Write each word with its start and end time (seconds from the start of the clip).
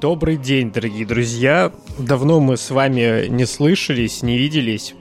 Добрый 0.00 0.36
день, 0.36 0.72
дорогие 0.72 1.06
друзья. 1.06 1.72
Давно 1.98 2.38
мы 2.38 2.58
с 2.58 2.70
вами 2.70 3.28
не 3.28 3.46
слышались, 3.46 4.22
не 4.22 4.36
виделись. 4.36 4.94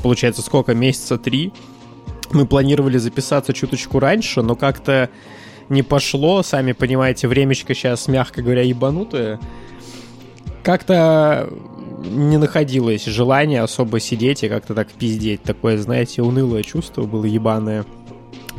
Получается, 0.00 0.42
сколько? 0.42 0.74
Месяца 0.74 1.18
три. 1.18 1.52
Мы 2.30 2.46
планировали 2.46 2.98
записаться 2.98 3.52
чуточку 3.52 3.98
раньше, 3.98 4.42
но 4.42 4.54
как-то 4.54 5.10
не 5.68 5.82
пошло. 5.82 6.44
Сами 6.44 6.70
понимаете, 6.70 7.26
времечко 7.26 7.74
сейчас, 7.74 8.06
мягко 8.06 8.40
говоря, 8.40 8.62
ебанутое. 8.62 9.40
Как-то 10.62 11.50
не 12.04 12.36
находилось 12.36 13.06
желания 13.06 13.60
особо 13.60 13.98
сидеть 13.98 14.44
и 14.44 14.48
как-то 14.48 14.72
так 14.72 14.88
пиздеть. 14.92 15.42
Такое, 15.42 15.78
знаете, 15.78 16.22
унылое 16.22 16.62
чувство 16.62 17.02
было 17.02 17.24
ебаное. 17.24 17.84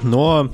Но 0.03 0.49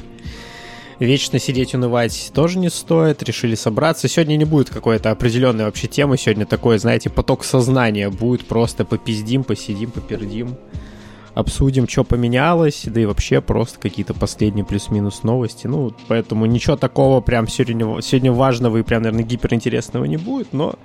вечно 0.99 1.39
сидеть 1.39 1.73
унывать 1.73 2.31
тоже 2.33 2.59
не 2.59 2.69
стоит. 2.69 3.23
Решили 3.23 3.55
собраться. 3.55 4.07
Сегодня 4.07 4.35
не 4.35 4.45
будет 4.45 4.69
какой-то 4.69 5.11
определенной 5.11 5.65
вообще 5.65 5.87
темы. 5.87 6.17
Сегодня 6.17 6.45
такой, 6.45 6.77
знаете, 6.77 7.09
поток 7.09 7.43
сознания 7.43 8.09
будет. 8.09 8.45
Просто 8.47 8.85
попиздим, 8.85 9.43
посидим, 9.43 9.91
попердим. 9.91 10.55
Обсудим, 11.35 11.85
что 11.85 12.05
поменялось, 12.05 12.83
да 12.85 13.01
и 13.01 13.05
вообще 13.05 13.41
просто 13.41 13.77
какие-то 13.77 14.13
последние 14.13 14.63
плюс-минус 14.63 15.23
новости. 15.23 15.67
Ну, 15.67 15.93
поэтому 16.07 16.45
ничего 16.45 16.77
такого 16.77 17.19
прям 17.19 17.49
сегодня, 17.49 18.01
сегодня 18.01 18.31
важного 18.31 18.77
и 18.77 18.83
прям, 18.83 19.03
наверное, 19.03 19.25
гиперинтересного 19.25 20.05
не 20.05 20.15
будет, 20.15 20.53
но 20.53 20.75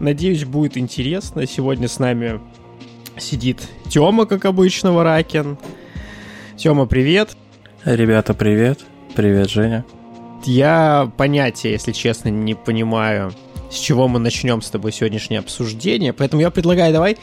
надеюсь, 0.00 0.44
будет 0.44 0.76
интересно. 0.76 1.46
Сегодня 1.46 1.86
с 1.86 2.00
нами 2.00 2.40
сидит 3.18 3.68
Тёма, 3.88 4.26
как 4.26 4.46
обычно, 4.46 4.92
Варакин. 4.92 5.58
Тёма, 6.56 6.86
привет. 6.86 7.36
Ребята, 7.84 8.34
привет. 8.34 8.80
Привет, 9.14 9.50
Женя. 9.50 9.84
Я 10.44 11.10
понятия, 11.16 11.72
если 11.72 11.92
честно, 11.92 12.28
не 12.28 12.54
понимаю, 12.54 13.32
с 13.70 13.74
чего 13.74 14.06
мы 14.08 14.18
начнем 14.18 14.62
с 14.62 14.70
тобой 14.70 14.92
сегодняшнее 14.92 15.40
обсуждение, 15.40 16.12
поэтому 16.12 16.42
я 16.42 16.50
предлагаю, 16.50 16.92
давай 16.92 17.18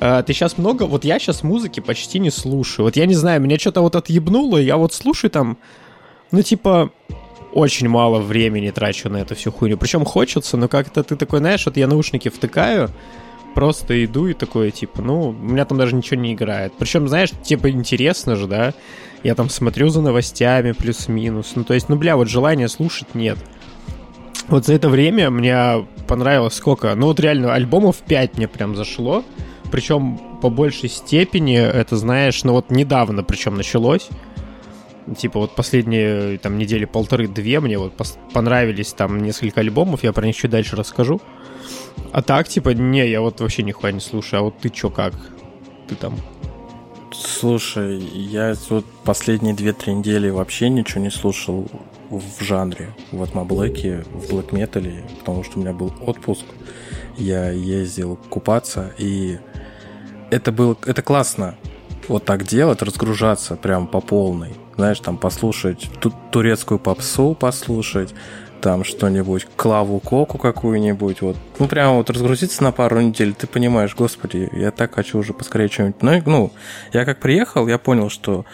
э, 0.00 0.22
ты 0.26 0.32
сейчас 0.32 0.56
много, 0.56 0.84
вот 0.84 1.04
я 1.04 1.18
сейчас 1.18 1.42
музыки 1.42 1.80
почти 1.80 2.18
не 2.18 2.30
слушаю. 2.30 2.86
Вот 2.86 2.96
я 2.96 3.06
не 3.06 3.14
знаю, 3.14 3.40
меня 3.40 3.58
что-то 3.58 3.82
вот 3.82 3.96
отъебнуло, 3.96 4.56
я 4.56 4.76
вот 4.76 4.92
слушаю 4.94 5.30
там, 5.30 5.58
ну 6.30 6.42
типа, 6.42 6.90
очень 7.52 7.88
мало 7.88 8.18
времени 8.20 8.70
трачу 8.70 9.08
на 9.08 9.18
эту 9.18 9.34
всю 9.34 9.52
хуйню. 9.52 9.76
Причем 9.76 10.04
хочется, 10.04 10.56
но 10.56 10.68
как-то 10.68 11.02
ты 11.04 11.16
такой, 11.16 11.38
знаешь, 11.40 11.64
вот 11.66 11.76
я 11.76 11.86
наушники 11.86 12.28
втыкаю, 12.28 12.90
просто 13.54 14.04
иду 14.04 14.26
и 14.26 14.34
такое, 14.34 14.70
типа, 14.70 15.02
ну, 15.02 15.28
у 15.28 15.32
меня 15.32 15.64
там 15.64 15.78
даже 15.78 15.94
ничего 15.94 16.20
не 16.20 16.34
играет. 16.34 16.72
Причем, 16.78 17.08
знаешь, 17.08 17.30
типа, 17.42 17.70
интересно 17.70 18.36
же, 18.36 18.46
да? 18.46 18.74
Я 19.22 19.34
там 19.34 19.48
смотрю 19.48 19.88
за 19.88 20.02
новостями 20.02 20.72
плюс-минус. 20.72 21.52
Ну, 21.54 21.64
то 21.64 21.74
есть, 21.74 21.88
ну, 21.88 21.96
бля, 21.96 22.16
вот 22.16 22.28
желания 22.28 22.68
слушать 22.68 23.14
нет. 23.14 23.38
Вот 24.48 24.66
за 24.66 24.74
это 24.74 24.90
время 24.90 25.30
мне 25.30 25.86
понравилось 26.06 26.54
сколько? 26.54 26.94
Ну, 26.94 27.06
вот 27.06 27.20
реально, 27.20 27.54
альбомов 27.54 27.96
5 27.98 28.36
мне 28.36 28.48
прям 28.48 28.76
зашло. 28.76 29.24
Причем 29.70 30.20
по 30.40 30.50
большей 30.50 30.88
степени 30.88 31.56
это, 31.56 31.96
знаешь, 31.96 32.44
ну 32.44 32.52
вот 32.52 32.70
недавно 32.70 33.24
причем 33.24 33.56
началось. 33.56 34.08
Типа 35.16 35.40
вот 35.40 35.56
последние 35.56 36.38
там 36.38 36.58
недели 36.58 36.84
полторы-две 36.84 37.58
мне 37.58 37.76
вот 37.76 37.92
понравились 38.32 38.92
там 38.92 39.18
несколько 39.18 39.60
альбомов, 39.60 40.04
я 40.04 40.12
про 40.12 40.26
них 40.26 40.36
чуть 40.36 40.50
дальше 40.50 40.76
расскажу. 40.76 41.20
А 42.12 42.22
так, 42.22 42.48
типа, 42.48 42.70
не, 42.70 43.08
я 43.08 43.20
вот 43.20 43.40
вообще 43.40 43.62
нихуя 43.62 43.92
не 43.92 44.00
слушаю. 44.00 44.40
А 44.40 44.42
вот 44.44 44.58
ты 44.58 44.68
чё, 44.70 44.90
как? 44.90 45.14
Ты 45.88 45.94
там 45.94 46.14
Слушай, 47.16 47.98
я 47.98 48.54
вот 48.70 48.84
последние 49.04 49.54
2-3 49.54 49.94
недели 49.94 50.30
вообще 50.30 50.68
ничего 50.68 51.00
не 51.00 51.10
слушал 51.10 51.68
в 52.10 52.42
жанре. 52.42 52.94
В 53.12 53.44
Блэке, 53.44 54.04
в 54.12 54.32
Блэк 54.32 54.52
Метале, 54.52 55.04
потому 55.20 55.44
что 55.44 55.58
у 55.58 55.62
меня 55.62 55.72
был 55.72 55.92
отпуск. 56.00 56.44
Я 57.16 57.50
ездил 57.50 58.18
купаться, 58.28 58.92
и 58.98 59.38
это 60.30 60.50
было, 60.50 60.76
это 60.86 61.02
классно. 61.02 61.54
Вот 62.08 62.24
так 62.24 62.44
делать, 62.44 62.82
разгружаться 62.82 63.54
прям 63.56 63.86
по 63.86 64.00
полной. 64.00 64.54
Знаешь, 64.76 64.98
там 64.98 65.16
послушать 65.16 65.88
турецкую 66.32 66.80
попсу, 66.80 67.36
послушать, 67.38 68.12
там 68.64 68.82
что-нибудь, 68.82 69.46
клаву 69.56 70.00
коку 70.00 70.38
какую-нибудь, 70.38 71.20
вот. 71.20 71.36
Ну, 71.58 71.68
прямо 71.68 71.96
вот 71.96 72.08
разгрузиться 72.08 72.64
на 72.64 72.72
пару 72.72 72.98
недель, 72.98 73.34
ты 73.34 73.46
понимаешь, 73.46 73.94
господи, 73.94 74.48
я 74.52 74.70
так 74.70 74.94
хочу 74.94 75.18
уже 75.18 75.34
поскорее 75.34 75.68
что-нибудь. 75.68 76.00
Ну, 76.00 76.22
ну, 76.24 76.52
я 76.94 77.04
как 77.04 77.20
приехал, 77.20 77.68
я 77.68 77.76
понял, 77.76 78.08
что 78.08 78.46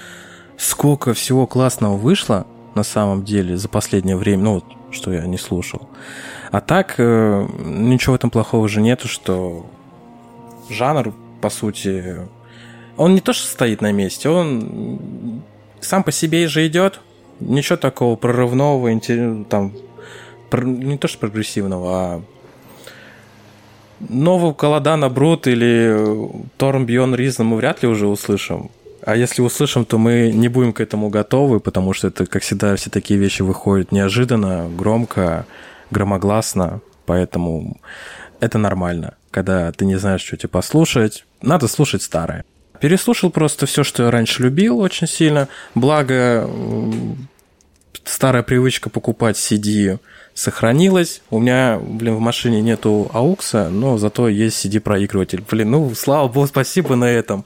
сколько 0.59 1.15
всего 1.15 1.47
классного 1.47 1.97
вышло 1.97 2.45
на 2.75 2.83
самом 2.83 3.25
деле 3.25 3.57
за 3.57 3.69
последнее 3.69 4.17
время, 4.17 4.43
ну, 4.43 4.65
что 4.91 5.13
я 5.13 5.25
не 5.27 5.39
слушал. 5.39 5.89
А 6.51 6.61
так, 6.61 6.97
э, 6.99 7.47
ничего 7.65 8.15
в 8.15 8.17
этом 8.17 8.31
плохого 8.31 8.65
уже 8.65 8.81
нету, 8.81 9.07
что 9.07 9.65
жанр, 10.69 11.15
по 11.41 11.51
сути, 11.51 12.17
он 12.97 13.15
не 13.15 13.21
то, 13.21 13.33
что 13.33 13.47
стоит 13.47 13.81
на 13.81 13.93
месте, 13.93 14.29
он 14.29 15.41
сам 15.81 16.03
по 16.03 16.11
себе 16.11 16.49
же 16.49 16.67
идет, 16.67 17.01
ничего 17.39 17.77
такого 17.77 18.17
прорывного, 18.17 18.91
там, 19.49 19.73
не 20.53 20.99
то 20.99 21.09
что 21.09 21.19
прогрессивного, 21.19 21.91
а 21.93 22.23
нового 24.09 24.53
Каладана 24.53 25.09
Брут 25.09 25.47
или 25.47 26.31
Торм 26.57 26.87
Бьон 26.87 27.15
Ризна 27.15 27.45
мы 27.45 27.57
вряд 27.57 27.83
ли 27.83 27.89
уже 27.89 28.07
услышим. 28.07 28.71
А 29.03 29.17
если 29.17 29.41
услышим, 29.43 29.85
то 29.85 29.99
мы 29.99 30.31
не 30.33 30.49
будем 30.49 30.73
к 30.73 30.81
этому 30.81 31.09
готовы, 31.09 31.61
потому 31.61 31.95
что 31.95 32.09
это, 32.09 32.27
как 32.27 32.43
всегда, 32.43 32.77
все 32.77 32.91
такие 32.91 33.19
вещи 33.19 33.43
выходят 33.43 33.93
неожиданно, 33.93 34.69
громко, 34.69 35.47
громогласно, 35.91 36.81
поэтому 37.07 37.81
это 38.41 38.59
нормально. 38.59 39.15
Когда 39.31 39.73
ты 39.73 39.87
не 39.87 39.97
знаешь, 39.97 40.23
что 40.23 40.37
тебе 40.37 40.49
послушать, 40.49 41.25
надо 41.41 41.67
слушать 41.67 42.03
старое. 42.03 42.45
Переслушал 42.81 43.31
просто 43.31 43.67
все, 43.67 43.85
что 43.85 44.05
я 44.05 44.11
раньше 44.11 44.43
любил 44.43 44.81
очень 44.81 45.07
сильно. 45.07 45.49
Благо, 45.75 46.49
старая 48.05 48.43
привычка 48.43 48.91
покупать 48.91 49.37
CD 49.37 49.99
сохранилась. 50.41 51.21
У 51.31 51.39
меня, 51.39 51.79
блин, 51.83 52.15
в 52.15 52.21
машине 52.21 52.63
нету 52.63 53.11
аукса, 53.13 53.69
но 53.69 53.99
зато 53.99 54.29
есть 54.29 54.65
CD-проигрыватель. 54.65 55.45
Блин, 55.49 55.71
ну, 55.71 55.95
слава 55.95 56.29
богу, 56.29 56.47
спасибо 56.47 56.97
на 56.97 57.05
этом. 57.05 57.45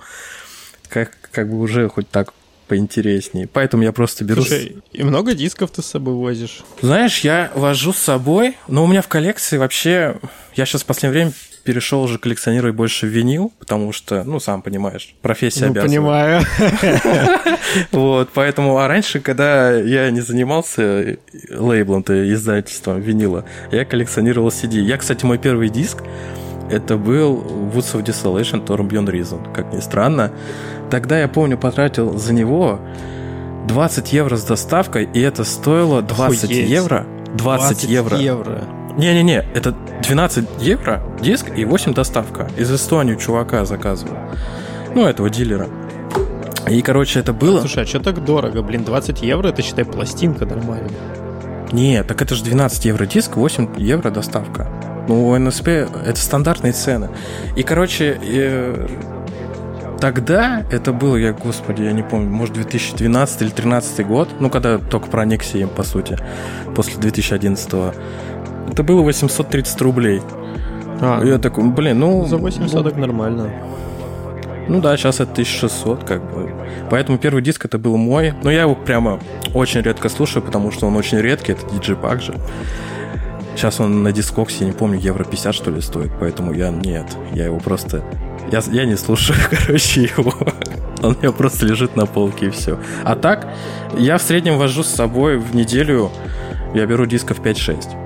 Как, 0.88 1.10
как 1.32 1.50
бы 1.50 1.58
уже 1.58 1.88
хоть 1.88 2.08
так 2.08 2.32
поинтереснее. 2.68 3.48
Поэтому 3.52 3.82
я 3.82 3.92
просто 3.92 4.24
беру... 4.24 4.42
Слушай, 4.42 4.76
и 4.92 5.02
много 5.02 5.34
дисков 5.34 5.72
ты 5.72 5.82
с 5.82 5.86
собой 5.86 6.14
возишь? 6.14 6.62
Знаешь, 6.80 7.20
я 7.20 7.50
вожу 7.54 7.92
с 7.92 7.98
собой, 7.98 8.56
но 8.68 8.84
у 8.84 8.86
меня 8.86 9.02
в 9.02 9.08
коллекции 9.08 9.58
вообще... 9.58 10.16
Я 10.54 10.64
сейчас 10.64 10.82
в 10.82 10.86
последнее 10.86 11.24
время 11.24 11.32
перешел 11.64 12.02
уже 12.02 12.18
коллекционировать 12.18 12.74
больше 12.74 13.06
винил, 13.06 13.52
потому 13.58 13.92
что, 13.92 14.22
ну, 14.24 14.38
сам 14.38 14.62
понимаешь, 14.62 15.14
профессия 15.22 15.66
ну, 15.66 15.72
обязывает. 15.72 15.90
понимаю. 15.90 16.42
Вот, 17.92 18.30
поэтому, 18.34 18.78
а 18.78 18.86
раньше, 18.86 19.20
когда 19.20 19.72
я 19.72 20.10
не 20.10 20.20
занимался 20.20 21.18
лейблом-то, 21.50 22.32
издательством 22.32 23.00
винила, 23.00 23.44
я 23.72 23.84
коллекционировал 23.84 24.48
CD. 24.48 24.80
Я, 24.80 24.96
кстати, 24.96 25.24
мой 25.24 25.38
первый 25.38 25.70
диск, 25.70 26.02
это 26.70 26.96
был 26.96 27.36
Woods 27.74 27.94
of 27.94 28.04
Desolation 28.04 28.64
Torn 28.64 28.88
Beyond 28.88 29.10
Reason, 29.10 29.52
как 29.52 29.72
ни 29.72 29.80
странно. 29.80 30.32
Тогда, 30.90 31.18
я 31.18 31.28
помню, 31.28 31.58
потратил 31.58 32.16
за 32.16 32.32
него 32.32 32.80
20 33.68 34.12
евро 34.12 34.36
с 34.36 34.44
доставкой, 34.44 35.08
и 35.12 35.20
это 35.20 35.44
стоило 35.44 36.02
20 36.02 36.44
Охуеть. 36.44 36.68
евро. 36.68 37.06
20, 37.34 37.38
20 37.38 37.84
евро. 37.84 38.16
евро. 38.18 38.83
Не-не-не, 38.96 39.44
это 39.54 39.74
12 40.02 40.44
евро 40.60 41.02
диск 41.20 41.46
и 41.56 41.64
8 41.64 41.94
доставка. 41.94 42.48
Из 42.56 42.72
Эстонии 42.72 43.16
чувака 43.16 43.64
заказывал. 43.64 44.16
Ну, 44.94 45.06
этого 45.06 45.28
дилера. 45.30 45.68
И, 46.68 46.80
короче, 46.80 47.20
это 47.20 47.32
было... 47.32 47.60
Слушай, 47.60 47.82
а 47.82 47.86
что 47.86 48.00
так 48.00 48.24
дорого? 48.24 48.62
Блин, 48.62 48.84
20 48.84 49.22
евро, 49.22 49.48
это, 49.48 49.62
считай, 49.62 49.84
пластинка 49.84 50.46
нормально. 50.46 50.90
Не, 51.72 52.04
так 52.04 52.22
это 52.22 52.34
же 52.36 52.44
12 52.44 52.84
евро 52.84 53.04
диск, 53.04 53.36
8 53.36 53.74
евро 53.78 54.10
доставка. 54.10 54.68
Ну, 55.08 55.28
у 55.28 55.36
НСП 55.36 55.68
это 55.68 56.16
стандартные 56.16 56.72
цены. 56.72 57.10
И, 57.56 57.62
короче, 57.64 58.18
э, 58.22 58.88
тогда 60.00 60.64
это 60.70 60.92
было, 60.92 61.16
я, 61.16 61.32
господи, 61.32 61.82
я 61.82 61.92
не 61.92 62.02
помню, 62.02 62.30
может, 62.30 62.54
2012 62.54 63.42
или 63.42 63.48
2013 63.48 64.06
год, 64.06 64.28
ну, 64.40 64.48
когда 64.50 64.78
только 64.78 65.08
проникся 65.08 65.58
им, 65.58 65.68
по 65.68 65.82
сути, 65.82 66.16
после 66.74 66.98
2011 67.00 67.72
-го. 67.72 67.94
Это 68.70 68.82
было 68.82 69.02
830 69.02 69.80
рублей. 69.82 70.22
А, 71.00 71.22
я 71.24 71.38
такой, 71.38 71.64
блин, 71.64 71.98
ну... 71.98 72.24
За 72.26 72.36
8 72.36 72.68
соток 72.68 72.96
нормально. 72.96 73.50
Ну 74.68 74.80
да, 74.80 74.96
сейчас 74.96 75.16
это 75.20 75.32
1600, 75.32 76.04
как 76.04 76.22
бы. 76.32 76.50
Поэтому 76.90 77.18
первый 77.18 77.42
диск 77.42 77.64
это 77.64 77.78
был 77.78 77.96
мой. 77.96 78.32
Но 78.42 78.50
я 78.50 78.62
его 78.62 78.74
прямо 78.74 79.20
очень 79.52 79.82
редко 79.82 80.08
слушаю, 80.08 80.42
потому 80.42 80.70
что 80.70 80.86
он 80.86 80.96
очень 80.96 81.18
редкий, 81.18 81.52
это 81.52 81.66
DJ 81.66 82.00
Pack 82.00 82.20
же. 82.20 82.34
Сейчас 83.56 83.78
он 83.78 84.02
на 84.02 84.12
дискоксе, 84.12 84.64
не 84.64 84.72
помню, 84.72 84.98
евро 84.98 85.24
50 85.24 85.54
что 85.54 85.70
ли 85.70 85.80
стоит, 85.80 86.10
поэтому 86.18 86.52
я 86.52 86.70
нет, 86.70 87.06
я 87.32 87.44
его 87.44 87.60
просто... 87.60 88.02
Я, 88.50 88.62
я 88.72 88.84
не 88.84 88.96
слушаю, 88.96 89.38
короче, 89.50 90.02
его. 90.16 90.34
Он 91.02 91.14
у 91.14 91.18
меня 91.18 91.32
просто 91.32 91.66
лежит 91.66 91.94
на 91.94 92.06
полке 92.06 92.46
и 92.46 92.50
все. 92.50 92.78
А 93.04 93.14
так, 93.14 93.46
я 93.96 94.18
в 94.18 94.22
среднем 94.22 94.58
вожу 94.58 94.82
с 94.82 94.88
собой 94.88 95.36
в 95.36 95.54
неделю, 95.54 96.10
я 96.74 96.86
беру 96.86 97.06
дисков 97.06 97.40
5-6. 97.40 98.03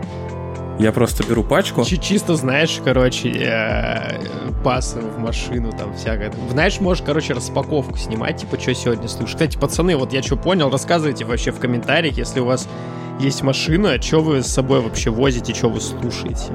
Я 0.78 0.92
просто 0.92 1.24
беру 1.24 1.42
пачку. 1.42 1.84
Чисто 1.84 2.36
знаешь, 2.36 2.80
короче, 2.84 3.30
э, 3.30 4.20
пасы 4.62 5.00
в 5.00 5.18
машину, 5.18 5.72
там 5.72 5.94
всякое. 5.94 6.32
Знаешь, 6.50 6.80
можешь, 6.80 7.02
короче, 7.04 7.32
распаковку 7.32 7.96
снимать, 7.96 8.38
типа, 8.38 8.60
что 8.60 8.74
сегодня 8.74 9.08
слушать. 9.08 9.34
Кстати, 9.34 9.58
пацаны, 9.58 9.96
вот 9.96 10.12
я 10.12 10.22
что 10.22 10.36
понял, 10.36 10.70
рассказывайте 10.70 11.24
вообще 11.24 11.50
в 11.50 11.58
комментариях, 11.58 12.16
если 12.16 12.38
у 12.40 12.44
вас 12.44 12.68
есть 13.18 13.42
машина, 13.42 14.00
что 14.00 14.20
вы 14.20 14.42
с 14.42 14.46
собой 14.46 14.80
вообще 14.80 15.10
возите, 15.10 15.52
что 15.52 15.68
вы 15.68 15.80
слушаете. 15.80 16.52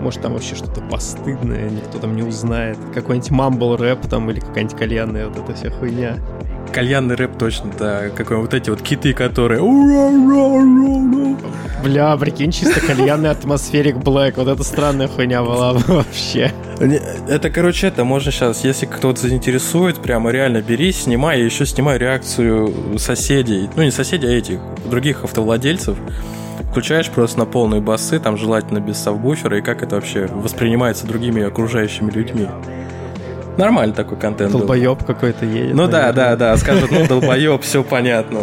Может, 0.00 0.20
там 0.20 0.34
вообще 0.34 0.54
что-то 0.54 0.82
постыдное, 0.82 1.70
никто 1.70 1.98
там 1.98 2.14
не 2.14 2.22
узнает. 2.22 2.76
Какой-нибудь 2.94 3.30
мамбл 3.30 3.76
рэп 3.76 4.06
там 4.06 4.30
или 4.30 4.40
какая-нибудь 4.40 4.76
кальянная 4.76 5.28
вот 5.28 5.38
эта 5.38 5.54
вся 5.54 5.70
хуйня. 5.70 6.18
Кальянный 6.72 7.14
рэп 7.14 7.38
точно, 7.38 7.70
да. 7.78 8.08
Какой 8.10 8.36
вот 8.36 8.54
эти 8.54 8.70
вот 8.70 8.82
киты, 8.82 9.12
которые... 9.12 9.60
Бля, 11.82 12.16
прикинь, 12.16 12.50
чисто 12.50 12.80
кальянный 12.80 13.30
атмосферик 13.30 13.96
Блэк. 13.96 14.36
Вот 14.36 14.48
это 14.48 14.62
странная 14.64 15.08
хуйня 15.08 15.42
была 15.42 15.72
вообще. 15.72 16.52
Это, 17.28 17.50
короче, 17.50 17.86
это 17.86 18.04
можно 18.04 18.30
сейчас, 18.30 18.64
если 18.64 18.86
кто-то 18.86 19.20
заинтересует, 19.20 19.98
прямо 19.98 20.30
реально 20.30 20.60
бери, 20.60 20.92
снимай, 20.92 21.38
я 21.38 21.44
еще 21.44 21.64
снимаю 21.64 21.98
реакцию 21.98 22.98
соседей. 22.98 23.70
Ну, 23.76 23.82
не 23.82 23.90
соседей, 23.90 24.26
а 24.28 24.30
этих, 24.30 24.58
других 24.90 25.24
автовладельцев 25.24 25.96
включаешь 26.70 27.08
просто 27.08 27.38
на 27.38 27.46
полные 27.46 27.80
басы, 27.80 28.18
там 28.20 28.36
желательно 28.36 28.80
без 28.80 28.98
сабвуфера, 28.98 29.58
и 29.58 29.62
как 29.62 29.82
это 29.82 29.94
вообще 29.94 30.26
воспринимается 30.26 31.06
другими 31.06 31.42
окружающими 31.42 32.10
людьми. 32.10 32.48
Нормальный 33.56 33.94
такой 33.94 34.18
контент. 34.18 34.52
Долбоеб 34.52 35.04
какой-то 35.04 35.44
едет. 35.46 35.74
Ну 35.74 35.86
наверное. 35.86 36.12
да, 36.12 36.36
да, 36.36 36.36
да. 36.36 36.56
Скажут, 36.56 36.90
ну 36.90 37.06
долбоеб, 37.08 37.62
все 37.62 37.82
понятно. 37.82 38.40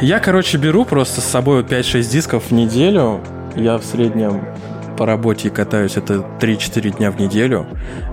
Я, 0.00 0.18
короче, 0.18 0.58
беру 0.58 0.84
просто 0.84 1.20
с 1.20 1.24
собой 1.24 1.62
5-6 1.62 2.10
дисков 2.10 2.44
в 2.48 2.52
неделю. 2.52 3.20
Я 3.54 3.78
в 3.78 3.84
среднем 3.84 4.44
по 4.96 5.06
работе 5.06 5.48
катаюсь 5.50 5.96
это 5.96 6.24
3-4 6.40 6.96
дня 6.96 7.12
в 7.12 7.20
неделю, 7.20 7.66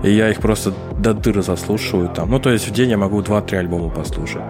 и 0.04 0.10
я 0.12 0.30
их 0.30 0.38
просто 0.38 0.72
до 0.96 1.14
дыры 1.14 1.42
заслушиваю 1.42 2.08
там. 2.08 2.30
Ну, 2.30 2.38
то 2.38 2.50
есть 2.50 2.68
в 2.68 2.72
день 2.72 2.90
я 2.90 2.96
могу 2.96 3.20
2-3 3.20 3.56
альбома 3.56 3.90
послушать. 3.90 4.42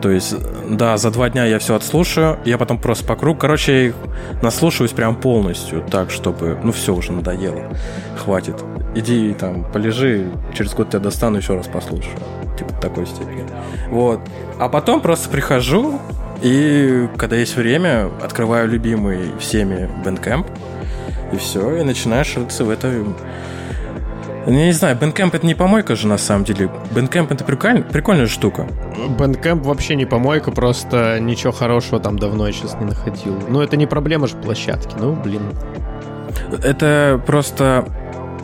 То 0.00 0.10
есть, 0.10 0.34
да, 0.68 0.96
за 0.96 1.10
два 1.10 1.28
дня 1.28 1.44
я 1.44 1.58
все 1.58 1.74
отслушаю, 1.74 2.38
я 2.44 2.56
потом 2.58 2.78
просто 2.78 3.04
по 3.04 3.16
кругу. 3.16 3.38
Короче, 3.38 3.72
я 3.72 3.86
их 3.88 3.94
наслушаюсь 4.42 4.92
прям 4.92 5.16
полностью, 5.16 5.82
так, 5.90 6.10
чтобы, 6.10 6.58
ну, 6.62 6.72
все 6.72 6.94
уже 6.94 7.12
надоело. 7.12 7.64
Хватит. 8.16 8.56
Иди 8.94 9.34
там, 9.34 9.64
полежи, 9.64 10.30
через 10.54 10.74
год 10.74 10.88
тебя 10.90 11.00
достану, 11.00 11.36
еще 11.38 11.54
раз 11.54 11.68
послушаю. 11.68 12.18
Типа 12.58 12.72
такой 12.80 13.06
степени. 13.06 13.44
Вот. 13.90 14.20
А 14.58 14.68
потом 14.68 15.00
просто 15.00 15.28
прихожу, 15.28 16.00
и 16.42 17.08
когда 17.16 17.36
есть 17.36 17.56
время, 17.56 18.10
открываю 18.22 18.68
любимый 18.68 19.32
всеми 19.38 19.90
Bandcamp, 20.04 20.46
и 21.32 21.36
все, 21.36 21.76
и 21.76 21.82
начинаешь 21.82 22.36
рыться 22.36 22.64
в 22.64 22.70
это 22.70 22.92
я 24.58 24.66
не 24.66 24.72
знаю, 24.72 24.96
Bandcamp 24.96 25.30
это 25.34 25.46
не 25.46 25.54
помойка 25.54 25.96
же 25.96 26.06
на 26.06 26.18
самом 26.18 26.44
деле. 26.44 26.70
Bandcamp 26.94 27.32
это 27.32 27.44
прикольная, 27.44 27.82
прикольная 27.82 28.26
штука. 28.26 28.66
Bandcamp 29.18 29.62
вообще 29.62 29.94
не 29.96 30.06
помойка, 30.06 30.50
просто 30.50 31.20
ничего 31.20 31.52
хорошего 31.52 32.00
там 32.00 32.18
давно 32.18 32.46
я 32.46 32.52
сейчас 32.52 32.74
не 32.80 32.86
находил. 32.86 33.38
Ну, 33.48 33.60
это 33.60 33.76
не 33.76 33.86
проблема 33.86 34.26
же 34.26 34.36
площадки, 34.36 34.96
ну, 34.98 35.12
блин. 35.14 35.42
Это 36.64 37.20
просто 37.26 37.84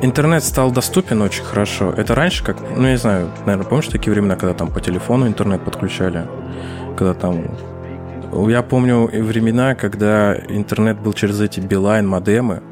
интернет 0.02 0.44
стал 0.44 0.70
доступен 0.70 1.22
очень 1.22 1.44
хорошо. 1.44 1.92
Это 1.96 2.14
раньше 2.14 2.44
как, 2.44 2.58
ну, 2.76 2.84
я 2.84 2.92
не 2.92 2.98
знаю, 2.98 3.30
наверное, 3.46 3.66
помнишь 3.66 3.88
такие 3.88 4.12
времена, 4.12 4.36
когда 4.36 4.54
там 4.54 4.68
по 4.68 4.80
телефону 4.80 5.26
интернет 5.26 5.62
подключали? 5.64 6.26
Когда 6.96 7.14
там... 7.14 7.44
Я 8.48 8.62
помню 8.62 9.06
времена, 9.06 9.74
когда 9.74 10.34
интернет 10.34 11.00
был 11.00 11.12
через 11.14 11.40
эти 11.40 11.60
Билайн 11.60 12.06
модемы, 12.06 12.62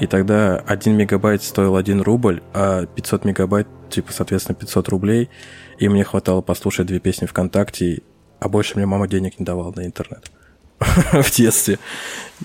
и 0.00 0.06
тогда 0.06 0.56
1 0.66 0.96
мегабайт 0.96 1.42
стоил 1.42 1.76
1 1.76 2.02
рубль, 2.02 2.42
а 2.54 2.86
500 2.86 3.24
мегабайт, 3.24 3.66
типа, 3.90 4.12
соответственно, 4.12 4.54
500 4.56 4.88
рублей. 4.88 5.30
И 5.78 5.88
мне 5.88 6.04
хватало 6.04 6.40
послушать 6.40 6.86
две 6.86 7.00
песни 7.00 7.26
ВКонтакте, 7.26 8.02
а 8.40 8.48
больше 8.48 8.76
мне 8.76 8.86
мама 8.86 9.08
денег 9.08 9.38
не 9.38 9.44
давала 9.44 9.72
на 9.74 9.84
интернет. 9.86 10.30
В 10.78 11.30
детстве. 11.32 11.78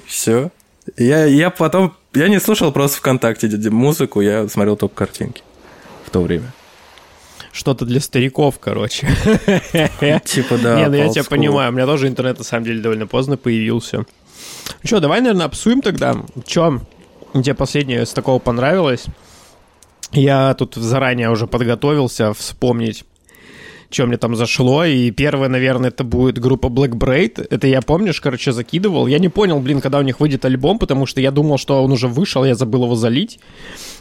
Все. 0.05 0.51
Я, 0.97 1.25
я 1.25 1.49
потом... 1.49 1.95
Я 2.13 2.27
не 2.27 2.39
слушал 2.39 2.71
просто 2.71 2.97
ВКонтакте 2.97 3.47
музыку, 3.69 4.21
я 4.21 4.47
смотрел 4.47 4.75
только 4.75 4.95
картинки 4.95 5.43
в 6.05 6.09
то 6.09 6.21
время. 6.21 6.51
Что-то 7.51 7.85
для 7.85 7.99
стариков, 7.99 8.57
короче. 8.59 9.07
Типа, 10.25 10.57
да. 10.57 10.79
Не, 10.79 10.89
ну 10.89 10.95
я 10.95 11.09
тебя 11.09 11.23
понимаю, 11.23 11.71
у 11.71 11.75
меня 11.75 11.85
тоже 11.85 12.07
интернет, 12.07 12.39
на 12.39 12.43
самом 12.43 12.65
деле, 12.65 12.81
довольно 12.81 13.05
поздно 13.05 13.37
появился. 13.37 13.97
Ну 13.97 14.87
что, 14.87 14.99
давай, 14.99 15.21
наверное, 15.21 15.45
обсуем 15.45 15.81
тогда. 15.81 16.15
Че, 16.45 16.81
Тебе 17.33 17.55
последнее 17.55 18.05
с 18.05 18.13
такого 18.13 18.39
понравилось? 18.39 19.05
Я 20.11 20.53
тут 20.53 20.75
заранее 20.75 21.31
уже 21.31 21.47
подготовился 21.47 22.33
вспомнить, 22.33 23.03
что 23.89 24.05
мне 24.05 24.17
там 24.17 24.35
зашло. 24.35 24.85
И 24.85 25.09
первое, 25.09 25.49
наверное, 25.49 25.89
это 25.89 26.03
будет 26.03 26.37
группа 26.37 26.67
Black 26.67 26.91
Braid. 26.91 27.47
Это 27.49 27.65
я, 27.65 27.81
помнишь, 27.81 28.21
короче, 28.21 28.51
закидывал. 28.51 29.07
Я 29.07 29.17
не 29.17 29.29
понял, 29.29 29.59
блин, 29.59 29.81
когда 29.81 29.97
у 29.97 30.03
них 30.03 30.19
выйдет 30.19 30.45
альбом, 30.45 30.77
потому 30.77 31.07
что 31.07 31.21
я 31.21 31.31
думал, 31.31 31.57
что 31.57 31.83
он 31.83 31.91
уже 31.91 32.07
вышел, 32.07 32.45
я 32.45 32.53
забыл 32.53 32.83
его 32.83 32.95
залить. 32.95 33.39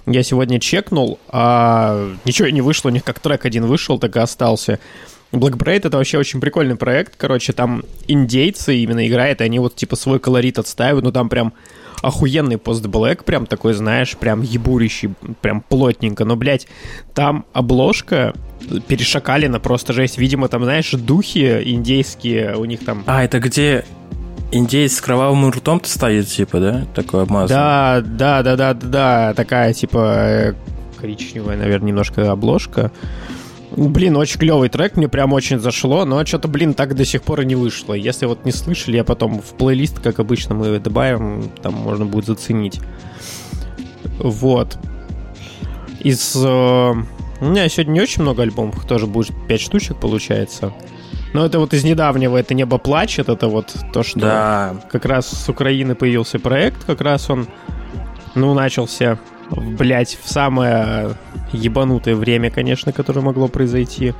Я 0.07 0.23
сегодня 0.23 0.61
чекнул, 0.61 1.19
а 1.29 2.11
ничего 2.27 2.49
не 2.49 2.61
вышло, 2.61 2.91
у 2.91 2.93
них 2.93 3.05
как 3.05 3.19
трек 3.19 3.47
один 3.47 3.65
вышел, 3.65 3.99
так 3.99 4.15
и 4.17 4.21
остался. 4.21 4.79
Black 5.33 5.57
Braid 5.57 5.87
это 5.87 5.97
вообще 5.97 6.19
очень 6.19 6.43
прикольный 6.43 6.77
проект. 6.77 7.15
Короче, 7.17 7.55
там 7.55 7.85
индейцы 8.07 8.77
именно 8.77 9.07
играют, 9.09 9.41
и 9.41 9.45
они 9.45 9.59
вот 9.59 9.75
типа 9.75 9.97
свой 9.97 10.21
колорит 10.21 10.59
отстаивают, 10.59 11.05
ну 11.07 11.13
там 11.13 11.31
прям 11.31 11.55
охуенный 12.01 12.59
постблэк, 12.59 13.25
прям 13.25 13.47
такой, 13.47 13.75
знаешь, 13.75 14.17
прям 14.17 14.43
ебурящий, 14.43 15.15
прям 15.41 15.61
плотненько. 15.61 16.25
Но, 16.25 16.37
блядь, 16.37 16.67
там 17.15 17.45
обложка 17.53 18.35
перешакалена 18.89 19.61
просто 19.61 19.93
жесть. 19.93 20.19
Видимо, 20.19 20.49
там, 20.49 20.65
знаешь, 20.65 20.91
духи 20.93 21.63
индейские 21.65 22.57
у 22.57 22.65
них 22.65 22.85
там... 22.85 23.05
А, 23.07 23.25
это 23.25 23.39
где 23.41 23.85
индейец 24.53 24.95
с 24.95 25.01
кровавым 25.01 25.51
ртом-то 25.51 25.89
стоит, 25.89 26.29
типа, 26.29 26.61
да? 26.61 26.87
Такой 26.95 27.23
обмазанный. 27.23 27.61
Да, 27.61 28.03
да, 28.05 28.43
да, 28.43 28.57
да, 28.57 28.75
да, 28.75 29.35
такая, 29.35 29.73
типа, 29.73 29.99
э, 29.99 30.55
коричневая, 31.01 31.57
наверное, 31.57 31.89
немножко 31.89 32.31
обложка. 32.31 32.93
Блин, 33.77 34.17
очень 34.17 34.39
клевый 34.39 34.69
трек, 34.69 34.97
мне 34.97 35.09
прям 35.09 35.33
очень 35.33 35.59
зашло, 35.59 36.05
но 36.05 36.25
что-то, 36.27 36.49
блин, 36.49 36.75
так 36.75 36.95
до 36.95 37.05
сих 37.05 37.23
пор 37.23 37.41
и 37.41 37.47
не 37.47 37.55
вышло. 37.55 37.95
Если 37.95 38.27
вот 38.27 38.45
не 38.45 38.53
слышали, 38.53 38.97
я 38.97 39.05
потом 39.05 39.41
в 39.41 39.55
плейлист, 39.57 39.99
как 40.01 40.19
обычно, 40.19 40.55
мы 40.55 40.79
добавим, 40.79 41.51
там 41.63 41.75
можно 41.75 42.05
будет 42.05 42.27
заценить. 42.27 42.81
Вот. 44.19 44.77
Из... 46.01 46.37
Э, 46.37 46.93
у 47.41 47.45
меня 47.45 47.69
сегодня 47.69 47.93
не 47.93 48.01
очень 48.03 48.23
много 48.23 48.43
альбомов, 48.43 48.85
тоже 48.85 49.07
будет 49.07 49.33
5 49.49 49.61
штучек, 49.61 49.97
получается. 49.97 50.73
Но 51.33 51.47
это 51.47 51.59
вот 51.59 51.73
из 51.73 51.83
недавнего, 51.83 52.37
это 52.37 52.53
«Небо 52.53 52.77
плачет», 52.77 53.31
это 53.31 53.49
вот 53.49 53.75
то, 53.93 54.03
что 54.03 54.21
да. 54.21 54.77
как 54.91 55.07
раз 55.07 55.29
с 55.29 55.49
Украины 55.49 55.95
появился 55.95 56.39
проект, 56.39 56.85
как 56.85 57.01
раз 57.01 57.31
он, 57.31 57.49
ну, 58.35 58.53
начался 58.53 59.19
блять, 59.51 60.19
в 60.23 60.29
самое 60.29 61.17
ебанутое 61.53 62.15
время, 62.15 62.51
конечно, 62.51 62.93
которое 62.93 63.21
могло 63.21 63.49
произойти. 63.49 64.15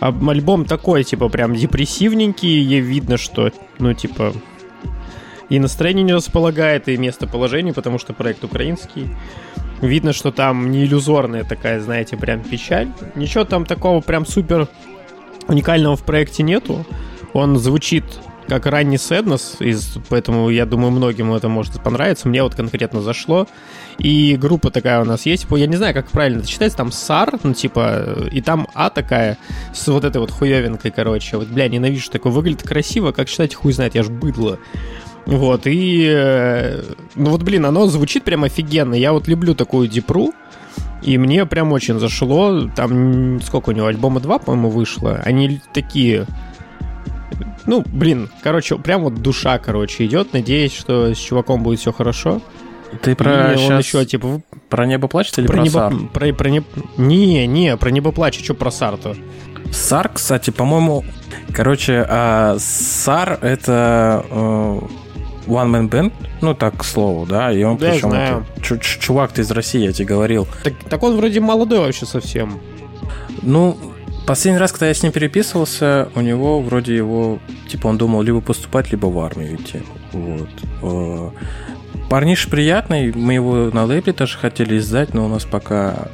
А 0.00 0.08
альбом 0.28 0.64
такой, 0.64 1.04
типа, 1.04 1.28
прям 1.28 1.54
депрессивненький, 1.54 2.62
и 2.62 2.80
видно, 2.80 3.16
что, 3.16 3.50
ну, 3.78 3.94
типа, 3.94 4.32
и 5.48 5.58
настроение 5.58 6.02
не 6.02 6.14
располагает, 6.14 6.88
и 6.88 6.96
местоположение, 6.96 7.74
потому 7.74 7.98
что 7.98 8.12
проект 8.12 8.42
украинский. 8.42 9.08
Видно, 9.80 10.12
что 10.12 10.30
там 10.30 10.70
не 10.70 10.84
иллюзорная 10.84 11.44
такая, 11.44 11.80
знаете, 11.80 12.16
прям 12.16 12.42
печаль. 12.42 12.88
Ничего 13.14 13.44
там 13.44 13.66
такого 13.66 14.00
прям 14.00 14.24
супер 14.24 14.68
уникального 15.48 15.96
в 15.96 16.02
проекте 16.04 16.42
нету. 16.42 16.86
Он 17.32 17.58
звучит 17.58 18.04
как 18.48 18.66
ранний 18.66 18.96
Sadness, 18.96 19.64
из, 19.64 19.96
поэтому 20.08 20.50
я 20.50 20.66
думаю, 20.66 20.90
многим 20.90 21.32
это 21.32 21.48
может 21.48 21.82
понравиться. 21.82 22.28
Мне 22.28 22.42
вот 22.42 22.54
конкретно 22.54 23.00
зашло. 23.00 23.46
И 23.98 24.36
группа 24.40 24.70
такая 24.70 25.00
у 25.00 25.04
нас 25.04 25.26
есть. 25.26 25.46
Я 25.50 25.66
не 25.66 25.76
знаю, 25.76 25.94
как 25.94 26.10
правильно 26.10 26.40
это 26.40 26.48
читается. 26.48 26.78
Там 26.78 26.92
САР, 26.92 27.38
ну, 27.42 27.54
типа, 27.54 28.28
и 28.30 28.40
там 28.40 28.66
А 28.74 28.90
такая 28.90 29.38
с 29.72 29.86
вот 29.88 30.04
этой 30.04 30.20
вот 30.20 30.30
хуевинкой, 30.30 30.90
короче. 30.90 31.36
Вот, 31.36 31.48
бля, 31.48 31.68
ненавижу 31.68 32.10
такое. 32.10 32.32
Выглядит 32.32 32.62
красиво, 32.62 33.12
как 33.12 33.28
читать, 33.28 33.54
хуй 33.54 33.72
знает, 33.72 33.94
я 33.94 34.02
ж 34.02 34.08
быдло. 34.08 34.58
Вот, 35.24 35.66
и... 35.66 36.06
Э, 36.10 36.82
ну 37.14 37.30
вот, 37.30 37.42
блин, 37.42 37.64
оно 37.64 37.86
звучит 37.86 38.24
прям 38.24 38.44
офигенно. 38.44 38.94
Я 38.94 39.12
вот 39.12 39.28
люблю 39.28 39.54
такую 39.54 39.88
дипру. 39.88 40.32
И 41.02 41.18
мне 41.18 41.46
прям 41.46 41.72
очень 41.72 41.98
зашло. 41.98 42.68
Там 42.74 43.40
сколько 43.42 43.70
у 43.70 43.72
него? 43.72 43.86
Альбома 43.86 44.20
2, 44.20 44.38
по-моему, 44.38 44.70
вышло. 44.70 45.20
Они 45.24 45.60
такие 45.72 46.26
ну, 47.66 47.82
блин, 47.86 48.30
короче, 48.42 48.76
прям 48.76 49.02
вот 49.02 49.14
душа, 49.14 49.58
короче, 49.58 50.06
идет. 50.06 50.32
Надеюсь, 50.32 50.72
что 50.72 51.14
с 51.14 51.18
чуваком 51.18 51.62
будет 51.62 51.80
все 51.80 51.92
хорошо. 51.92 52.40
Ты 53.00 53.14
про 53.14 53.54
и 53.54 53.56
он 53.56 53.78
еще, 53.78 54.04
типа... 54.04 54.42
Про 54.68 54.86
небо 54.86 55.08
плачет 55.08 55.38
или 55.38 55.46
про, 55.46 55.54
про 55.54 55.62
небо, 55.62 55.72
Сар? 55.72 55.94
Про, 56.12 56.32
про 56.32 56.50
небо... 56.50 56.66
Не, 56.96 57.46
не, 57.46 57.76
про 57.76 57.90
небо 57.90 58.12
плачет, 58.12 58.44
что 58.44 58.54
про 58.54 58.70
Сар-то? 58.70 59.16
Сар, 59.72 60.10
кстати, 60.12 60.50
по-моему... 60.50 61.04
Короче, 61.54 62.04
а 62.08 62.56
Сар— 62.58 63.38
это... 63.42 64.24
Э, 64.30 64.80
One 65.46 65.70
Man 65.70 65.88
Band, 65.88 66.12
ну 66.40 66.54
так, 66.54 66.78
к 66.78 66.84
слову, 66.84 67.26
да, 67.26 67.52
и 67.52 67.62
он 67.64 67.76
Да, 67.76 67.90
причем 67.90 68.10
знаю. 68.10 68.46
это, 68.56 68.62
чу- 68.62 68.78
чувак 68.78 69.32
ты 69.32 69.42
из 69.42 69.50
России, 69.50 69.80
я 69.80 69.92
тебе 69.92 70.06
говорил. 70.06 70.46
Так, 70.62 70.74
так 70.88 71.02
он 71.02 71.16
вроде 71.16 71.40
молодой 71.40 71.80
вообще 71.80 72.06
совсем. 72.06 72.60
Ну, 73.42 73.76
последний 74.26 74.58
раз, 74.58 74.72
когда 74.72 74.88
я 74.88 74.94
с 74.94 75.02
ним 75.02 75.12
переписывался, 75.12 76.08
у 76.14 76.20
него 76.20 76.60
вроде 76.60 76.96
его, 76.96 77.38
типа, 77.68 77.88
он 77.88 77.98
думал 77.98 78.22
либо 78.22 78.40
поступать, 78.40 78.90
либо 78.92 79.06
в 79.06 79.18
армию 79.18 79.56
идти. 79.56 79.82
Вот. 80.12 80.48
Э, 80.82 81.30
Парниш 82.08 82.48
приятный, 82.48 83.12
мы 83.12 83.34
его 83.34 83.70
на 83.72 83.84
лейбле 83.84 84.12
тоже 84.12 84.38
хотели 84.38 84.78
издать, 84.78 85.14
но 85.14 85.24
у 85.24 85.28
нас 85.28 85.44
пока 85.44 86.08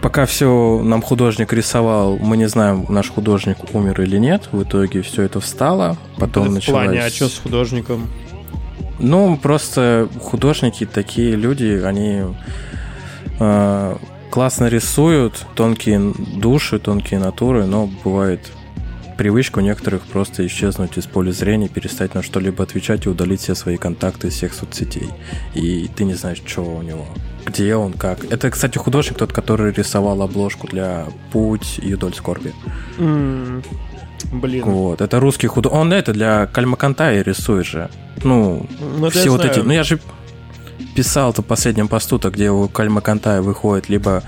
Пока 0.00 0.26
все 0.26 0.80
нам 0.84 1.02
художник 1.02 1.52
рисовал, 1.52 2.18
мы 2.18 2.36
не 2.36 2.46
знаем, 2.46 2.86
наш 2.88 3.10
художник 3.10 3.74
умер 3.74 4.00
или 4.00 4.16
нет. 4.16 4.48
В 4.52 4.62
итоге 4.62 5.02
все 5.02 5.22
это 5.22 5.40
встало. 5.40 5.96
Потом 6.18 6.48
в 6.48 6.52
началась... 6.52 6.84
плане, 6.84 7.00
а 7.02 7.10
что 7.10 7.28
с 7.28 7.38
художником? 7.38 8.06
Ну, 9.00 9.36
просто 9.36 10.08
художники 10.20 10.86
такие 10.86 11.34
люди, 11.34 11.82
они 11.84 12.22
э, 13.40 13.96
классно 14.30 14.66
рисуют, 14.68 15.46
тонкие 15.54 16.12
души, 16.36 16.78
тонкие 16.78 17.20
натуры, 17.20 17.66
но 17.66 17.88
бывает 18.04 18.40
привычка 19.16 19.58
у 19.58 19.62
некоторых 19.62 20.02
просто 20.02 20.46
исчезнуть 20.46 20.96
из 20.96 21.06
поля 21.06 21.32
зрения, 21.32 21.68
перестать 21.68 22.14
на 22.14 22.22
что-либо 22.22 22.62
отвечать 22.62 23.06
и 23.06 23.08
удалить 23.08 23.40
все 23.40 23.54
свои 23.56 23.76
контакты 23.76 24.28
из 24.28 24.34
всех 24.34 24.54
соцсетей. 24.54 25.08
И 25.54 25.88
ты 25.96 26.04
не 26.04 26.14
знаешь, 26.14 26.40
что 26.46 26.62
у 26.62 26.82
него, 26.82 27.04
где 27.44 27.74
он, 27.74 27.94
как. 27.94 28.24
Это, 28.30 28.48
кстати, 28.50 28.78
художник 28.78 29.18
тот, 29.18 29.32
который 29.32 29.72
рисовал 29.72 30.22
обложку 30.22 30.68
для 30.68 31.06
«Путь» 31.32 31.80
и 31.82 31.88
«Юдоль 31.88 32.14
скорби». 32.14 32.52
М, 32.98 33.62
Блин. 34.32 34.64
Вот, 34.64 35.00
это 35.00 35.20
русский 35.20 35.46
художник. 35.46 35.78
Он 35.80 35.92
это 35.92 36.12
для 36.12 36.46
Кальмакантая 36.46 37.22
рисует 37.22 37.66
же. 37.66 37.88
Ну, 38.24 38.66
Ну, 38.98 39.10
все 39.10 39.30
вот 39.30 39.40
знаю. 39.40 39.52
эти. 39.56 39.60
Ну, 39.64 39.72
я 39.72 39.84
же 39.84 39.98
писал-то 40.94 41.42
в 41.42 41.46
последнем 41.46 41.88
посту-то, 41.88 42.30
где 42.30 42.50
у 42.50 42.68
Кальма 42.68 43.00
Кантая 43.00 43.42
выходит 43.42 43.88
либо 43.88 44.22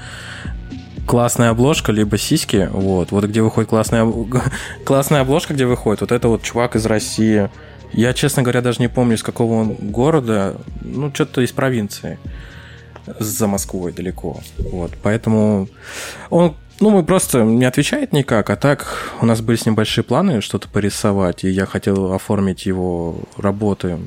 классная 1.06 1.50
обложка, 1.50 1.92
либо 1.92 2.16
сиськи. 2.18 2.68
Вот. 2.70 3.10
Вот 3.10 3.24
где 3.24 3.42
выходит 3.42 3.68
классная, 3.68 4.10
классная 4.84 5.22
обложка, 5.22 5.54
где 5.54 5.66
выходит, 5.66 6.00
вот 6.02 6.12
это 6.12 6.28
вот 6.28 6.42
чувак 6.42 6.76
из 6.76 6.86
России. 6.86 7.50
Я, 7.92 8.12
честно 8.12 8.42
говоря, 8.42 8.62
даже 8.62 8.80
не 8.80 8.88
помню, 8.88 9.16
из 9.16 9.22
какого 9.22 9.54
он 9.54 9.74
города. 9.74 10.56
Ну, 10.82 11.12
что-то 11.12 11.40
из 11.40 11.50
провинции. 11.50 12.18
За 13.18 13.48
Москвой 13.48 13.92
далеко. 13.92 14.40
Вот. 14.58 14.92
Поэтому 15.02 15.68
он 16.28 16.54
ну, 16.80 16.88
мы 16.88 17.04
просто 17.04 17.42
не 17.42 17.66
отвечает 17.66 18.14
никак, 18.14 18.48
а 18.48 18.56
так 18.56 19.12
у 19.20 19.26
нас 19.26 19.42
были 19.42 19.56
с 19.56 19.66
ним 19.66 19.74
большие 19.74 20.02
планы 20.02 20.40
что-то 20.40 20.66
порисовать, 20.66 21.44
и 21.44 21.50
я 21.50 21.66
хотел 21.66 22.14
оформить 22.14 22.64
его 22.64 23.18
работы, 23.36 23.98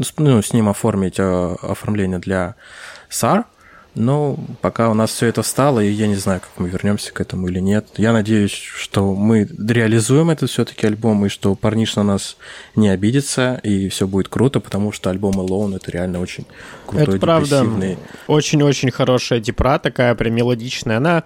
ну, 0.00 0.04
с- 0.04 0.14
ну, 0.16 0.40
с 0.42 0.52
ним 0.54 0.68
оформить 0.68 1.16
э, 1.18 1.56
оформление 1.62 2.18
для 2.18 2.54
SAR, 3.10 3.44
но 3.94 4.38
пока 4.62 4.88
у 4.88 4.94
нас 4.94 5.10
все 5.10 5.26
это 5.26 5.42
встало, 5.42 5.80
и 5.80 5.90
я 5.90 6.06
не 6.06 6.14
знаю, 6.14 6.40
как 6.40 6.50
мы 6.56 6.68
вернемся 6.70 7.12
к 7.12 7.20
этому 7.20 7.48
или 7.48 7.58
нет. 7.58 7.86
Я 7.96 8.12
надеюсь, 8.12 8.52
что 8.52 9.14
мы 9.14 9.46
реализуем 9.58 10.30
этот 10.30 10.48
все-таки 10.48 10.86
альбом, 10.86 11.26
и 11.26 11.28
что 11.28 11.54
парниш 11.56 11.96
на 11.96 12.02
нас 12.04 12.36
не 12.76 12.88
обидится, 12.88 13.60
и 13.64 13.88
все 13.88 14.06
будет 14.06 14.28
круто, 14.28 14.60
потому 14.60 14.92
что 14.92 15.10
альбом 15.10 15.38
Alone 15.40 15.76
это 15.76 15.90
реально 15.90 16.20
очень 16.20 16.46
крутой, 16.86 17.16
Это 17.16 17.18
правда. 17.18 17.64
Очень-очень 18.28 18.90
хорошая 18.92 19.40
депра, 19.40 19.78
такая 19.78 20.14
прям 20.14 20.34
мелодичная. 20.34 20.96
Она, 20.98 21.24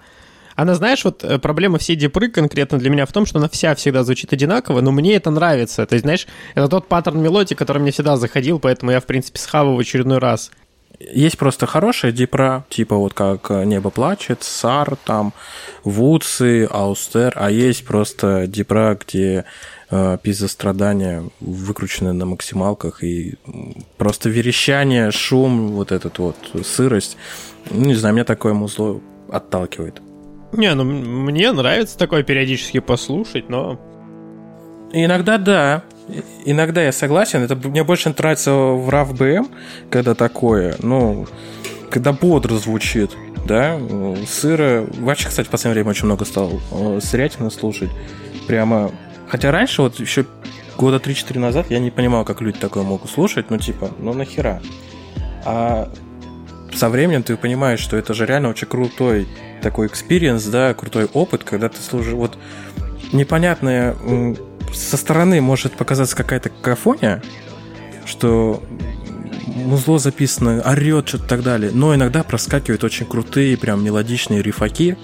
она, 0.55 0.73
знаешь, 0.75 1.03
вот 1.03 1.23
э, 1.23 1.37
проблема 1.37 1.77
всей 1.77 1.95
депры 1.95 2.29
конкретно 2.29 2.77
для 2.77 2.89
меня 2.89 3.05
в 3.05 3.11
том, 3.11 3.25
что 3.25 3.39
она 3.39 3.49
вся 3.49 3.75
всегда 3.75 4.03
звучит 4.03 4.31
одинаково, 4.31 4.81
но 4.81 4.91
мне 4.91 5.15
это 5.15 5.29
нравится. 5.29 5.85
То 5.85 5.93
есть, 5.93 6.03
знаешь, 6.03 6.27
это 6.53 6.67
тот 6.69 6.87
паттерн 6.87 7.21
мелодии, 7.21 7.55
который 7.55 7.79
мне 7.79 7.91
всегда 7.91 8.15
заходил, 8.15 8.59
поэтому 8.59 8.91
я, 8.91 9.01
в 9.01 9.05
принципе, 9.05 9.39
схаваю 9.39 9.75
в 9.75 9.79
очередной 9.79 10.19
раз. 10.19 10.51
Есть 10.97 11.37
просто 11.37 11.65
хорошая 11.65 12.13
дипра, 12.13 12.63
типа 12.69 12.95
вот 12.95 13.13
как 13.13 13.49
«Небо 13.49 13.89
плачет», 13.89 14.43
«Сар», 14.43 14.95
там, 15.03 15.33
«Вудсы», 15.83 16.65
«Аустер», 16.71 17.33
а 17.35 17.51
есть 17.51 17.85
просто 17.85 18.47
дипра, 18.47 18.97
где 19.05 19.43
э, 19.89 20.17
пизострадания 20.23 21.23
выкручены 21.41 22.13
на 22.13 22.25
максималках 22.25 23.03
и 23.03 23.35
просто 23.97 24.29
верещание, 24.29 25.11
шум, 25.11 25.73
вот 25.73 25.91
этот 25.91 26.17
вот, 26.19 26.37
сырость. 26.63 27.17
Ну, 27.71 27.87
не 27.87 27.95
знаю, 27.95 28.15
меня 28.15 28.23
такое 28.23 28.53
музло 28.53 29.01
отталкивает. 29.29 30.01
Не, 30.57 30.73
ну 30.73 30.83
мне 30.83 31.51
нравится 31.51 31.97
такое 31.97 32.23
периодически 32.23 32.79
послушать, 32.79 33.49
но... 33.49 33.79
Иногда 34.91 35.37
да. 35.37 35.83
Иногда 36.45 36.83
я 36.83 36.91
согласен. 36.91 37.41
Это 37.41 37.55
мне 37.55 37.83
больше 37.83 38.13
нравится 38.15 38.51
в 38.51 38.89
raw 38.89 39.17
BM, 39.17 39.51
когда 39.89 40.13
такое, 40.13 40.75
ну, 40.79 41.27
когда 41.89 42.13
бодро 42.13 42.55
звучит, 42.55 43.11
да, 43.45 43.79
сыро. 44.27 44.85
Вообще, 44.99 45.29
кстати, 45.29 45.47
в 45.47 45.49
последнее 45.49 45.75
время 45.75 45.91
очень 45.91 46.05
много 46.05 46.25
стал 46.25 46.51
э, 46.71 46.99
сырятины 47.01 47.49
слушать. 47.51 47.89
Прямо. 48.47 48.91
Хотя 49.27 49.51
раньше, 49.51 49.81
вот 49.81 49.99
еще 49.99 50.25
года 50.77 50.97
3-4 50.97 51.39
назад, 51.39 51.67
я 51.69 51.79
не 51.79 51.91
понимал, 51.91 52.23
как 52.25 52.41
люди 52.41 52.59
такое 52.59 52.83
могут 52.83 53.09
слушать, 53.09 53.49
ну, 53.49 53.57
типа, 53.57 53.91
ну 53.97 54.13
нахера. 54.13 54.61
А 55.45 55.89
со 56.73 56.89
временем 56.89 57.23
ты 57.23 57.37
понимаешь, 57.37 57.79
что 57.79 57.97
это 57.97 58.13
же 58.13 58.25
реально 58.25 58.49
очень 58.49 58.67
крутой 58.67 59.27
такой 59.61 59.87
experience, 59.87 60.43
да, 60.45 60.73
крутой 60.73 61.05
опыт, 61.13 61.43
когда 61.43 61.69
ты 61.69 61.77
слушаешь, 61.81 62.13
вот 62.13 62.37
непонятное 63.11 63.95
со 64.73 64.97
стороны 64.97 65.41
может 65.41 65.73
показаться 65.73 66.15
какая-то 66.15 66.49
какофония, 66.49 67.21
что 68.05 68.63
музло 69.47 69.99
записано, 69.99 70.61
орет, 70.61 71.07
что-то 71.07 71.27
так 71.27 71.43
далее, 71.43 71.71
но 71.73 71.95
иногда 71.95 72.23
проскакивают 72.23 72.83
очень 72.83 73.05
крутые, 73.05 73.57
прям 73.57 73.83
мелодичные 73.83 74.41
рифаки, 74.41 74.97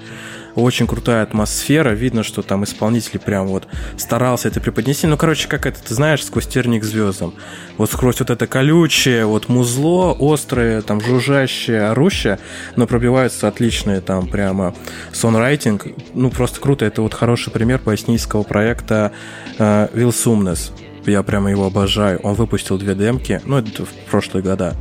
очень 0.56 0.88
крутая 0.88 1.24
атмосфера, 1.24 1.90
видно, 1.90 2.24
что 2.24 2.42
там 2.42 2.64
исполнитель 2.64 3.20
прям 3.20 3.48
вот 3.48 3.68
старался 3.98 4.48
это 4.48 4.60
преподнести. 4.60 5.08
Ну, 5.08 5.18
короче, 5.18 5.48
как 5.48 5.66
это, 5.66 5.82
ты 5.82 5.94
знаешь, 5.94 6.24
сквозь 6.24 6.48
терник 6.48 6.84
звездам. 6.84 7.34
Вот 7.78 7.92
сквозь 7.92 8.20
вот 8.20 8.30
это 8.30 8.48
колючее, 8.48 9.26
вот 9.26 9.50
музло, 9.50 10.16
острое, 10.20 10.82
там, 10.82 11.02
жужжащее, 11.02 11.90
орущее, 11.90 12.40
но 12.76 12.88
пробиваются 12.88 13.48
отличные 13.48 14.02
там 14.02 14.28
прямо 14.28 14.76
сонрайтинг. 15.12 15.88
Ну, 16.14 16.30
просто 16.30 16.60
круто. 16.60 16.86
Это 16.86 17.02
вот 17.02 17.14
хороший 17.14 17.52
пример 17.52 17.80
боснийского 17.84 18.44
проекта 18.44 19.12
э, 19.58 19.88
Will 19.94 20.10
Sumness. 20.10 20.72
Я 21.06 21.24
прямо 21.24 21.50
его 21.50 21.66
обожаю. 21.66 22.20
Он 22.20 22.36
выпустил 22.36 22.78
две 22.78 22.94
демки, 22.94 23.42
ну, 23.46 23.58
это 23.58 23.86
в 23.86 23.90
прошлые 24.10 24.44
года. 24.44 24.76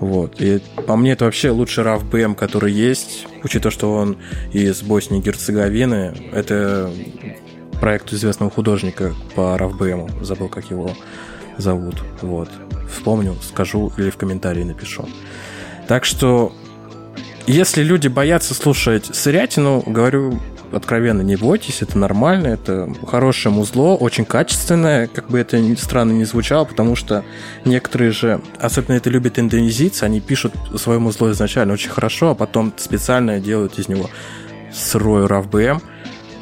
Вот. 0.00 0.40
И 0.40 0.60
по 0.86 0.96
мне 0.96 1.12
это 1.12 1.24
вообще 1.24 1.50
лучший 1.50 1.84
RAV 1.84 2.08
BM, 2.08 2.34
который 2.34 2.72
есть, 2.72 3.26
учитывая, 3.42 3.72
что 3.72 3.94
он 3.94 4.16
из 4.52 4.82
Боснии 4.82 5.20
и 5.20 5.22
Герцеговины. 5.22 6.14
Это 6.32 6.90
проект 7.80 8.12
известного 8.12 8.50
художника 8.50 9.14
по 9.34 9.56
RAV 9.56 9.78
BM. 9.78 10.24
Забыл, 10.24 10.48
как 10.48 10.70
его 10.70 10.90
зовут. 11.58 11.96
Вот. 12.22 12.48
Вспомню, 12.90 13.36
скажу 13.42 13.92
или 13.96 14.10
в 14.10 14.16
комментарии 14.16 14.62
напишу. 14.62 15.08
Так 15.88 16.04
что, 16.04 16.52
если 17.46 17.82
люди 17.82 18.08
боятся 18.08 18.54
слушать 18.54 19.06
сырятину, 19.14 19.82
говорю 19.86 20.40
откровенно, 20.74 21.22
не 21.22 21.36
бойтесь, 21.36 21.82
это 21.82 21.98
нормально, 21.98 22.48
это 22.48 22.92
хорошее 23.06 23.54
музло, 23.54 23.94
очень 23.96 24.24
качественное, 24.24 25.06
как 25.06 25.28
бы 25.30 25.38
это 25.38 25.60
странно 25.76 26.12
не 26.12 26.24
звучало, 26.24 26.64
потому 26.64 26.96
что 26.96 27.24
некоторые 27.64 28.10
же, 28.10 28.40
особенно 28.58 28.96
это 28.96 29.10
любят 29.10 29.38
индонезийцы, 29.38 30.04
они 30.04 30.20
пишут 30.20 30.54
свое 30.76 30.98
музло 30.98 31.30
изначально 31.32 31.74
очень 31.74 31.90
хорошо, 31.90 32.30
а 32.30 32.34
потом 32.34 32.72
специально 32.76 33.40
делают 33.40 33.78
из 33.78 33.88
него 33.88 34.10
сырой 34.72 35.26
RAV-BM, 35.26 35.80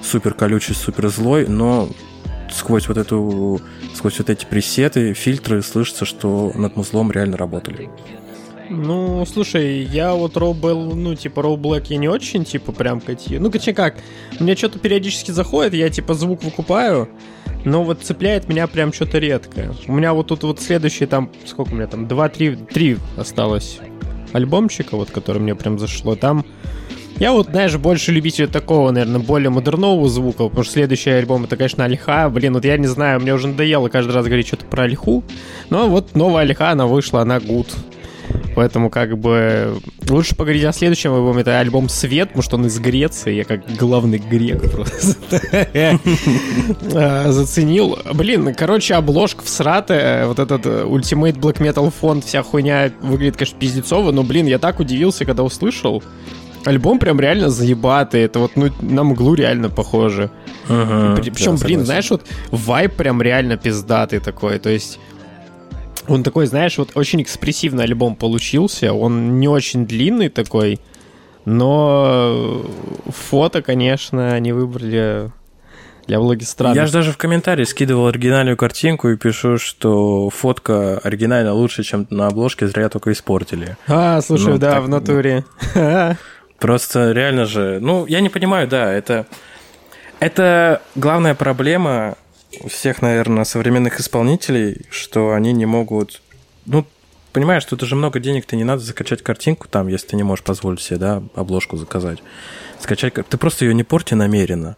супер 0.03 0.35
колючий, 0.35 0.75
супер 0.75 1.09
злой, 1.09 1.47
но 1.47 1.89
сквозь 2.53 2.89
вот 2.89 2.97
эту, 2.97 3.61
сквозь 3.95 4.19
вот 4.19 4.31
эти 4.31 4.45
пресеты, 4.45 5.15
фильтры 5.15 5.63
слышится, 5.63 6.05
что 6.05 6.53
над 6.55 6.77
музлом 6.77 7.11
реально 7.11 7.37
работали. 7.37 7.91
Ну, 8.75 9.27
слушай, 9.27 9.83
я 9.83 10.15
вот 10.15 10.37
Роу 10.39 10.55
был, 10.55 10.95
ну, 10.95 11.15
типа, 11.15 11.43
Роу 11.43 11.59
Блэк 11.59 11.89
я 11.91 11.99
не 11.99 12.09
очень, 12.09 12.45
типа, 12.45 12.73
прям 12.73 13.03
коти. 13.03 13.37
Ну, 13.37 13.51
точнее 13.51 13.75
как, 13.75 13.97
мне 14.41 14.57
что-то 14.57 14.79
периодически 14.79 15.31
заходит, 15.31 15.75
я, 15.75 15.91
типа, 15.91 16.15
звук 16.15 16.43
выкупаю, 16.43 17.11
но 17.67 17.85
вот 17.85 18.01
цепляет 18.01 18.49
меня 18.49 18.67
прям 18.67 18.95
что-то 18.95 19.19
редкое. 19.19 19.75
У 19.87 19.93
меня 19.93 20.15
вот 20.15 20.29
тут 20.29 20.43
вот 20.43 20.59
следующие 20.59 21.07
там, 21.07 21.31
сколько 21.45 21.73
у 21.73 21.75
меня 21.75 21.87
там, 21.87 22.09
два, 22.09 22.31
три, 22.31 22.57
три 22.57 22.97
осталось 23.19 23.79
альбомчика, 24.33 24.97
вот, 24.97 25.11
который 25.11 25.43
мне 25.43 25.55
прям 25.55 25.79
зашло. 25.79 26.17
Там 26.17 26.47
я 27.19 27.33
вот, 27.33 27.49
знаешь, 27.49 27.77
больше 27.77 28.11
любитель 28.11 28.49
такого, 28.49 28.91
наверное, 28.91 29.21
более 29.21 29.51
модернового 29.51 30.09
звука, 30.09 30.45
потому 30.45 30.65
что 30.65 30.73
следующий 30.73 31.11
альбом 31.11 31.45
это, 31.45 31.57
конечно, 31.57 31.85
Альха. 31.85 32.31
Блин, 32.31 32.55
вот 32.55 32.65
я 32.65 32.79
не 32.79 32.87
знаю, 32.87 33.21
мне 33.21 33.35
уже 33.35 33.49
надоело 33.49 33.89
каждый 33.89 34.13
раз 34.13 34.25
говорить 34.25 34.47
что-то 34.47 34.65
про 34.65 34.85
Альху. 34.85 35.23
Но 35.69 35.89
вот 35.89 36.15
новая 36.15 36.45
Альха, 36.45 36.71
она 36.71 36.87
вышла, 36.87 37.21
она 37.21 37.39
гуд. 37.39 37.69
Поэтому 38.55 38.91
как 38.91 39.19
бы 39.19 39.79
лучше 40.09 40.35
поговорить 40.35 40.65
о 40.65 40.73
следующем 40.73 41.15
альбоме. 41.15 41.41
Это 41.43 41.59
альбом 41.59 41.89
«Свет», 41.89 42.29
потому 42.29 42.43
что 42.43 42.57
он 42.57 42.67
из 42.67 42.79
Греции. 42.79 43.35
Я 43.35 43.45
как 43.45 43.63
главный 43.77 44.19
грек 44.19 44.71
просто 44.71 45.41
а, 46.95 47.33
заценил. 47.33 47.99
Блин, 48.15 48.55
короче, 48.55 48.95
обложка 48.95 49.43
в 49.43 49.49
срате, 49.49 50.25
вот 50.27 50.39
этот 50.39 50.67
Ultimate 50.67 51.39
Black 51.39 51.59
Metal 51.59 51.91
фонд, 51.91 52.25
вся 52.25 52.43
хуйня 52.43 52.93
выглядит, 53.01 53.37
конечно, 53.37 53.59
пиздецово, 53.59 54.13
но, 54.13 54.23
блин, 54.23 54.47
я 54.47 54.59
так 54.59 54.81
удивился, 54.81 55.25
когда 55.25 55.43
услышал. 55.43 56.03
Альбом 56.65 56.99
прям 56.99 57.19
реально 57.21 57.51
заебатый. 57.51 58.23
Это 58.23 58.39
вот, 58.39 58.53
ну, 58.55 58.71
на 58.81 59.03
мглу 59.03 59.35
реально 59.35 59.69
похоже. 59.69 60.31
Ага, 60.69 61.21
Причем, 61.21 61.57
да, 61.57 61.65
блин, 61.65 61.85
знаешь, 61.85 62.09
вот 62.11 62.25
вайп 62.51 62.95
прям 62.95 63.21
реально 63.21 63.57
пиздатый 63.57 64.21
такой. 64.21 64.59
То 64.59 64.71
есть 64.71 65.01
он 66.09 66.23
такой, 66.23 66.47
знаешь, 66.47 66.79
вот 66.79 66.91
очень 66.95 67.23
экспрессивный 67.23 67.85
альбом 67.85 68.17
получился. 68.17 68.93
Он 68.93 69.39
не 69.39 69.49
очень 69.49 69.87
длинный 69.87 70.29
такой, 70.29 70.81
но 71.45 72.65
фото, 73.09 73.63
конечно, 73.63 74.33
они 74.33 74.53
выбрали 74.53 75.31
для 76.07 76.19
блоги 76.19 76.45
странно. 76.45 76.75
Я 76.75 76.87
же 76.87 76.93
даже 76.93 77.13
в 77.13 77.17
комментарии 77.17 77.65
скидывал 77.65 78.09
оригинальную 78.09 78.57
картинку 78.57 79.09
и 79.09 79.17
пишу, 79.17 79.59
что 79.59 80.31
фотка 80.31 80.99
оригинально 80.99 81.53
лучше, 81.53 81.85
чем 81.85 82.07
на 82.11 82.27
обложке, 82.27 82.67
зря 82.67 82.89
только 82.89 83.13
испортили. 83.13 83.77
А, 83.87 84.21
слушай, 84.21 84.53
ну, 84.53 84.59
да, 84.59 84.73
так, 84.73 84.85
в 84.85 84.89
натуре. 84.89 85.45
Просто 86.59 87.13
реально 87.13 87.45
же, 87.47 87.79
ну, 87.81 88.07
я 88.07 88.21
не 88.21 88.29
понимаю, 88.29 88.69
да, 88.69 88.93
это, 88.93 89.27
это 90.21 90.81
главная 90.95 91.35
проблема 91.35 92.17
всех, 92.69 93.03
наверное, 93.03 93.45
современных 93.45 94.01
исполнителей, 94.01 94.87
что 94.91 95.33
они 95.33 95.53
не 95.53 95.67
могут, 95.67 96.23
ну, 96.67 96.87
понимаешь, 97.33 97.65
тут 97.65 97.83
уже 97.83 97.97
много 97.97 98.21
денег-то 98.21 98.57
не 98.57 98.65
надо 98.65 98.83
закачать 98.83 99.23
картинку 99.23 99.69
там, 99.69 99.89
если 99.89 100.09
ты 100.09 100.17
не 100.17 100.23
можешь 100.23 100.45
позволить 100.45 100.81
себе, 100.81 100.99
да, 100.99 101.23
обложку 101.35 101.77
заказать. 101.77 102.23
Скачать, 102.79 103.15
ты 103.15 103.39
просто 103.39 103.65
ее 103.65 103.75
не 103.75 103.85
порти 103.85 104.15
намеренно. 104.15 104.77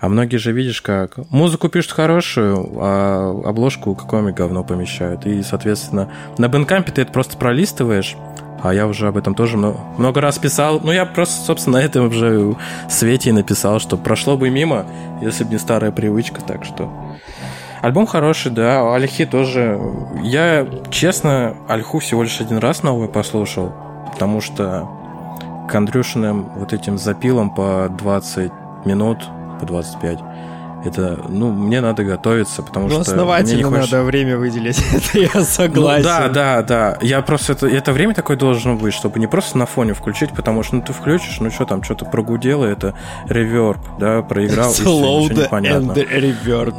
А 0.00 0.08
многие 0.08 0.36
же 0.36 0.52
видишь 0.52 0.82
как 0.82 1.16
музыку 1.30 1.68
пишут 1.68 1.92
хорошую, 1.92 2.76
а 2.76 3.42
обложку 3.46 3.94
какое-нибудь 3.94 4.34
говно 4.34 4.64
помещают. 4.64 5.24
И, 5.24 5.42
соответственно, 5.42 6.12
на 6.36 6.48
бенкампе 6.48 6.92
ты 6.92 7.02
это 7.02 7.12
просто 7.12 7.38
пролистываешь, 7.38 8.16
а 8.64 8.72
я 8.72 8.86
уже 8.86 9.08
об 9.08 9.18
этом 9.18 9.34
тоже 9.34 9.58
много, 9.58 9.78
много 9.98 10.22
раз 10.22 10.38
писал. 10.38 10.80
Ну, 10.82 10.90
я 10.90 11.04
просто, 11.04 11.44
собственно, 11.44 11.78
на 11.78 11.82
этом 11.82 12.06
уже 12.06 12.56
свете 12.88 13.28
и 13.28 13.32
написал, 13.32 13.78
что 13.78 13.98
прошло 13.98 14.38
бы 14.38 14.48
мимо, 14.48 14.86
если 15.20 15.44
бы 15.44 15.50
не 15.50 15.58
старая 15.58 15.92
привычка, 15.92 16.40
так 16.40 16.64
что... 16.64 16.90
Альбом 17.82 18.06
хороший, 18.06 18.50
да, 18.50 18.94
Альхи 18.94 19.26
тоже. 19.26 19.78
Я, 20.22 20.66
честно, 20.90 21.54
Альху 21.68 21.98
всего 21.98 22.22
лишь 22.22 22.40
один 22.40 22.56
раз 22.56 22.82
новый 22.82 23.08
послушал, 23.08 23.74
потому 24.10 24.40
что 24.40 24.88
к 25.68 25.74
Андрюшиным 25.74 26.48
вот 26.56 26.72
этим 26.72 26.96
запилом 26.96 27.54
по 27.54 27.90
20 27.90 28.50
минут, 28.86 29.18
по 29.60 29.66
25, 29.66 30.18
это, 30.84 31.18
ну, 31.28 31.50
мне 31.50 31.80
надо 31.80 32.04
готовиться, 32.04 32.62
потому 32.62 32.86
ну, 32.88 32.92
что... 32.92 33.00
основательно 33.00 33.54
мне 33.54 33.64
не 33.64 33.76
хочется... 33.76 33.96
надо 33.96 34.06
время 34.06 34.36
выделить, 34.36 34.78
это 34.92 35.18
я 35.18 35.44
согласен. 35.44 36.02
Ну, 36.02 36.04
да, 36.04 36.28
да, 36.28 36.62
да. 36.62 36.98
Я 37.00 37.22
просто... 37.22 37.52
Это, 37.52 37.66
это 37.68 37.92
время 37.92 38.14
такое 38.14 38.36
должно 38.36 38.76
быть, 38.76 38.94
чтобы 38.94 39.18
не 39.18 39.26
просто 39.26 39.58
на 39.58 39.66
фоне 39.66 39.94
включить, 39.94 40.30
потому 40.30 40.62
что, 40.62 40.76
ну, 40.76 40.82
ты 40.82 40.92
включишь, 40.92 41.38
ну, 41.40 41.50
что 41.50 41.64
там, 41.64 41.82
что-то 41.82 42.04
прогудело, 42.04 42.64
это 42.64 42.94
реверб, 43.26 43.80
да, 43.98 44.22
проиграл, 44.22 44.70
и 44.70 44.74
все, 44.74 45.28
and 45.74 45.94
reverb. 45.94 46.74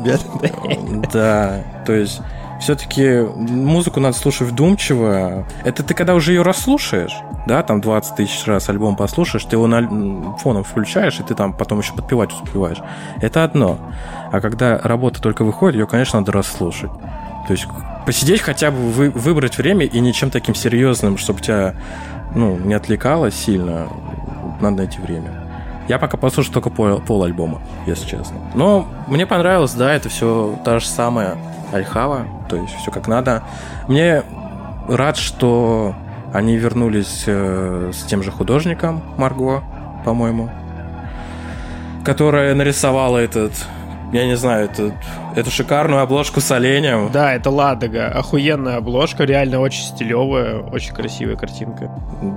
Да, 1.11 1.63
то 1.85 1.93
есть 1.93 2.21
все-таки 2.59 3.19
музыку 3.35 3.99
надо 3.99 4.17
слушать 4.17 4.49
вдумчиво. 4.49 5.47
Это 5.63 5.83
ты 5.83 5.93
когда 5.93 6.15
уже 6.15 6.33
ее 6.33 6.41
расслушаешь, 6.41 7.13
да, 7.45 7.63
там 7.63 7.81
20 7.81 8.15
тысяч 8.15 8.45
раз 8.47 8.69
альбом 8.69 8.95
послушаешь, 8.95 9.45
ты 9.45 9.55
его 9.55 9.67
на 9.67 10.37
фоном 10.37 10.63
включаешь, 10.63 11.19
и 11.19 11.23
ты 11.23 11.35
там 11.35 11.53
потом 11.53 11.79
еще 11.79 11.93
подпевать 11.93 12.31
успеваешь. 12.33 12.79
Это 13.21 13.43
одно. 13.43 13.77
А 14.31 14.41
когда 14.41 14.79
работа 14.79 15.21
только 15.21 15.43
выходит, 15.43 15.79
ее, 15.79 15.87
конечно, 15.87 16.19
надо 16.19 16.31
расслушать. 16.31 16.91
То 17.47 17.53
есть 17.53 17.67
посидеть 18.05 18.41
хотя 18.41 18.71
бы, 18.71 18.77
вы, 18.77 19.09
выбрать 19.11 19.57
время 19.57 19.85
и 19.85 19.99
ничем 19.99 20.31
таким 20.31 20.55
серьезным, 20.55 21.17
чтобы 21.17 21.41
тебя 21.41 21.75
ну, 22.33 22.57
не 22.57 22.73
отвлекало 22.73 23.31
сильно, 23.31 23.87
надо 24.59 24.77
найти 24.77 24.99
время. 24.99 25.45
Я 25.87 25.99
пока 25.99 26.17
послушал 26.17 26.53
только 26.53 26.71
пол, 26.71 26.99
пол 26.99 27.23
альбома, 27.23 27.61
если 27.85 28.07
честно. 28.07 28.37
Но 28.55 28.87
мне 29.07 29.27
понравилось, 29.27 29.73
да, 29.73 29.93
это 29.93 30.09
все 30.09 30.57
та 30.65 30.79
же 30.79 30.87
самая 30.87 31.37
Альхава, 31.71 32.25
то 32.49 32.55
есть 32.55 32.73
все 32.75 32.89
как 32.89 33.07
надо. 33.07 33.43
Мне 33.87 34.23
рад, 34.87 35.17
что 35.17 35.93
они 36.35 36.57
вернулись 36.57 37.23
э, 37.27 37.91
с 37.93 38.03
тем 38.03 38.21
же 38.21 38.29
художником 38.29 39.01
Марго, 39.17 39.63
по-моему, 40.03 40.49
которая 42.03 42.53
нарисовала 42.55 43.17
этот 43.19 43.53
я 44.11 44.25
не 44.25 44.35
знаю, 44.35 44.65
это, 44.65 44.93
эту 45.35 45.51
шикарную 45.51 46.01
обложку 46.01 46.39
с 46.39 46.51
оленем. 46.51 47.09
Да, 47.11 47.33
это 47.33 47.49
Ладога. 47.49 48.07
Охуенная 48.07 48.77
обложка, 48.77 49.23
реально 49.23 49.59
очень 49.59 49.83
стилевая, 49.83 50.59
очень 50.59 50.93
красивая 50.93 51.35
картинка. 51.35 51.91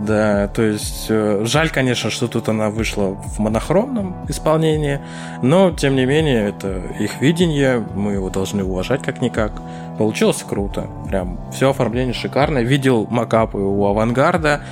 Да, 0.07 0.49
то 0.49 0.63
есть 0.63 1.07
э, 1.09 1.45
жаль, 1.45 1.71
конечно, 1.71 2.11
что 2.11 2.29
тут 2.29 2.49
она 2.49 2.71
вышла 2.71 3.15
в 3.15 3.39
монохромном 3.39 4.17
исполнении, 4.29 5.01
но, 5.43 5.71
тем 5.71 5.95
не 5.97 6.07
менее, 6.07 6.49
это 6.49 6.83
их 6.99 7.21
видение, 7.21 7.85
мы 7.95 8.15
его 8.15 8.31
должны 8.31 8.65
уважать 8.65 9.03
как-никак. 9.03 9.53
Получилось 9.99 10.45
круто, 10.49 10.87
прям 11.09 11.39
все 11.53 11.71
оформление 11.71 12.15
шикарное. 12.15 12.63
Видел 12.63 13.07
макапы 13.11 13.59
у 13.59 13.85
Авангарда, 13.87 14.63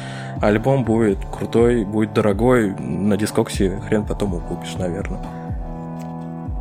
альбом 0.40 0.84
будет 0.84 1.18
крутой, 1.26 1.84
будет 1.84 2.12
дорогой, 2.12 2.74
на 2.78 3.16
дискоксе 3.16 3.80
хрен 3.86 4.04
потом 4.04 4.40
купишь, 4.40 4.74
наверное. 4.74 5.20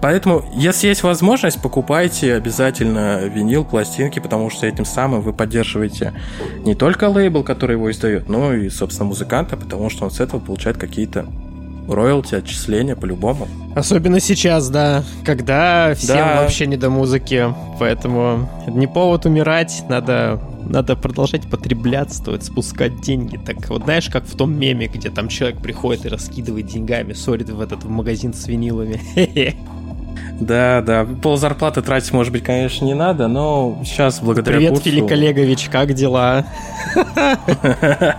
Поэтому, 0.05 0.45
если 0.53 0.89
есть 0.89 1.01
возможность, 1.01 1.59
покупайте 1.59 2.35
обязательно 2.35 3.25
винил, 3.25 3.65
пластинки, 3.65 4.19
потому 4.19 4.51
что 4.51 4.67
этим 4.67 4.85
самым 4.85 5.21
вы 5.21 5.33
поддерживаете 5.33 6.13
не 6.63 6.75
только 6.75 7.09
лейбл, 7.09 7.41
который 7.41 7.71
его 7.71 7.89
издает, 7.89 8.29
но 8.29 8.53
и, 8.53 8.69
собственно, 8.69 9.07
музыканта, 9.07 9.57
потому 9.57 9.89
что 9.89 10.05
он 10.05 10.11
с 10.11 10.19
этого 10.19 10.39
получает 10.39 10.77
какие-то 10.77 11.25
роялти, 11.89 12.35
отчисления 12.35 12.95
по-любому. 12.95 13.47
Особенно 13.75 14.19
сейчас, 14.19 14.69
да, 14.69 15.03
когда 15.25 15.95
всем 15.95 16.17
да. 16.17 16.41
вообще 16.43 16.67
не 16.67 16.77
до 16.77 16.91
музыки, 16.91 17.51
поэтому 17.79 18.47
не 18.67 18.85
повод 18.85 19.25
умирать, 19.25 19.85
надо 19.89 20.39
надо 20.69 20.95
продолжать 20.95 21.49
потреблять, 21.49 22.13
стоит 22.13 22.43
спускать 22.43 23.01
деньги. 23.01 23.37
Так 23.43 23.69
вот 23.69 23.83
знаешь, 23.85 24.09
как 24.09 24.25
в 24.25 24.35
том 24.35 24.53
меме, 24.55 24.85
где 24.85 25.09
там 25.09 25.29
человек 25.29 25.61
приходит 25.61 26.05
и 26.05 26.09
раскидывает 26.09 26.67
деньгами, 26.67 27.13
сорит 27.13 27.49
в 27.49 27.59
этот 27.59 27.83
в 27.83 27.89
магазин 27.89 28.35
с 28.35 28.47
винилами. 28.47 29.01
Да, 30.39 30.81
да. 30.81 31.05
Пол 31.05 31.37
зарплаты 31.37 31.81
тратить, 31.81 32.11
может 32.11 32.33
быть, 32.33 32.43
конечно, 32.43 32.85
не 32.85 32.93
надо, 32.93 33.27
но 33.27 33.79
сейчас 33.83 34.19
благодаря 34.19 34.57
Привет, 34.57 34.69
курсу... 34.71 34.83
Филипп 34.83 35.11
Олегович, 35.11 35.69
как 35.69 35.93
дела? 35.93 36.45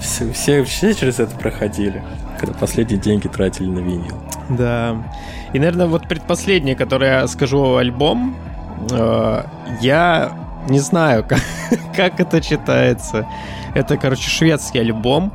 Все, 0.00 0.32
все, 0.32 0.64
все 0.64 0.94
через 0.94 1.20
это 1.20 1.36
проходили, 1.36 2.02
когда 2.38 2.54
последние 2.54 2.98
деньги 2.98 3.28
тратили 3.28 3.66
на 3.66 3.80
винил. 3.80 4.16
Да. 4.48 4.96
И, 5.52 5.58
наверное, 5.58 5.86
вот 5.86 6.08
предпоследнее, 6.08 6.74
которое 6.74 7.20
я 7.20 7.26
скажу 7.26 7.76
альбом, 7.76 8.34
э, 8.90 9.42
я 9.82 10.32
не 10.68 10.80
знаю, 10.80 11.24
как, 11.24 11.40
как 11.96 12.18
это 12.20 12.40
читается. 12.40 13.26
Это, 13.74 13.96
короче, 13.96 14.28
шведский 14.28 14.78
альбом. 14.78 15.32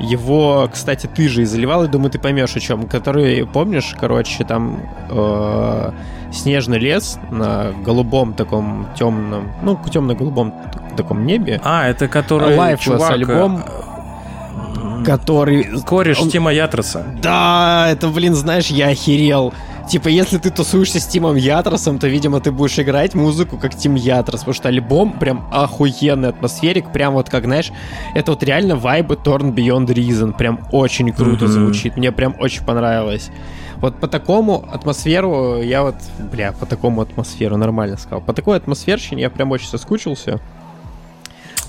Его, 0.00 0.68
кстати, 0.72 1.06
ты 1.06 1.28
же 1.28 1.42
и 1.42 1.44
заливал, 1.44 1.84
и 1.84 1.88
думаю, 1.88 2.10
ты 2.10 2.18
поймешь, 2.18 2.56
о 2.56 2.60
чем. 2.60 2.86
Который, 2.88 3.46
помнишь, 3.46 3.94
короче, 3.98 4.44
там 4.44 4.82
э, 5.10 5.90
снежный 6.32 6.78
лес 6.78 7.18
на 7.30 7.72
голубом 7.84 8.34
таком 8.34 8.88
темном, 8.96 9.52
ну, 9.62 9.78
темно-голубом 9.90 10.54
таком 10.96 11.26
небе. 11.26 11.60
А, 11.64 11.88
это 11.88 12.08
который 12.08 12.56
Lifeless 12.56 12.78
чувак, 12.78 13.10
альбом 13.12 13.64
э, 13.66 15.04
который... 15.04 15.80
Кореш 15.82 16.20
он... 16.20 16.30
Тима 16.30 16.52
Ятроса. 16.52 17.06
Да, 17.22 17.88
это, 17.90 18.08
блин, 18.08 18.34
знаешь, 18.34 18.68
я 18.68 18.88
охерел. 18.88 19.52
Типа, 19.88 20.08
если 20.08 20.38
ты 20.38 20.50
тусуешься 20.50 20.98
с 20.98 21.06
Тимом 21.06 21.36
Ятросом, 21.36 21.98
то, 21.98 22.08
видимо, 22.08 22.40
ты 22.40 22.50
будешь 22.50 22.78
играть 22.78 23.14
музыку 23.14 23.58
как 23.58 23.74
Тим 23.74 23.94
Ятрос, 23.94 24.40
потому 24.40 24.54
что 24.54 24.68
альбом 24.68 25.18
прям 25.18 25.46
охуенный 25.52 26.30
атмосферик, 26.30 26.90
прям 26.90 27.14
вот 27.14 27.28
как, 27.28 27.44
знаешь, 27.44 27.70
это 28.14 28.32
вот 28.32 28.42
реально 28.42 28.76
вайбы 28.76 29.14
Torn 29.14 29.54
Beyond 29.54 29.86
Reason, 29.88 30.36
прям 30.36 30.66
очень 30.72 31.12
круто 31.12 31.44
mm-hmm. 31.44 31.48
звучит, 31.48 31.96
мне 31.96 32.12
прям 32.12 32.34
очень 32.38 32.64
понравилось. 32.64 33.30
Вот 33.76 34.00
по 34.00 34.08
такому 34.08 34.66
атмосферу 34.72 35.60
я 35.60 35.82
вот, 35.82 35.96
бля, 36.32 36.52
по 36.52 36.64
такому 36.64 37.02
атмосферу 37.02 37.58
нормально 37.58 37.98
сказал. 37.98 38.22
По 38.22 38.32
такой 38.32 38.56
атмосферщине 38.56 39.22
я 39.22 39.30
прям 39.30 39.50
очень 39.50 39.68
соскучился. 39.68 40.40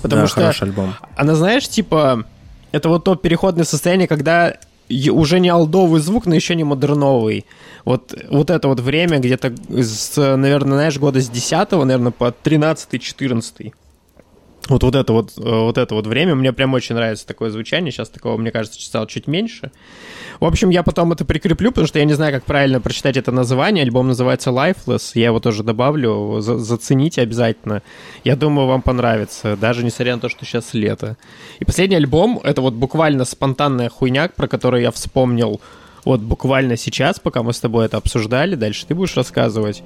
Потому 0.00 0.22
да, 0.22 0.52
что 0.52 0.64
альбом. 0.64 0.94
она, 1.16 1.34
знаешь, 1.34 1.68
типа, 1.68 2.24
это 2.72 2.88
вот 2.88 3.04
то 3.04 3.16
переходное 3.16 3.64
состояние, 3.64 4.08
когда 4.08 4.54
уже 4.88 5.40
не 5.40 5.48
алдовый 5.48 6.00
звук, 6.00 6.26
но 6.26 6.34
еще 6.34 6.54
не 6.54 6.64
модерновый. 6.64 7.44
Вот, 7.84 8.14
вот 8.28 8.50
это 8.50 8.68
вот 8.68 8.80
время 8.80 9.18
где-то, 9.18 9.54
с, 9.68 10.16
наверное, 10.36 10.78
знаешь, 10.78 10.98
года 10.98 11.20
с 11.20 11.28
10 11.28 11.72
наверное, 11.72 12.12
по 12.12 12.34
13-14. 12.44 13.72
Вот, 14.68 14.82
вот 14.82 14.94
это 14.94 15.12
вот, 15.12 15.32
э, 15.36 15.40
вот 15.42 15.78
это 15.78 15.94
вот 15.94 16.06
время, 16.06 16.34
мне 16.34 16.52
прям 16.52 16.74
очень 16.74 16.94
нравится 16.94 17.26
такое 17.26 17.50
звучание, 17.50 17.92
сейчас 17.92 18.08
такого, 18.08 18.36
мне 18.36 18.50
кажется, 18.50 18.80
стало 18.80 19.06
чуть 19.06 19.26
меньше. 19.26 19.70
В 20.40 20.44
общем, 20.44 20.70
я 20.70 20.82
потом 20.82 21.12
это 21.12 21.24
прикреплю, 21.24 21.70
потому 21.70 21.86
что 21.86 21.98
я 21.98 22.04
не 22.04 22.14
знаю, 22.14 22.32
как 22.32 22.44
правильно 22.44 22.80
прочитать 22.80 23.16
это 23.16 23.32
название. 23.32 23.84
Альбом 23.84 24.08
называется 24.08 24.50
Lifeless, 24.50 25.12
я 25.14 25.26
его 25.26 25.40
тоже 25.40 25.62
добавлю, 25.62 26.40
за 26.40 26.58
зацените 26.58 27.22
обязательно. 27.22 27.82
Я 28.24 28.36
думаю, 28.36 28.66
вам 28.66 28.82
понравится, 28.82 29.56
даже 29.56 29.84
несмотря 29.84 30.16
на 30.16 30.20
то, 30.20 30.28
что 30.28 30.44
сейчас 30.44 30.74
лето. 30.74 31.16
И 31.60 31.64
последний 31.64 31.96
альбом, 31.96 32.40
это 32.42 32.60
вот 32.60 32.74
буквально 32.74 33.24
спонтанная 33.24 33.88
хуйня, 33.88 34.28
про 34.28 34.48
которую 34.48 34.82
я 34.82 34.90
вспомнил 34.90 35.60
вот 36.04 36.20
буквально 36.20 36.76
сейчас, 36.76 37.18
пока 37.18 37.42
мы 37.42 37.52
с 37.52 37.58
тобой 37.58 37.86
это 37.86 37.96
обсуждали, 37.96 38.54
дальше 38.54 38.86
ты 38.86 38.94
будешь 38.94 39.16
рассказывать. 39.16 39.82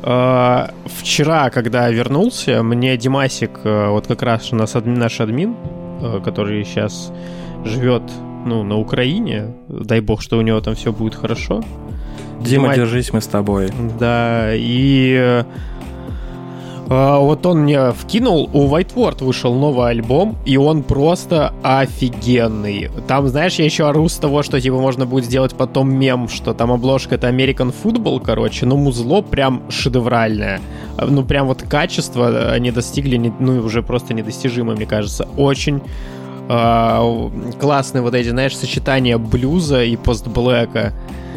Uh, 0.00 0.72
вчера, 0.86 1.50
когда 1.50 1.90
вернулся, 1.90 2.62
мне 2.62 2.96
Димасик, 2.96 3.50
uh, 3.64 3.90
вот 3.90 4.06
как 4.06 4.22
раз 4.22 4.52
у 4.52 4.56
нас 4.56 4.76
админ, 4.76 4.98
наш 4.98 5.20
админ, 5.20 5.56
uh, 6.00 6.22
который 6.22 6.64
сейчас 6.64 7.12
живет 7.64 8.02
ну, 8.46 8.62
на 8.62 8.76
Украине, 8.76 9.54
дай 9.68 10.00
бог, 10.00 10.22
что 10.22 10.38
у 10.38 10.42
него 10.42 10.60
там 10.60 10.74
все 10.74 10.92
будет 10.92 11.14
хорошо. 11.14 11.62
Дима, 12.40 12.68
Дима 12.68 12.74
держись, 12.76 13.12
мы 13.12 13.20
с 13.20 13.26
тобой. 13.26 13.70
Да, 13.98 14.54
и 14.54 15.16
а, 15.18 15.46
вот 16.88 17.44
он 17.44 17.60
мне 17.60 17.92
вкинул, 17.92 18.48
у 18.52 18.66
Whiteward 18.66 19.22
вышел 19.22 19.54
новый 19.54 19.90
альбом, 19.90 20.36
и 20.46 20.56
он 20.56 20.82
просто 20.82 21.52
офигенный. 21.62 22.90
Там, 23.06 23.28
знаешь, 23.28 23.56
я 23.56 23.66
еще 23.66 23.88
ору 23.88 24.08
с 24.08 24.16
того, 24.16 24.42
что 24.42 24.58
типа 24.58 24.78
можно 24.78 25.04
будет 25.04 25.26
сделать 25.26 25.54
потом 25.54 25.92
мем, 25.92 26.28
что 26.28 26.54
там 26.54 26.72
обложка 26.72 27.16
это 27.16 27.28
American 27.28 27.74
Football, 27.84 28.22
короче, 28.24 28.64
но 28.64 28.76
музло 28.76 29.20
прям 29.20 29.62
шедевральное. 29.68 30.60
Ну, 31.06 31.24
прям 31.24 31.46
вот 31.46 31.62
качество 31.62 32.52
они 32.52 32.70
достигли, 32.70 33.32
ну, 33.38 33.60
уже 33.60 33.82
просто 33.82 34.14
недостижимо, 34.14 34.72
мне 34.72 34.86
кажется. 34.86 35.28
Очень 35.36 35.82
э, 36.48 37.30
классные 37.60 38.00
вот 38.00 38.14
эти, 38.14 38.30
знаешь, 38.30 38.56
сочетания 38.56 39.18
блюза 39.18 39.84
и 39.84 39.96
постблэка. 39.96 40.94
Э, 40.94 41.27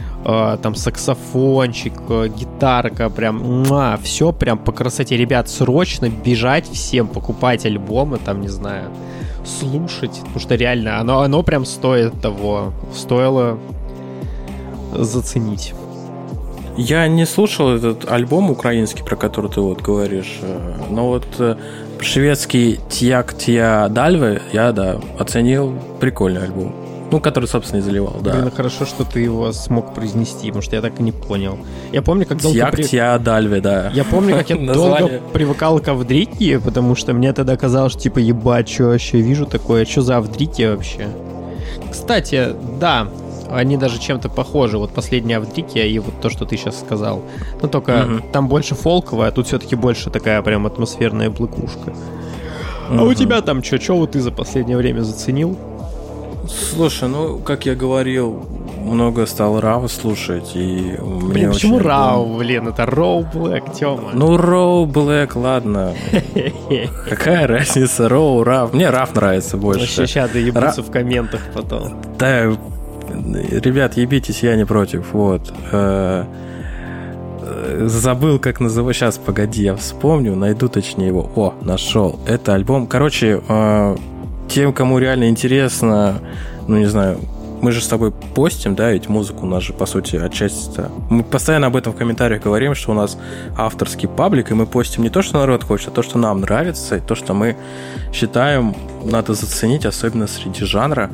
там 0.62 0.75
саксофончик, 0.75 1.93
э, 2.10 2.27
гитарка, 2.27 3.10
прям, 3.10 3.38
муа, 3.38 3.97
все 4.01 4.31
прям 4.31 4.57
по 4.60 4.71
красоте. 4.71 5.17
Ребят, 5.17 5.49
срочно 5.49 6.10
бежать 6.10 6.69
всем, 6.69 7.07
покупать 7.07 7.65
альбомы, 7.65 8.19
там, 8.19 8.41
не 8.41 8.47
знаю, 8.47 8.89
слушать, 9.45 10.19
потому 10.19 10.39
что 10.39 10.55
реально 10.55 10.99
оно, 10.99 11.21
оно 11.21 11.41
прям 11.43 11.65
стоит 11.65 12.21
того, 12.21 12.73
стоило 12.93 13.57
заценить. 14.93 15.73
Я 16.77 17.07
не 17.07 17.25
слушал 17.25 17.69
этот 17.69 18.10
альбом 18.10 18.49
украинский, 18.51 19.03
про 19.03 19.15
который 19.15 19.51
ты 19.51 19.60
вот 19.60 19.81
говоришь, 19.81 20.39
э, 20.41 20.73
но 20.89 21.07
вот 21.07 21.25
шведский 21.99 22.79
Тьяк 22.89 23.38
Тья 23.38 23.88
Дальвы 23.89 24.41
я, 24.53 24.71
да, 24.71 24.99
оценил 25.17 25.73
прикольный 25.99 26.43
альбом. 26.43 26.80
Ну, 27.12 27.19
который, 27.19 27.45
собственно, 27.45 27.80
и 27.80 27.82
заливал, 27.82 28.17
да. 28.21 28.32
Блин, 28.32 28.52
хорошо, 28.52 28.86
что 28.86 29.04
ты 29.04 29.19
его 29.19 29.52
смог 29.52 29.93
произнести, 29.93 30.47
потому 30.47 30.62
что 30.62 30.76
я 30.78 30.82
так 30.82 31.00
и 31.00 31.04
не 31.04 31.12
понял. 31.12 31.60
Я 31.91 32.02
помню, 32.02 32.26
как 32.26 32.41
долго... 32.41 32.65
При... 32.71 32.84
Тья 32.84 33.17
Дальве, 33.19 33.60
да. 33.60 33.91
Я 33.93 34.04
помню, 34.06 34.36
как 34.36 34.50
я 34.50 34.74
долго 34.74 35.21
привыкал 35.34 35.80
к 35.80 35.88
Авдрите, 35.89 36.60
потому 36.60 36.95
что 36.95 37.13
мне 37.13 37.34
тогда 37.34 37.58
казалось, 37.58 37.95
типа, 37.95 38.19
ебать, 38.19 38.69
что 38.69 38.86
вообще 38.86 39.19
вижу 39.19 39.45
такое, 39.45 39.86
что 39.86 40.02
за 40.02 40.17
Авдрите 40.17 40.71
вообще? 40.71 41.08
Кстати, 41.91 42.56
да, 42.80 43.08
они 43.52 43.78
даже 43.78 44.00
чем-то 44.00 44.30
похожи. 44.30 44.78
Вот 44.78 44.91
последняя 44.91 45.38
Авдрикия 45.38 45.86
и 45.86 46.00
вот 46.00 46.21
то, 46.21 46.30
что 46.30 46.45
ты 46.45 46.58
сейчас 46.58 46.80
сказал. 46.80 47.21
Но 47.62 47.67
только 47.67 48.06
угу. 48.06 48.24
там 48.32 48.47
больше 48.47 48.76
фолковая, 48.76 49.30
а 49.30 49.32
тут 49.32 49.47
все-таки 49.47 49.76
больше 49.76 50.10
такая 50.10 50.41
прям 50.41 50.65
атмосферная 50.65 51.30
блыкушка. 51.30 51.93
Угу. 52.89 53.00
А 53.00 53.04
у 53.04 53.13
тебя 53.13 53.41
там 53.41 53.63
что? 53.63 53.80
Что 53.80 53.97
вот 53.97 54.12
ты 54.12 54.21
за 54.21 54.32
последнее 54.32 54.78
время 54.78 55.02
заценил? 55.02 55.58
Слушай, 56.47 57.10
ну, 57.10 57.38
как 57.38 57.65
я 57.65 57.75
говорил, 57.75 58.45
много 58.80 59.25
стал 59.25 59.60
Рау 59.60 59.88
слушать, 59.88 60.51
и 60.56 60.95
Блин, 60.99 61.51
почему 61.51 61.75
очень... 61.77 61.88
Рау, 61.88 62.38
блин, 62.38 62.67
это 62.67 62.86
Роу 62.86 63.23
Блэк, 63.23 63.73
Тёма? 63.73 64.12
Ну, 64.13 64.38
Роу 64.38 64.86
Блэк, 64.86 65.36
ладно. 65.36 65.93
Какая 67.10 67.47
разница, 67.47 68.10
Роу, 68.10 68.43
Рав? 68.43 68.73
Мне 68.73 68.89
Рав 68.89 69.13
нравится 69.15 69.58
больше. 69.58 69.82
Вообще, 69.82 70.08
сейчас 70.08 70.32
доебутся 70.32 70.82
в 70.82 70.91
комментах 70.91 71.41
потом. 71.54 72.01
Да, 72.17 72.45
ребят, 73.12 73.97
ебитесь, 73.97 74.43
я 74.43 74.56
не 74.56 74.65
против, 74.65 75.13
вот. 75.13 75.54
Э, 75.71 76.25
э, 77.41 77.86
забыл, 77.88 78.39
как 78.39 78.60
называть. 78.60 78.95
Сейчас, 78.95 79.17
погоди, 79.17 79.63
я 79.63 79.75
вспомню, 79.75 80.36
найду 80.36 80.69
точнее 80.69 81.08
его. 81.08 81.30
О, 81.36 81.54
нашел. 81.62 82.19
Это 82.25 82.54
альбом. 82.54 82.88
Короче, 82.88 83.41
э, 83.47 83.95
тем, 84.51 84.73
кому 84.73 84.99
реально 84.99 85.29
интересно, 85.29 86.21
ну 86.67 86.77
не 86.77 86.85
знаю, 86.85 87.19
мы 87.61 87.71
же 87.71 87.81
с 87.81 87.87
тобой 87.87 88.11
постим, 88.11 88.75
да, 88.75 88.91
ведь 88.91 89.07
музыку 89.07 89.45
у 89.45 89.49
нас 89.49 89.63
же, 89.63 89.71
по 89.71 89.85
сути, 89.85 90.15
отчасти 90.15 90.81
Мы 91.09 91.23
постоянно 91.23 91.67
об 91.67 91.75
этом 91.75 91.93
в 91.93 91.95
комментариях 91.95 92.43
говорим, 92.43 92.75
что 92.75 92.91
у 92.91 92.93
нас 92.93 93.17
авторский 93.57 94.09
паблик, 94.09 94.51
и 94.51 94.53
мы 94.53 94.65
постим 94.65 95.03
не 95.03 95.09
то, 95.09 95.21
что 95.21 95.39
народ 95.39 95.63
хочет, 95.63 95.89
а 95.89 95.91
то, 95.91 96.01
что 96.01 96.17
нам 96.17 96.41
нравится, 96.41 96.97
и 96.97 96.99
то, 96.99 97.15
что 97.15 97.33
мы 97.33 97.55
считаем, 98.11 98.75
надо 99.05 99.33
заценить, 99.35 99.85
особенно 99.85 100.27
среди 100.27 100.65
жанра. 100.65 101.11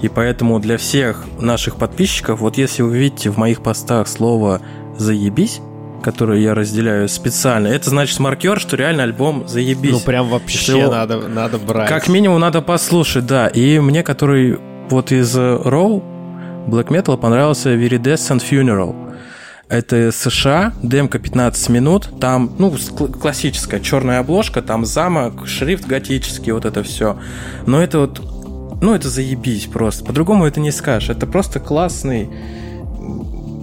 И 0.00 0.08
поэтому 0.08 0.58
для 0.60 0.78
всех 0.78 1.26
наших 1.38 1.76
подписчиков, 1.76 2.40
вот 2.40 2.56
если 2.56 2.82
вы 2.82 2.96
видите 2.96 3.30
в 3.30 3.36
моих 3.36 3.62
постах 3.62 4.08
слово 4.08 4.62
«заебись», 4.96 5.60
которое 6.02 6.40
я 6.40 6.54
разделяю 6.54 7.08
специально, 7.08 7.68
это 7.68 7.90
значит 7.90 8.18
маркер, 8.18 8.58
что 8.58 8.76
реально 8.76 9.04
альбом 9.04 9.46
заебись. 9.48 9.92
Ну, 9.92 10.00
прям 10.00 10.28
вообще 10.28 10.78
его, 10.78 10.90
надо, 10.90 11.28
надо 11.28 11.58
брать. 11.58 11.88
Как 11.88 12.08
минимум 12.08 12.40
надо 12.40 12.62
послушать, 12.62 13.26
да. 13.26 13.48
И 13.48 13.78
мне, 13.78 14.02
который 14.02 14.58
вот 14.88 15.12
из 15.12 15.36
Row 15.36 16.02
Black 16.66 16.88
Metal 16.88 17.16
понравился 17.16 17.74
Viridescent 17.74 18.42
Funeral. 18.48 18.94
Это 19.68 20.10
США, 20.10 20.72
демка 20.82 21.20
15 21.20 21.68
минут, 21.68 22.08
там, 22.20 22.52
ну, 22.58 22.74
классическая 23.20 23.78
черная 23.78 24.18
обложка, 24.18 24.62
там 24.62 24.84
замок, 24.84 25.46
шрифт 25.46 25.86
готический, 25.86 26.50
вот 26.50 26.64
это 26.64 26.82
все. 26.82 27.16
Но 27.66 27.80
это 27.80 28.00
вот 28.00 28.20
ну, 28.80 28.94
это 28.94 29.08
заебись 29.08 29.66
просто. 29.66 30.04
По-другому 30.04 30.46
это 30.46 30.58
не 30.58 30.70
скажешь. 30.70 31.10
Это 31.10 31.26
просто 31.26 31.60
классный 31.60 32.30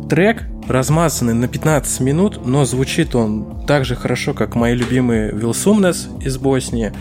трек, 0.09 0.43
размазанный 0.67 1.33
на 1.33 1.47
15 1.47 1.99
минут, 2.01 2.45
но 2.45 2.65
звучит 2.65 3.15
он 3.15 3.63
так 3.65 3.85
же 3.85 3.95
хорошо, 3.95 4.33
как 4.33 4.55
мои 4.55 4.75
любимые 4.75 5.31
Вилсумнес 5.31 6.09
из 6.21 6.37
Боснии. 6.37 6.93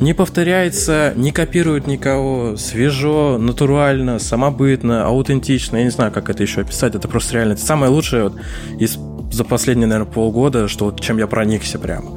Не 0.00 0.12
повторяется, 0.12 1.14
не 1.16 1.32
копирует 1.32 1.86
никого, 1.86 2.56
свежо, 2.56 3.38
натурально, 3.38 4.18
самобытно, 4.18 5.06
аутентично. 5.06 5.78
Я 5.78 5.84
не 5.84 5.90
знаю, 5.90 6.12
как 6.12 6.28
это 6.28 6.42
еще 6.42 6.60
описать. 6.60 6.94
Это 6.94 7.08
просто 7.08 7.34
реально 7.34 7.54
это 7.54 7.62
самое 7.62 7.90
лучшее 7.90 8.24
вот 8.24 8.34
из 8.78 8.98
за 9.32 9.44
последние, 9.44 9.86
наверное, 9.86 10.12
полгода, 10.12 10.68
что 10.68 10.86
вот 10.86 11.00
чем 11.00 11.18
я 11.18 11.26
проникся 11.26 11.78
прям. 11.78 12.16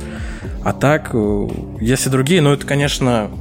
А 0.63 0.73
так, 0.73 1.12
э, 1.13 1.47
если 1.79 2.09
другие, 2.09 2.41
ну 2.41 2.51
это, 2.51 2.65
конечно, 2.65 3.31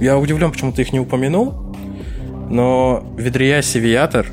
я 0.00 0.18
удивлен, 0.18 0.50
почему 0.50 0.72
ты 0.72 0.82
их 0.82 0.92
не 0.92 1.00
упомянул, 1.00 1.54
но 2.48 3.04
Ведрияси 3.16 3.78
Виатор 3.78 4.26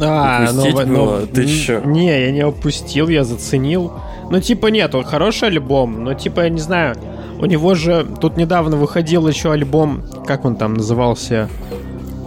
а, 0.00 0.52
но, 0.52 0.62
было, 0.70 0.84
но, 0.84 1.26
ты 1.26 1.46
чё? 1.46 1.80
Не, 1.84 2.06
я 2.06 2.30
не 2.30 2.40
опустил, 2.40 3.08
я 3.08 3.24
заценил. 3.24 3.92
Ну, 4.30 4.40
типа, 4.40 4.68
нет, 4.68 4.94
он 4.94 5.04
хороший 5.04 5.48
альбом, 5.48 6.04
но, 6.04 6.14
типа, 6.14 6.42
я 6.42 6.48
не 6.50 6.60
знаю, 6.60 6.96
у 7.40 7.46
него 7.46 7.74
же 7.74 8.06
тут 8.20 8.36
недавно 8.36 8.76
выходил 8.76 9.26
еще 9.26 9.52
альбом, 9.52 10.02
как 10.26 10.44
он 10.44 10.56
там 10.56 10.74
назывался? 10.74 11.48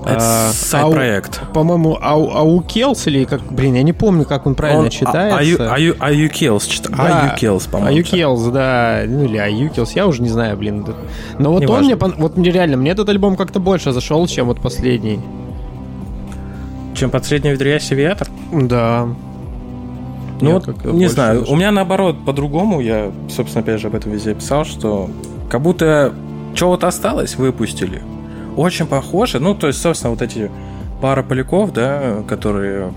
Это 0.04 0.18
а, 0.20 0.52
сайт-проект. 0.52 1.42
Ау, 1.42 1.54
по-моему, 1.54 1.98
ау, 2.02 2.32
Аукелс 2.32 3.06
или 3.06 3.24
как, 3.26 3.44
блин, 3.52 3.76
я 3.76 3.84
не 3.84 3.94
помню, 3.94 4.26
как 4.26 4.48
он 4.48 4.56
правильно 4.56 4.86
он, 4.86 4.90
читается. 4.90 5.72
Аю, 5.72 5.96
Аюкелс, 6.00 6.82
да, 6.90 7.30
Аюкелс, 7.30 7.68
по-моему. 7.68 7.98
Аюкелс, 7.98 8.46
да, 8.46 9.04
ну 9.06 9.26
или 9.26 9.38
Аюкелс, 9.38 9.92
я 9.92 10.08
уже 10.08 10.24
не 10.24 10.30
знаю, 10.30 10.58
блин. 10.58 10.88
Но 11.38 11.52
вот 11.52 11.60
не 11.60 11.68
он 11.68 11.74
важно. 11.74 11.86
мне, 11.86 12.16
вот 12.18 12.36
мне 12.36 12.50
реально, 12.50 12.78
мне 12.78 12.92
этот 12.92 13.10
альбом 13.10 13.36
как-то 13.36 13.60
больше 13.60 13.92
зашел, 13.92 14.26
чем 14.26 14.48
вот 14.48 14.60
последний. 14.60 15.20
Чем 17.02 17.10
последний 17.10 17.50
Ведриясь 17.50 17.92
Авиатор? 17.92 18.28
Да. 18.52 19.08
Ну 20.40 20.52
вот, 20.52 20.86
не 20.86 21.08
знаю, 21.08 21.40
зашел. 21.40 21.56
у 21.56 21.58
меня 21.58 21.72
наоборот 21.72 22.24
по-другому, 22.24 22.80
я, 22.80 23.12
собственно, 23.28 23.64
опять 23.64 23.82
же 23.82 23.88
об 23.88 23.96
этом 23.96 24.12
везде 24.12 24.36
писал, 24.36 24.66
что 24.66 25.10
как 25.50 25.62
будто 25.62 26.14
чего-то 26.54 26.88
осталось, 26.88 27.38
выпустили, 27.38 28.04
очень 28.56 28.86
похоже. 28.86 29.40
Ну, 29.40 29.56
то 29.56 29.66
есть, 29.66 29.82
собственно, 29.82 30.12
вот 30.12 30.22
эти 30.22 30.52
пара 31.02 31.24
поляков, 31.24 31.74
да, 31.74 32.22
которые 32.28 32.94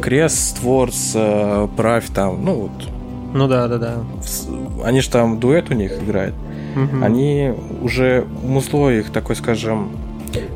Крест, 0.00 0.60
Творц, 0.60 1.12
э, 1.14 1.68
Правь 1.76 2.08
там, 2.08 2.42
ну 2.42 2.54
вот. 2.54 2.88
Ну 3.34 3.48
да, 3.48 3.68
да, 3.68 3.76
да. 3.76 3.94
Они 4.82 5.02
же 5.02 5.10
там 5.10 5.38
дуэт 5.38 5.68
у 5.68 5.74
них 5.74 6.02
играет. 6.02 6.32
Угу. 6.74 7.04
Они 7.04 7.52
уже 7.82 8.24
музло 8.42 8.88
их 8.88 9.10
такой, 9.10 9.36
скажем, 9.36 9.90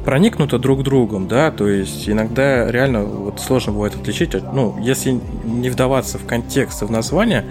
проникнуто 0.04 0.58
друг 0.58 0.82
другом, 0.82 1.28
да, 1.28 1.50
то 1.50 1.68
есть 1.68 2.08
иногда 2.08 2.70
реально 2.70 3.04
вот 3.04 3.40
сложно 3.40 3.72
бывает 3.72 3.94
отличить, 3.94 4.34
ну, 4.52 4.76
если 4.80 5.20
не 5.44 5.70
вдаваться 5.70 6.18
в 6.18 6.26
контекст 6.26 6.82
и 6.82 6.84
в 6.84 6.90
название, 6.90 7.44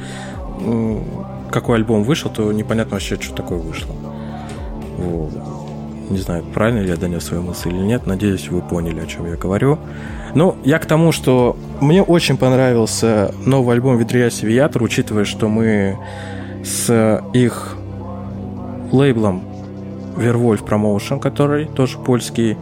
какой 1.51 1.77
альбом 1.77 2.03
вышел, 2.03 2.31
то 2.31 2.51
непонятно 2.51 2.93
вообще, 2.93 3.19
что 3.19 3.35
такое 3.35 3.59
вышло. 3.59 3.93
Не 6.09 6.19
знаю, 6.19 6.43
правильно 6.53 6.81
ли 6.81 6.89
я 6.89 6.97
донес 6.97 7.23
свою 7.23 7.41
мысль 7.41 7.69
или 7.69 7.83
нет. 7.83 8.05
Надеюсь, 8.05 8.47
вы 8.49 8.61
поняли, 8.61 8.99
о 8.99 9.07
чем 9.07 9.25
я 9.25 9.35
говорю. 9.37 9.79
Ну, 10.35 10.55
я 10.63 10.77
к 10.77 10.85
тому, 10.85 11.11
что 11.11 11.57
мне 11.81 12.03
очень 12.03 12.37
понравился 12.37 13.33
новый 13.45 13.75
альбом 13.75 13.97
Видриас 13.97 14.43
Виатор, 14.43 14.83
учитывая, 14.83 15.25
что 15.25 15.49
мы 15.49 15.97
с 16.63 17.23
их 17.33 17.75
лейблом 18.91 19.41
Werwolf 20.15 20.65
Promotion, 20.65 21.19
который 21.19 21.65
тоже 21.65 21.97
польский, 21.97 22.57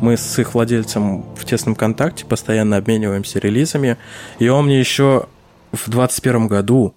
мы 0.00 0.16
с 0.16 0.38
их 0.38 0.54
владельцем 0.54 1.22
в 1.36 1.44
тесном 1.44 1.74
контакте, 1.74 2.24
постоянно 2.26 2.76
обмениваемся 2.76 3.38
релизами. 3.38 3.96
И 4.38 4.48
он 4.48 4.66
мне 4.66 4.80
еще 4.80 5.26
в 5.70 5.88
2021 5.88 6.48
году 6.48 6.94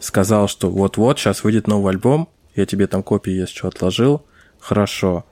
сказал, 0.00 0.48
что 0.48 0.70
вот-вот, 0.70 1.18
сейчас 1.18 1.44
выйдет 1.44 1.66
новый 1.66 1.92
альбом, 1.92 2.28
я 2.54 2.66
тебе 2.66 2.86
там 2.86 3.02
копии, 3.02 3.32
если 3.32 3.54
что, 3.56 3.68
отложил. 3.68 4.22
Хорошо. 4.60 5.24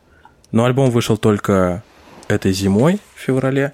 Но 0.52 0.64
альбом 0.64 0.90
вышел 0.90 1.16
только 1.16 1.82
этой 2.28 2.52
зимой, 2.52 3.00
в 3.14 3.20
феврале. 3.20 3.72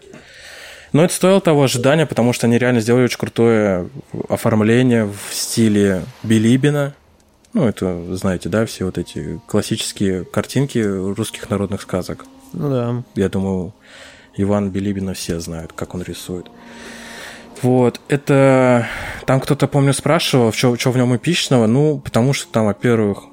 Но 0.92 1.04
это 1.04 1.14
стоило 1.14 1.40
того 1.40 1.64
ожидания, 1.64 2.06
потому 2.06 2.32
что 2.32 2.46
они 2.46 2.58
реально 2.58 2.80
сделали 2.80 3.04
очень 3.04 3.18
крутое 3.18 3.88
оформление 4.28 5.04
в 5.06 5.34
стиле 5.34 6.04
Билибина. 6.22 6.94
Ну, 7.52 7.66
это, 7.66 8.14
знаете, 8.14 8.48
да, 8.48 8.64
все 8.64 8.84
вот 8.84 8.98
эти 8.98 9.40
классические 9.46 10.24
картинки 10.24 10.78
русских 10.78 11.50
народных 11.50 11.82
сказок. 11.82 12.24
Ну 12.52 12.70
да. 12.70 13.02
Я 13.16 13.28
думаю, 13.28 13.74
Иван 14.36 14.70
Билибина 14.70 15.14
все 15.14 15.40
знают, 15.40 15.72
как 15.72 15.94
он 15.94 16.02
рисует. 16.02 16.46
Вот, 17.62 18.00
это... 18.08 18.86
Там 19.26 19.40
кто-то, 19.40 19.66
помню, 19.66 19.92
спрашивал, 19.92 20.52
что, 20.52 20.76
что 20.76 20.92
в 20.92 20.96
нем 20.96 21.14
эпичного. 21.14 21.66
Ну, 21.66 21.98
потому 21.98 22.32
что 22.32 22.50
там, 22.50 22.66
во-первых, 22.66 23.24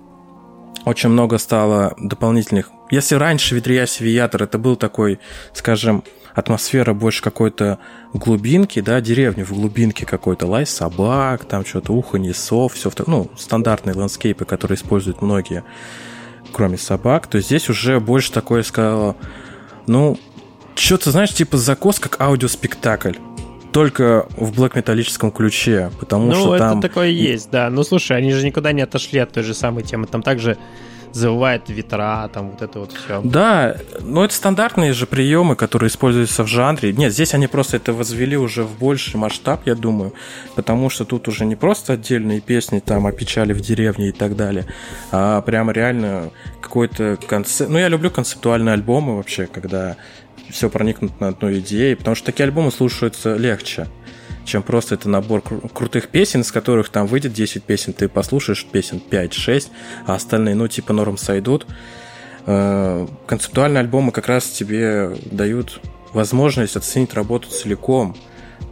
очень 0.86 1.10
много 1.10 1.38
стало 1.38 1.96
дополнительных... 1.98 2.72
Если 2.90 3.16
раньше 3.16 3.56
Витрияси 3.56 4.04
Виятор 4.04 4.44
это 4.44 4.58
был 4.58 4.76
такой, 4.76 5.20
скажем, 5.54 6.04
атмосфера 6.38 6.94
больше 6.94 7.24
какой-то 7.24 7.80
глубинки, 8.14 8.80
да, 8.80 9.02
деревни 9.02 9.42
в 9.42 9.54
глубинке 9.54 10.06
какой-то, 10.06 10.46
лай 10.46 10.68
собак, 10.68 11.46
там 11.46 11.66
что-то 11.66 11.94
уханье 11.94 12.36
сов, 12.36 12.76
все, 12.76 12.92
ну, 13.08 13.32
стандартные 13.36 13.96
landscape 13.96 14.37
ы, 14.37 14.46
которые 14.46 14.76
используют 14.76 15.24
многие, 15.24 15.64
кроме 16.54 16.78
собак, 16.78 17.26
то 17.26 17.42
здесь 17.42 17.70
уже 17.70 18.00
больше 18.00 18.32
такое, 18.32 18.62
сказала, 18.62 19.16
ну, 19.88 20.20
что-то, 20.76 21.10
знаешь, 21.10 21.34
типа 21.34 21.58
закос, 21.58 22.00
как 22.00 22.22
аудиоспектакль 22.22 23.14
только 23.72 24.28
в 24.38 24.54
блэк-металлическом 24.56 25.32
ключе, 25.32 25.90
потому 26.00 26.28
ну, 26.28 26.36
что 26.36 26.56
это 26.56 26.70
там... 26.70 26.82
такое 26.82 27.08
есть, 27.08 27.50
да. 27.50 27.72
Ну, 27.72 27.82
слушай, 27.82 28.16
они 28.16 28.32
же 28.32 28.46
никуда 28.46 28.74
не 28.74 28.82
отошли 28.82 29.20
от 29.20 29.32
той 29.32 29.44
же 29.44 29.56
самой 29.56 29.84
темы. 29.84 30.06
Там 30.06 30.22
также 30.22 30.58
завывает 31.18 31.70
ветра, 31.70 32.30
там 32.34 32.52
вот 32.52 32.62
это 32.62 32.80
вот 32.80 32.94
все. 32.94 33.22
Да, 33.24 33.76
но 34.02 34.24
это 34.24 34.34
стандартные 34.34 34.94
же 34.94 35.08
приемы, 35.08 35.56
которые 35.56 35.90
используются 35.90 36.44
в 36.44 36.48
жанре. 36.48 36.94
Нет, 36.94 37.12
здесь 37.12 37.34
они 37.34 37.48
просто 37.48 37.78
это 37.78 37.94
возвели 37.94 38.38
уже 38.38 38.64
в 38.64 38.78
больший 38.78 39.18
масштаб, 39.18 39.62
я 39.66 39.76
думаю, 39.76 40.14
потому 40.56 40.90
что 40.90 41.06
тут 41.06 41.28
уже 41.28 41.46
не 41.46 41.56
просто 41.56 41.94
отдельные 41.94 42.40
песни 42.40 42.80
там 42.80 43.08
о 43.08 43.12
печали 43.12 43.54
в 43.54 43.62
деревне 43.62 44.10
и 44.10 44.12
так 44.12 44.36
далее, 44.36 44.66
а 45.12 45.42
прямо 45.42 45.72
реально 45.74 46.32
какой-то 46.62 47.18
концепт... 47.28 47.70
Ну, 47.72 47.78
я 47.78 47.88
люблю 47.88 48.12
концептуальные 48.12 48.74
альбомы 48.74 49.18
вообще, 49.18 49.48
когда 49.48 49.98
все 50.50 50.70
проникнут 50.70 51.20
на 51.20 51.30
одной 51.30 51.60
идее, 51.60 51.96
потому 51.96 52.16
что 52.16 52.28
такие 52.28 52.46
альбомы 52.46 52.72
слушаются 52.72 53.36
легче, 53.36 53.88
чем 54.48 54.64
просто 54.64 54.96
это 54.96 55.10
набор 55.10 55.42
кру- 55.42 55.70
крутых 55.72 56.08
песен, 56.08 56.44
с 56.44 56.52
которых 56.52 56.90
там 56.90 57.06
выйдет 57.06 57.34
10 57.34 57.64
песен, 57.64 57.94
ты 57.94 58.08
послушаешь 58.08 58.66
песен 58.66 59.02
5-6, 59.10 59.68
а 60.08 60.16
остальные, 60.16 60.56
ну, 60.56 60.68
типа 60.68 60.94
норм 60.94 61.18
сойдут. 61.18 61.68
Э, 62.46 63.06
концептуальные 63.28 63.82
альбомы 63.82 64.12
как 64.12 64.28
раз 64.28 64.46
тебе 64.46 65.16
дают 65.26 65.82
возможность 66.14 66.78
оценить 66.78 67.14
работу 67.14 67.50
целиком, 67.50 68.16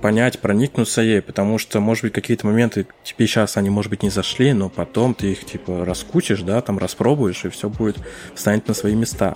понять, 0.02 0.40
проникнуться 0.40 1.02
ей, 1.02 1.22
потому 1.22 1.58
что, 1.58 1.80
может 1.80 2.04
быть, 2.04 2.14
какие-то 2.14 2.48
моменты 2.48 2.88
тебе 3.04 3.28
сейчас 3.28 3.58
они, 3.58 3.70
может 3.70 3.90
быть, 3.90 4.02
не 4.02 4.10
зашли, 4.10 4.54
но 4.54 4.70
потом 4.70 5.14
ты 5.14 5.34
их, 5.34 5.46
типа, 5.46 5.84
раскучишь, 5.86 6.42
да, 6.42 6.62
там 6.62 6.78
распробуешь, 6.78 7.44
и 7.46 7.50
все 7.50 7.70
будет, 7.70 7.98
встанет 8.34 8.68
на 8.68 8.74
свои 8.74 8.96
места. 8.96 9.36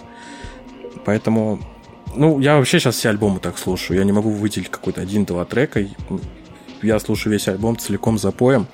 Поэтому 1.06 1.60
ну, 2.16 2.40
я 2.40 2.58
вообще 2.58 2.80
сейчас 2.80 2.96
все 2.96 3.10
альбомы 3.10 3.40
так 3.40 3.58
слушаю. 3.58 3.98
Я 3.98 4.04
не 4.04 4.12
могу 4.12 4.30
выделить 4.30 4.70
какой-то 4.70 5.02
один-два 5.02 5.46
трека. 5.46 5.86
Я 6.82 7.00
слушаю 7.00 7.34
весь 7.34 7.48
альбом 7.48 7.78
целиком 7.78 8.18
запоем 8.18 8.68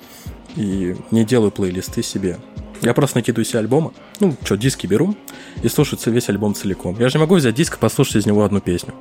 и 0.54 0.96
не 1.10 1.24
делаю 1.24 1.50
плейлисты 1.50 2.02
себе. 2.02 2.38
Я 2.82 2.94
просто 2.94 3.18
накидываю 3.18 3.44
себе 3.44 3.60
альбомы, 3.60 3.92
ну, 4.20 4.36
что, 4.44 4.56
диски 4.56 4.86
беру 4.86 5.16
и 5.62 5.68
слушаю 5.68 5.98
весь 6.06 6.28
альбом 6.28 6.54
целиком. 6.54 6.96
Я 6.98 7.08
же 7.08 7.18
не 7.18 7.22
могу 7.22 7.36
взять 7.36 7.54
диск 7.54 7.76
и 7.76 7.80
послушать 7.80 8.16
из 8.16 8.26
него 8.26 8.44
одну 8.44 8.60
песню. 8.60 8.94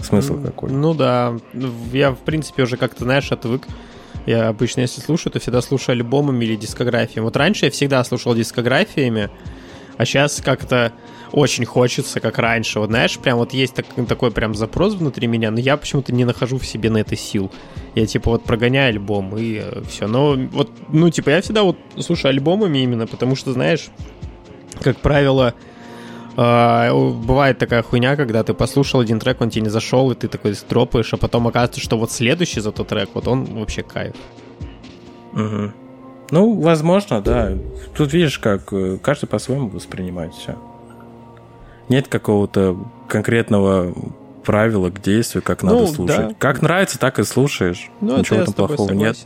Смысл 0.00 0.42
какой? 0.42 0.70
Ну 0.70 0.94
да, 0.94 1.36
я, 1.92 2.12
в 2.12 2.18
принципе, 2.18 2.62
уже 2.62 2.76
как-то, 2.76 3.04
знаешь, 3.04 3.30
отвык. 3.32 3.66
Я 4.26 4.48
обычно, 4.48 4.80
если 4.80 5.00
слушаю, 5.00 5.32
то 5.32 5.40
всегда 5.40 5.60
слушаю 5.60 5.94
альбомами 5.94 6.44
или 6.44 6.56
дискографиями. 6.56 7.24
Вот 7.24 7.36
раньше 7.36 7.66
я 7.66 7.70
всегда 7.70 8.02
слушал 8.04 8.34
дискографиями, 8.34 9.30
а 9.96 10.04
сейчас 10.04 10.40
как-то 10.42 10.92
очень 11.32 11.64
хочется, 11.64 12.20
как 12.20 12.38
раньше. 12.38 12.80
Вот 12.80 12.90
знаешь, 12.90 13.18
прям 13.18 13.38
вот 13.38 13.52
есть 13.52 13.74
так, 13.74 13.86
такой 14.08 14.30
прям 14.30 14.54
запрос 14.54 14.94
внутри 14.94 15.26
меня, 15.26 15.50
но 15.50 15.60
я 15.60 15.76
почему-то 15.76 16.12
не 16.12 16.24
нахожу 16.24 16.58
в 16.58 16.66
себе 16.66 16.90
на 16.90 16.98
это 16.98 17.16
сил. 17.16 17.50
Я 17.94 18.06
типа 18.06 18.30
вот 18.30 18.44
прогоняю 18.44 18.90
альбом 18.90 19.36
и 19.36 19.60
э, 19.62 19.82
все. 19.88 20.06
Но 20.06 20.34
вот, 20.34 20.70
ну 20.88 21.10
типа 21.10 21.30
я 21.30 21.40
всегда 21.40 21.62
вот 21.62 21.76
слушаю 21.98 22.30
альбомами 22.30 22.78
именно, 22.78 23.06
потому 23.06 23.36
что, 23.36 23.52
знаешь, 23.52 23.88
как 24.82 24.98
правило, 24.98 25.54
Uh, 26.36 27.12
бывает 27.12 27.58
такая 27.58 27.82
хуйня, 27.82 28.14
когда 28.14 28.44
ты 28.44 28.54
послушал 28.54 29.00
один 29.00 29.18
трек, 29.18 29.40
он 29.40 29.50
тебе 29.50 29.62
не 29.62 29.68
зашел, 29.68 30.10
и 30.12 30.14
ты 30.14 30.28
такой 30.28 30.54
стропаешь, 30.54 31.12
а 31.12 31.16
потом 31.16 31.48
оказывается, 31.48 31.80
что 31.80 31.98
вот 31.98 32.12
следующий 32.12 32.60
за 32.60 32.70
тот 32.70 32.88
трек, 32.88 33.10
вот 33.14 33.26
он 33.26 33.44
вообще 33.44 33.82
кайф. 33.82 34.14
Угу. 35.32 35.72
Ну, 36.30 36.60
возможно, 36.60 37.20
да. 37.20 37.58
Тут 37.94 38.12
видишь, 38.12 38.38
как 38.38 38.72
э, 38.72 38.98
каждый 39.02 39.26
по-своему 39.26 39.68
воспринимает 39.68 40.32
все 40.32 40.56
нет 41.90 42.08
какого-то 42.08 42.76
конкретного 43.08 43.92
правила 44.44 44.90
к 44.90 45.02
действию, 45.02 45.42
как 45.42 45.62
ну, 45.62 45.74
надо 45.74 45.86
слушать. 45.88 46.28
Да. 46.28 46.34
Как 46.38 46.62
нравится, 46.62 46.98
так 46.98 47.18
и 47.18 47.24
слушаешь. 47.24 47.90
Ну, 48.00 48.18
Ничего 48.18 48.44
там 48.44 48.54
плохого 48.54 48.92
нет. 48.92 49.16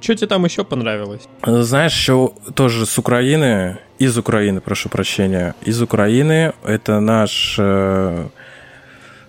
Что 0.00 0.14
тебе 0.14 0.26
там 0.28 0.44
еще 0.44 0.64
понравилось? 0.64 1.22
Знаешь, 1.44 1.94
еще 1.94 2.32
тоже 2.54 2.86
с 2.86 2.96
Украины, 2.98 3.78
из 3.98 4.16
Украины, 4.16 4.60
прошу 4.60 4.88
прощения, 4.88 5.54
из 5.62 5.82
Украины, 5.82 6.52
это 6.62 7.00
наш, 7.00 7.56
э, 7.58 8.28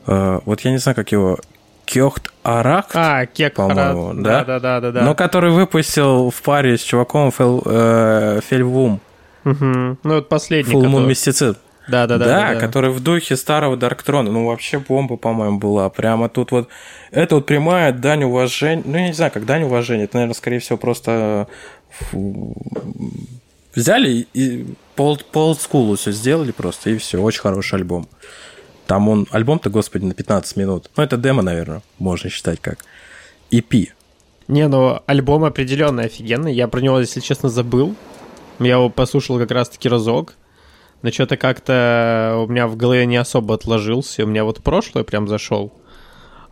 э, 0.08 0.40
вот 0.46 0.62
я 0.62 0.72
не 0.72 0.78
знаю, 0.78 0.96
как 0.96 1.12
его, 1.12 1.40
Кёхт 1.86 2.32
Арак, 2.44 2.92
а, 2.96 3.26
Кек 3.26 3.56
по-моему, 3.56 4.14
да? 4.16 4.44
Да, 4.44 4.60
да, 4.60 4.80
да, 4.82 4.92
да. 4.92 5.02
Но 5.02 5.14
который 5.14 5.52
выпустил 5.52 6.32
в 6.32 6.42
паре 6.42 6.78
с 6.78 6.82
чуваком 6.82 7.32
Фел, 7.32 7.62
э, 7.66 8.40
Фельвум. 8.48 9.00
Угу. 9.46 9.56
Ну, 9.62 9.98
вот 10.04 10.28
последний. 10.28 10.74
Full 10.74 10.86
Moon 10.86 11.08
Mysticid. 11.08 11.58
Да, 11.88 12.08
да, 12.08 12.18
да. 12.18 12.26
Да, 12.26 12.54
да, 12.54 12.60
который 12.60 12.90
в 12.90 13.00
духе 13.02 13.36
старого 13.36 13.78
Дарктрона. 13.78 14.32
Ну, 14.32 14.48
вообще 14.48 14.80
бомба, 14.80 15.18
по-моему, 15.18 15.60
была. 15.60 15.90
Прямо 15.90 16.30
тут 16.30 16.52
вот... 16.52 16.70
Это 17.12 17.36
вот 17.36 17.46
прямая 17.46 17.92
дань 17.92 18.24
уважения. 18.24 18.84
Ну, 18.86 18.98
я 18.98 19.08
не 19.08 19.14
знаю, 19.14 19.32
как 19.32 19.46
дань 19.46 19.64
уважения. 19.64 20.06
Это, 20.06 20.16
наверное, 20.16 20.36
скорее 20.36 20.60
всего, 20.60 20.78
просто 20.78 21.48
взяли 23.74 24.28
и 24.34 24.66
по, 24.96 25.18
по 25.32 25.48
олдскулу 25.48 25.96
все 25.96 26.12
сделали 26.12 26.52
просто, 26.52 26.90
и 26.90 26.98
все. 26.98 27.22
Очень 27.22 27.42
хороший 27.42 27.76
альбом. 27.76 28.08
Там 28.88 29.10
он... 29.10 29.28
Альбом-то, 29.32 29.70
господи, 29.70 30.06
на 30.06 30.14
15 30.14 30.58
минут. 30.58 30.90
Ну, 30.96 31.04
это 31.04 31.18
демо, 31.18 31.42
наверное, 31.42 31.82
можно 32.00 32.30
считать 32.30 32.60
как. 32.62 32.80
EP. 33.52 33.90
Не, 34.48 34.68
ну, 34.68 35.02
альбом 35.06 35.44
определенно 35.44 36.04
офигенный. 36.04 36.54
Я 36.54 36.68
про 36.68 36.80
него, 36.80 37.00
если 37.00 37.20
честно, 37.20 37.50
забыл. 37.50 37.96
Я 38.60 38.74
его 38.74 38.90
послушал 38.90 39.38
как 39.38 39.52
раз-таки 39.52 39.90
разок 39.90 40.36
но 41.06 41.12
что-то 41.12 41.38
как-то 41.38 42.44
у 42.44 42.48
меня 42.48 42.68
в 42.68 42.76
голове 42.76 43.06
не 43.06 43.18
особо 43.18 43.54
отложился. 43.54 44.24
У 44.24 44.28
меня 44.28 44.44
вот 44.44 44.64
прошлое 44.64 45.04
прям 45.04 45.28
зашел. 45.28 45.72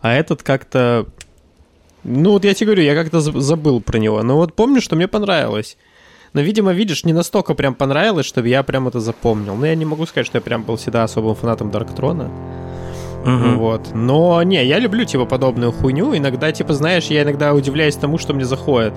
А 0.00 0.14
этот 0.14 0.44
как-то... 0.44 1.06
Ну 2.04 2.30
вот 2.30 2.44
я 2.44 2.54
тебе 2.54 2.66
говорю, 2.66 2.84
я 2.84 2.94
как-то 2.94 3.18
забыл 3.18 3.80
про 3.80 3.98
него. 3.98 4.22
Но 4.22 4.36
вот 4.36 4.54
помню, 4.54 4.80
что 4.80 4.94
мне 4.94 5.08
понравилось. 5.08 5.76
Но, 6.34 6.40
видимо, 6.40 6.72
видишь, 6.72 7.04
не 7.04 7.12
настолько 7.12 7.54
прям 7.54 7.74
понравилось, 7.74 8.26
чтобы 8.26 8.46
я 8.46 8.62
прям 8.62 8.86
это 8.86 9.00
запомнил. 9.00 9.56
Но 9.56 9.66
я 9.66 9.74
не 9.74 9.86
могу 9.86 10.06
сказать, 10.06 10.28
что 10.28 10.38
я 10.38 10.42
прям 10.42 10.62
был 10.62 10.76
всегда 10.76 11.02
особым 11.02 11.34
фанатом 11.34 11.72
Дарктрона. 11.72 12.30
Угу. 13.24 13.58
Вот. 13.58 13.92
Но 13.92 14.40
не, 14.44 14.64
я 14.64 14.78
люблю, 14.78 15.04
типа, 15.04 15.24
подобную 15.24 15.72
хуйню. 15.72 16.16
Иногда, 16.16 16.52
типа, 16.52 16.74
знаешь, 16.74 17.06
я 17.06 17.24
иногда 17.24 17.54
удивляюсь 17.54 17.96
тому, 17.96 18.18
что 18.18 18.34
мне 18.34 18.44
заходит. 18.44 18.94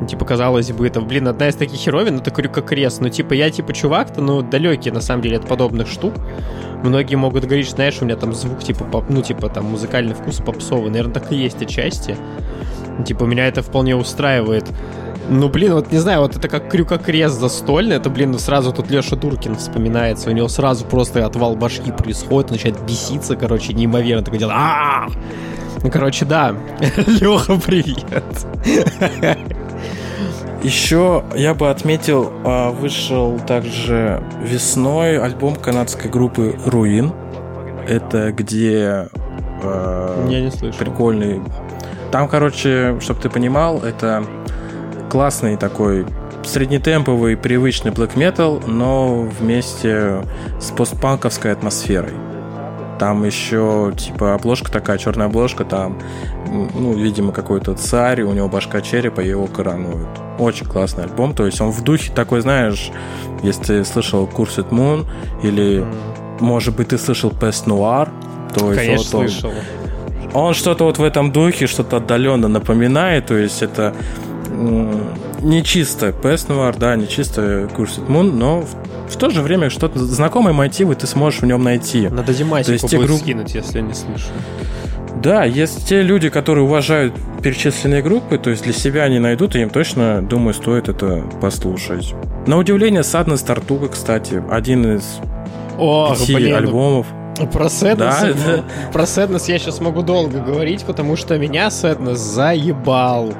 Ну, 0.00 0.06
типа, 0.06 0.24
казалось 0.24 0.70
бы, 0.70 0.86
это, 0.86 1.00
блин, 1.00 1.26
одна 1.26 1.48
из 1.48 1.56
таких 1.56 1.78
херовин, 1.78 2.16
ну, 2.16 2.20
такой 2.20 2.44
как 2.44 2.66
крест. 2.66 3.00
Ну, 3.00 3.08
типа, 3.08 3.34
я, 3.34 3.50
типа, 3.50 3.72
чувак-то, 3.72 4.20
ну, 4.20 4.42
далекий, 4.42 4.90
на 4.90 5.00
самом 5.00 5.22
деле, 5.22 5.38
от 5.38 5.46
подобных 5.48 5.88
штук. 5.88 6.14
Многие 6.84 7.16
могут 7.16 7.44
говорить, 7.44 7.68
знаешь, 7.68 7.98
у 8.00 8.04
меня 8.04 8.16
там 8.16 8.32
звук, 8.32 8.60
типа, 8.62 8.84
поп, 8.84 9.06
ну, 9.08 9.22
типа, 9.22 9.48
там, 9.48 9.64
музыкальный 9.64 10.14
вкус 10.14 10.36
попсовый. 10.36 10.90
Наверное, 10.90 11.14
так 11.14 11.32
и 11.32 11.36
есть 11.36 11.60
отчасти. 11.60 12.16
Типа, 13.04 13.24
меня 13.24 13.48
это 13.48 13.62
вполне 13.62 13.96
устраивает. 13.96 14.66
Ну, 15.30 15.48
блин, 15.48 15.74
вот 15.74 15.92
не 15.92 15.98
знаю, 15.98 16.20
вот 16.20 16.36
это 16.36 16.48
как 16.48 16.70
крюкокрест 16.70 17.38
застольный, 17.38 17.96
это, 17.96 18.08
блин, 18.08 18.38
сразу 18.38 18.72
тут 18.72 18.90
Леша 18.90 19.14
Дуркин 19.14 19.56
вспоминается, 19.56 20.30
у 20.30 20.32
него 20.32 20.48
сразу 20.48 20.86
просто 20.86 21.26
отвал 21.26 21.54
башки 21.54 21.92
происходит, 21.92 22.50
начинает 22.50 22.82
беситься, 22.86 23.36
короче, 23.36 23.74
неимоверно, 23.74 24.24
такое 24.24 24.38
дело. 24.38 24.54
а 24.56 25.08
Ну, 25.82 25.90
короче, 25.90 26.24
да. 26.24 26.54
Леха, 27.06 27.56
привет. 27.56 28.24
Еще 30.62 31.24
я 31.34 31.54
бы 31.54 31.70
отметил, 31.70 32.32
а, 32.44 32.70
вышел 32.70 33.38
также 33.40 34.22
весной 34.42 35.18
альбом 35.18 35.56
канадской 35.56 36.10
группы 36.10 36.58
Руин. 36.66 37.12
Это 37.86 38.32
где 38.32 39.08
э, 39.62 40.26
я 40.28 40.40
не 40.40 40.50
прикольный. 40.72 41.40
Там, 42.10 42.28
короче, 42.28 42.98
чтобы 43.00 43.20
ты 43.20 43.30
понимал, 43.30 43.82
это 43.82 44.24
классный 45.10 45.56
такой 45.56 46.06
среднетемповый, 46.44 47.36
привычный 47.36 47.92
black 47.92 48.14
metal, 48.14 48.62
но 48.66 49.22
вместе 49.22 50.22
с 50.60 50.70
постпанковской 50.70 51.52
атмосферой. 51.52 52.12
Там 52.98 53.24
еще, 53.24 53.92
типа, 53.96 54.34
обложка 54.34 54.72
такая, 54.72 54.98
черная 54.98 55.26
обложка, 55.26 55.64
там, 55.64 55.98
ну, 56.46 56.94
видимо, 56.94 57.32
какой-то 57.32 57.74
царь, 57.74 58.22
у 58.22 58.32
него 58.32 58.48
башка 58.48 58.80
черепа, 58.80 59.20
его 59.20 59.46
коронуют. 59.46 60.08
Очень 60.38 60.66
классный 60.66 61.04
альбом, 61.04 61.34
то 61.34 61.46
есть 61.46 61.60
он 61.60 61.70
в 61.70 61.82
духе 61.82 62.12
такой, 62.12 62.40
знаешь, 62.40 62.90
если 63.42 63.62
ты 63.62 63.84
слышал 63.84 64.26
Cursed 64.26 64.70
Moon, 64.70 65.06
или, 65.42 65.80
mm. 65.80 66.40
может 66.40 66.76
быть, 66.76 66.88
ты 66.88 66.98
слышал 66.98 67.30
Pest 67.30 67.66
Noir, 67.66 68.08
то 68.54 68.72
есть 68.72 68.84
Конечно, 68.84 69.18
вот 69.18 69.30
слышал. 69.30 69.52
Он 70.34 70.54
что-то 70.54 70.84
вот 70.84 70.98
в 70.98 71.02
этом 71.02 71.32
духе, 71.32 71.66
что-то 71.66 71.98
отдаленно 71.98 72.48
напоминает, 72.48 73.26
то 73.26 73.36
есть 73.36 73.62
это 73.62 73.94
не 75.40 75.62
чисто 75.62 76.08
Pest 76.08 76.48
Noir, 76.48 76.76
да, 76.78 76.96
не 76.96 77.06
чисто 77.06 77.68
Cursed 77.76 78.06
Moon, 78.08 78.32
но 78.32 78.62
в, 78.62 78.77
в 79.08 79.16
то 79.16 79.30
же 79.30 79.42
время 79.42 79.70
что-то 79.70 79.98
знакомые 79.98 80.54
мотивы 80.54 80.94
ты 80.94 81.06
сможешь 81.06 81.40
в 81.40 81.46
нем 81.46 81.62
найти. 81.62 82.08
Надо 82.08 82.34
Димасику 82.34 82.72
есть 82.72 82.84
будет 82.84 83.06
групп... 83.06 83.20
скинуть, 83.20 83.54
если 83.54 83.80
не 83.80 83.94
слышу. 83.94 84.28
Да, 85.22 85.44
есть 85.44 85.88
те 85.88 86.02
люди, 86.02 86.28
которые 86.28 86.64
уважают 86.64 87.14
перечисленные 87.42 88.02
группы, 88.02 88.38
то 88.38 88.50
есть 88.50 88.62
для 88.62 88.72
себя 88.72 89.02
они 89.02 89.18
найдут, 89.18 89.56
и 89.56 89.60
им 89.60 89.70
точно, 89.70 90.22
думаю, 90.22 90.54
стоит 90.54 90.88
это 90.88 91.24
послушать. 91.40 92.14
На 92.46 92.56
удивление, 92.56 93.02
Sadness 93.02 93.44
Тартуга, 93.44 93.88
кстати, 93.88 94.42
один 94.48 94.96
из 94.96 95.18
О, 95.76 96.14
пяти 96.14 96.34
блин, 96.34 96.54
альбомов. 96.54 97.06
Про 97.52 97.66
Sadness, 97.66 97.96
да, 97.96 98.32
да. 98.32 98.64
про 98.92 99.02
Sadness 99.04 99.44
я 99.48 99.58
сейчас 99.58 99.80
могу 99.80 100.02
долго 100.02 100.40
говорить, 100.40 100.84
потому 100.84 101.16
что 101.16 101.36
меня 101.38 101.68
Sadness 101.68 102.14
заебал. 102.14 103.32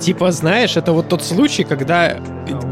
Типа, 0.00 0.30
знаешь, 0.30 0.76
это 0.76 0.92
вот 0.92 1.08
тот 1.08 1.22
случай, 1.22 1.64
когда, 1.64 2.16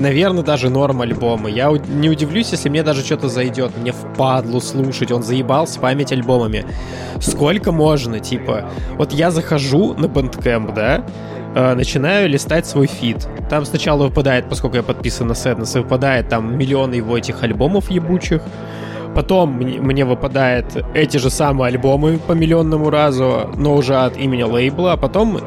наверное, 0.01 0.43
даже 0.43 0.71
норм 0.71 1.01
альбома. 1.01 1.49
Я 1.49 1.71
не 1.71 2.09
удивлюсь, 2.09 2.51
если 2.53 2.69
мне 2.69 2.83
даже 2.83 3.05
что-то 3.05 3.29
зайдет. 3.29 3.77
Мне 3.77 3.93
впадлу 3.93 4.61
слушать. 4.61 5.13
Он 5.13 5.23
заебал 5.23 5.67
с 5.67 5.77
память 5.77 6.13
альбомами. 6.13 6.65
Сколько 7.21 7.73
можно, 7.73 8.21
типа. 8.21 8.69
Вот 8.97 9.13
я 9.13 9.31
захожу 9.31 9.95
на 9.95 10.07
Bandcamp, 10.07 10.75
да, 10.75 11.05
э, 11.55 11.75
начинаю 11.75 12.29
листать 12.29 12.67
свой 12.67 12.87
фид. 12.87 13.29
Там 13.51 13.65
сначала 13.65 14.05
выпадает, 14.05 14.49
поскольку 14.49 14.77
я 14.77 14.83
подписан 14.83 15.29
на 15.29 15.33
Sadness, 15.33 15.79
выпадает 15.81 16.29
там 16.29 16.57
миллион 16.57 16.93
его 16.93 17.17
этих 17.17 17.43
альбомов 17.43 17.91
ебучих. 17.91 18.43
Потом 19.15 19.53
мне 19.53 20.05
выпадают 20.05 20.77
эти 20.93 21.19
же 21.19 21.31
самые 21.31 21.69
альбомы 21.69 22.19
по 22.19 22.33
миллионному 22.33 22.91
разу, 22.91 23.51
но 23.57 23.75
уже 23.75 23.95
от 23.95 24.17
имени 24.17 24.43
лейбла, 24.43 24.95
а 24.95 24.97
потом 24.97 25.39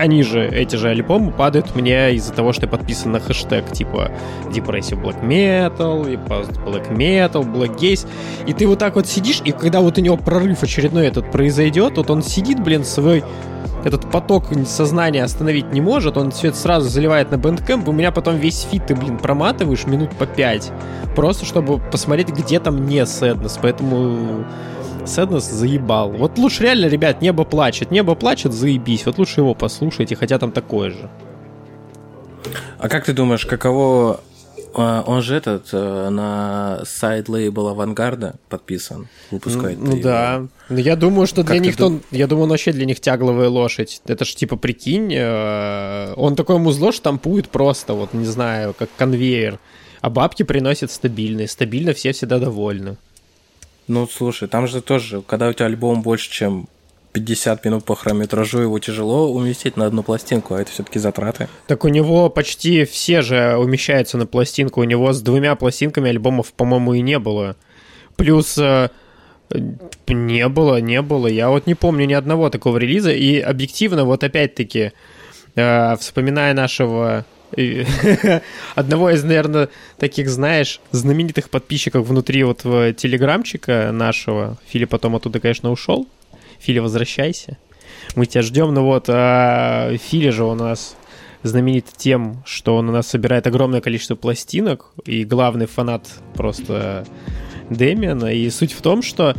они 0.00 0.22
же, 0.22 0.46
эти 0.46 0.76
же 0.76 0.88
альбомы 0.88 1.30
падают 1.30 1.76
мне 1.76 2.14
из-за 2.14 2.32
того, 2.32 2.52
что 2.52 2.62
я 2.62 2.68
подписан 2.68 3.12
на 3.12 3.20
хэштег 3.20 3.70
типа 3.70 4.10
Depressive 4.48 5.02
Black 5.02 5.22
Metal, 5.22 6.10
и 6.10 6.16
Black 6.16 6.90
Metal, 6.90 7.44
Blackgaze. 7.44 8.06
И 8.46 8.54
ты 8.54 8.66
вот 8.66 8.78
так 8.78 8.94
вот 8.96 9.06
сидишь, 9.06 9.42
и 9.44 9.52
когда 9.52 9.80
вот 9.80 9.98
у 9.98 10.00
него 10.00 10.16
прорыв 10.16 10.62
очередной 10.62 11.06
этот 11.06 11.30
произойдет, 11.30 11.98
вот 11.98 12.10
он 12.10 12.22
сидит, 12.22 12.62
блин, 12.62 12.84
свой 12.84 13.22
этот 13.84 14.10
поток 14.10 14.44
сознания 14.66 15.22
остановить 15.22 15.72
не 15.72 15.80
может, 15.80 16.16
он 16.16 16.28
это 16.28 16.56
сразу 16.56 16.88
заливает 16.88 17.30
на 17.30 17.38
Bandcamp, 17.38 17.88
у 17.88 17.92
меня 17.92 18.10
потом 18.10 18.36
весь 18.36 18.62
feed 18.62 18.86
ты, 18.86 18.94
блин, 18.94 19.18
проматываешь 19.18 19.86
минут 19.86 20.10
по 20.10 20.26
5, 20.26 20.72
просто 21.14 21.44
чтобы 21.44 21.78
посмотреть, 21.78 22.28
где 22.28 22.60
там 22.60 22.86
не 22.86 23.04
Sadness, 23.04 23.58
поэтому 23.60 24.44
Сэднес 25.06 25.44
заебал. 25.44 26.10
Вот 26.10 26.38
лучше 26.38 26.62
реально, 26.64 26.86
ребят, 26.86 27.22
Небо 27.22 27.44
плачет, 27.44 27.90
Небо 27.90 28.14
плачет, 28.14 28.52
заебись, 28.52 29.06
вот 29.06 29.18
лучше 29.18 29.40
его 29.40 29.54
послушайте, 29.54 30.16
хотя 30.16 30.38
там 30.38 30.52
такое 30.52 30.90
же. 30.90 31.10
А 32.78 32.88
как 32.88 33.04
ты 33.04 33.12
думаешь, 33.12 33.44
каково 33.44 34.20
а, 34.72 35.02
он 35.06 35.22
же 35.22 35.34
этот 35.34 35.68
э, 35.72 36.08
на 36.10 36.82
сайт 36.84 37.28
лейбл 37.28 37.68
Авангарда 37.68 38.36
подписан, 38.48 39.08
выпускает. 39.30 39.78
Ну, 39.78 39.96
ну 39.96 40.00
да. 40.00 40.46
Ну, 40.68 40.76
я 40.76 40.96
думаю, 40.96 41.26
что 41.26 41.42
для 41.42 41.58
них 41.58 41.76
то, 41.76 41.98
я 42.10 42.26
думаю, 42.26 42.44
он 42.44 42.50
вообще 42.50 42.72
для 42.72 42.86
них 42.86 43.00
тягловая 43.00 43.48
лошадь. 43.48 44.00
Это 44.06 44.24
ж 44.24 44.34
типа 44.34 44.56
прикинь, 44.56 45.12
э, 45.12 46.14
он 46.16 46.36
такое 46.36 46.58
музло 46.58 46.92
штампует 46.92 47.48
просто, 47.48 47.94
вот 47.94 48.14
не 48.14 48.26
знаю, 48.26 48.74
как 48.78 48.88
конвейер. 48.96 49.58
А 50.00 50.08
бабки 50.08 50.44
приносят 50.44 50.90
стабильные. 50.90 51.48
Стабильно 51.48 51.92
все 51.92 52.12
всегда 52.12 52.38
довольны. 52.38 52.96
Ну, 53.90 54.06
слушай, 54.06 54.46
там 54.46 54.68
же 54.68 54.82
тоже, 54.82 55.20
когда 55.20 55.48
у 55.48 55.52
тебя 55.52 55.66
альбом 55.66 56.02
больше, 56.02 56.30
чем 56.30 56.68
50 57.10 57.64
минут 57.64 57.84
по 57.84 57.96
хронометражу 57.96 58.60
его 58.60 58.78
тяжело 58.78 59.32
уместить 59.32 59.76
на 59.76 59.86
одну 59.86 60.04
пластинку, 60.04 60.54
а 60.54 60.60
это 60.60 60.70
все-таки 60.70 61.00
затраты. 61.00 61.48
Так 61.66 61.84
у 61.84 61.88
него 61.88 62.30
почти 62.30 62.84
все 62.84 63.20
же 63.20 63.56
умещаются 63.56 64.16
на 64.16 64.26
пластинку. 64.26 64.80
У 64.80 64.84
него 64.84 65.12
с 65.12 65.20
двумя 65.22 65.56
пластинками 65.56 66.08
альбомов, 66.08 66.52
по-моему, 66.52 66.94
и 66.94 67.00
не 67.00 67.18
было. 67.18 67.56
Плюс 68.14 68.56
э, 68.58 68.90
не 70.06 70.48
было, 70.48 70.80
не 70.80 71.02
было. 71.02 71.26
Я 71.26 71.50
вот 71.50 71.66
не 71.66 71.74
помню 71.74 72.04
ни 72.04 72.12
одного 72.12 72.48
такого 72.48 72.76
релиза. 72.76 73.10
И 73.10 73.40
объективно, 73.40 74.04
вот 74.04 74.22
опять-таки, 74.22 74.92
э, 75.56 75.96
вспоминая 75.96 76.54
нашего 76.54 77.26
одного 78.74 79.10
из, 79.10 79.24
наверное, 79.24 79.68
таких, 79.98 80.28
знаешь, 80.28 80.80
знаменитых 80.92 81.50
подписчиков 81.50 82.06
внутри 82.06 82.44
вот 82.44 82.62
телеграмчика 82.62 83.90
нашего. 83.92 84.56
Филипп 84.68 84.90
потом 84.90 85.16
оттуда, 85.16 85.40
конечно, 85.40 85.70
ушел. 85.70 86.06
Филя, 86.58 86.82
возвращайся. 86.82 87.58
Мы 88.16 88.26
тебя 88.26 88.42
ждем. 88.42 88.74
Ну 88.74 88.84
вот, 88.84 89.06
а 89.08 89.96
Филя 89.96 90.32
же 90.32 90.44
у 90.44 90.54
нас 90.54 90.96
знаменит 91.42 91.86
тем, 91.96 92.42
что 92.44 92.76
он 92.76 92.88
у 92.88 92.92
нас 92.92 93.08
собирает 93.08 93.46
огромное 93.46 93.80
количество 93.80 94.14
пластинок, 94.14 94.92
и 95.04 95.24
главный 95.24 95.66
фанат 95.66 96.06
просто 96.34 97.06
Дэмиана. 97.70 98.34
И 98.34 98.50
суть 98.50 98.72
в 98.72 98.82
том, 98.82 99.02
что 99.02 99.34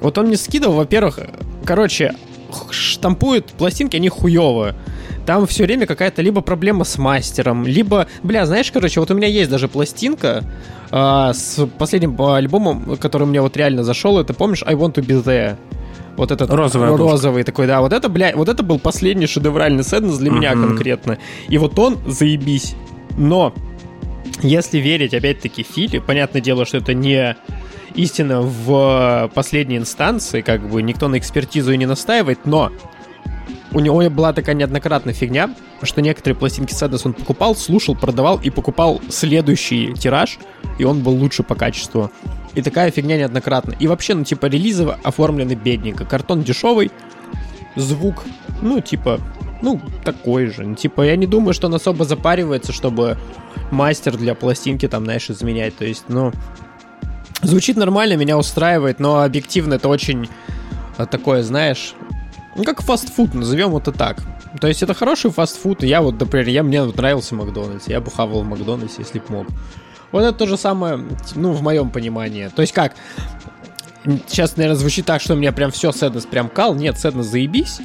вот 0.00 0.18
он 0.18 0.26
мне 0.26 0.36
скидывал, 0.36 0.74
во-первых, 0.74 1.20
короче, 1.64 2.14
штампует 2.70 3.46
пластинки, 3.46 3.96
они 3.96 4.08
хуевые. 4.08 4.74
Там 5.26 5.46
все 5.46 5.64
время 5.64 5.86
какая-то 5.86 6.22
либо 6.22 6.40
проблема 6.40 6.84
с 6.84 6.96
мастером, 6.96 7.66
либо, 7.66 8.06
бля, 8.22 8.46
знаешь, 8.46 8.72
короче, 8.72 9.00
вот 9.00 9.10
у 9.10 9.14
меня 9.14 9.28
есть 9.28 9.50
даже 9.50 9.68
пластинка 9.68 10.42
э, 10.90 11.32
с 11.34 11.66
последним 11.78 12.20
альбомом, 12.20 12.96
который 12.96 13.26
мне 13.26 13.42
вот 13.42 13.56
реально 13.56 13.84
зашел, 13.84 14.18
это 14.18 14.32
помнишь 14.32 14.62
I 14.66 14.74
Want 14.74 14.94
to 14.94 15.04
Be 15.04 15.22
There? 15.22 15.56
Вот 16.16 16.32
этот 16.32 16.50
розовый, 16.50 16.96
розовый 16.96 17.44
такой, 17.44 17.66
да. 17.68 17.80
Вот 17.80 17.92
это, 17.92 18.08
бля, 18.08 18.32
вот 18.34 18.48
это 18.48 18.64
был 18.64 18.80
последний 18.80 19.26
шедевральный 19.26 19.84
Сэднес 19.84 20.18
для 20.18 20.30
меня 20.30 20.52
конкретно. 20.52 21.18
И 21.48 21.58
вот 21.58 21.78
он 21.78 21.98
заебись. 22.06 22.74
Но 23.16 23.54
если 24.42 24.78
верить, 24.78 25.14
опять-таки, 25.14 25.62
Филе, 25.62 26.00
понятное 26.00 26.40
дело, 26.40 26.64
что 26.66 26.78
это 26.78 26.92
не 26.94 27.36
истина 27.94 28.40
в 28.40 29.30
последней 29.34 29.76
инстанции, 29.76 30.40
как 30.40 30.68
бы 30.68 30.82
никто 30.82 31.08
на 31.08 31.18
экспертизу 31.18 31.72
и 31.72 31.76
не 31.76 31.86
настаивает, 31.86 32.40
но 32.44 32.70
у 33.72 33.80
него 33.80 34.08
была 34.10 34.32
такая 34.32 34.54
неоднократная 34.54 35.14
фигня, 35.14 35.54
что 35.82 36.00
некоторые 36.00 36.36
пластинки 36.36 36.72
Сэднес 36.72 37.04
он 37.04 37.12
покупал, 37.12 37.54
слушал, 37.54 37.94
продавал 37.94 38.40
и 38.42 38.50
покупал 38.50 39.00
следующий 39.08 39.92
тираж, 39.94 40.38
и 40.78 40.84
он 40.84 41.02
был 41.02 41.12
лучше 41.12 41.42
по 41.42 41.54
качеству. 41.54 42.10
И 42.54 42.62
такая 42.62 42.90
фигня 42.90 43.18
неоднократно. 43.18 43.74
И 43.78 43.86
вообще, 43.86 44.14
ну, 44.14 44.24
типа, 44.24 44.46
релизы 44.46 44.84
оформлены 45.04 45.52
бедненько. 45.52 46.04
Картон 46.04 46.42
дешевый, 46.42 46.90
звук, 47.76 48.24
ну, 48.62 48.80
типа, 48.80 49.20
ну, 49.60 49.80
такой 50.04 50.46
же. 50.46 50.64
Ну, 50.64 50.74
типа, 50.74 51.02
я 51.02 51.16
не 51.16 51.26
думаю, 51.26 51.52
что 51.52 51.66
он 51.66 51.74
особо 51.74 52.04
запаривается, 52.04 52.72
чтобы 52.72 53.18
мастер 53.70 54.16
для 54.16 54.34
пластинки 54.34 54.88
там, 54.88 55.04
знаешь, 55.04 55.28
изменять. 55.30 55.76
То 55.76 55.84
есть, 55.84 56.04
ну, 56.08 56.32
звучит 57.42 57.76
нормально, 57.76 58.16
меня 58.16 58.38
устраивает, 58.38 59.00
но 59.00 59.22
объективно 59.22 59.74
это 59.74 59.88
очень 59.88 60.28
а, 60.96 61.06
такое, 61.06 61.42
знаешь, 61.42 61.94
ну, 62.56 62.64
как 62.64 62.82
фастфуд, 62.82 63.34
назовем 63.34 63.76
это 63.76 63.92
так. 63.92 64.18
То 64.60 64.66
есть 64.66 64.82
это 64.82 64.94
хороший 64.94 65.30
фастфуд. 65.30 65.82
Я 65.82 66.02
вот, 66.02 66.18
например, 66.18 66.48
я, 66.48 66.62
мне 66.62 66.82
вот 66.82 66.96
нравился 66.96 67.34
Макдональдс. 67.34 67.86
Я 67.86 68.00
бы 68.00 68.10
хавал 68.10 68.42
в 68.42 68.98
если 68.98 69.18
бы 69.20 69.24
мог. 69.28 69.46
Вот 70.10 70.22
это 70.22 70.32
то 70.32 70.46
же 70.46 70.56
самое, 70.56 71.04
ну, 71.34 71.52
в 71.52 71.62
моем 71.62 71.90
понимании. 71.90 72.48
То 72.54 72.62
есть 72.62 72.72
как? 72.72 72.94
Сейчас, 74.26 74.56
наверное, 74.56 74.78
звучит 74.78 75.04
так, 75.04 75.20
что 75.20 75.34
у 75.34 75.36
меня 75.36 75.52
прям 75.52 75.70
все 75.70 75.92
Сэднес 75.92 76.24
прям 76.24 76.48
кал. 76.48 76.74
Нет, 76.74 76.98
Сэднес 76.98 77.26
заебись. 77.26 77.80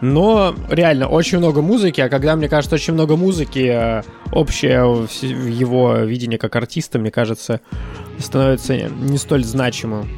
Но 0.00 0.54
реально 0.68 1.08
очень 1.08 1.38
много 1.38 1.60
музыки, 1.60 2.00
а 2.00 2.08
когда, 2.08 2.34
мне 2.34 2.48
кажется, 2.48 2.74
очень 2.74 2.94
много 2.94 3.16
музыки, 3.16 3.68
э, 3.70 4.02
общее 4.32 5.06
его 5.22 5.96
видение 5.98 6.38
как 6.38 6.56
артиста, 6.56 6.98
мне 6.98 7.10
кажется, 7.10 7.60
становится 8.22 8.76
не 8.88 9.18
столь 9.18 9.44
значимым. 9.44 10.08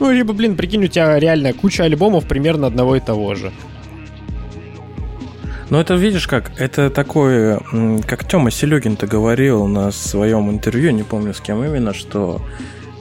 Ну, 0.00 0.10
либо, 0.12 0.32
блин, 0.32 0.56
прикинь, 0.56 0.84
у 0.84 0.88
тебя 0.88 1.18
реально 1.18 1.52
куча 1.52 1.84
альбомов 1.84 2.26
примерно 2.28 2.66
одного 2.68 2.96
и 2.96 3.00
того 3.00 3.34
же. 3.34 3.52
Ну, 5.70 5.78
это 5.78 5.94
видишь 5.94 6.26
как, 6.26 6.52
это 6.58 6.88
такое, 6.88 7.60
как 8.06 8.26
Тёма 8.26 8.50
Селегин-то 8.50 9.06
говорил 9.06 9.66
на 9.66 9.90
своем 9.90 10.50
интервью, 10.50 10.92
не 10.92 11.02
помню 11.02 11.34
с 11.34 11.40
кем 11.40 11.62
именно, 11.62 11.92
что 11.92 12.40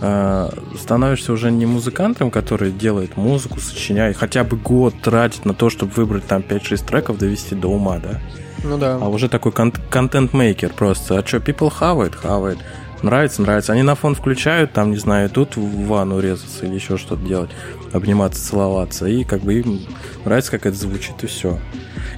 э, 0.01 0.49
становишься 0.77 1.31
уже 1.31 1.49
не 1.49 1.65
музыкантом, 1.65 2.29
который 2.29 2.71
делает 2.71 3.15
музыку, 3.15 3.61
сочиняет, 3.61 4.17
хотя 4.17 4.43
бы 4.43 4.57
год 4.57 4.95
тратит 5.01 5.45
на 5.45 5.53
то, 5.53 5.69
чтобы 5.69 5.93
выбрать 5.95 6.25
там 6.25 6.41
5-6 6.41 6.85
треков, 6.85 7.17
довести 7.17 7.55
до 7.55 7.69
ума, 7.69 7.99
да? 7.99 8.19
Ну 8.65 8.77
да. 8.77 8.97
А 9.01 9.07
уже 9.07 9.29
такой 9.29 9.53
кон- 9.53 9.71
контент-мейкер 9.89 10.73
просто. 10.73 11.17
А 11.19 11.25
что, 11.25 11.38
people 11.38 11.69
хавает, 11.69 12.15
хавает. 12.15 12.57
Нравится, 13.03 13.41
нравится. 13.41 13.73
Они 13.73 13.83
на 13.83 13.95
фон 13.95 14.15
включают, 14.15 14.73
там, 14.73 14.91
не 14.91 14.97
знаю, 14.97 15.29
тут 15.29 15.55
в 15.55 15.87
ванну 15.87 16.19
резаться 16.19 16.65
или 16.65 16.75
еще 16.75 16.97
что-то 16.97 17.25
делать, 17.25 17.49
обниматься, 17.93 18.43
целоваться. 18.43 19.05
И 19.05 19.23
как 19.23 19.41
бы 19.41 19.59
им 19.59 19.81
нравится, 20.25 20.51
как 20.51 20.65
это 20.65 20.75
звучит, 20.75 21.23
и 21.23 21.27
все. 21.27 21.59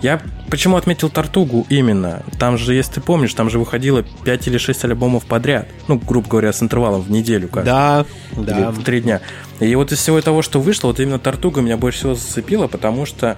Я 0.01 0.21
почему 0.49 0.77
отметил 0.77 1.09
Тартугу 1.09 1.65
именно? 1.69 2.23
Там 2.39 2.57
же, 2.57 2.73
если 2.73 2.95
ты 2.95 3.01
помнишь, 3.01 3.33
там 3.33 3.49
же 3.49 3.59
выходило 3.59 4.03
5 4.23 4.47
или 4.47 4.57
6 4.57 4.85
альбомов 4.85 5.25
подряд. 5.25 5.67
Ну, 5.87 5.97
грубо 5.97 6.29
говоря, 6.29 6.53
с 6.53 6.63
интервалом 6.63 7.01
в 7.01 7.11
неделю 7.11 7.49
кажется. 7.49 8.05
Да, 8.35 8.41
или 8.41 8.61
да. 8.61 8.71
в 8.71 8.83
три 8.83 9.01
дня. 9.01 9.21
И 9.59 9.75
вот 9.75 9.91
из 9.91 9.99
всего 9.99 10.21
того, 10.21 10.41
что 10.41 10.61
вышло, 10.61 10.87
вот 10.87 10.99
именно 10.99 11.19
Тартуга 11.19 11.61
меня 11.61 11.77
больше 11.77 11.99
всего 11.99 12.15
зацепила, 12.15 12.67
потому 12.67 13.05
что 13.05 13.37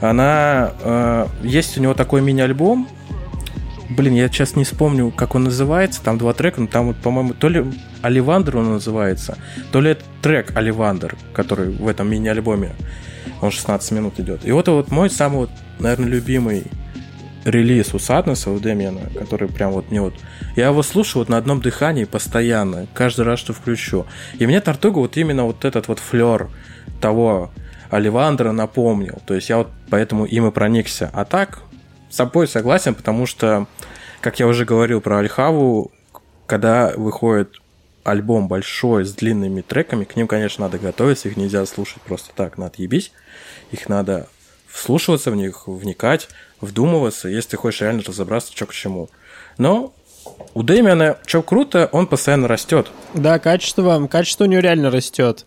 она... 0.00 0.72
Э, 0.80 1.26
есть 1.42 1.76
у 1.76 1.82
него 1.82 1.92
такой 1.92 2.22
мини-альбом, 2.22 2.88
Блин, 3.90 4.14
я 4.14 4.28
сейчас 4.28 4.54
не 4.54 4.62
вспомню, 4.62 5.10
как 5.10 5.34
он 5.34 5.44
называется. 5.44 6.00
Там 6.02 6.16
два 6.16 6.32
трека, 6.32 6.60
но 6.60 6.68
там, 6.68 6.86
вот, 6.86 6.96
по-моему, 6.96 7.34
то 7.34 7.48
ли 7.48 7.64
Оливандр 8.02 8.56
он 8.56 8.70
называется, 8.70 9.36
то 9.72 9.80
ли 9.80 9.90
это 9.90 10.04
трек 10.22 10.56
Оливандр, 10.56 11.16
который 11.32 11.70
в 11.70 11.88
этом 11.88 12.08
мини-альбоме. 12.08 12.72
Он 13.42 13.50
16 13.50 13.90
минут 13.92 14.20
идет. 14.20 14.46
И 14.46 14.52
вот 14.52 14.68
вот 14.68 14.90
мой 14.90 15.10
самый, 15.10 15.38
вот, 15.38 15.50
наверное, 15.80 16.08
любимый 16.08 16.64
релиз 17.44 17.92
у 17.94 17.98
Саднеса, 17.98 18.50
у 18.50 18.60
Демиана, 18.60 19.00
который 19.18 19.48
прям 19.48 19.72
вот 19.72 19.90
мне 19.90 20.00
вот... 20.00 20.14
Я 20.56 20.66
его 20.66 20.82
слушаю 20.82 21.22
вот 21.22 21.28
на 21.28 21.36
одном 21.36 21.60
дыхании 21.60 22.04
постоянно, 22.04 22.86
каждый 22.94 23.24
раз, 23.24 23.40
что 23.40 23.52
включу. 23.52 24.06
И 24.38 24.46
мне 24.46 24.60
Тартуга 24.60 24.98
вот 24.98 25.16
именно 25.16 25.44
вот 25.44 25.64
этот 25.64 25.88
вот 25.88 25.98
флер 25.98 26.48
того 27.00 27.50
Оливандра 27.90 28.52
напомнил. 28.52 29.20
То 29.26 29.34
есть 29.34 29.48
я 29.48 29.58
вот 29.58 29.68
поэтому 29.88 30.26
им 30.26 30.46
и 30.46 30.50
проникся. 30.52 31.10
А 31.12 31.24
так, 31.24 31.62
с 32.10 32.16
собой 32.16 32.48
согласен, 32.48 32.94
потому 32.94 33.26
что, 33.26 33.66
как 34.20 34.40
я 34.40 34.46
уже 34.46 34.64
говорил 34.64 35.00
про 35.00 35.18
Альхаву, 35.18 35.92
когда 36.46 36.92
выходит 36.96 37.60
альбом 38.02 38.48
большой 38.48 39.04
с 39.04 39.12
длинными 39.12 39.60
треками, 39.60 40.04
к 40.04 40.16
ним, 40.16 40.26
конечно, 40.26 40.64
надо 40.64 40.78
готовиться, 40.78 41.28
их 41.28 41.36
нельзя 41.36 41.64
слушать 41.66 42.02
просто 42.02 42.30
так, 42.34 42.58
надо 42.58 42.74
ебись. 42.78 43.12
Их 43.70 43.88
надо 43.88 44.28
вслушиваться 44.68 45.30
в 45.30 45.36
них, 45.36 45.66
вникать, 45.66 46.28
вдумываться, 46.60 47.28
если 47.28 47.50
ты 47.50 47.56
хочешь 47.56 47.80
реально 47.82 48.02
разобраться, 48.06 48.52
что 48.54 48.66
к 48.66 48.72
чему. 48.72 49.08
Но 49.58 49.92
у 50.54 50.62
Дэмиана, 50.62 51.18
что 51.26 51.42
круто, 51.42 51.88
он 51.92 52.06
постоянно 52.06 52.48
растет. 52.48 52.88
Да, 53.14 53.38
качество, 53.38 54.06
качество 54.06 54.44
у 54.44 54.46
него 54.48 54.60
реально 54.60 54.90
растет. 54.90 55.46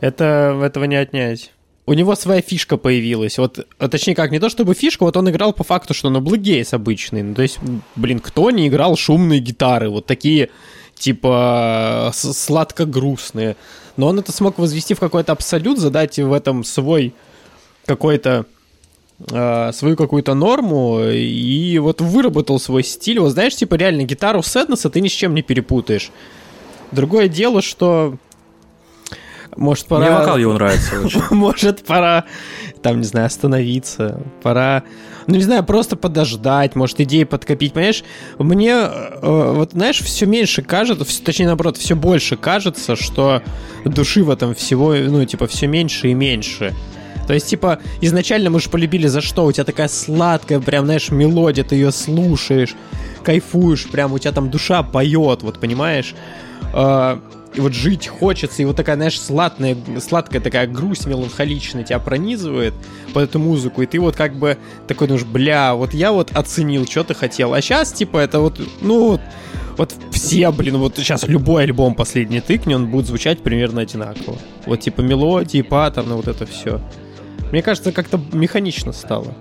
Это 0.00 0.58
этого 0.62 0.84
не 0.84 0.96
отнять 0.96 1.52
у 1.90 1.92
него 1.92 2.14
своя 2.14 2.40
фишка 2.40 2.76
появилась. 2.76 3.36
Вот, 3.36 3.66
а 3.78 3.88
точнее 3.88 4.14
как, 4.14 4.30
не 4.30 4.38
то 4.38 4.48
чтобы 4.48 4.74
фишка, 4.74 5.02
вот 5.02 5.16
он 5.16 5.28
играл 5.28 5.52
по 5.52 5.64
факту, 5.64 5.92
что 5.92 6.08
на 6.08 6.20
Блэкгейс 6.20 6.72
обычный. 6.72 7.24
Ну, 7.24 7.34
то 7.34 7.42
есть, 7.42 7.58
блин, 7.96 8.20
кто 8.20 8.52
не 8.52 8.68
играл 8.68 8.96
шумные 8.96 9.40
гитары, 9.40 9.90
вот 9.90 10.06
такие, 10.06 10.50
типа, 10.94 12.12
сладко-грустные. 12.14 13.56
Но 13.96 14.06
он 14.06 14.20
это 14.20 14.30
смог 14.30 14.58
возвести 14.58 14.94
в 14.94 15.00
какой-то 15.00 15.32
абсолют, 15.32 15.80
задать 15.80 16.16
в 16.20 16.32
этом 16.32 16.62
свой 16.62 17.12
какой-то 17.86 18.46
э, 19.28 19.72
свою 19.72 19.96
какую-то 19.96 20.34
норму 20.34 21.00
и 21.02 21.76
вот 21.80 22.00
выработал 22.00 22.60
свой 22.60 22.84
стиль. 22.84 23.18
Вот 23.18 23.30
знаешь, 23.30 23.56
типа 23.56 23.74
реально 23.74 24.04
гитару 24.04 24.44
Сэднеса 24.44 24.90
ты 24.90 25.00
ни 25.00 25.08
с 25.08 25.12
чем 25.12 25.34
не 25.34 25.42
перепутаешь. 25.42 26.12
Другое 26.92 27.26
дело, 27.26 27.62
что 27.62 28.16
может, 29.56 29.86
пора... 29.86 30.06
Мне 30.06 30.14
вокал 30.14 30.38
его 30.38 30.52
нравится 30.54 31.00
очень. 31.04 31.22
Может, 31.30 31.84
пора, 31.84 32.24
там, 32.82 32.98
не 32.98 33.04
знаю, 33.04 33.26
остановиться. 33.26 34.20
Пора, 34.42 34.84
ну, 35.26 35.36
не 35.36 35.42
знаю, 35.42 35.64
просто 35.64 35.96
подождать, 35.96 36.76
может, 36.76 37.00
идеи 37.00 37.24
подкопить. 37.24 37.72
Понимаешь, 37.72 38.04
мне, 38.38 38.72
э, 38.72 39.52
вот, 39.54 39.72
знаешь, 39.72 40.00
все 40.00 40.26
меньше 40.26 40.62
кажется, 40.62 41.04
точнее, 41.24 41.46
наоборот, 41.46 41.76
все 41.76 41.96
больше 41.96 42.36
кажется, 42.36 42.96
что 42.96 43.42
души 43.84 44.22
в 44.22 44.30
этом 44.30 44.54
всего, 44.54 44.94
ну, 44.94 45.24
типа, 45.24 45.46
все 45.46 45.66
меньше 45.66 46.08
и 46.08 46.14
меньше. 46.14 46.74
То 47.26 47.34
есть, 47.34 47.46
типа, 47.46 47.78
изначально 48.00 48.50
мы 48.50 48.60
же 48.60 48.70
полюбили 48.70 49.06
за 49.06 49.20
что? 49.20 49.44
У 49.44 49.52
тебя 49.52 49.64
такая 49.64 49.88
сладкая, 49.88 50.58
прям, 50.58 50.84
знаешь, 50.86 51.10
мелодия, 51.10 51.62
ты 51.62 51.76
ее 51.76 51.92
слушаешь, 51.92 52.74
кайфуешь, 53.22 53.88
прям 53.88 54.12
у 54.12 54.18
тебя 54.18 54.32
там 54.32 54.50
душа 54.50 54.82
поет, 54.82 55.42
вот, 55.42 55.60
понимаешь? 55.60 56.14
И 57.54 57.60
вот 57.60 57.72
жить 57.72 58.06
хочется, 58.06 58.62
и 58.62 58.64
вот 58.64 58.76
такая, 58.76 58.94
знаешь, 58.94 59.20
сладкая, 59.20 59.76
сладкая 60.00 60.40
такая 60.40 60.68
грусть 60.68 61.06
меланхоличная 61.06 61.82
тебя 61.82 61.98
пронизывает 61.98 62.74
под 63.12 63.24
эту 63.24 63.40
музыку, 63.40 63.82
и 63.82 63.86
ты 63.86 63.98
вот 63.98 64.14
как 64.14 64.36
бы 64.36 64.56
такой 64.86 65.08
думаешь, 65.08 65.26
бля, 65.26 65.74
вот 65.74 65.92
я 65.92 66.12
вот 66.12 66.30
оценил, 66.32 66.86
что 66.86 67.02
ты 67.02 67.14
хотел, 67.14 67.52
а 67.52 67.60
сейчас, 67.60 67.92
типа, 67.92 68.18
это 68.18 68.38
вот, 68.38 68.60
ну, 68.82 69.18
вот 69.76 69.94
все, 70.12 70.52
блин, 70.52 70.76
вот 70.76 70.96
сейчас 70.96 71.26
любой 71.26 71.64
альбом 71.64 71.94
последний 71.94 72.40
тыкни, 72.40 72.74
он 72.74 72.88
будет 72.88 73.06
звучать 73.06 73.42
примерно 73.42 73.80
одинаково. 73.80 74.36
Вот 74.66 74.80
типа 74.80 75.00
мелодии, 75.00 75.62
паттерны, 75.62 76.14
вот 76.14 76.28
это 76.28 76.44
все. 76.46 76.80
Мне 77.50 77.62
кажется, 77.62 77.90
как-то 77.90 78.20
механично 78.32 78.92
стало. 78.92 79.34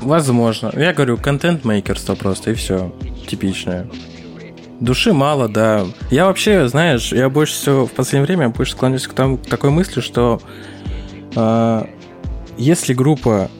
Возможно. 0.00 0.72
Я 0.76 0.92
говорю, 0.92 1.16
контент-мейкерство 1.16 2.14
просто, 2.14 2.50
и 2.50 2.54
все. 2.54 2.92
Типичное. 3.28 3.88
Души 4.80 5.12
мало, 5.12 5.48
да. 5.48 5.84
Я 6.10 6.26
вообще, 6.26 6.66
знаешь, 6.66 7.12
я 7.12 7.28
больше 7.28 7.52
всего 7.52 7.86
в 7.86 7.92
последнее 7.92 8.26
время 8.26 8.48
больше 8.48 8.72
склоняюсь 8.72 9.06
к, 9.06 9.12
тому, 9.12 9.36
к 9.36 9.46
такой 9.46 9.70
мысли, 9.70 10.00
что 10.00 10.40
э, 11.36 11.84
если 12.56 12.94
группа 12.94 13.50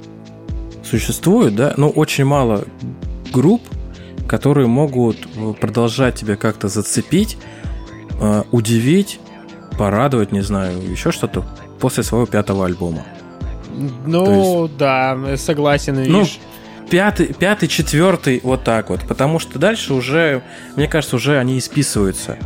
существует, 0.82 1.54
да, 1.54 1.74
ну 1.76 1.90
очень 1.90 2.24
мало 2.24 2.64
групп, 3.32 3.62
которые 4.26 4.66
могут 4.66 5.18
продолжать 5.60 6.14
тебя 6.14 6.36
как-то 6.36 6.68
зацепить, 6.68 7.36
э, 8.18 8.42
удивить, 8.50 9.20
порадовать, 9.78 10.32
не 10.32 10.40
знаю, 10.40 10.80
еще 10.90 11.12
что-то 11.12 11.44
после 11.80 12.02
своего 12.02 12.26
пятого 12.26 12.64
альбома. 12.64 13.04
Ну, 14.06 14.64
есть, 14.64 14.76
да, 14.78 15.36
согласен, 15.36 15.94
ну, 15.94 16.00
видишь. 16.00 16.40
Ну, 16.42 16.50
пятый, 16.90 17.32
пятый, 17.32 17.68
четвертый, 17.68 18.40
вот 18.42 18.64
так 18.64 18.90
вот. 18.90 19.02
Потому 19.06 19.38
что 19.38 19.58
дальше 19.58 19.94
уже, 19.94 20.42
мне 20.76 20.88
кажется, 20.88 21.16
уже 21.16 21.38
они 21.38 21.58
исписываются. 21.58 22.36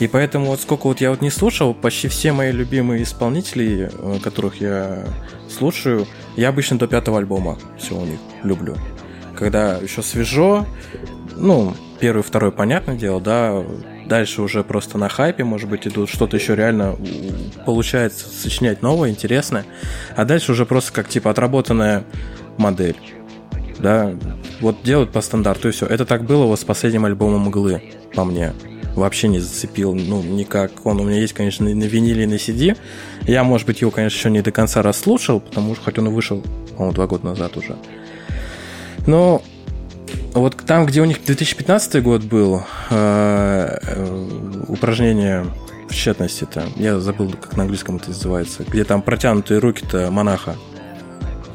И 0.00 0.06
поэтому 0.06 0.46
вот 0.46 0.60
сколько 0.60 0.86
вот 0.86 1.00
я 1.00 1.10
вот 1.10 1.22
не 1.22 1.30
слушал, 1.30 1.74
почти 1.74 2.08
все 2.08 2.32
мои 2.32 2.52
любимые 2.52 3.02
исполнители, 3.02 3.90
э, 3.92 4.18
которых 4.22 4.60
я 4.60 5.04
слушаю, 5.48 6.06
я 6.36 6.50
обычно 6.50 6.78
до 6.78 6.86
пятого 6.86 7.18
альбома 7.18 7.58
все 7.78 7.96
у 7.96 8.04
них 8.04 8.20
люблю. 8.42 8.76
Когда 9.36 9.76
еще 9.78 10.02
свежо, 10.02 10.66
ну, 11.36 11.74
первый, 12.00 12.22
второй, 12.22 12.52
понятное 12.52 12.96
дело, 12.96 13.20
да, 13.20 13.64
дальше 14.06 14.42
уже 14.42 14.62
просто 14.62 14.98
на 14.98 15.08
хайпе, 15.08 15.42
может 15.42 15.68
быть, 15.68 15.86
идут 15.86 16.10
что-то 16.10 16.36
еще 16.36 16.54
реально 16.54 16.96
получается 17.66 18.28
сочинять 18.28 18.82
новое, 18.82 19.10
интересное, 19.10 19.64
а 20.16 20.24
дальше 20.24 20.52
уже 20.52 20.64
просто 20.64 20.92
как 20.92 21.08
типа 21.08 21.30
отработанная 21.30 22.04
модель 22.56 22.96
да, 23.78 24.14
вот 24.60 24.82
делают 24.82 25.10
по 25.10 25.20
стандарту 25.20 25.68
и 25.68 25.70
все. 25.72 25.86
Это 25.86 26.04
так 26.04 26.24
было 26.24 26.46
вот 26.46 26.60
с 26.60 26.64
последним 26.64 27.04
альбомом 27.04 27.42
Мглы, 27.42 27.82
по 28.14 28.24
мне. 28.24 28.52
Вообще 28.94 29.28
не 29.28 29.38
зацепил, 29.38 29.94
ну, 29.94 30.22
никак. 30.22 30.84
Он 30.84 31.00
у 31.00 31.04
меня 31.04 31.20
есть, 31.20 31.32
конечно, 31.32 31.64
на 31.64 31.84
виниле 31.84 32.24
и 32.24 32.26
на 32.26 32.34
CD. 32.34 32.76
Я, 33.22 33.44
может 33.44 33.66
быть, 33.66 33.80
его, 33.80 33.90
конечно, 33.90 34.16
еще 34.16 34.30
не 34.30 34.42
до 34.42 34.50
конца 34.50 34.82
расслушал, 34.82 35.40
потому 35.40 35.74
что 35.74 35.84
хоть 35.84 35.98
он 35.98 36.08
и 36.08 36.10
вышел, 36.10 36.42
по-моему, 36.72 36.94
два 36.94 37.06
года 37.06 37.26
назад 37.26 37.56
уже. 37.56 37.76
Но 39.06 39.42
вот 40.34 40.56
там, 40.66 40.86
где 40.86 41.00
у 41.00 41.04
них 41.04 41.24
2015 41.24 42.02
год 42.02 42.24
был, 42.24 42.62
э, 42.90 43.78
э, 43.82 44.64
упражнение 44.68 45.46
в 45.88 45.94
тщетности-то, 45.94 46.64
я 46.76 46.98
забыл, 46.98 47.30
как 47.30 47.56
на 47.56 47.62
английском 47.62 47.96
это 47.96 48.08
называется, 48.08 48.64
где 48.64 48.84
там 48.84 49.02
протянутые 49.02 49.60
руки-то 49.60 50.10
монаха. 50.10 50.56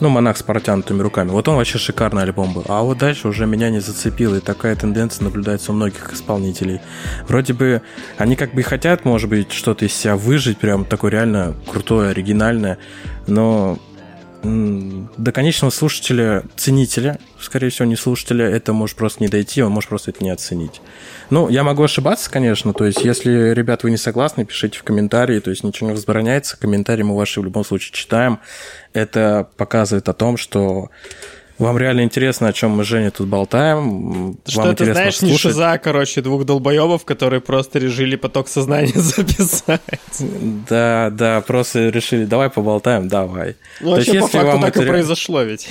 Ну, 0.04 0.10
монах 0.10 0.36
с 0.36 0.44
протянутыми 0.44 1.02
руками. 1.02 1.30
Вот 1.30 1.48
он 1.48 1.56
вообще 1.56 1.78
шикарный 1.78 2.24
альбом 2.24 2.52
был. 2.52 2.66
А 2.68 2.82
вот 2.82 2.98
дальше 2.98 3.30
уже 3.30 3.46
меня 3.46 3.70
не 3.70 3.80
зацепило, 3.80 4.36
и 4.36 4.42
такая 4.42 4.76
тенденция 4.76 5.24
наблюдается 5.24 5.72
у 5.72 5.76
многих 5.76 6.12
исполнителей. 6.12 6.82
Вроде 7.26 7.54
бы 7.54 7.82
они 8.18 8.36
как 8.36 8.54
бы 8.54 8.64
хотят, 8.64 9.06
может 9.06 9.30
быть, 9.30 9.54
что-то 9.54 9.86
из 9.86 9.94
себя 9.94 10.18
выжить, 10.18 10.58
прям 10.58 10.84
такое 10.84 11.10
реально 11.12 11.56
крутое, 11.72 12.10
оригинальное, 12.10 12.80
но 13.28 13.80
до 14.44 15.32
конечного 15.32 15.72
слушателя, 15.72 16.44
ценителя, 16.58 17.18
скорее 17.40 17.70
всего, 17.70 17.86
не 17.86 17.96
слушателя, 17.96 18.46
это 18.46 18.74
может 18.74 18.98
просто 18.98 19.24
не 19.24 19.30
дойти, 19.30 19.64
он 19.64 19.72
может 19.72 19.90
просто 19.90 20.12
это 20.12 20.24
не 20.24 20.32
оценить. 20.32 20.82
Ну, 21.30 21.48
я 21.48 21.64
могу 21.64 21.84
ошибаться, 21.84 22.30
конечно, 22.30 22.74
то 22.74 22.86
есть, 22.86 23.04
если, 23.04 23.54
ребят, 23.54 23.84
вы 23.84 23.92
не 23.92 23.98
согласны, 23.98 24.46
пишите 24.46 24.78
в 24.78 24.84
комментарии, 24.84 25.40
то 25.40 25.50
есть, 25.50 25.64
ничего 25.64 25.90
не 25.90 25.96
возбраняется, 25.96 26.60
комментарии 26.60 27.04
мы 27.04 27.16
ваши 27.16 27.40
в 27.40 27.46
любом 27.46 27.64
случае 27.64 27.94
читаем. 27.94 28.40
Это 28.92 29.48
показывает 29.56 30.10
о 30.10 30.14
том, 30.14 30.36
что 30.36 30.90
вам 31.60 31.78
реально 31.78 32.02
интересно, 32.02 32.48
о 32.48 32.54
чем 32.54 32.72
мы 32.72 32.84
с 32.84 32.88
Женей 32.88 33.12
тут 33.12 33.28
болтаем. 33.28 34.38
Что 34.46 34.62
Вам 34.62 34.76
ты 34.76 34.92
знаешь, 34.92 35.22
не 35.22 35.38
шиза, 35.38 35.78
короче, 35.78 36.22
двух 36.22 36.46
долбоебов, 36.46 37.06
которые 37.06 37.42
просто 37.42 37.80
решили 37.80 38.16
поток 38.16 38.48
сознания 38.48 38.94
записать. 38.96 39.82
Да, 40.70 41.10
да, 41.12 41.42
просто 41.42 41.90
решили, 41.90 42.26
давай 42.26 42.50
поболтаем, 42.50 43.08
давай. 43.08 43.56
Ну, 43.82 43.92
вообще, 43.92 44.14
есть, 44.14 44.32
по 44.32 44.40
факту 44.40 44.62
так 44.62 44.76
это... 44.76 44.84
и 44.84 44.88
произошло 44.88 45.42
ведь. 45.44 45.70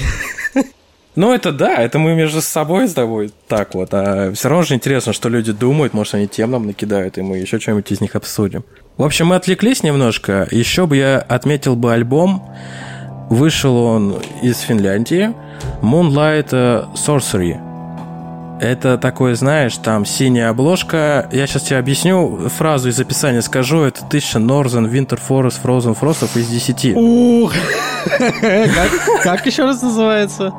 Ну, 1.14 1.35
это 1.35 1.53
да, 1.53 1.76
это 1.76 1.99
мы 1.99 2.14
между 2.14 2.41
собой 2.41 2.89
с 2.89 2.95
тобой 2.95 3.33
так 3.47 3.74
вот. 3.74 3.93
А 3.93 4.33
все 4.33 4.49
равно 4.49 4.64
же 4.64 4.74
интересно, 4.74 5.12
что 5.12 5.28
люди 5.28 5.53
думают, 5.53 5.93
может, 5.93 6.14
они 6.14 6.26
тем 6.26 6.53
нам 6.53 6.64
накидают, 6.64 7.18
и 7.18 7.22
мы 7.22 7.37
еще 7.37 7.61
что-нибудь 7.61 7.93
из 7.93 8.01
них 8.01 8.16
обсудим. 8.16 8.64
В 8.97 9.05
общем, 9.05 9.26
мы 9.26 9.37
отвлеклись 9.37 9.83
немножко. 9.83 10.49
Еще 10.51 10.87
бы 10.87 10.97
я 10.97 11.18
отметил 11.18 11.76
бы 11.76 11.93
альбом. 11.93 12.51
Вышел 13.33 13.78
он 13.78 14.16
из 14.43 14.59
Финляндии. 14.61 15.33
Moonlight 15.80 16.49
э, 16.53 16.85
Sorcery. 16.95 17.59
Это 18.61 18.99
такое, 18.99 19.35
знаешь, 19.37 19.74
там 19.78 20.05
синяя 20.05 20.51
обложка. 20.51 21.30
Я 21.33 21.47
сейчас 21.47 21.62
тебе 21.62 21.78
объясню 21.78 22.51
фразу 22.51 22.91
из 22.91 23.01
описания 23.01 23.41
скажу. 23.41 23.85
Это 23.85 24.05
1000 24.05 24.39
Northern 24.39 24.87
Winter 24.87 25.18
Forest 25.18 25.62
Frozen 25.62 25.99
Frostов 25.99 26.37
из 26.37 26.47
10. 26.47 26.95
Ух! 26.95 27.55
Как 29.22 29.47
еще 29.47 29.64
раз 29.64 29.80
называется? 29.80 30.53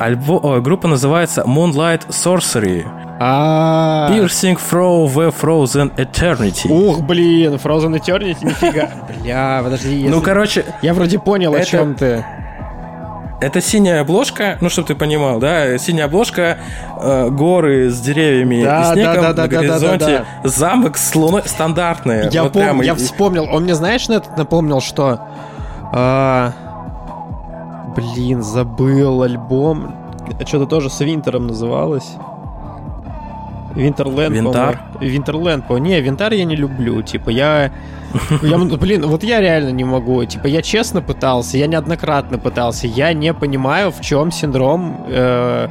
Альбо... 0.00 0.60
группа 0.60 0.88
называется 0.88 1.44
Moonlight 1.46 2.08
Sorcery. 2.08 2.84
А. 3.20 4.10
Piercing 4.10 4.58
through 4.58 5.06
the 5.14 5.34
Frozen 5.40 5.94
Eternity. 5.96 6.68
Ух, 6.68 7.00
блин, 7.00 7.54
Frozen 7.54 7.98
Eternity, 7.98 8.44
нифига. 8.44 8.90
Бля, 9.22 9.60
подожди. 9.62 10.08
Ну, 10.08 10.20
короче... 10.20 10.64
Я 10.82 10.94
вроде 10.94 11.18
понял, 11.18 11.54
о 11.54 11.64
чем 11.64 11.94
ты. 11.94 12.24
Это 13.40 13.60
синяя 13.60 14.00
обложка, 14.00 14.56
ну, 14.60 14.70
чтобы 14.70 14.88
ты 14.88 14.94
понимал, 14.94 15.38
да, 15.38 15.76
синяя 15.76 16.06
обложка, 16.06 16.58
э, 16.98 17.28
горы 17.30 17.90
с 17.90 18.00
деревьями 18.00 18.64
да, 18.64 18.90
и 18.90 18.94
снегом 18.94 19.14
да, 19.14 19.20
да, 19.20 19.28
на 19.28 19.34
да, 19.34 19.46
горизонте, 19.48 19.98
да, 19.98 20.06
да, 20.06 20.26
да. 20.42 20.48
замок 20.48 20.96
с 20.96 21.14
луной, 21.14 21.42
стандартные. 21.44 22.30
Я, 22.32 22.44
вот 22.44 22.52
пом- 22.52 22.60
прямо... 22.60 22.84
я 22.84 22.94
вспомнил, 22.94 23.46
он 23.50 23.64
мне, 23.64 23.74
знаешь, 23.74 24.08
на 24.08 24.14
этот 24.14 24.36
напомнил, 24.38 24.80
что... 24.80 25.20
Э, 25.92 26.52
блин, 27.94 28.42
забыл 28.42 29.22
альбом, 29.22 29.94
что-то 30.46 30.66
тоже 30.66 30.88
с 30.88 31.00
Винтером 31.00 31.48
называлось. 31.48 32.16
Винтерленд, 33.74 34.34
Винтар? 34.34 34.80
Винтерленд, 35.00 35.66
по 35.66 35.78
Не, 35.78 36.00
Винтар 36.00 36.32
я 36.32 36.44
не 36.44 36.56
люблю. 36.56 37.02
Типа, 37.02 37.30
я... 37.30 37.72
я... 38.42 38.58
Блин, 38.58 39.06
вот 39.06 39.22
я 39.24 39.40
реально 39.40 39.70
не 39.70 39.84
могу. 39.84 40.24
Типа, 40.24 40.46
я 40.46 40.62
честно 40.62 41.02
пытался, 41.02 41.58
я 41.58 41.66
неоднократно 41.66 42.38
пытался. 42.38 42.86
Я 42.86 43.12
не 43.12 43.34
понимаю, 43.34 43.90
в 43.90 44.00
чем 44.00 44.30
синдром 44.30 45.04
э, 45.08 45.68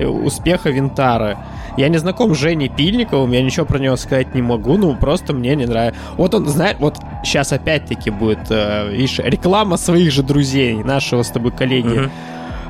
успеха 0.00 0.70
Винтара. 0.70 1.38
Я 1.76 1.88
не 1.88 1.98
знаком 1.98 2.34
с 2.34 2.38
Женей 2.38 2.68
Пильниковым, 2.68 3.32
я 3.32 3.42
ничего 3.42 3.66
про 3.66 3.78
него 3.78 3.96
сказать 3.96 4.32
не 4.32 4.42
могу, 4.42 4.76
ну, 4.76 4.94
просто 4.94 5.32
мне 5.32 5.56
не 5.56 5.66
нравится. 5.66 5.98
Вот 6.16 6.32
он, 6.32 6.48
знает, 6.48 6.76
вот 6.78 6.98
сейчас 7.24 7.52
опять-таки 7.52 8.10
будет, 8.10 8.48
э, 8.50 8.90
видишь, 8.92 9.18
реклама 9.18 9.76
своих 9.76 10.12
же 10.12 10.22
друзей, 10.22 10.84
нашего 10.84 11.22
с 11.22 11.30
тобой 11.30 11.50
коллеги. 11.50 12.02
Uh-huh 12.02 12.10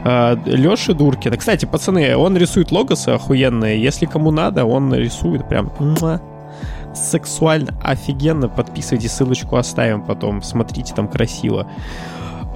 Леши 0.05 0.95
Дуркина. 0.95 1.37
Кстати, 1.37 1.65
пацаны, 1.65 2.17
он 2.17 2.37
рисует 2.37 2.71
логосы 2.71 3.09
охуенные. 3.11 3.83
Если 3.83 4.07
кому 4.07 4.31
надо, 4.31 4.65
он 4.65 4.95
рисует 4.95 5.49
прям 5.49 5.73
сексуально, 6.95 7.75
офигенно. 7.83 8.49
Подписывайтесь, 8.49 9.13
ссылочку 9.13 9.57
оставим 9.57 10.03
потом. 10.03 10.43
Смотрите, 10.43 10.95
там 10.95 11.09
красиво. 11.09 11.67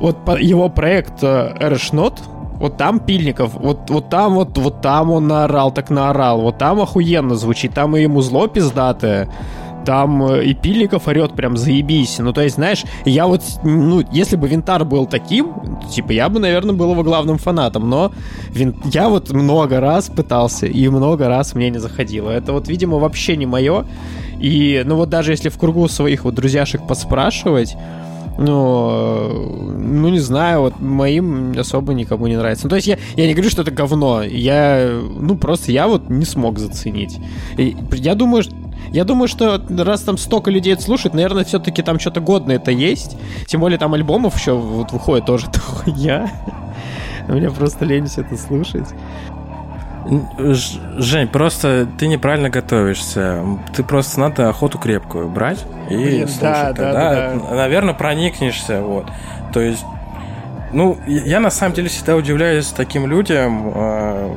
Вот 0.01 0.17
его 0.39 0.69
проект 0.69 1.25
Эрешнот, 1.25 2.21
вот 2.59 2.77
там 2.77 3.01
Пильников, 3.01 3.55
вот, 3.55 3.91
вот 3.91 4.11
там 4.11 4.35
вот, 4.35 4.57
вот 4.59 4.81
там 4.81 5.11
он 5.11 5.27
наорал, 5.27 5.73
так 5.73 5.91
наорал, 5.91 6.41
вот 6.41 6.59
там 6.59 6.81
охуенно 6.81 7.35
звучит, 7.35 7.75
там 7.75 7.97
и 7.97 8.03
ему 8.03 8.21
зло 8.21 8.47
пиздатое, 8.47 9.29
там 9.85 10.23
э, 10.25 10.45
и 10.45 10.55
Пильников 10.55 11.09
орет 11.09 11.35
прям 11.35 11.57
заебись. 11.57 12.19
Ну, 12.19 12.33
то 12.33 12.43
есть, 12.43 12.57
знаешь, 12.57 12.85
я 13.05 13.27
вот, 13.27 13.43
ну, 13.65 14.03
если 14.13 14.37
бы 14.37 14.49
Винтар 14.49 14.85
был 14.85 15.07
таким, 15.07 15.55
типа, 15.91 16.13
я 16.13 16.29
бы, 16.29 16.41
наверное, 16.41 16.75
был 16.75 16.93
его 16.93 17.03
главным 17.03 17.39
фанатом, 17.39 17.89
но 17.89 18.13
вин... 18.51 18.77
я 18.93 19.09
вот 19.09 19.31
много 19.31 19.81
раз 19.81 20.09
пытался, 20.09 20.67
и 20.67 20.89
много 20.89 21.29
раз 21.29 21.55
мне 21.55 21.71
не 21.71 21.79
заходило. 21.79 22.31
Это 22.31 22.53
вот, 22.53 22.69
видимо, 22.69 22.99
вообще 22.99 23.37
не 23.37 23.47
мое. 23.47 23.87
И, 24.41 24.83
ну, 24.85 24.97
вот 24.97 25.09
даже 25.09 25.33
если 25.33 25.49
в 25.49 25.59
кругу 25.59 25.89
своих 25.89 26.25
вот 26.25 26.35
друзьяшек 26.35 26.87
поспрашивать, 26.87 27.77
ну, 28.39 29.69
ну, 29.77 30.09
не 30.09 30.21
знаю, 30.21 30.61
вот 30.61 30.81
моим 30.81 31.59
особо 31.59 31.93
никому 31.93 32.29
не 32.29 32.37
нравится. 32.37 32.67
Ну, 32.67 32.71
то 32.71 32.77
есть 32.77 32.87
я, 32.87 32.97
я 33.17 33.27
не 33.27 33.35
говорю, 33.35 33.51
что 33.51 33.63
это 33.63 33.73
говно. 33.73 34.23
Я, 34.23 35.01
ну, 35.19 35.37
просто 35.37 35.73
я 35.73 35.89
вот 35.89 36.09
не 36.09 36.25
смог 36.25 36.59
заценить. 36.59 37.19
И 37.57 37.77
я 37.93 38.15
думаю, 38.15 38.45
я 38.93 39.05
думаю, 39.05 39.27
что 39.27 39.61
раз 39.69 40.03
там 40.03 40.17
столько 40.17 40.53
людей 40.53 40.75
это 40.75 40.83
слушает, 40.83 41.15
наверное, 41.15 41.45
все-таки 41.45 41.83
там 41.83 41.99
что-то 41.99 42.21
годное 42.21 42.57
это 42.57 42.71
есть. 42.71 43.17
Тем 43.47 43.61
более 43.61 43.79
там 43.79 43.95
альбомов 43.95 44.39
еще 44.39 44.53
вот 44.53 44.93
выходит 44.93 45.27
тоже 45.27 45.47
хуя. 45.57 46.31
Мне 47.27 47.51
просто 47.51 47.85
лень 47.85 48.07
все 48.07 48.21
это 48.21 48.37
слушать. 48.37 48.87
Жень, 50.39 51.29
просто 51.29 51.87
ты 51.99 52.07
неправильно 52.07 52.49
готовишься. 52.51 53.43
Ты 53.75 53.83
просто 53.83 54.21
надо 54.21 54.49
охоту 54.49 54.79
крепкую 54.79 55.29
брать 55.29 55.65
и 55.91 55.97
Блин, 55.97 56.29
слушать. 56.29 56.41
Да, 56.41 56.65
Тогда, 56.67 56.93
да, 56.93 57.35
да. 57.35 57.55
наверное, 57.55 57.95
проникнешься. 57.95 58.81
Вот. 58.81 59.07
То 59.53 59.61
есть, 59.61 59.85
ну, 60.73 60.97
я 61.07 61.41
на 61.41 61.51
самом 61.51 61.75
деле 61.75 61.89
всегда 61.89 62.17
удивляюсь 62.17 62.69
таким 62.69 63.07
людям, 63.07 63.73
а, 63.75 64.35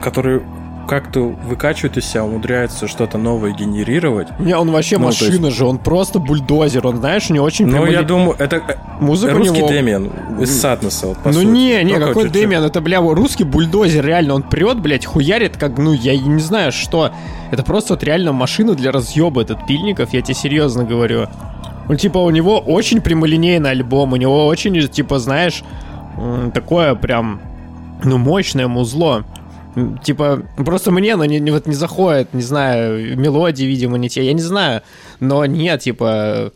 которые 0.00 0.42
как-то 0.86 1.20
выкачивает 1.20 1.96
из 1.96 2.06
себя, 2.06 2.24
умудряется 2.24 2.86
что-то 2.86 3.18
новое 3.18 3.52
генерировать. 3.52 4.28
Не, 4.38 4.56
он 4.56 4.70
вообще 4.70 4.98
ну, 4.98 5.06
машина 5.06 5.46
есть... 5.46 5.56
же, 5.56 5.64
он 5.64 5.78
просто 5.78 6.18
бульдозер, 6.18 6.86
он, 6.86 6.98
знаешь, 6.98 7.30
у 7.30 7.34
него 7.34 7.44
очень... 7.44 7.66
Ну, 7.66 7.86
я 7.86 8.02
думаю, 8.02 8.36
это 8.38 8.56
э, 8.56 8.76
Музыка 9.00 9.34
русский 9.34 9.58
него... 9.58 9.68
Дэмиан 9.68 10.10
из 10.40 10.60
Сатнеса, 10.60 11.08
вот, 11.08 11.18
Ну, 11.24 11.32
сути. 11.32 11.46
не, 11.46 11.84
не, 11.84 11.92
Только 11.92 12.08
какой 12.08 12.24
чуть-чуть. 12.24 12.42
Дэмиан, 12.42 12.64
это, 12.64 12.80
бля, 12.80 13.00
русский 13.00 13.44
бульдозер, 13.44 14.04
реально, 14.04 14.34
он 14.34 14.42
прет, 14.42 14.80
блядь, 14.80 15.06
хуярит, 15.06 15.56
как, 15.56 15.78
ну, 15.78 15.92
я 15.92 16.16
не 16.16 16.40
знаю, 16.40 16.72
что. 16.72 17.10
Это 17.50 17.62
просто 17.62 17.94
вот 17.94 18.02
реально 18.02 18.32
машина 18.32 18.74
для 18.74 18.92
разъеба 18.92 19.42
этот 19.42 19.66
Пильников, 19.66 20.12
я 20.12 20.22
тебе 20.22 20.34
серьезно 20.34 20.84
говорю. 20.84 21.26
Ну, 21.88 21.96
типа, 21.96 22.18
у 22.18 22.30
него 22.30 22.58
очень 22.58 23.00
прямолинейный 23.00 23.70
альбом, 23.70 24.12
у 24.12 24.16
него 24.16 24.46
очень, 24.46 24.88
типа, 24.88 25.18
знаешь, 25.18 25.62
такое 26.54 26.94
прям, 26.94 27.40
ну, 28.04 28.18
мощное 28.18 28.68
музло. 28.68 29.24
Типа, 30.04 30.42
просто 30.56 30.90
мне 30.90 31.14
оно 31.14 31.24
не, 31.24 31.40
не, 31.40 31.50
вот 31.50 31.66
не 31.66 31.74
заходит, 31.74 32.34
не 32.34 32.42
знаю, 32.42 33.18
мелодии, 33.18 33.64
видимо, 33.64 33.96
не 33.96 34.08
те, 34.08 34.24
я 34.24 34.34
не 34.34 34.42
знаю. 34.42 34.82
Но 35.18 35.46
нет, 35.46 35.80
типа, 35.80 36.52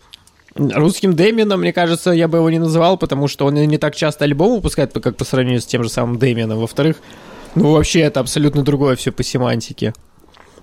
русским 0.55 1.14
Дэмином, 1.14 1.61
мне 1.61 1.73
кажется, 1.73 2.11
я 2.11 2.29
бы 2.29 2.39
его 2.39 2.51
не 2.51 2.59
называл, 2.59 2.99
потому 2.99 3.29
что 3.29 3.47
он 3.47 3.55
не 3.55 3.79
так 3.79 3.97
часто 3.97 4.25
альбом 4.25 4.57
выпускает, 4.57 4.93
как 4.93 5.17
по 5.17 5.25
сравнению 5.25 5.61
с 5.61 5.67
тем 5.67 5.83
же 5.83 5.89
самым 5.89 6.19
Дэмином. 6.19 6.59
Во-вторых, 6.59 6.97
ну, 7.55 7.73
вообще, 7.73 8.01
это 8.01 8.21
абсолютно 8.21 8.62
другое 8.62 8.97
все 8.97 9.12
по 9.12 9.23
семантике. 9.23 9.95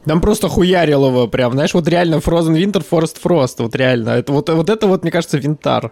Там 0.06 0.22
просто 0.22 0.50
хуярил 0.50 1.08
его 1.08 1.28
прям, 1.28 1.54
знаешь, 1.54 1.74
вот 1.74 1.88
реально 1.88 2.16
Frozen 2.16 2.56
Winter, 2.56 2.86
Forest 2.88 3.18
Frost, 3.24 3.56
вот 3.60 3.76
реально. 3.76 4.12
Это, 4.12 4.32
вот, 4.34 4.50
вот 4.50 4.70
это 4.70 4.86
вот, 4.86 5.02
мне 5.02 5.12
кажется, 5.12 5.38
винтар. 5.38 5.92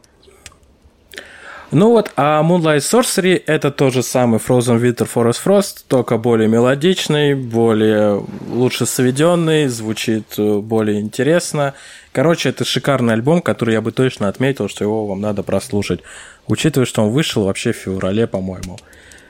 Ну 1.71 1.91
вот, 1.91 2.11
а 2.17 2.43
Moonlight 2.43 2.79
Sorcery 2.79 3.41
это 3.45 3.71
тот 3.71 3.93
же 3.93 4.03
самый 4.03 4.39
Frozen 4.39 4.81
Winter 4.81 5.09
Forest 5.11 5.39
Frost, 5.45 5.83
только 5.87 6.17
более 6.17 6.49
мелодичный, 6.49 7.33
более 7.33 8.21
лучше 8.49 8.85
сведенный, 8.85 9.67
звучит 9.67 10.37
э, 10.37 10.57
более 10.57 10.99
интересно. 10.99 11.73
Короче, 12.11 12.49
это 12.49 12.65
шикарный 12.65 13.13
альбом, 13.13 13.41
который 13.41 13.73
я 13.73 13.81
бы 13.81 13.93
точно 13.93 14.27
отметил, 14.27 14.67
что 14.67 14.83
его 14.83 15.07
вам 15.07 15.21
надо 15.21 15.43
прослушать. 15.43 16.01
Учитывая, 16.45 16.85
что 16.85 17.03
он 17.03 17.11
вышел 17.11 17.45
вообще 17.45 17.71
в 17.71 17.77
феврале, 17.77 18.27
по-моему. 18.27 18.77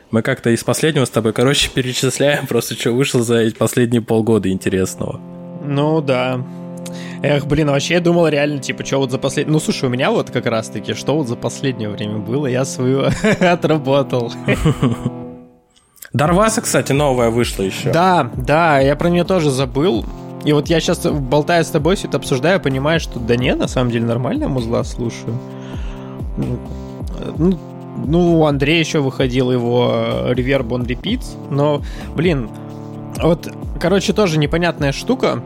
Мы 0.10 0.24
как-то 0.24 0.50
из 0.50 0.64
последнего 0.64 1.06
с 1.06 1.12
тобой, 1.12 1.34
короче, 1.34 1.70
перечисляем 1.74 2.48
просто, 2.48 2.74
что 2.74 2.92
вышло 2.92 3.22
за 3.22 3.38
эти 3.38 3.54
последние 3.54 4.02
полгода 4.02 4.50
интересного. 4.50 5.22
Ну 5.64 6.02
да, 6.02 6.44
Эх, 7.22 7.46
блин, 7.46 7.70
вообще 7.70 7.96
я 7.96 8.00
думал 8.02 8.28
реально, 8.28 8.60
типа, 8.60 8.86
что 8.86 8.98
вот 8.98 9.12
за 9.12 9.18
последнее... 9.18 9.54
Ну, 9.54 9.60
слушай, 9.60 9.86
у 9.86 9.90
меня 9.90 10.12
вот 10.12 10.32
как 10.32 10.46
раз-таки, 10.46 10.94
что 10.94 11.16
вот 11.16 11.28
за 11.28 11.36
последнее 11.36 11.90
время 11.90 12.18
было, 12.18 12.48
я 12.48 12.66
свою 12.66 13.06
отработал. 13.40 14.32
Дарваса, 16.14 16.62
кстати, 16.62 16.92
новая 16.92 17.30
вышла 17.30 17.64
еще. 17.64 17.92
Да, 17.92 18.30
да, 18.36 18.80
я 18.80 18.96
про 18.96 19.10
нее 19.10 19.24
тоже 19.24 19.50
забыл. 19.50 20.06
И 20.44 20.54
вот 20.54 20.68
я 20.68 20.80
сейчас, 20.80 21.06
болтая 21.06 21.64
с 21.64 21.70
тобой, 21.70 21.96
все 21.96 22.08
это 22.08 22.18
обсуждаю, 22.18 22.60
понимаю, 22.60 23.00
что 23.00 23.20
да 23.20 23.36
нет, 23.36 23.60
на 23.60 23.68
самом 23.68 23.92
деле 23.92 24.06
нормальная 24.06 24.48
музла 24.48 24.84
слушаю. 24.84 25.38
Ну, 27.38 27.58
ну 28.06 28.40
у 28.40 28.46
Андрея 28.46 28.80
еще 28.80 29.00
выходил 29.00 29.52
его 29.52 29.92
Reverb 30.30 30.68
on 30.70 30.86
Repeat, 30.86 31.24
но, 31.50 31.82
блин, 32.16 32.50
вот, 33.22 33.50
короче, 33.80 34.14
тоже 34.14 34.40
непонятная 34.40 34.92
штука. 34.92 35.44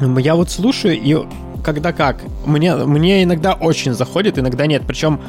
Я 0.00 0.34
вот 0.36 0.50
слушаю, 0.50 0.98
и 0.98 1.16
когда 1.64 1.92
как. 1.92 2.22
Мне, 2.46 2.74
мне 2.74 3.22
иногда 3.24 3.54
очень 3.54 3.94
заходит, 3.94 4.38
иногда 4.38 4.66
нет. 4.66 4.82
Причем 4.86 5.20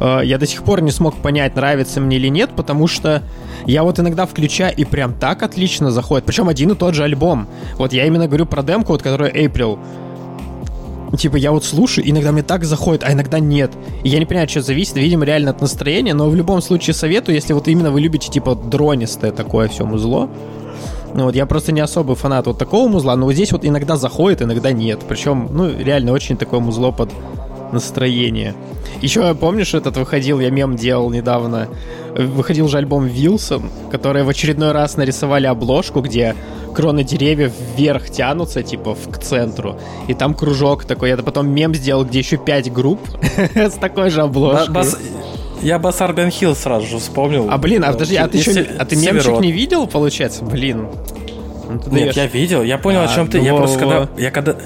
э, 0.00 0.20
я 0.24 0.38
до 0.38 0.46
сих 0.46 0.62
пор 0.62 0.80
не 0.80 0.90
смог 0.90 1.16
понять, 1.16 1.56
нравится 1.56 2.00
мне 2.00 2.16
или 2.16 2.28
нет, 2.28 2.50
потому 2.56 2.86
что 2.86 3.22
я 3.66 3.82
вот 3.82 3.98
иногда 3.98 4.26
включаю 4.26 4.74
и 4.76 4.84
прям 4.84 5.14
так 5.14 5.42
отлично 5.42 5.90
заходит. 5.90 6.24
Причем 6.24 6.48
один 6.48 6.70
и 6.70 6.74
тот 6.74 6.94
же 6.94 7.04
альбом. 7.04 7.48
Вот 7.76 7.92
я 7.92 8.06
именно 8.06 8.26
говорю 8.26 8.46
про 8.46 8.62
демку, 8.62 8.92
вот 8.92 9.02
которая 9.02 9.32
April. 9.32 9.78
Типа, 11.18 11.36
я 11.36 11.52
вот 11.52 11.64
слушаю, 11.64 12.08
иногда 12.08 12.32
мне 12.32 12.42
так 12.42 12.64
заходит, 12.64 13.04
а 13.04 13.12
иногда 13.12 13.38
нет. 13.38 13.70
И 14.02 14.08
я 14.08 14.18
не 14.18 14.24
понимаю, 14.24 14.48
что 14.48 14.62
зависит, 14.62 14.96
видимо, 14.96 15.26
реально 15.26 15.50
от 15.50 15.60
настроения, 15.60 16.14
но 16.14 16.30
в 16.30 16.34
любом 16.34 16.62
случае 16.62 16.94
советую, 16.94 17.34
если 17.34 17.52
вот 17.52 17.68
именно 17.68 17.90
вы 17.90 18.00
любите, 18.00 18.30
типа, 18.30 18.54
дронистое 18.54 19.30
такое 19.30 19.68
все 19.68 19.84
музло, 19.84 20.30
ну 21.14 21.24
вот 21.24 21.34
я 21.34 21.46
просто 21.46 21.72
не 21.72 21.80
особый 21.80 22.16
фанат 22.16 22.46
вот 22.46 22.58
такого 22.58 22.88
музла, 22.88 23.16
но 23.16 23.26
вот 23.26 23.32
здесь 23.34 23.52
вот 23.52 23.64
иногда 23.64 23.96
заходит, 23.96 24.42
иногда 24.42 24.72
нет. 24.72 25.00
Причем, 25.08 25.48
ну, 25.52 25.70
реально 25.78 26.12
очень 26.12 26.36
такое 26.36 26.60
музло 26.60 26.90
под 26.90 27.10
настроение. 27.72 28.54
Еще 29.00 29.34
помнишь, 29.34 29.74
этот 29.74 29.96
выходил, 29.96 30.40
я 30.40 30.50
мем 30.50 30.76
делал 30.76 31.10
недавно. 31.10 31.68
Выходил 32.14 32.68
же 32.68 32.78
альбом 32.78 33.06
Вилсон, 33.06 33.70
который 33.90 34.22
в 34.22 34.28
очередной 34.28 34.72
раз 34.72 34.96
нарисовали 34.96 35.46
обложку, 35.46 36.00
где 36.00 36.36
кроны 36.74 37.04
деревьев 37.04 37.52
вверх 37.76 38.10
тянутся, 38.10 38.62
типа, 38.62 38.94
в, 38.94 39.10
к 39.10 39.18
центру. 39.18 39.78
И 40.08 40.14
там 40.14 40.34
кружок 40.34 40.84
такой. 40.84 41.10
Я 41.10 41.16
потом 41.16 41.48
мем 41.50 41.74
сделал, 41.74 42.04
где 42.04 42.18
еще 42.18 42.36
пять 42.36 42.72
групп 42.72 43.00
с 43.54 43.72
такой 43.74 44.10
же 44.10 44.22
обложкой. 44.22 44.84
Я 45.62 45.78
Басар 45.78 46.14
Хилл 46.30 46.54
сразу 46.54 46.86
же 46.86 46.98
вспомнил. 46.98 47.48
А 47.50 47.58
блин, 47.58 47.84
а 47.84 47.92
подожди, 47.92 48.16
а 48.16 48.28
ты 48.28 48.38
еще 48.38 48.66
а 48.78 48.84
ты 48.84 48.96
мемчик 48.96 49.40
не 49.40 49.52
видел, 49.52 49.86
получается? 49.86 50.44
Блин. 50.44 50.88
Ну, 51.68 51.96
Нет, 51.96 52.14
я 52.16 52.26
видел, 52.26 52.62
я 52.62 52.78
понял, 52.78 53.02
о 53.02 53.08
чем 53.08 53.28
ты. 53.28 53.38
Я 53.38 53.54
просто 53.54 53.78
когда. 53.78 54.08
Я 54.18 54.30
когда. 54.30 54.56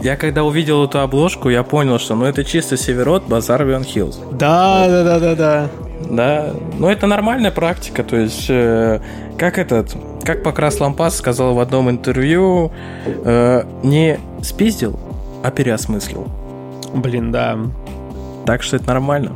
Я 0.00 0.16
когда 0.16 0.44
увидел 0.44 0.84
эту 0.84 1.00
обложку, 1.00 1.48
я 1.48 1.64
понял, 1.64 1.98
что 1.98 2.14
ну 2.14 2.24
это 2.24 2.44
чисто 2.44 2.76
Северот, 2.76 3.24
Базар 3.26 3.66
Бен 3.66 3.82
Хиллз. 3.82 4.20
Да, 4.30 4.86
да, 4.86 5.02
да, 5.02 5.18
да, 5.18 5.34
да. 5.34 5.68
Да, 6.08 6.50
ну 6.78 6.88
это 6.88 7.08
нормальная 7.08 7.50
практика, 7.50 8.04
то 8.04 8.16
есть 8.16 8.46
э, 8.48 9.00
как 9.36 9.58
этот, 9.58 9.96
как 10.22 10.44
Покрас 10.44 10.78
Лампас 10.78 11.16
сказал 11.16 11.54
в 11.54 11.58
одном 11.58 11.90
интервью, 11.90 12.70
э, 13.04 13.64
не 13.82 14.20
спиздил, 14.42 14.98
а 15.42 15.50
переосмыслил. 15.50 16.28
Блин, 16.94 17.32
да. 17.32 17.58
Так 18.46 18.62
что 18.62 18.76
это 18.76 18.86
нормально. 18.86 19.32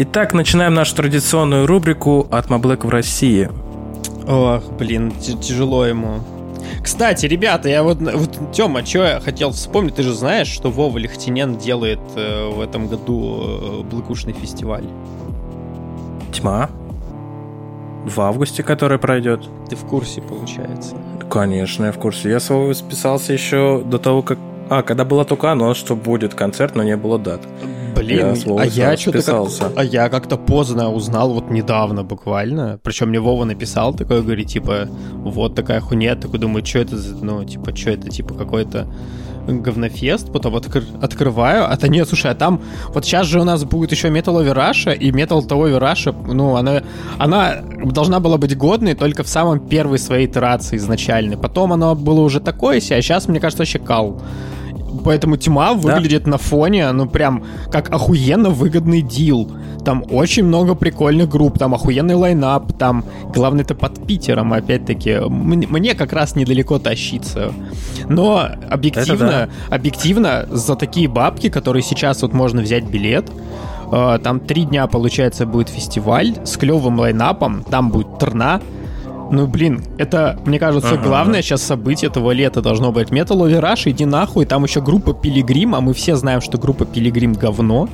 Итак, 0.00 0.32
начинаем 0.32 0.74
нашу 0.74 0.94
традиционную 0.94 1.66
рубрику 1.66 2.28
от 2.30 2.48
Маблэк 2.48 2.84
в 2.84 2.88
России. 2.88 3.50
Ох, 4.28 4.62
блин, 4.78 5.10
тяжело 5.10 5.84
ему. 5.84 6.20
Кстати, 6.84 7.26
ребята, 7.26 7.68
я 7.68 7.82
вот, 7.82 7.98
вот 8.00 8.52
Тёма, 8.52 8.86
что 8.86 9.02
я 9.02 9.18
хотел 9.18 9.50
вспомнить, 9.50 9.96
ты 9.96 10.04
же 10.04 10.14
знаешь, 10.14 10.46
что 10.46 10.70
Вова 10.70 10.98
Лихтинен 10.98 11.56
делает 11.56 11.98
э, 12.14 12.48
в 12.48 12.60
этом 12.60 12.86
году 12.86 13.40
э, 13.42 13.82
Блыкушный 13.90 14.34
фестиваль. 14.34 14.84
Тьма. 16.32 16.70
В 18.04 18.20
августе, 18.20 18.62
который 18.62 19.00
пройдет. 19.00 19.40
Ты 19.68 19.74
в 19.74 19.84
курсе, 19.84 20.22
получается? 20.22 20.94
Конечно, 21.28 21.86
я 21.86 21.92
в 21.92 21.98
курсе. 21.98 22.30
Я 22.30 22.38
с 22.38 22.50
Вовой 22.50 22.76
списался 22.76 23.32
еще 23.32 23.82
до 23.84 23.98
того, 23.98 24.22
как... 24.22 24.38
А, 24.70 24.82
когда 24.84 25.04
была 25.04 25.24
только 25.24 25.50
анонс, 25.50 25.76
что 25.76 25.96
будет 25.96 26.34
концерт, 26.34 26.76
но 26.76 26.84
не 26.84 26.96
было 26.96 27.18
дат. 27.18 27.40
Блин, 27.98 28.34
я 28.34 28.60
а 28.60 28.64
я 28.66 28.96
что-то 28.96 29.22
как, 29.22 29.72
а 29.76 29.84
я 29.84 30.08
как-то 30.08 30.36
поздно 30.36 30.92
узнал, 30.92 31.32
вот 31.32 31.50
недавно 31.50 32.04
буквально. 32.04 32.78
Причем 32.82 33.08
мне 33.08 33.20
Вова 33.20 33.44
написал 33.44 33.94
такой, 33.94 34.22
говорит, 34.22 34.48
типа, 34.48 34.88
вот 35.12 35.54
такая 35.54 35.80
хуйня. 35.80 36.16
Такой 36.16 36.38
думаю, 36.38 36.64
что 36.64 36.78
это, 36.78 36.96
ну, 37.20 37.44
типа, 37.44 37.76
что 37.76 37.90
это, 37.90 38.08
типа, 38.08 38.34
какой-то 38.34 38.86
говнофест, 39.46 40.32
потом 40.32 40.56
откр- 40.56 40.84
открываю, 41.02 41.70
а 41.70 41.76
то 41.76 41.88
нет, 41.88 42.08
слушай, 42.08 42.30
а 42.30 42.34
там, 42.34 42.60
вот 42.88 43.04
сейчас 43.04 43.26
же 43.26 43.40
у 43.40 43.44
нас 43.44 43.64
будет 43.64 43.92
еще 43.92 44.08
Metal 44.08 44.34
Over 44.34 44.54
Russia, 44.54 44.94
и 44.94 45.10
Metal 45.10 45.40
Over 45.40 45.78
Russia, 45.78 46.14
ну, 46.32 46.56
она, 46.56 46.82
она 47.18 47.62
должна 47.84 48.20
была 48.20 48.36
быть 48.36 48.56
годной 48.56 48.94
только 48.94 49.22
в 49.22 49.28
самом 49.28 49.60
первой 49.60 49.98
своей 49.98 50.26
итерации 50.26 50.76
изначальной, 50.76 51.36
потом 51.36 51.72
она 51.72 51.94
было 51.94 52.20
уже 52.20 52.40
такое 52.40 52.80
себе, 52.80 52.96
а 52.96 53.02
сейчас, 53.02 53.28
мне 53.28 53.40
кажется, 53.40 53.62
вообще 53.62 53.78
кал. 53.78 54.20
Поэтому 55.04 55.36
тьма 55.36 55.74
выглядит 55.74 56.24
да? 56.24 56.32
на 56.32 56.38
фоне, 56.38 56.90
ну 56.92 57.06
прям 57.06 57.44
как 57.70 57.90
охуенно 57.90 58.50
выгодный 58.50 59.02
дил. 59.02 59.50
Там 59.84 60.04
очень 60.10 60.44
много 60.44 60.74
прикольных 60.74 61.28
групп, 61.28 61.58
там 61.58 61.74
охуенный 61.74 62.14
лайнап, 62.14 62.72
там 62.76 63.04
главное 63.34 63.64
это 63.64 63.74
под 63.74 64.06
Питером, 64.06 64.52
опять-таки. 64.52 65.18
Мне 65.28 65.94
как 65.94 66.12
раз 66.12 66.36
недалеко 66.36 66.78
тащиться. 66.78 67.52
Но 68.08 68.48
объективно, 68.68 69.48
да. 69.68 69.74
объективно 69.74 70.46
за 70.50 70.74
такие 70.74 71.08
бабки, 71.08 71.48
которые 71.48 71.82
сейчас 71.82 72.22
вот 72.22 72.32
можно 72.32 72.62
взять 72.62 72.84
билет, 72.84 73.30
э, 73.90 74.18
там 74.22 74.40
три 74.40 74.64
дня, 74.64 74.86
получается, 74.86 75.46
будет 75.46 75.68
фестиваль 75.68 76.34
с 76.44 76.56
клевым 76.56 76.98
лайнапом, 76.98 77.64
там 77.64 77.90
будет 77.90 78.18
Трна, 78.18 78.60
ну, 79.30 79.46
блин, 79.46 79.82
это, 79.98 80.38
мне 80.46 80.58
кажется, 80.58 80.94
ага. 80.94 81.02
главное 81.02 81.42
сейчас 81.42 81.62
событие 81.62 82.08
этого 82.08 82.30
лета 82.30 82.62
должно 82.62 82.92
быть. 82.92 83.10
Metal 83.10 83.36
Over 83.36 83.60
Rush, 83.60 83.90
иди 83.90 84.04
нахуй, 84.04 84.46
там 84.46 84.64
еще 84.64 84.80
группа 84.80 85.12
Пилигрим, 85.12 85.74
а 85.74 85.80
мы 85.80 85.92
все 85.94 86.16
знаем, 86.16 86.40
что 86.40 86.58
группа 86.58 86.86
Пилигрим 86.86 87.34
говно. 87.34 87.88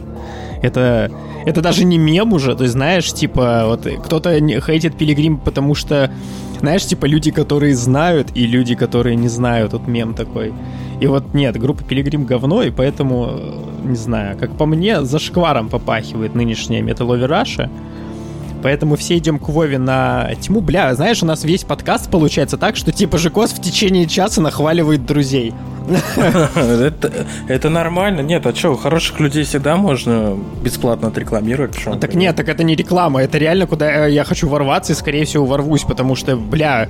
Это, 0.62 1.10
это 1.44 1.60
даже 1.60 1.84
не 1.84 1.98
мем 1.98 2.32
уже, 2.32 2.54
то 2.56 2.62
есть, 2.62 2.72
знаешь, 2.72 3.12
типа, 3.12 3.64
вот 3.66 3.86
кто-то 4.04 4.34
хейтит 4.60 4.96
Пилигрим, 4.96 5.36
потому 5.36 5.74
что, 5.74 6.10
знаешь, 6.60 6.86
типа, 6.86 7.04
люди, 7.06 7.30
которые 7.30 7.74
знают, 7.74 8.28
и 8.34 8.46
люди, 8.46 8.74
которые 8.74 9.16
не 9.16 9.28
знают, 9.28 9.72
вот 9.74 9.86
мем 9.86 10.14
такой. 10.14 10.54
И 11.00 11.06
вот 11.06 11.34
нет, 11.34 11.58
группа 11.60 11.82
Пилигрим 11.82 12.24
говно, 12.24 12.62
и 12.62 12.70
поэтому, 12.70 13.28
э, 13.32 13.88
не 13.88 13.96
знаю, 13.96 14.38
как 14.38 14.56
по 14.56 14.64
мне, 14.64 15.02
за 15.02 15.18
шкваром 15.18 15.68
попахивает 15.68 16.34
нынешняя 16.34 16.82
Metal 16.82 17.06
Over 17.08 17.28
Russia. 17.28 17.68
Поэтому 18.64 18.96
все 18.96 19.18
идем 19.18 19.38
к 19.38 19.50
Вове 19.50 19.76
на 19.76 20.30
тьму. 20.40 20.62
Бля, 20.62 20.94
знаешь, 20.94 21.22
у 21.22 21.26
нас 21.26 21.44
весь 21.44 21.64
подкаст 21.64 22.10
получается 22.10 22.56
так, 22.56 22.76
что 22.76 22.92
типа 22.92 23.18
Жикос 23.18 23.50
в 23.50 23.60
течение 23.60 24.06
часа 24.06 24.40
нахваливает 24.40 25.04
друзей. 25.04 25.52
Это, 26.56 27.26
это 27.46 27.68
нормально. 27.68 28.22
Нет, 28.22 28.46
а 28.46 28.54
что, 28.54 28.74
хороших 28.74 29.20
людей 29.20 29.44
всегда 29.44 29.76
можно 29.76 30.38
бесплатно 30.62 31.08
отрекламировать. 31.08 31.78
Что 31.78 31.96
так 31.96 32.14
нет, 32.14 32.36
так 32.36 32.48
это 32.48 32.64
не 32.64 32.74
реклама, 32.74 33.22
это 33.22 33.36
реально, 33.36 33.66
куда 33.66 34.06
я 34.06 34.24
хочу 34.24 34.48
ворваться 34.48 34.94
и, 34.94 34.96
скорее 34.96 35.26
всего, 35.26 35.44
ворвусь, 35.44 35.82
потому 35.82 36.14
что, 36.14 36.34
бля, 36.34 36.88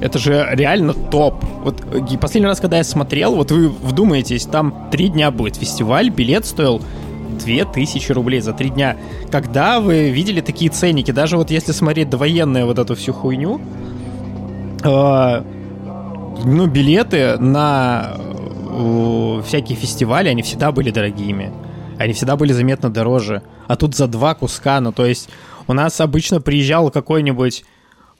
это 0.00 0.18
же 0.18 0.48
реально 0.52 0.94
топ. 0.94 1.44
Вот 1.62 1.84
последний 2.18 2.48
раз, 2.48 2.60
когда 2.60 2.78
я 2.78 2.84
смотрел, 2.84 3.34
вот 3.34 3.50
вы 3.50 3.68
вдумаетесь, 3.68 4.46
там 4.46 4.88
три 4.90 5.08
дня 5.08 5.30
будет 5.30 5.56
фестиваль, 5.56 6.08
билет 6.08 6.46
стоил 6.46 6.80
2000 7.38 8.12
рублей 8.12 8.40
за 8.40 8.52
три 8.52 8.70
дня. 8.70 8.96
Когда 9.30 9.80
вы 9.80 10.10
видели 10.10 10.40
такие 10.40 10.70
ценники, 10.70 11.10
даже 11.10 11.36
вот 11.36 11.50
если 11.50 11.72
смотреть 11.72 12.10
довоенную 12.10 12.66
вот 12.66 12.78
эту 12.78 12.94
всю 12.94 13.12
хуйню, 13.12 13.60
э, 14.82 15.42
ну, 16.44 16.66
билеты 16.66 17.38
на 17.38 18.16
э, 18.16 19.42
всякие 19.46 19.76
фестивали, 19.76 20.28
они 20.28 20.42
всегда 20.42 20.72
были 20.72 20.90
дорогими. 20.90 21.52
Они 21.98 22.12
всегда 22.12 22.36
были 22.36 22.52
заметно 22.52 22.90
дороже. 22.90 23.42
А 23.66 23.76
тут 23.76 23.94
за 23.94 24.06
два 24.06 24.34
куска, 24.34 24.80
ну, 24.80 24.92
то 24.92 25.04
есть 25.04 25.28
у 25.66 25.72
нас 25.72 26.00
обычно 26.00 26.40
приезжал 26.40 26.90
какой-нибудь 26.90 27.64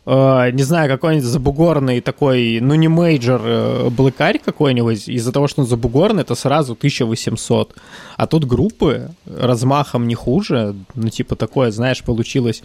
э, 0.07 0.51
не 0.53 0.63
знаю, 0.63 0.89
какой-нибудь 0.89 1.27
забугорный 1.27 2.01
такой, 2.01 2.61
ну 2.61 2.75
не 2.75 2.89
major, 2.89 3.41
э, 3.45 3.89
блэкарь 3.91 4.39
какой-нибудь, 4.39 5.09
из-за 5.09 5.33
того, 5.33 5.49
что 5.49 5.63
он 5.63 5.67
забугорный, 5.67 6.23
это 6.23 6.35
сразу 6.35 6.73
1800. 6.75 7.75
А 8.17 8.27
тут 8.27 8.45
группы 8.45 9.11
размахом 9.27 10.09
не 10.09 10.15
хуже, 10.15 10.75
ну 10.95 11.09
типа 11.09 11.37
такое, 11.37 11.71
знаешь, 11.71 12.03
получилось 12.03 12.63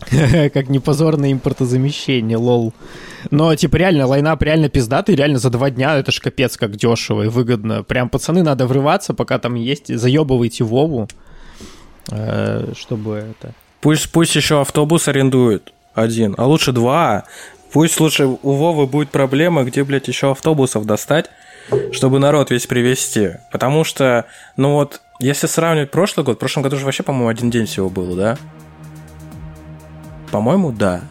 как 0.52 0.68
непозорное 0.68 1.32
импортозамещение, 1.32 2.36
lol. 2.36 2.72
Но, 3.30 3.54
типа, 3.54 3.76
реально, 3.76 4.06
lineup 4.06 4.42
реально 4.42 4.68
пиздатый, 4.68 5.14
реально 5.14 5.38
за 5.38 5.50
два 5.50 5.70
дня 5.70 5.96
это 5.96 6.10
ж 6.10 6.20
капец 6.20 6.56
как 6.56 6.76
дешево 6.76 7.22
и 7.22 7.28
выгодно. 7.28 7.82
Прям, 7.82 8.08
пацаны, 8.08 8.42
надо 8.42 8.66
врываться, 8.66 9.14
пока 9.14 9.38
там 9.38 9.54
есть, 9.54 9.94
заебывайте 9.94 10.64
Вову, 10.64 11.08
э, 12.10 12.72
чтобы 12.76 13.16
это... 13.30 13.54
Пусть, 13.80 14.10
пусть 14.10 14.36
еще 14.36 14.60
автобус 14.60 15.08
арендуют 15.08 15.72
один, 16.00 16.34
а 16.38 16.46
лучше 16.46 16.72
два. 16.72 17.24
Пусть 17.72 18.00
лучше 18.00 18.26
у 18.26 18.52
Вовы 18.52 18.86
будет 18.86 19.10
проблема, 19.10 19.62
где, 19.62 19.84
блядь, 19.84 20.08
еще 20.08 20.32
автобусов 20.32 20.86
достать, 20.86 21.30
чтобы 21.92 22.18
народ 22.18 22.50
весь 22.50 22.66
привезти. 22.66 23.32
Потому 23.52 23.84
что, 23.84 24.26
ну 24.56 24.72
вот, 24.72 25.00
если 25.20 25.46
сравнивать 25.46 25.90
прошлый 25.90 26.24
год, 26.24 26.36
в 26.36 26.40
прошлом 26.40 26.62
году 26.62 26.76
же 26.76 26.84
вообще, 26.84 27.02
по-моему, 27.02 27.28
один 27.28 27.50
день 27.50 27.66
всего 27.66 27.88
было, 27.88 28.16
да? 28.16 28.38
По-моему, 30.32 30.72
да. 30.72 31.02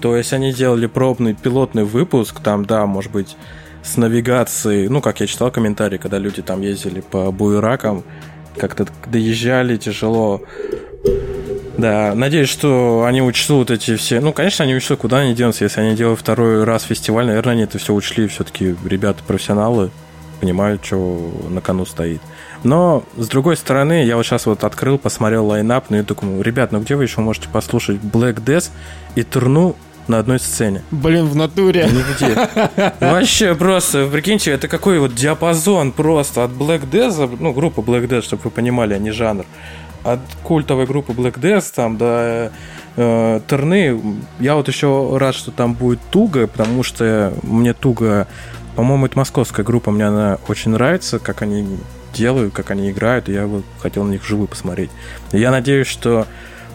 То 0.00 0.16
есть 0.16 0.32
они 0.32 0.52
делали 0.52 0.86
пробный 0.86 1.34
пилотный 1.34 1.84
выпуск, 1.84 2.40
там, 2.40 2.66
да, 2.66 2.84
может 2.84 3.12
быть, 3.12 3.36
с 3.82 3.96
навигацией, 3.96 4.88
ну, 4.88 5.00
как 5.00 5.20
я 5.20 5.26
читал 5.26 5.50
комментарии, 5.50 5.98
когда 5.98 6.18
люди 6.18 6.42
там 6.42 6.60
ездили 6.60 7.00
по 7.00 7.30
буеракам, 7.30 8.02
как-то 8.56 8.86
доезжали 9.06 9.76
тяжело, 9.76 10.42
Да, 11.76 12.14
надеюсь, 12.14 12.48
что 12.48 13.04
они 13.06 13.20
учтут 13.22 13.70
эти 13.70 13.96
все... 13.96 14.20
Ну, 14.20 14.32
конечно, 14.32 14.64
они 14.64 14.74
учтут, 14.74 15.00
куда 15.00 15.18
они 15.18 15.34
денутся, 15.34 15.64
если 15.64 15.80
они 15.80 15.96
делают 15.96 16.20
второй 16.20 16.64
раз 16.64 16.84
фестиваль. 16.84 17.26
Наверное, 17.26 17.54
они 17.54 17.62
это 17.64 17.78
все 17.78 17.92
учли. 17.92 18.28
Все-таки 18.28 18.76
ребята 18.84 19.22
профессионалы 19.26 19.90
понимают, 20.40 20.84
что 20.84 21.32
на 21.48 21.60
кону 21.60 21.86
стоит. 21.86 22.20
Но, 22.62 23.04
с 23.16 23.28
другой 23.28 23.56
стороны, 23.56 24.04
я 24.04 24.16
вот 24.16 24.24
сейчас 24.24 24.46
вот 24.46 24.64
открыл, 24.64 24.98
посмотрел 24.98 25.46
лайнап, 25.46 25.86
ну 25.90 25.98
и 25.98 26.02
думаю, 26.02 26.42
ребят, 26.42 26.72
ну 26.72 26.80
где 26.80 26.96
вы 26.96 27.04
еще 27.04 27.20
можете 27.20 27.48
послушать 27.48 27.96
Black 27.96 28.42
Death 28.42 28.70
и 29.14 29.22
Турну 29.22 29.76
на 30.06 30.18
одной 30.18 30.38
сцене. 30.38 30.82
Блин, 30.90 31.26
в 31.26 31.36
натуре. 31.36 31.88
Нигде. 31.90 32.48
Вообще 33.00 33.54
просто, 33.54 34.06
прикиньте, 34.06 34.50
это 34.50 34.68
какой 34.68 34.98
вот 34.98 35.14
диапазон 35.14 35.92
просто 35.92 36.44
от 36.44 36.50
Black 36.50 36.88
Death, 36.90 37.36
ну, 37.40 37.52
группа 37.52 37.80
Black 37.80 38.06
Death, 38.06 38.22
чтобы 38.22 38.42
вы 38.44 38.50
понимали, 38.50 38.94
а 38.94 38.98
не 38.98 39.10
жанр. 39.10 39.44
От 40.04 40.20
культовой 40.42 40.86
группы 40.86 41.12
Black 41.12 41.40
Death 41.40 41.72
там 41.74 41.96
до 41.96 42.52
э, 42.96 43.40
Терны. 43.48 44.00
Я 44.38 44.54
вот 44.54 44.68
еще 44.68 45.16
рад, 45.16 45.34
что 45.34 45.50
там 45.50 45.74
будет 45.74 46.00
Туга, 46.10 46.46
потому 46.46 46.82
что 46.82 47.32
мне 47.42 47.72
Туга, 47.72 48.28
по-моему, 48.76 49.06
это 49.06 49.18
московская 49.18 49.62
группа, 49.62 49.90
мне 49.90 50.06
она 50.06 50.38
очень 50.46 50.72
нравится, 50.72 51.18
как 51.18 51.42
они 51.42 51.66
делают, 52.12 52.54
как 52.54 52.70
они 52.70 52.90
играют, 52.90 53.28
и 53.28 53.32
я 53.32 53.46
вот 53.46 53.64
хотел 53.80 54.04
на 54.04 54.12
них 54.12 54.22
вживую 54.22 54.46
посмотреть. 54.46 54.90
Я 55.32 55.50
надеюсь, 55.50 55.88
что 55.88 56.26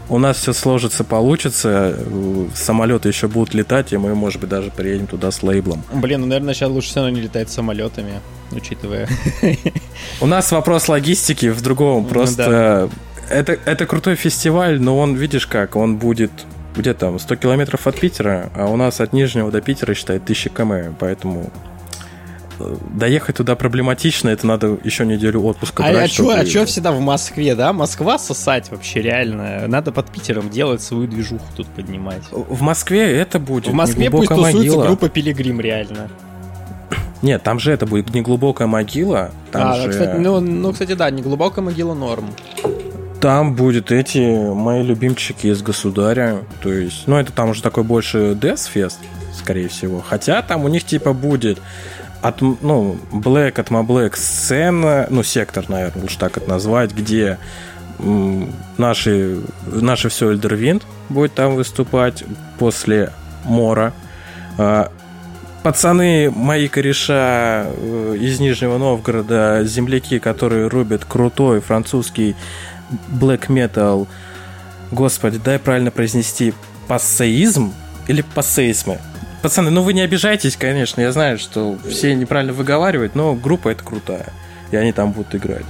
у 0.10 0.18
нас 0.18 0.38
все 0.38 0.54
сложится, 0.54 1.04
получится, 1.04 1.98
самолеты 2.56 3.10
еще 3.10 3.28
будут 3.28 3.54
летать, 3.54 3.94
и 3.94 3.98
мы, 3.98 4.16
может 4.16 4.42
быть, 4.42 4.50
даже 4.50 4.72
приедем 4.72 5.08
туда 5.08 5.32
с 5.32 5.44
лейблом. 5.44 5.84
Блин, 5.94 6.22
ну, 6.22 6.28
наверное, 6.28 6.54
сейчас 6.54 6.70
лучше 6.70 6.90
все 6.90 7.02
равно 7.02 7.16
не 7.16 7.22
летать 7.22 7.50
самолетами, 7.50 8.20
учитывая. 8.52 9.08
У 10.20 10.26
нас 10.26 10.52
вопрос 10.52 10.90
логистики 10.90 11.50
в 11.50 11.62
другом, 11.62 12.04
ну 12.04 12.10
просто 12.10 12.90
это, 13.30 13.58
это 13.66 13.86
крутой 13.86 14.16
фестиваль, 14.16 14.80
но 14.80 14.98
он, 14.98 15.16
видишь 15.16 15.48
как, 15.48 15.76
он 15.76 15.98
будет 15.98 16.32
где 16.76 16.94
там, 16.94 17.20
100 17.20 17.36
километров 17.36 17.88
от 17.88 18.00
Питера, 18.00 18.52
а 18.56 18.68
у 18.68 18.78
нас 18.78 19.02
от 19.02 19.12
Нижнего 19.12 19.52
до 19.52 19.60
Питера, 19.60 19.94
считай, 19.94 20.18
1000 20.18 20.50
км, 20.50 20.94
поэтому 20.98 21.52
доехать 22.94 23.38
туда 23.38 23.56
проблематично, 23.56 24.30
это 24.30 24.46
надо 24.46 24.78
еще 24.84 25.06
неделю 25.06 25.44
отпуска 25.44 25.84
а, 25.84 25.92
брать. 25.92 26.12
А 26.12 26.14
что 26.14 26.30
а 26.30 26.46
чё 26.46 26.66
всегда 26.66 26.92
в 26.92 27.00
Москве, 27.00 27.56
да? 27.56 27.74
Москва 27.74 28.20
сосать 28.20 28.70
вообще 28.70 29.02
реально. 29.02 29.68
Надо 29.68 29.92
под 29.92 30.12
Питером 30.12 30.50
делать 30.50 30.82
свою 30.82 31.08
движуху 31.08 31.46
тут 31.56 31.68
поднимать. 31.68 32.24
В 32.32 32.62
Москве 32.62 33.18
это 33.18 33.40
будет 33.40 33.68
В 33.68 33.74
Москве 33.74 34.10
пусть 34.10 34.30
тусуется 34.30 34.58
могила. 34.58 34.86
группа 34.86 35.10
Пилигрим 35.10 35.62
реально. 35.62 36.10
Нет, 37.22 37.44
там 37.44 37.60
же 37.60 37.72
это 37.72 37.86
будет 37.86 38.14
неглубокая 38.14 38.68
могила. 38.68 39.32
Там 39.52 39.72
а, 39.72 39.76
же... 39.76 39.90
кстати, 39.90 40.18
ну, 40.18 40.40
ну, 40.40 40.72
кстати, 40.74 40.94
да, 40.94 41.10
неглубокая 41.10 41.64
могила 41.64 41.94
норм. 41.94 42.26
Там 43.22 43.54
будет 43.54 43.92
эти 43.92 44.54
мои 44.54 44.82
любимчики 44.82 45.48
из 45.48 45.62
государя. 45.62 46.40
То 46.62 46.72
есть, 46.72 47.08
ну, 47.08 47.18
это 47.18 47.34
там 47.34 47.50
уже 47.50 47.62
такой 47.62 47.84
больше 47.84 48.38
Death 48.40 48.70
Fest, 48.74 48.98
скорее 49.34 49.68
всего. 49.68 50.02
Хотя 50.02 50.42
там 50.42 50.64
у 50.64 50.68
них 50.70 50.86
типа 50.86 51.14
будет 51.14 51.60
от, 52.22 52.42
ну, 52.42 52.98
Black 53.12 53.60
от 53.60 53.70
Black 53.70 54.16
сцена, 54.16 55.08
ну, 55.10 55.24
сектор, 55.24 55.66
наверное, 55.70 56.02
лучше 56.02 56.18
так 56.18 56.38
это 56.38 56.50
назвать, 56.50 56.94
где 56.94 57.38
наши, 58.78 59.42
наши 59.66 60.10
все 60.10 60.32
Эльдервинд 60.32 60.84
будет 61.10 61.34
там 61.34 61.56
выступать 61.56 62.24
после 62.58 63.12
Мора. 63.44 63.94
А, 64.58 64.92
пацаны, 65.64 66.32
мои 66.32 66.68
кореша 66.68 67.66
э, 67.68 68.18
из 68.20 68.40
Нижнего 68.40 68.78
Новгорода, 68.78 69.64
земляки, 69.66 70.20
которые 70.20 70.68
рубят 70.68 71.04
крутой 71.06 71.60
французский 71.60 72.36
black 73.10 73.48
metal. 73.48 74.08
Господи, 74.92 75.38
дай 75.38 75.60
правильно 75.60 75.92
произнести 75.92 76.54
пассеизм 76.88 77.74
или 78.08 78.22
пассеизмы? 78.22 79.00
Пацаны, 79.42 79.70
ну 79.70 79.84
вы 79.84 79.94
не 79.94 80.02
обижайтесь, 80.02 80.58
конечно, 80.58 81.00
я 81.00 81.12
знаю, 81.12 81.38
что 81.38 81.78
все 81.90 82.14
неправильно 82.14 82.52
выговаривают, 82.52 83.16
но 83.16 83.36
группа 83.36 83.70
это 83.70 83.84
крутая, 83.84 84.34
и 84.72 84.76
они 84.76 84.92
там 84.92 85.12
будут 85.12 85.34
играть. 85.34 85.66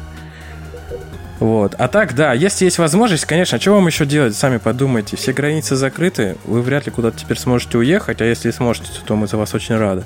Вот. 1.40 1.76
А 1.78 1.88
так, 1.88 2.16
да, 2.16 2.34
если 2.34 2.66
есть 2.66 2.80
возможность, 2.80 3.26
конечно, 3.26 3.58
а 3.58 3.62
что 3.62 3.72
вам 3.72 3.88
еще 3.88 4.06
делать, 4.06 4.36
сами 4.36 4.58
подумайте. 4.58 5.16
Все 5.16 5.32
границы 5.32 5.76
закрыты, 5.76 6.36
вы 6.46 6.62
вряд 6.62 6.86
ли 6.86 6.92
куда-то 6.92 7.18
теперь 7.18 7.38
сможете 7.38 7.78
уехать, 7.78 8.22
а 8.22 8.26
если 8.26 8.52
сможете, 8.52 8.90
то 9.06 9.16
мы 9.16 9.28
за 9.28 9.38
вас 9.38 9.54
очень 9.54 9.78
рады. 9.78 10.04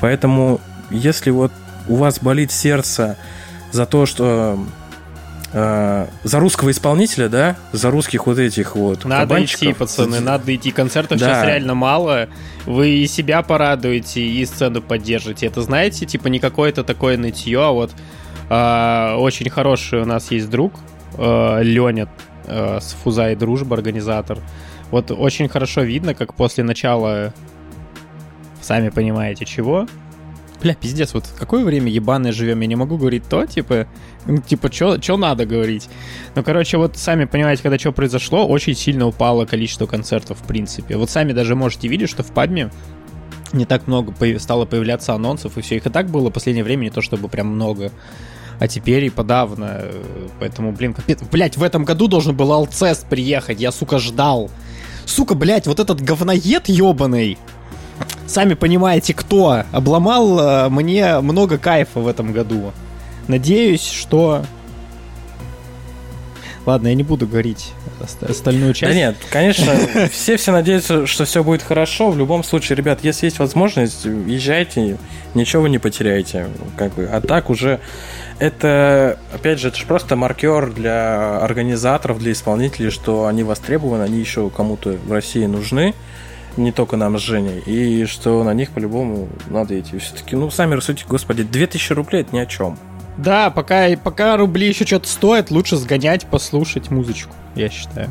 Поэтому, 0.00 0.60
если 0.90 1.30
вот 1.30 1.52
у 1.88 1.96
вас 1.96 2.20
болит 2.20 2.52
сердце 2.52 3.16
за 3.72 3.86
то, 3.86 4.06
что 4.06 4.64
э, 5.52 6.06
за 6.24 6.40
русского 6.40 6.70
исполнителя, 6.70 7.28
да, 7.28 7.56
за 7.72 7.90
русских 7.90 8.26
вот 8.26 8.38
этих 8.38 8.76
вот 8.76 9.04
Надо 9.04 9.44
идти, 9.44 9.72
пацаны, 9.72 10.20
надо 10.20 10.54
идти. 10.54 10.70
Концертов 10.70 11.18
да. 11.18 11.26
сейчас 11.26 11.46
реально 11.46 11.74
мало. 11.74 12.28
Вы 12.66 12.90
и 12.90 13.06
себя 13.06 13.42
порадуете, 13.42 14.20
и 14.20 14.44
сцену 14.44 14.82
поддержите. 14.82 15.46
Это, 15.46 15.62
знаете, 15.62 16.06
типа 16.06 16.28
не 16.28 16.38
какое-то 16.38 16.84
такое 16.84 17.16
нытье, 17.16 17.60
а 17.60 17.70
вот 17.70 17.92
э, 18.50 19.14
очень 19.16 19.50
хороший 19.50 20.02
у 20.02 20.04
нас 20.04 20.30
есть 20.30 20.50
друг, 20.50 20.74
э, 21.16 21.62
Леня 21.62 22.08
э, 22.46 22.78
с 22.80 22.96
Фуза 23.02 23.30
и 23.30 23.34
Дружба, 23.34 23.76
организатор. 23.76 24.38
Вот 24.90 25.10
очень 25.10 25.48
хорошо 25.48 25.82
видно, 25.82 26.14
как 26.14 26.34
после 26.34 26.64
начала, 26.64 27.34
сами 28.60 28.88
понимаете, 28.88 29.44
чего, 29.44 29.86
Бля, 30.60 30.74
пиздец, 30.74 31.14
вот 31.14 31.24
какое 31.38 31.64
время 31.64 31.90
ебаное 31.90 32.32
живем? 32.32 32.60
Я 32.60 32.66
не 32.66 32.76
могу 32.76 32.96
говорить 32.96 33.22
то, 33.28 33.46
типа, 33.46 33.86
ну, 34.26 34.38
типа, 34.38 34.72
что 34.72 35.16
надо 35.16 35.46
говорить? 35.46 35.88
Ну, 36.34 36.42
короче, 36.42 36.78
вот 36.78 36.96
сами 36.96 37.26
понимаете, 37.26 37.62
когда 37.62 37.78
что 37.78 37.92
произошло, 37.92 38.46
очень 38.46 38.74
сильно 38.74 39.06
упало 39.06 39.44
количество 39.44 39.86
концертов, 39.86 40.38
в 40.40 40.46
принципе. 40.46 40.96
Вот 40.96 41.10
сами 41.10 41.32
даже 41.32 41.54
можете 41.54 41.86
видеть, 41.86 42.10
что 42.10 42.24
в 42.24 42.32
Падме 42.32 42.70
не 43.52 43.66
так 43.66 43.86
много 43.86 44.12
стало 44.38 44.66
появляться 44.66 45.14
анонсов, 45.14 45.56
и 45.56 45.62
все. 45.62 45.76
Их 45.76 45.86
и 45.86 45.90
так 45.90 46.08
было 46.08 46.28
в 46.28 46.32
последнее 46.32 46.64
время, 46.64 46.84
не 46.84 46.90
то 46.90 47.02
чтобы 47.02 47.28
прям 47.28 47.46
много. 47.48 47.92
А 48.58 48.66
теперь 48.66 49.04
и 49.04 49.10
подавно. 49.10 49.84
Поэтому, 50.40 50.72
блин, 50.72 50.92
капец. 50.92 51.20
Блять, 51.30 51.56
в 51.56 51.62
этом 51.62 51.84
году 51.84 52.08
должен 52.08 52.36
был 52.36 52.52
Алцест 52.52 53.06
приехать. 53.06 53.60
Я, 53.60 53.70
сука, 53.70 54.00
ждал. 54.00 54.50
Сука, 55.06 55.34
блять, 55.34 55.66
вот 55.68 55.78
этот 55.78 56.02
говноед 56.02 56.68
ебаный 56.68 57.38
сами 58.28 58.54
понимаете, 58.54 59.14
кто 59.14 59.64
обломал 59.72 60.38
э, 60.38 60.68
мне 60.68 61.20
много 61.20 61.58
кайфа 61.58 62.00
в 62.00 62.06
этом 62.06 62.32
году. 62.32 62.72
Надеюсь, 63.26 63.84
что... 63.84 64.44
Ладно, 66.66 66.88
я 66.88 66.94
не 66.94 67.02
буду 67.02 67.26
говорить 67.26 67.72
остальную 68.00 68.74
часть. 68.74 68.92
Да 68.92 68.98
нет, 68.98 69.16
конечно, 69.30 69.72
все 70.12 70.36
все 70.36 70.52
надеются, 70.52 71.06
что 71.06 71.24
все 71.24 71.42
будет 71.42 71.62
хорошо. 71.62 72.10
В 72.10 72.18
любом 72.18 72.44
случае, 72.44 72.76
ребят, 72.76 73.00
если 73.02 73.26
есть 73.26 73.38
возможность, 73.38 74.04
езжайте, 74.04 74.98
ничего 75.34 75.62
вы 75.62 75.70
не 75.70 75.78
потеряете. 75.78 76.46
Как 76.76 76.94
бы. 76.94 77.08
А 77.10 77.20
так 77.20 77.48
уже 77.48 77.80
это, 78.38 79.18
опять 79.32 79.58
же, 79.58 79.68
это 79.68 79.78
же 79.78 79.86
просто 79.86 80.14
маркер 80.14 80.72
для 80.72 81.38
организаторов, 81.38 82.18
для 82.18 82.32
исполнителей, 82.32 82.90
что 82.90 83.26
они 83.26 83.42
востребованы, 83.42 84.02
они 84.02 84.18
еще 84.18 84.50
кому-то 84.50 84.90
в 84.90 85.12
России 85.12 85.46
нужны 85.46 85.94
не 86.56 86.72
только 86.72 86.96
нам 86.96 87.18
с 87.18 87.22
Женей, 87.22 87.60
и 87.60 88.06
что 88.06 88.42
на 88.44 88.54
них 88.54 88.70
по-любому 88.70 89.28
надо 89.48 89.78
идти. 89.78 89.98
Все-таки, 89.98 90.36
ну, 90.36 90.50
сами 90.50 90.74
рассудите, 90.74 91.06
господи, 91.08 91.42
2000 91.42 91.92
рублей 91.92 92.22
это 92.22 92.34
ни 92.34 92.40
о 92.40 92.46
чем. 92.46 92.78
Да, 93.16 93.50
пока, 93.50 93.88
пока 94.02 94.36
рубли 94.36 94.68
еще 94.68 94.86
что-то 94.86 95.08
стоят, 95.08 95.50
лучше 95.50 95.76
сгонять, 95.76 96.26
послушать 96.26 96.90
музычку, 96.90 97.34
я 97.54 97.68
считаю. 97.68 98.10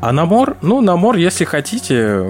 А 0.00 0.12
на 0.12 0.26
мор, 0.26 0.56
ну, 0.62 0.80
на 0.80 0.96
мор, 0.96 1.16
если 1.16 1.44
хотите 1.44 2.24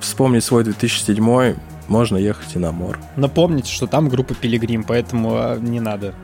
вспомнить 0.00 0.44
свой 0.44 0.64
2007 0.64 1.54
можно 1.88 2.16
ехать 2.16 2.54
и 2.54 2.58
на 2.58 2.72
мор. 2.72 2.98
Напомните, 3.16 3.70
что 3.70 3.86
там 3.86 4.08
группа 4.08 4.34
Пилигрим, 4.34 4.84
поэтому 4.84 5.34
а, 5.34 5.58
не 5.58 5.80
надо. 5.80 6.14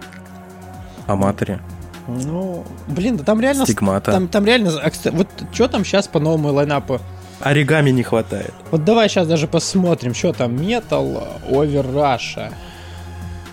Аматоре. 1.06 1.60
Ну, 2.06 2.64
блин, 2.88 3.16
да 3.16 3.24
там 3.24 3.40
реально... 3.40 3.64
Стигмата. 3.64 4.10
Там, 4.10 4.28
там 4.28 4.44
реально... 4.44 4.72
А, 4.80 4.90
вот 5.12 5.28
что 5.52 5.68
там 5.68 5.84
сейчас 5.84 6.08
по 6.08 6.18
новому 6.18 6.52
лайнапу? 6.52 7.00
Оригами 7.40 7.90
не 7.90 8.02
хватает. 8.02 8.54
Вот 8.70 8.84
давай 8.84 9.08
сейчас 9.08 9.26
даже 9.26 9.46
посмотрим, 9.46 10.14
что 10.14 10.32
там. 10.32 10.60
Метал, 10.60 11.40
Овер 11.48 11.86
Раша. 11.92 12.52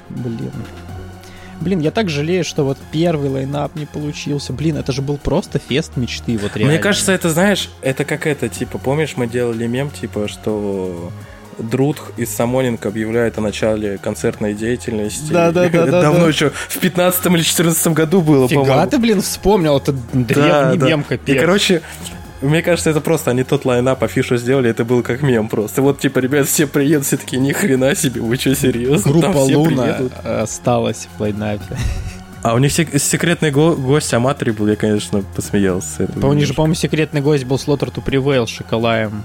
Блин. 0.10 0.52
Блин, 1.60 1.80
я 1.80 1.90
так 1.92 2.10
жалею, 2.10 2.44
что 2.44 2.64
вот 2.64 2.78
первый 2.92 3.30
lineup 3.30 3.76
не 3.76 3.86
получился. 3.86 4.54
Блин, 4.54 4.78
это 4.78 4.92
же 4.92 5.02
был 5.02 5.18
просто 5.18 5.60
фест 5.60 5.98
мечты, 5.98 6.38
вот 6.38 6.56
реально. 6.56 6.74
Мне 6.74 6.82
кажется, 6.82 7.12
это, 7.12 7.30
знаешь, 7.30 7.70
это 7.82 8.06
как 8.06 8.28
это, 8.28 8.48
типа, 8.48 8.78
помнишь, 8.78 9.14
мы 9.16 9.28
делали 9.28 9.66
мем, 9.66 9.90
типа, 9.90 10.28
что 10.28 11.12
Drudkh 11.58 12.12
и 12.18 12.30
Summoning 12.36 12.86
объявляет 12.86 13.38
о 13.40 13.42
начале 13.42 13.98
концертной 13.98 14.54
деятельности. 14.54 15.32
Да, 15.32 15.52
да, 15.52 15.68
да. 15.70 15.86
Давно 15.86 16.26
да. 16.26 16.28
еще 16.28 16.52
в 16.52 16.78
15 16.78 17.26
или 17.26 17.42
14 17.42 17.88
году 17.88 18.22
было, 18.22 18.48
Фига 18.48 18.86
ты, 18.86 19.00
блин, 19.00 19.22
вспомнил, 19.22 19.78
это 19.78 19.94
древний 20.14 20.78
да, 20.78 20.88
мем, 20.88 21.00
да. 21.02 21.18
капец. 21.18 21.36
И, 21.36 21.40
короче, 21.40 21.82
мне 22.42 22.62
кажется, 22.62 22.90
это 22.92 23.02
просто 23.02 23.32
они 23.32 23.44
тот 23.44 23.66
lineup 23.66 24.04
афишу 24.04 24.38
сделали, 24.38 24.70
это 24.70 24.86
был 24.86 25.04
как 25.04 25.22
мем 25.22 25.48
просто. 25.50 25.82
Вот, 25.82 26.00
типа, 26.00 26.20
ребят, 26.20 26.48
все 26.48 26.68
приедут, 26.68 27.06
все 27.06 27.18
такие, 27.18 27.42
ни 27.42 27.52
хрена 27.52 27.96
себе, 27.96 28.22
вы 28.22 28.36
что, 28.38 28.56
серьезно? 28.56 29.12
Группа 29.12 29.38
Луна 29.38 29.98
осталась 30.24 31.08
в 31.18 31.22
лайнапе. 31.22 31.78
А 32.44 32.54
у 32.54 32.60
них 32.60 32.72
секретный 32.72 33.52
го- 33.52 33.76
гость 33.76 34.14
Аматри 34.14 34.52
был, 34.52 34.68
я, 34.68 34.76
конечно, 34.76 35.22
посмеялся. 35.36 36.08
У 36.22 36.34
них 36.34 36.46
же, 36.46 36.54
по-моему, 36.54 36.76
секретный 36.76 37.20
гость 37.22 37.44
был 37.46 37.58
Слотер 37.60 37.90
to 37.90 38.04
Prevail 38.06 38.46
с 38.46 38.50
Шоколаем. 38.50 39.24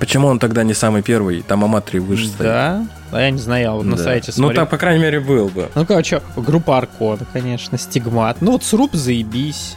Почему 0.00 0.26
он 0.26 0.38
тогда 0.38 0.64
не 0.64 0.74
самый 0.74 1.02
первый? 1.02 1.42
Там 1.42 1.62
Аматри 1.64 2.00
выше 2.00 2.26
стоит. 2.26 2.40
Да? 2.40 2.86
А 3.12 3.20
я 3.20 3.30
не 3.30 3.38
знаю, 3.38 3.62
я 3.62 3.72
вот 3.72 3.84
на 3.84 3.96
Да. 3.96 4.02
сайте 4.02 4.32
Ну, 4.36 4.42
смотрю. 4.44 4.56
так, 4.56 4.70
по 4.70 4.76
крайней 4.76 5.02
мере, 5.02 5.20
был 5.20 5.48
бы. 5.48 5.70
Ну, 5.74 5.86
короче, 5.86 6.20
группа 6.36 6.76
Аркон, 6.78 7.20
конечно, 7.32 7.78
Стигмат. 7.78 8.38
Ну, 8.40 8.52
вот 8.52 8.64
Сруб 8.64 8.92
заебись. 8.94 9.76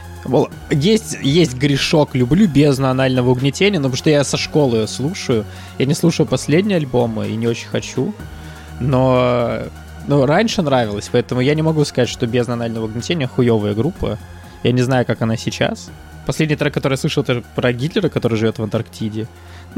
Есть, 0.70 1.18
есть 1.22 1.54
грешок, 1.54 2.14
люблю 2.14 2.48
без 2.48 2.78
анального 2.78 3.30
угнетения, 3.30 3.78
но 3.78 3.88
потому 3.88 3.96
что 3.96 4.10
я 4.10 4.24
со 4.24 4.36
школы 4.36 4.86
слушаю. 4.86 5.44
Я 5.78 5.86
не 5.86 5.94
слушаю 5.94 6.26
последние 6.26 6.76
альбомы 6.76 7.28
и 7.28 7.36
не 7.36 7.46
очень 7.46 7.68
хочу. 7.68 8.14
Но 8.80 9.60
ну, 10.06 10.24
раньше 10.24 10.62
нравилось, 10.62 11.10
поэтому 11.12 11.40
я 11.40 11.54
не 11.54 11.62
могу 11.62 11.84
сказать, 11.84 12.08
что 12.08 12.26
без 12.26 12.48
анального 12.48 12.86
угнетения 12.86 13.26
хуевая 13.26 13.74
группа. 13.74 14.18
Я 14.62 14.72
не 14.72 14.82
знаю, 14.82 15.04
как 15.04 15.22
она 15.22 15.36
сейчас. 15.36 15.90
Последний 16.26 16.56
трек, 16.56 16.74
который 16.74 16.94
я 16.94 16.98
слышал, 16.98 17.22
это 17.22 17.42
про 17.54 17.72
Гитлера, 17.72 18.08
который 18.08 18.36
живет 18.36 18.58
в 18.58 18.62
Антарктиде. 18.62 19.28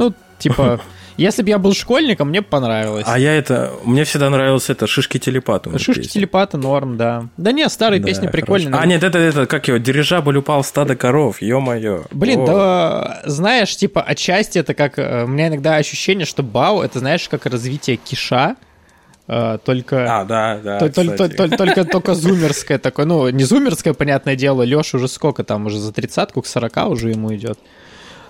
Ну, 0.01 0.15
типа, 0.39 0.81
если 1.19 1.43
бы 1.43 1.51
я 1.51 1.59
был 1.59 1.75
школьником, 1.75 2.31
мне 2.31 2.41
бы 2.41 2.47
понравилось. 2.47 3.05
А 3.07 3.19
я 3.19 3.35
это... 3.35 3.71
Мне 3.85 4.05
всегда 4.05 4.31
нравилось 4.31 4.71
это 4.71 4.87
«Шишки 4.87 5.19
телепата». 5.19 5.79
Шишки 5.79 6.09
телепата 6.09 6.57
норм, 6.57 6.97
да. 6.97 7.27
Да 7.37 7.53
не, 7.53 7.69
старые 7.69 8.03
песни 8.03 8.27
прикольные. 8.27 8.75
А, 8.75 8.87
нет, 8.87 9.05
это, 9.05 9.19
это, 9.19 9.47
как 9.47 9.69
его, 9.69 9.77
дирижабль 9.79 10.39
упал 10.39 10.65
стадо 10.65 10.97
коров, 10.97 11.43
ё-моё. 11.43 12.05
Блин, 12.11 12.41
О. 12.41 12.47
да, 12.47 13.23
знаешь, 13.27 13.77
типа, 13.77 14.01
отчасти 14.03 14.59
это 14.59 14.73
как... 14.75 14.99
э, 14.99 15.25
У 15.25 15.29
меня 15.29 15.49
иногда 15.49 15.77
ощущение, 15.77 16.25
что 16.25 16.43
Бау, 16.43 16.81
это, 16.81 16.99
знаешь, 16.99 17.29
как 17.29 17.45
развитие 17.45 17.97
Киша, 17.99 18.57
э, 19.29 19.59
только... 19.63 20.21
А, 20.21 20.25
да, 20.25 20.59
да, 20.65 20.79
то- 20.79 20.89
то- 20.89 21.05
то- 21.05 21.11
кстати. 21.11 21.35
то- 21.35 21.57
Только 21.59 21.85
только 21.93 22.15
зумерское 22.15 22.79
такое, 22.79 23.05
ну, 23.05 23.29
не 23.29 23.45
зумерское, 23.45 23.93
понятное 23.93 24.35
дело, 24.37 24.63
Леша 24.63 24.97
уже 24.97 25.09
сколько 25.09 25.45
там, 25.45 25.67
уже 25.67 25.79
за 25.79 25.93
тридцатку, 25.93 26.41
к 26.41 26.47
40 26.47 26.89
уже 26.89 27.11
ему 27.11 27.35
идет. 27.35 27.59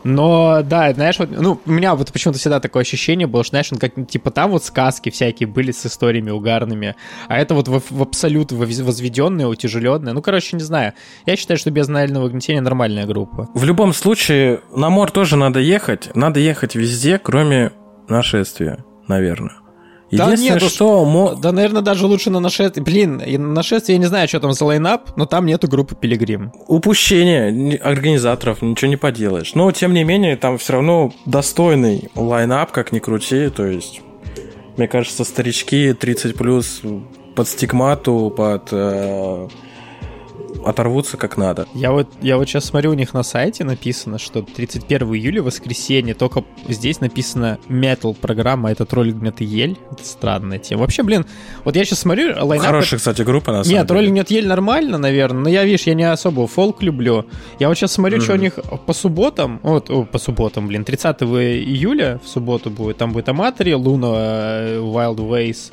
Но, 0.05 0.63
да, 0.63 0.93
знаешь, 0.93 1.19
вот, 1.19 1.31
ну, 1.31 1.61
у 1.65 1.71
меня 1.71 1.95
вот 1.95 2.13
почему-то 2.13 2.39
всегда 2.39 2.61
такое 2.61 2.83
ощущение 2.83 3.27
было, 3.27 3.45
что, 3.45 3.51
знаешь, 3.51 3.73
он 3.73 3.79
как, 3.79 3.93
типа, 4.09 4.31
там 4.31 4.51
вот 4.51 4.65
сказки 4.65 5.11
всякие 5.11 5.47
были 5.47 5.73
с 5.73 5.85
историями 5.87 6.31
угарными, 6.31 6.97
а 7.29 7.39
это 7.39 7.55
вот 7.55 7.69
в, 7.69 7.83
в 7.91 8.03
абсолют 8.03 8.53
воз- 8.53 8.81
возведенное, 8.81 9.47
утяжеленное. 9.47 10.13
Ну, 10.13 10.23
короче, 10.23 10.57
не 10.57 10.63
знаю. 10.63 10.95
Я 11.27 11.37
считаю, 11.37 11.59
что 11.59 11.71
без 11.71 11.89
анального 11.89 12.27
угнетения 12.27 12.61
нормальная 12.61 13.07
группа. 13.07 13.49
В 13.55 13.65
любом 13.65 13.93
случае, 13.93 14.61
на 14.75 14.91
мор 14.91 15.11
тоже 15.11 15.37
надо 15.37 15.61
ехать. 15.61 16.11
Надо 16.15 16.41
ехать 16.41 16.75
везде, 16.75 17.19
кроме 17.19 17.73
нашествия, 18.09 18.85
наверное. 19.07 19.60
Да 20.11 20.35
нет 20.35 20.63
что... 20.63 21.05
мо- 21.05 21.35
Да, 21.35 21.53
наверное, 21.53 21.83
даже 21.83 22.07
лучше 22.07 22.31
на 22.31 22.41
нашествие. 22.41 22.83
Блин, 22.85 23.19
и 23.21 23.39
на 23.39 23.49
нашествие 23.53 23.95
я 23.97 24.01
не 24.01 24.07
знаю, 24.07 24.27
что 24.29 24.41
там 24.41 24.53
за 24.53 24.65
лайнап, 24.65 25.17
но 25.17 25.27
там 25.27 25.47
нету 25.47 25.69
группы 25.69 25.95
Пилигрим. 25.95 26.53
Упущение 26.67 27.53
ни- 27.53 27.77
организаторов, 27.77 28.63
ничего 28.63 28.89
не 28.91 28.97
поделаешь. 28.97 29.55
Но, 29.55 29.71
тем 29.73 29.95
не 29.95 30.03
менее, 30.05 30.37
там 30.37 30.59
все 30.59 30.75
равно 30.75 31.13
достойный 31.27 32.11
лайнап, 32.15 32.73
как 32.73 32.93
ни 32.93 32.99
крути. 32.99 33.49
То 33.51 33.67
есть, 33.67 34.01
мне 34.77 34.89
кажется, 34.89 35.25
старички 35.25 35.93
30 35.93 36.35
плюс 36.37 36.83
под 37.37 37.49
стигмату, 37.49 38.33
под... 38.37 38.69
э, 38.73 39.49
оторвутся 40.65 41.17
как 41.17 41.37
надо. 41.37 41.67
Я 41.75 41.93
вот, 41.93 42.09
я 42.21 42.37
вот 42.37 42.49
сейчас 42.49 42.65
смотрю, 42.65 42.91
у 42.91 42.95
них 42.95 43.15
на 43.15 43.23
сайте 43.23 43.65
написано, 43.65 44.19
что 44.19 44.43
31 44.43 45.15
июля, 45.15 45.43
воскресенье, 45.43 46.15
только 46.15 46.45
здесь 46.69 47.01
написано 47.01 47.59
Metal 47.69 48.15
программа, 48.15 48.71
это 48.71 48.87
ролик 48.91 49.17
Гнет 49.17 49.41
Ель. 49.41 49.77
Это 49.91 50.05
странная 50.05 50.59
тема. 50.59 50.83
Вообще, 50.83 51.03
блин, 51.03 51.27
вот 51.65 51.77
я 51.77 51.85
сейчас 51.85 52.01
смотрю, 52.01 52.35
лайнап... 52.45 52.67
Хорошая, 52.67 52.99
кстати, 52.99 53.23
группа, 53.23 53.53
на 53.53 53.65
самом 53.65 53.79
Нет, 53.79 53.87
деле. 53.87 54.01
ролик 54.01 54.11
Гнет 54.11 54.31
Ель 54.31 54.47
нормально, 54.47 54.99
наверное, 54.99 55.43
но 55.43 55.49
я, 55.49 55.65
видишь, 55.65 55.83
я 55.83 55.95
не 55.95 56.05
особо 56.05 56.47
фолк 56.47 56.83
люблю. 56.83 57.27
Я 57.59 57.69
вот 57.69 57.77
сейчас 57.77 57.93
смотрю, 57.93 58.21
что 58.21 58.35
у 58.35 58.37
них 58.37 58.59
по 58.87 58.93
субботам, 58.93 59.61
вот, 59.63 59.91
о, 59.91 60.05
по 60.05 60.19
субботам, 60.19 60.69
блин, 60.69 60.85
30 60.85 61.23
июля 61.23 62.21
в 62.25 62.29
субботу 62.29 62.71
будет, 62.71 62.97
там 62.99 63.13
будет 63.13 63.29
Аматори, 63.29 63.73
Луна, 63.73 64.09
Wild 64.77 65.17
Ways, 65.17 65.73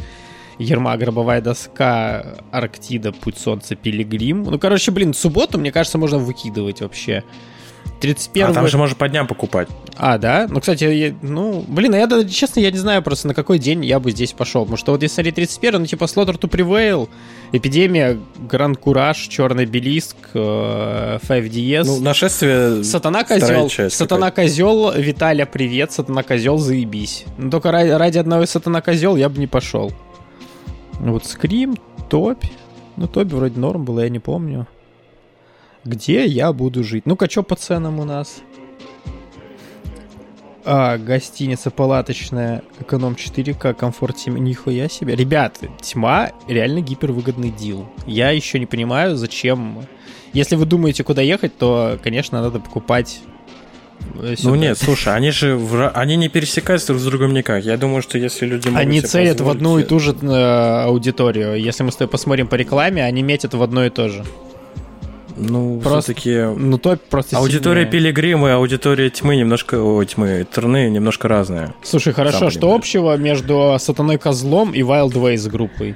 Ерма, 0.60 0.98
Гробовая 0.98 1.42
доска, 1.42 2.38
Арктида, 2.52 3.12
Путь 3.12 3.38
Солнца, 3.38 3.76
Пилигрим. 3.76 4.44
Ну, 4.44 4.60
короче, 4.60 4.92
блин, 4.92 5.14
субботу, 5.14 5.58
мне 5.60 5.72
кажется, 5.72 5.98
можно 5.98 6.18
выкидывать 6.18 6.82
вообще. 6.82 7.24
31 8.00 8.50
А 8.52 8.54
там 8.54 8.68
же 8.68 8.78
можно 8.78 8.96
по 8.96 9.08
дням 9.10 9.28
покупать. 9.28 9.68
а, 9.96 10.18
да? 10.20 10.46
Ну, 10.50 10.60
кстати, 10.60 10.84
я- 10.84 11.16
ну, 11.24 11.66
блин, 11.68 11.96
а 11.96 11.98
я, 11.98 12.24
честно, 12.26 12.60
я 12.60 12.70
не 12.70 12.78
знаю 12.78 13.02
просто, 13.02 13.28
на 13.28 13.34
какой 13.34 13.58
день 13.58 13.84
я 13.84 14.00
бы 14.00 14.12
здесь 14.12 14.34
пошел. 14.34 14.64
Потому 14.64 14.78
что 14.78 14.92
вот 14.92 15.02
если 15.02 15.16
смотреть 15.16 15.36
31 15.36 15.80
ну, 15.82 15.86
типа 15.88 16.04
Slaughter 16.04 16.38
to 16.40 16.50
Prevail, 16.50 17.10
Эпидемия, 17.52 18.20
Гранд 18.38 18.78
Кураж, 18.78 19.18
Черный 19.18 19.66
Белиск, 19.66 20.16
э, 20.34 21.18
5DS, 21.28 21.86
Ну, 21.86 22.02
нашествие... 22.02 22.84
Сатана 22.84 23.24
Козел, 23.24 23.70
Сатана 23.90 24.30
Козел, 24.32 24.92
Виталя, 24.92 25.46
привет, 25.48 25.92
Сатана 25.92 26.22
Козел, 26.22 26.60
заебись. 26.60 27.26
Но 27.38 27.50
только 27.50 27.72
ради, 27.72 27.90
ради 27.90 28.20
одного 28.20 28.44
из 28.44 28.52
Сатана 28.52 28.82
Козел 28.82 29.16
я 29.16 29.30
бы 29.30 29.40
не 29.40 29.48
пошел. 29.48 29.92
Вот 31.00 31.26
Скрим, 31.26 31.76
Топь. 32.10 32.46
Ну, 32.96 33.08
Топь 33.08 33.32
вроде 33.32 33.60
норм 33.60 33.86
было, 33.86 34.02
я 34.02 34.10
не 34.10 34.20
помню. 34.20 34.68
Где 35.84 36.26
я 36.26 36.52
буду 36.52 36.84
жить? 36.84 37.06
Ну-ка, 37.06 37.30
что 37.30 37.44
по 37.44 37.56
ценам 37.56 38.00
у 38.00 38.04
нас? 38.04 38.42
А, 40.70 40.98
гостиница 40.98 41.72
палаточная, 41.72 42.62
эконом 42.80 43.14
4К, 43.14 43.74
комфорт 43.74 44.20
7, 44.20 44.38
нихуя 44.38 44.90
себе. 44.90 45.16
Ребят, 45.16 45.62
тьма 45.80 46.32
реально 46.48 46.82
гипервыгодный 46.82 47.52
дил. 47.52 47.88
Я 48.06 48.32
еще 48.32 48.60
не 48.60 48.66
понимаю, 48.66 49.16
зачем... 49.16 49.86
Если 50.34 50.58
вы 50.58 50.66
думаете, 50.66 51.06
куда 51.06 51.22
ехать, 51.22 51.58
то, 51.58 51.98
конечно, 52.04 52.42
надо 52.42 52.60
покупать 52.60 53.22
э, 54.22 54.30
Ну 54.30 54.36
сюда. 54.36 54.58
нет, 54.58 54.78
слушай, 54.78 55.14
они 55.16 55.32
же 55.32 55.56
в 55.56 55.90
они 55.90 56.16
не 56.16 56.30
пересекаются 56.30 56.88
друг 56.88 57.02
с 57.02 57.06
другом 57.06 57.34
никак. 57.34 57.64
Я 57.64 57.78
думаю, 57.78 58.02
что 58.02 58.18
если 58.18 58.46
люди 58.46 58.68
могут 58.68 58.82
Они 58.82 59.02
целят 59.02 59.36
в 59.36 59.38
позволить- 59.46 59.58
одну 59.58 59.80
и 59.80 59.84
ту 59.84 60.00
же 60.00 60.16
э, 60.22 60.84
аудиторию. 60.86 61.56
Если 61.62 61.84
мы 61.84 61.92
с 61.92 61.96
тобой 61.96 62.10
посмотрим 62.12 62.48
по 62.48 62.56
рекламе, 62.56 63.04
они 63.04 63.22
метят 63.24 63.54
в 63.54 63.62
одно 63.62 63.86
и 63.86 63.90
то 63.90 64.10
же. 64.10 64.24
Ну, 65.40 65.80
Просто- 65.82 66.14
все-таки 66.14 66.36
Ну, 66.58 66.80
топ 66.80 67.00
просто 67.00 67.38
аудитория 67.38 67.84
сильнее. 67.86 67.92
Пилигрима 67.92 68.48
и 68.50 68.52
аудитория 68.54 69.12
тьмы 69.12 69.36
немножко... 69.36 69.76
О, 69.80 70.04
тьмы, 70.04 70.48
Терны 70.52 70.90
немножко 70.90 71.28
разная. 71.28 71.76
Слушай, 71.84 72.14
хорошо, 72.14 72.40
Сам 72.40 72.50
что 72.50 72.60
понимаешь. 72.62 72.80
общего 72.80 73.18
между 73.18 73.76
Сатаной 73.80 74.18
Козлом 74.18 74.72
и 74.74 74.82
Wild 74.82 75.12
Ways 75.14 75.48
группой? 75.48 75.96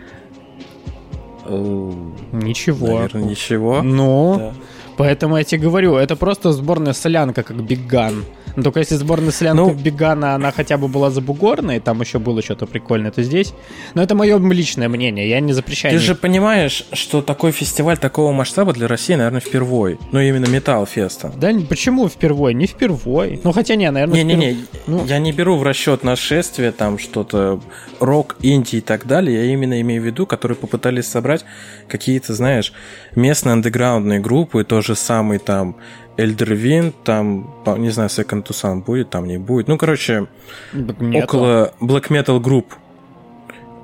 Ничего. 1.49 2.88
Наверное, 2.99 3.24
ничего. 3.24 3.82
Ну, 3.82 4.36
Да. 4.38 4.54
Поэтому 5.02 5.38
я 5.38 5.43
тебе 5.43 5.64
говорю, 5.64 5.95
это 5.95 6.16
просто 6.16 6.52
сборная 6.52 6.93
солянка, 6.93 7.41
как 7.41 7.58
Бигган. 7.64 8.24
Ну, 8.56 8.64
только 8.64 8.80
если 8.80 8.95
сборная 8.95 9.32
солянка 9.32 9.64
Ну- 9.64 9.74
Биггана, 9.74 10.36
она 10.36 10.52
хотя 10.52 10.78
бы 10.78 10.88
была 10.88 11.10
забугорной, 11.10 11.80
там 11.80 12.02
еще 12.02 12.20
было 12.20 12.41
что-то 12.41 12.66
прикольное, 12.66 13.12
то 13.12 13.24
здесь... 13.24 13.54
Но 13.93 14.02
это 14.04 14.16
мое 14.16 14.38
личное 14.52 14.89
мнение, 14.89 15.30
я 15.30 15.39
не 15.39 15.54
запрещаю. 15.54 15.93
Ты 15.93 16.02
ни- 16.02 16.06
же 16.06 16.16
понимаешь, 16.16 16.86
что 16.93 17.22
такой 17.22 17.52
фестиваль 17.52 17.97
такого 17.97 18.32
масштаба 18.32 18.74
для 18.74 18.88
России, 18.88 19.16
наверное, 19.16 19.41
впервой. 19.41 19.97
Ну, 20.12 20.20
именно 20.20 20.45
Металл 20.47 20.86
Феста. 20.86 21.32
Да 21.38 21.52
почему 21.70 22.08
впервой? 22.10 22.54
Не 22.54 22.68
впервой. 22.68 23.39
Ну, 23.43 23.52
хотя 23.52 23.76
не, 23.76 23.89
наверное, 23.91 24.16
Не-не-не, 24.24 24.58
Ну- 24.88 25.06
я 25.06 25.20
не 25.20 25.32
беру 25.32 25.56
в 25.58 25.64
расчет 25.64 26.04
нашествие, 26.04 26.72
там 26.72 26.97
что-то 26.99 27.60
рок, 27.99 28.36
инди 28.41 28.78
и 28.78 28.82
так 28.82 29.06
далее. 29.08 29.45
Я 29.47 29.54
именно 29.54 29.80
имею 29.82 30.02
в 30.02 30.06
виду, 30.06 30.26
которые 30.26 30.56
попытались 30.58 31.08
собрать 31.08 31.45
какие-то, 31.88 32.34
знаешь, 32.34 32.74
местные 33.16 33.54
андеграундные 33.54 34.20
группы, 34.20 34.64
то 34.64 34.82
же 34.82 34.95
самый 34.95 35.38
там 35.39 35.76
Эльдервин, 36.22 36.94
там, 37.04 37.54
не 37.78 37.90
знаю, 37.90 38.10
Second 38.10 38.46
to 38.46 38.52
Sun 38.52 38.84
будет, 38.84 39.10
там 39.10 39.28
не 39.28 39.38
будет. 39.38 39.68
Ну, 39.68 39.78
короче, 39.78 40.28
Нету. 40.74 41.24
около 41.26 41.74
Black 41.82 42.10
Metal 42.10 42.40
групп. 42.40 42.74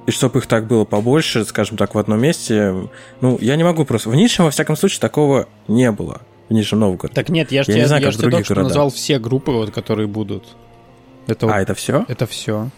И 0.06 0.12
чтобы 0.12 0.40
их 0.40 0.48
так 0.48 0.68
было 0.68 0.86
побольше, 0.86 1.44
скажем 1.44 1.76
так, 1.78 1.94
в 1.96 1.98
одном 1.98 2.22
месте. 2.22 2.74
Ну, 3.20 3.38
я 3.42 3.56
не 3.58 3.64
могу 3.66 3.84
просто... 3.84 4.10
В 4.10 4.16
Нижнем, 4.16 4.46
во 4.46 4.52
всяком 4.52 4.78
случае, 4.78 5.02
такого 5.02 5.48
не 5.68 5.92
было. 5.92 6.22
В 6.48 6.54
Нижнем 6.54 6.80
Новгороде. 6.80 7.14
Так 7.14 7.28
нет, 7.28 7.52
я 7.52 7.64
же 7.64 7.72
Я 7.72 7.74
тебе, 7.74 7.82
не 7.82 7.88
знаю, 7.88 8.02
я 8.04 8.08
как 8.08 8.18
тебе 8.18 8.32
только 8.32 8.46
что 8.46 8.56
назвал 8.64 8.90
все 8.90 9.20
группы, 9.20 9.52
вот, 9.52 9.72
которые 9.72 10.08
будут. 10.08 10.46
Это, 11.28 11.48
вот- 11.48 11.56
А, 11.56 11.60
это 11.62 11.74
все? 11.74 12.06
это 12.08 12.26
все. 12.26 12.70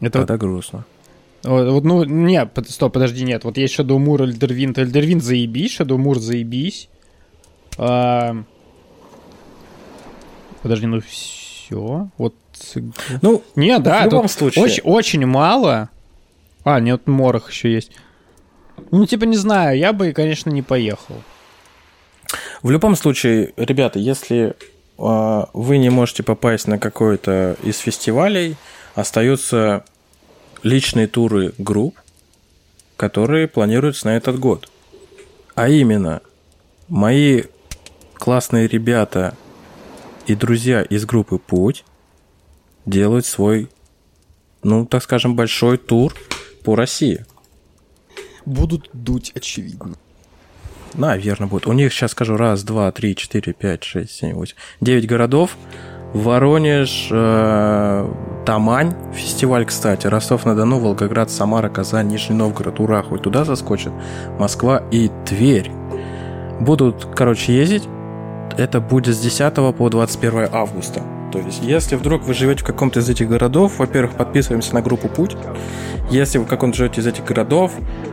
Это 0.00 0.18
вот- 0.18 0.26
Тогда 0.26 0.36
грустно. 0.36 0.84
вот, 1.44 1.68
вот, 1.70 1.84
ну, 1.84 2.02
не, 2.04 2.44
стоп, 2.68 2.92
подожди, 2.94 3.22
нет. 3.24 3.44
Вот 3.44 3.56
есть 3.56 3.78
Shadow 3.78 3.98
Moor, 4.04 4.22
Эльдервин. 4.24 4.74
Эльдервин 4.76 5.20
заебись, 5.20 5.78
Shadow 5.78 5.96
Moor 5.96 6.18
заебись. 6.18 6.88
А, 7.78 8.44
Подожди, 10.62 10.86
ну 10.86 11.00
все. 11.00 12.08
Вот. 12.18 12.34
Ну, 13.20 13.42
Не, 13.56 13.78
да, 13.78 14.02
в 14.02 14.04
любом 14.04 14.28
случае. 14.28 14.64
Очень, 14.64 14.82
очень 14.84 15.26
мало. 15.26 15.90
А, 16.64 16.78
нет, 16.78 17.06
Морох 17.06 17.50
еще 17.50 17.72
есть. 17.72 17.90
Ну, 18.92 19.04
типа, 19.06 19.24
не 19.24 19.36
знаю, 19.36 19.76
я 19.78 19.92
бы, 19.92 20.12
конечно, 20.12 20.50
не 20.50 20.62
поехал. 20.62 21.16
В 22.62 22.70
любом 22.70 22.94
случае, 22.94 23.52
ребята, 23.56 23.98
если 23.98 24.54
а, 24.98 25.48
вы 25.52 25.78
не 25.78 25.90
можете 25.90 26.22
попасть 26.22 26.68
на 26.68 26.78
какой-то 26.78 27.56
из 27.62 27.78
фестивалей, 27.78 28.56
остаются 28.94 29.84
личные 30.62 31.08
туры 31.08 31.52
групп, 31.58 31.98
которые 32.96 33.48
планируются 33.48 34.06
на 34.06 34.16
этот 34.16 34.38
год. 34.38 34.70
А 35.56 35.68
именно, 35.68 36.20
мои 36.88 37.42
классные 38.22 38.68
ребята 38.68 39.34
и 40.28 40.36
друзья 40.36 40.82
из 40.82 41.04
группы 41.06 41.38
«Путь» 41.38 41.84
делают 42.86 43.26
свой, 43.26 43.68
ну, 44.62 44.86
так 44.86 45.02
скажем, 45.02 45.34
большой 45.34 45.76
тур 45.76 46.14
по 46.62 46.76
России. 46.76 47.26
Будут 48.46 48.90
дуть, 48.92 49.32
очевидно. 49.34 49.94
Наверное, 50.94 51.48
будут. 51.48 51.66
У 51.66 51.72
них, 51.72 51.92
сейчас 51.92 52.12
скажу, 52.12 52.36
раз, 52.36 52.62
два, 52.62 52.92
три, 52.92 53.16
четыре, 53.16 53.52
пять, 53.52 53.82
шесть, 53.82 54.12
семь, 54.12 54.34
восемь, 54.34 54.54
девять 54.80 55.08
городов. 55.08 55.56
Воронеж, 56.14 57.08
э, 57.10 58.08
Тамань, 58.46 58.94
фестиваль, 59.12 59.66
кстати, 59.66 60.06
Ростов-на-Дону, 60.06 60.78
Волгоград, 60.78 61.28
Самара, 61.28 61.70
Казань, 61.70 62.06
Нижний 62.06 62.36
Новгород, 62.36 62.78
Ура, 62.78 63.02
хоть 63.02 63.22
туда 63.22 63.44
заскочат, 63.44 63.92
Москва 64.38 64.80
и 64.92 65.10
Тверь. 65.26 65.72
Будут, 66.60 67.06
короче, 67.16 67.56
ездить. 67.56 67.88
Это 68.58 68.80
будет 68.80 69.14
с 69.14 69.20
10 69.20 69.54
по 69.76 69.88
21 69.88 70.48
августа. 70.52 71.02
То 71.32 71.38
есть, 71.38 71.62
если 71.62 71.96
вдруг 71.96 72.24
вы 72.24 72.34
живете 72.34 72.62
в 72.62 72.66
каком-то 72.66 73.00
из 73.00 73.08
этих 73.08 73.28
городов, 73.28 73.78
во-первых, 73.78 74.16
подписываемся 74.16 74.74
на 74.74 74.82
группу 74.82 75.08
«Путь». 75.08 75.34
Если 76.10 76.36
вы 76.36 76.44
в 76.44 76.48
каком-то 76.48 76.76
живете 76.76 77.00
из 77.00 77.06
этих 77.06 77.24
городов, 77.24 77.72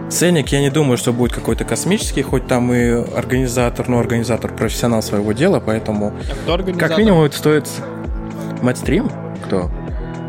ценник, 0.09 0.47
я 0.49 0.61
не 0.61 0.69
думаю, 0.69 0.97
что 0.97 1.11
будет 1.11 1.33
какой-то 1.33 1.65
космический, 1.65 2.21
хоть 2.21 2.47
там 2.47 2.71
и 2.71 2.91
организатор, 3.13 3.89
но 3.89 3.99
организатор 3.99 4.53
профессионал 4.53 5.01
своего 5.01 5.33
дела, 5.33 5.59
поэтому 5.59 6.13
А 6.47 6.79
как 6.79 6.97
минимум 6.97 7.23
это 7.23 7.37
стоит... 7.37 7.67
Мэтстрим? 8.61 9.09
Кто? 9.45 9.69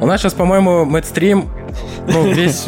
У 0.01 0.07
нас 0.07 0.21
сейчас, 0.21 0.35
по-моему, 0.35 0.85
Мэтстрим, 0.85 1.49
ну, 2.09 2.33
весь, 2.33 2.67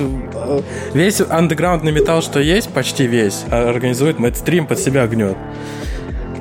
весь 0.93 1.21
андеграундный 1.21 1.93
металл, 1.93 2.23
что 2.23 2.41
есть, 2.41 2.69
почти 2.69 3.07
весь, 3.07 3.45
а 3.51 3.69
организует 3.69 4.19
Мэтстрим, 4.19 4.67
под 4.67 4.79
себя 4.79 5.07
гнет. 5.07 5.37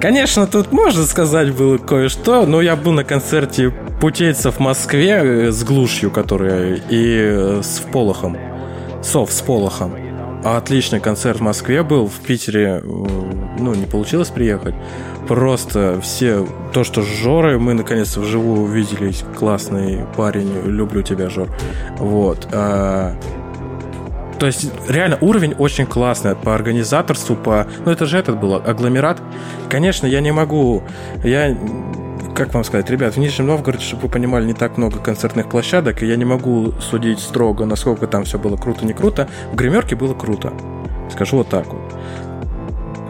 Конечно, 0.01 0.47
тут 0.47 0.71
можно 0.71 1.03
сказать 1.03 1.53
было 1.53 1.77
кое-что, 1.77 2.47
но 2.47 2.59
я 2.59 2.75
был 2.75 2.91
на 2.91 3.03
концерте 3.03 3.71
путейцев 3.99 4.55
в 4.55 4.59
Москве 4.59 5.21
э, 5.21 5.51
с 5.51 5.63
глушью, 5.63 6.09
которая 6.09 6.81
и 6.89 7.17
э, 7.19 7.61
с 7.61 7.79
Полохом. 7.91 8.35
Сов 9.03 9.31
с 9.31 9.41
Полохом. 9.41 9.93
Отличный 10.43 10.99
концерт 10.99 11.37
в 11.37 11.43
Москве 11.43 11.83
был, 11.83 12.07
в 12.07 12.19
Питере, 12.21 12.81
э, 12.83 12.83
ну, 12.83 13.75
не 13.75 13.85
получилось 13.85 14.29
приехать. 14.29 14.73
Просто 15.27 15.99
все, 16.01 16.47
то, 16.73 16.83
что 16.83 17.03
с 17.03 17.05
Жорой 17.05 17.59
мы 17.59 17.75
наконец-то 17.75 18.21
вживую 18.21 18.61
увиделись, 18.61 19.23
классный 19.37 20.03
парень, 20.17 20.51
люблю 20.65 21.03
тебя, 21.03 21.29
Жор. 21.29 21.47
Вот. 21.99 22.47
а, 22.51 23.15
то 24.41 24.47
есть, 24.47 24.71
реально, 24.87 25.19
уровень 25.21 25.53
очень 25.53 25.85
классный 25.85 26.35
по 26.35 26.55
организаторству, 26.55 27.35
по... 27.35 27.67
Ну, 27.85 27.91
это 27.91 28.07
же 28.07 28.17
этот 28.17 28.39
был 28.39 28.55
агломерат. 28.55 29.21
Конечно, 29.69 30.07
я 30.07 30.19
не 30.19 30.31
могу... 30.31 30.81
Я 31.23 31.55
как 32.33 32.51
вам 32.51 32.63
сказать, 32.63 32.89
ребят, 32.89 33.13
в 33.13 33.17
Нижнем 33.17 33.45
Новгороде, 33.45 33.83
чтобы 33.83 34.03
вы 34.03 34.09
понимали, 34.09 34.45
не 34.45 34.55
так 34.55 34.77
много 34.77 34.97
концертных 34.97 35.47
площадок, 35.47 36.01
и 36.01 36.07
я 36.07 36.15
не 36.15 36.25
могу 36.25 36.71
судить 36.81 37.19
строго, 37.19 37.65
насколько 37.65 38.07
там 38.07 38.23
все 38.23 38.39
было 38.39 38.57
круто, 38.57 38.83
не 38.83 38.93
круто. 38.93 39.29
В 39.51 39.55
гримерке 39.55 39.95
было 39.95 40.15
круто. 40.15 40.51
Скажу 41.11 41.37
вот 41.37 41.49
так 41.49 41.67
вот. 41.67 41.90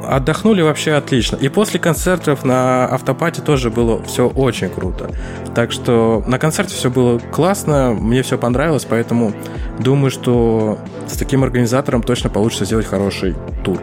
Отдохнули 0.08 0.62
вообще 0.62 0.94
отлично. 0.94 1.36
И 1.36 1.50
после 1.50 1.80
концертов 1.80 2.44
на 2.44 2.86
автопате 2.86 3.42
тоже 3.42 3.70
было 3.70 4.02
все 4.04 4.28
очень 4.28 4.70
круто. 4.70 5.10
Так 5.56 5.72
что 5.72 6.24
на 6.28 6.40
концерте 6.40 6.76
все 6.76 6.90
было 6.90 7.20
классно, 7.20 7.92
мне 7.92 8.22
все 8.24 8.38
понравилось, 8.38 8.86
поэтому 8.86 9.34
думаю, 9.80 10.12
что 10.12 10.80
с 11.08 11.18
таким 11.18 11.44
организатором 11.44 12.04
точно 12.04 12.30
получится 12.30 12.66
сделать 12.66 12.86
хороший 12.86 13.36
тур. 13.64 13.80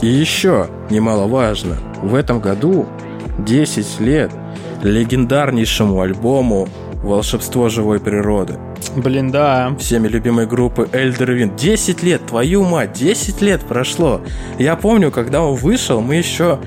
И 0.00 0.06
еще, 0.06 0.68
немаловажно, 0.90 1.76
в 2.02 2.14
этом 2.14 2.40
году 2.40 2.86
10 3.38 4.00
лет 4.00 4.32
легендарнейшему 4.82 6.00
альбому 6.00 6.68
«Волшебство 7.02 7.68
живой 7.68 8.00
природы». 8.00 8.58
Блин, 8.96 9.30
да. 9.30 9.74
Всеми 9.78 10.08
любимой 10.08 10.46
группы 10.46 10.88
Elder 10.92 11.28
Wind. 11.36 11.56
10 11.56 12.02
лет, 12.02 12.26
твою 12.26 12.64
мать, 12.64 12.92
10 12.92 13.40
лет 13.40 13.62
прошло. 13.62 14.20
Я 14.58 14.76
помню, 14.76 15.10
когда 15.10 15.42
он 15.42 15.56
вышел, 15.56 16.00
мы 16.00 16.16
еще... 16.16 16.58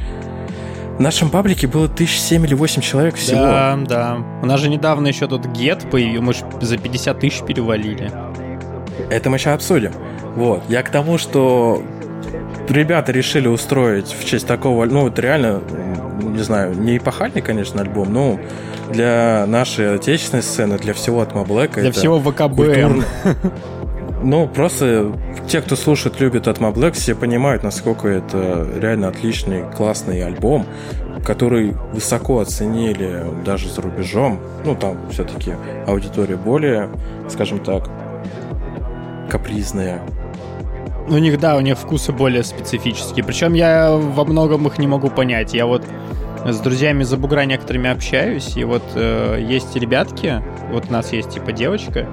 В 0.98 1.02
нашем 1.02 1.30
паблике 1.30 1.68
было 1.68 1.90
тысяч 1.90 2.20
семь 2.22 2.46
или 2.46 2.54
восемь 2.54 2.82
человек 2.82 3.16
всего. 3.16 3.42
Да, 3.42 3.78
да. 3.86 4.18
У 4.42 4.46
нас 4.46 4.62
же 4.62 4.70
недавно 4.70 5.08
еще 5.08 5.28
тут 5.28 5.46
гет 5.48 5.90
появился, 5.92 6.22
мы 6.22 6.34
же 6.34 6.46
за 6.62 6.78
50 6.78 7.20
тысяч 7.20 7.42
перевалили. 7.42 8.10
Это 9.10 9.30
мы 9.30 9.38
сейчас 9.38 9.56
обсудим. 9.56 9.92
Вот. 10.36 10.64
Я 10.70 10.84
к 10.84 10.90
тому, 10.90 11.18
что 11.18 11.84
ребята 12.70 13.12
решили 13.12 13.50
устроить 13.50 14.08
в 14.08 14.26
честь 14.26 14.48
такого, 14.48 14.86
ну, 14.86 15.08
это 15.08 15.22
реально, 15.22 15.62
не 16.22 16.40
знаю, 16.40 16.76
не 16.76 16.98
эпохальный, 16.98 17.42
конечно, 17.42 17.82
альбом, 17.82 18.14
но 18.14 18.40
для 18.92 19.46
нашей 19.48 19.96
отечественной 19.96 20.44
сцены, 20.44 20.78
для 20.78 20.94
всего 20.94 21.22
от 21.22 21.34
Black. 21.34 21.80
Для 21.80 21.92
всего 21.92 22.20
ВКБ. 22.20 23.06
Ну, 24.24 24.48
просто 24.48 25.12
те, 25.48 25.62
кто 25.62 25.76
слушает, 25.76 26.20
любит 26.20 26.48
Atma 26.48 26.74
Black, 26.74 26.94
все 26.94 27.14
понимают, 27.14 27.62
насколько 27.62 28.08
это 28.08 28.68
реально 28.76 29.10
отличный, 29.10 29.64
классный 29.78 30.24
альбом, 30.24 30.66
который 31.24 31.76
высоко 31.92 32.40
оценили 32.40 33.24
даже 33.46 33.70
за 33.70 33.82
рубежом. 33.82 34.40
Ну, 34.64 34.76
там 34.76 34.98
все-таки 35.12 35.54
аудитория 35.86 36.38
более, 36.38 36.90
скажем 37.30 37.60
так, 37.60 37.88
капризная. 39.30 40.02
У 41.08 41.18
них, 41.18 41.40
да, 41.40 41.56
у 41.56 41.62
них 41.62 41.78
вкусы 41.78 42.12
более 42.12 42.44
специфические. 42.44 43.24
Причем 43.24 43.54
я 43.54 43.92
во 43.92 44.26
многом 44.26 44.66
их 44.68 44.80
не 44.80 44.88
могу 44.88 45.10
понять. 45.10 45.54
Я 45.54 45.68
вот 45.68 45.84
с 46.46 46.60
друзьями 46.60 47.04
за 47.04 47.18
бугра 47.18 47.46
некоторыми 47.46 47.90
общаюсь, 47.90 48.56
и 48.56 48.64
вот 48.64 48.84
э, 48.96 49.44
есть 49.48 49.76
ребятки, 49.76 50.44
вот 50.72 50.86
у 50.90 50.94
нас 50.94 51.12
есть 51.12 51.32
типа 51.32 51.52
девочка, 51.52 52.08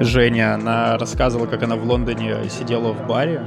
Женя, 0.00 0.54
она 0.54 0.98
рассказывала, 0.98 1.46
как 1.46 1.62
она 1.62 1.76
в 1.76 1.84
Лондоне 1.84 2.34
сидела 2.50 2.92
в 2.92 3.06
баре, 3.06 3.42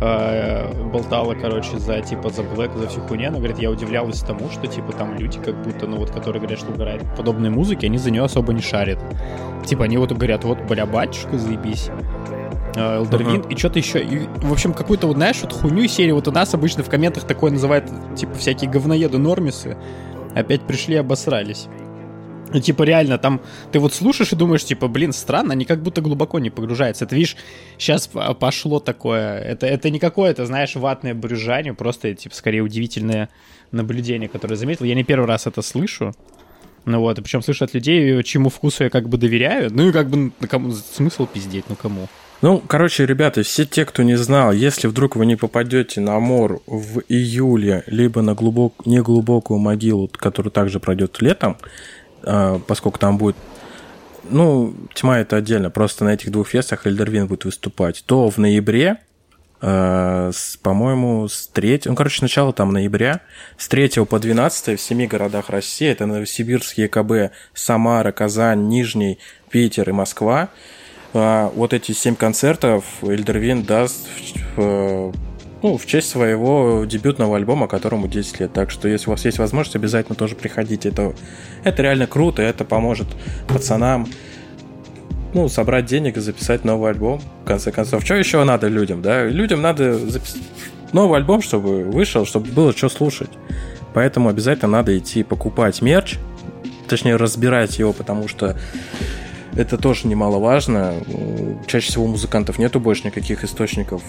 э, 0.00 0.72
болтала, 0.90 1.34
короче, 1.34 1.78
за 1.78 2.00
типа 2.00 2.30
за 2.30 2.42
Блэк, 2.42 2.74
за 2.76 2.88
всю 2.88 3.00
хуйню. 3.02 3.28
Она 3.28 3.38
говорит, 3.38 3.58
я 3.58 3.70
удивлялась 3.70 4.20
тому, 4.20 4.50
что 4.50 4.66
типа 4.66 4.92
там 4.92 5.16
люди, 5.18 5.38
как 5.38 5.60
будто, 5.62 5.86
ну 5.86 5.98
вот, 5.98 6.10
которые 6.10 6.40
говорят, 6.40 6.58
что 6.58 6.72
угорают 6.72 7.02
подобной 7.16 7.50
музыки, 7.50 7.86
они 7.86 7.98
за 7.98 8.10
нее 8.10 8.24
особо 8.24 8.52
не 8.52 8.62
шарят. 8.62 8.98
Типа 9.66 9.84
они 9.84 9.98
вот 9.98 10.12
говорят, 10.12 10.44
вот, 10.44 10.58
бля, 10.62 10.86
батюшка, 10.86 11.38
заебись. 11.38 11.90
Элдервин 12.74 13.42
uh-huh. 13.42 13.52
и 13.52 13.56
что-то 13.56 13.78
еще. 13.78 14.02
И, 14.02 14.28
в 14.36 14.52
общем, 14.52 14.72
какую-то, 14.72 15.06
вот, 15.06 15.16
знаешь, 15.16 15.40
вот 15.42 15.52
хуйню 15.52 15.86
серии. 15.88 16.12
Вот 16.12 16.28
у 16.28 16.32
нас 16.32 16.54
обычно 16.54 16.82
в 16.82 16.88
комментах 16.88 17.24
такое 17.24 17.50
называют, 17.50 17.90
типа, 18.16 18.34
всякие 18.34 18.70
говноеды 18.70 19.18
нормисы. 19.18 19.76
Опять 20.34 20.62
пришли, 20.66 20.96
обосрались. 20.96 21.68
Ну, 22.52 22.60
типа, 22.60 22.82
реально, 22.82 23.18
там 23.18 23.40
ты 23.70 23.78
вот 23.78 23.94
слушаешь 23.94 24.32
и 24.32 24.36
думаешь, 24.36 24.64
типа, 24.64 24.88
блин, 24.88 25.12
странно, 25.12 25.52
они 25.52 25.64
как 25.64 25.82
будто 25.82 26.02
глубоко 26.02 26.38
не 26.38 26.50
погружаются. 26.50 27.04
Это, 27.04 27.14
видишь, 27.14 27.36
сейчас 27.78 28.08
пошло 28.38 28.78
такое. 28.78 29.38
Это, 29.38 29.66
это 29.66 29.88
не 29.90 29.98
какое-то, 29.98 30.44
знаешь, 30.44 30.74
ватное 30.74 31.14
брюзжание, 31.14 31.72
просто, 31.72 32.14
типа, 32.14 32.34
скорее 32.34 32.60
удивительное 32.60 33.30
наблюдение, 33.70 34.28
которое 34.28 34.54
я 34.54 34.58
заметил. 34.58 34.84
Я 34.84 34.94
не 34.94 35.04
первый 35.04 35.26
раз 35.26 35.46
это 35.46 35.62
слышу. 35.62 36.12
Ну 36.84 37.00
вот, 37.00 37.18
и 37.18 37.22
причем 37.22 37.42
слышу 37.42 37.64
от 37.64 37.74
людей, 37.74 38.22
чему 38.22 38.50
вкусу 38.50 38.84
я 38.84 38.90
как 38.90 39.08
бы 39.08 39.16
доверяю. 39.16 39.72
Ну 39.72 39.88
и 39.88 39.92
как 39.92 40.08
бы, 40.10 40.16
ну, 40.16 40.32
кому 40.48 40.72
смысл 40.72 41.26
пиздеть, 41.26 41.64
ну 41.68 41.76
кому? 41.76 42.08
Ну, 42.42 42.60
короче, 42.66 43.06
ребята, 43.06 43.44
все 43.44 43.64
те, 43.64 43.84
кто 43.84 44.02
не 44.02 44.16
знал, 44.16 44.50
если 44.50 44.88
вдруг 44.88 45.14
вы 45.14 45.26
не 45.26 45.36
попадете 45.36 46.00
на 46.00 46.18
мор 46.18 46.60
в 46.66 47.00
июле, 47.08 47.84
либо 47.86 48.20
на 48.20 48.34
глубок, 48.34 48.84
неглубокую 48.84 49.60
могилу, 49.60 50.08
которая 50.08 50.50
также 50.50 50.80
пройдет 50.80 51.22
летом, 51.22 51.56
э, 52.24 52.58
поскольку 52.66 52.98
там 52.98 53.16
будет 53.16 53.36
ну, 54.28 54.74
тьма 54.94 55.20
это 55.20 55.36
отдельно, 55.36 55.70
просто 55.70 56.04
на 56.04 56.14
этих 56.14 56.32
двух 56.32 56.48
фестах 56.48 56.86
Эльдервин 56.86 57.28
будет 57.28 57.44
выступать, 57.44 58.02
то 58.06 58.28
в 58.28 58.38
ноябре, 58.38 58.98
э, 59.60 60.32
по-моему, 60.62 61.28
с 61.28 61.46
3, 61.46 61.82
ну, 61.84 61.94
короче, 61.94 62.22
начало 62.22 62.52
там 62.52 62.72
ноября, 62.72 63.20
с 63.56 63.68
3 63.68 64.04
по 64.04 64.18
12 64.18 64.80
в 64.80 64.82
семи 64.82 65.06
городах 65.06 65.48
России, 65.48 65.86
это 65.86 66.06
Новосибирск, 66.06 66.76
ЕКБ, 66.78 67.32
Самара, 67.54 68.10
Казань, 68.10 68.66
Нижний, 68.66 69.18
Питер 69.48 69.90
и 69.90 69.92
Москва, 69.92 70.48
а, 70.48 70.81
вот 71.12 71.72
эти 71.72 71.92
семь 71.92 72.14
концертов 72.14 72.84
Эльдервин 73.02 73.62
даст 73.62 74.08
в, 74.56 75.12
ну, 75.62 75.76
в 75.76 75.86
честь 75.86 76.08
своего 76.08 76.84
дебютного 76.86 77.36
альбома, 77.36 77.68
которому 77.68 78.08
10 78.08 78.40
лет. 78.40 78.52
Так 78.52 78.70
что, 78.70 78.88
если 78.88 79.08
у 79.08 79.12
вас 79.12 79.24
есть 79.24 79.38
возможность, 79.38 79.76
обязательно 79.76 80.16
тоже 80.16 80.34
приходите. 80.34 80.88
Это, 80.88 81.14
это 81.64 81.82
реально 81.82 82.06
круто, 82.06 82.42
это 82.42 82.64
поможет 82.64 83.06
пацанам 83.46 84.08
ну, 85.34 85.48
собрать 85.48 85.86
денег 85.86 86.16
и 86.16 86.20
записать 86.20 86.64
новый 86.64 86.90
альбом, 86.90 87.20
в 87.44 87.46
конце 87.46 87.72
концов. 87.72 88.04
Что 88.04 88.14
еще 88.14 88.42
надо 88.44 88.68
людям, 88.68 89.02
да? 89.02 89.24
Людям 89.24 89.62
надо 89.62 89.98
записать 89.98 90.42
новый 90.92 91.18
альбом, 91.18 91.42
чтобы 91.42 91.84
вышел, 91.84 92.26
чтобы 92.26 92.50
было 92.50 92.72
что 92.72 92.88
слушать. 92.88 93.30
Поэтому 93.94 94.28
обязательно 94.28 94.72
надо 94.72 94.96
идти 94.96 95.22
покупать 95.22 95.82
мерч, 95.82 96.16
точнее, 96.88 97.16
разбирать 97.16 97.78
его, 97.78 97.92
потому 97.92 98.28
что 98.28 98.58
Это 99.54 99.76
тоже 99.76 100.06
немаловажно. 100.06 100.94
Чаще 101.66 101.88
всего 101.88 102.04
у 102.04 102.08
музыкантов 102.08 102.58
нету 102.58 102.80
больше 102.80 103.06
никаких 103.06 103.44
источников 103.44 104.02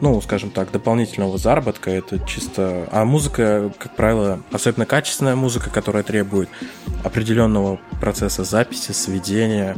ну, 0.00 0.20
скажем 0.20 0.50
так, 0.50 0.70
дополнительного 0.70 1.38
заработка. 1.38 1.90
Это 1.90 2.18
чисто... 2.20 2.88
А 2.90 3.04
музыка, 3.04 3.70
как 3.78 3.96
правило, 3.96 4.40
особенно 4.50 4.86
качественная 4.86 5.36
музыка, 5.36 5.70
которая 5.70 6.02
требует 6.02 6.48
определенного 7.04 7.78
процесса 8.00 8.44
записи, 8.44 8.92
сведения, 8.92 9.76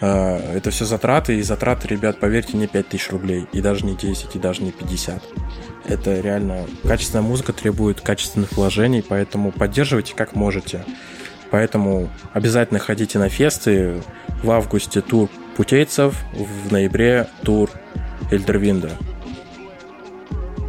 э, 0.00 0.56
это 0.56 0.70
все 0.70 0.84
затраты, 0.84 1.38
и 1.38 1.42
затраты, 1.42 1.88
ребят, 1.88 2.20
поверьте, 2.20 2.56
не 2.56 2.68
5000 2.68 3.10
рублей, 3.10 3.46
и 3.52 3.60
даже 3.60 3.84
не 3.84 3.96
10, 3.96 4.36
и 4.36 4.38
даже 4.38 4.62
не 4.62 4.70
50. 4.70 5.22
Это 5.86 6.20
реально... 6.20 6.66
Качественная 6.84 7.24
музыка 7.24 7.52
требует 7.52 8.00
качественных 8.00 8.52
вложений, 8.52 9.04
поэтому 9.08 9.50
поддерживайте 9.50 10.14
как 10.14 10.36
можете. 10.36 10.84
Поэтому 11.50 12.08
обязательно 12.32 12.80
ходите 12.80 13.18
на 13.18 13.28
фесты. 13.28 14.02
В 14.42 14.50
августе 14.50 15.00
тур 15.00 15.28
путейцев, 15.56 16.14
в 16.32 16.72
ноябре 16.72 17.26
тур 17.42 17.70
Эльдервинда. 18.30 18.90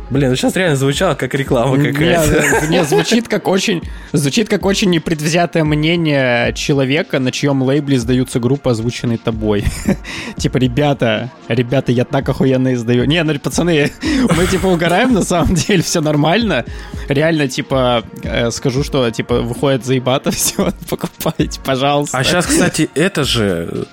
Блин, 0.09 0.29
ну 0.29 0.35
сейчас 0.35 0.55
реально 0.55 0.75
звучало 0.75 1.13
как 1.13 1.33
реклама 1.35 1.77
какая-то. 1.77 2.67
Не, 2.67 2.83
звучит 2.83 3.27
как 3.27 3.47
очень, 3.47 3.83
звучит 4.11 4.49
как 4.49 4.65
очень 4.65 4.89
непредвзятое 4.89 5.63
мнение 5.63 6.51
человека, 6.53 7.19
на 7.19 7.31
чьем 7.31 7.61
лейбле 7.61 7.99
сдаются 7.99 8.39
группы, 8.39 8.71
озвученные 8.71 9.19
тобой. 9.19 9.65
Типа, 10.37 10.57
ребята, 10.57 11.29
ребята, 11.47 11.91
я 11.91 12.05
так 12.05 12.27
охуенно 12.27 12.73
издаю. 12.73 13.05
Не, 13.05 13.23
ну, 13.23 13.37
пацаны, 13.39 13.91
мы, 14.35 14.47
типа, 14.47 14.67
угораем, 14.67 15.13
на 15.13 15.23
самом 15.23 15.53
деле, 15.53 15.83
все 15.83 16.01
нормально. 16.01 16.65
Реально, 17.07 17.47
типа, 17.47 18.03
э, 18.23 18.49
скажу, 18.49 18.83
что, 18.83 19.09
типа, 19.11 19.41
выходит 19.41 19.85
заебато, 19.85 20.31
все, 20.31 20.71
покупайте, 20.89 21.59
пожалуйста. 21.63 22.17
А 22.17 22.23
сейчас, 22.23 22.47
кстати, 22.47 22.89
это 22.95 23.23
же, 23.23 23.85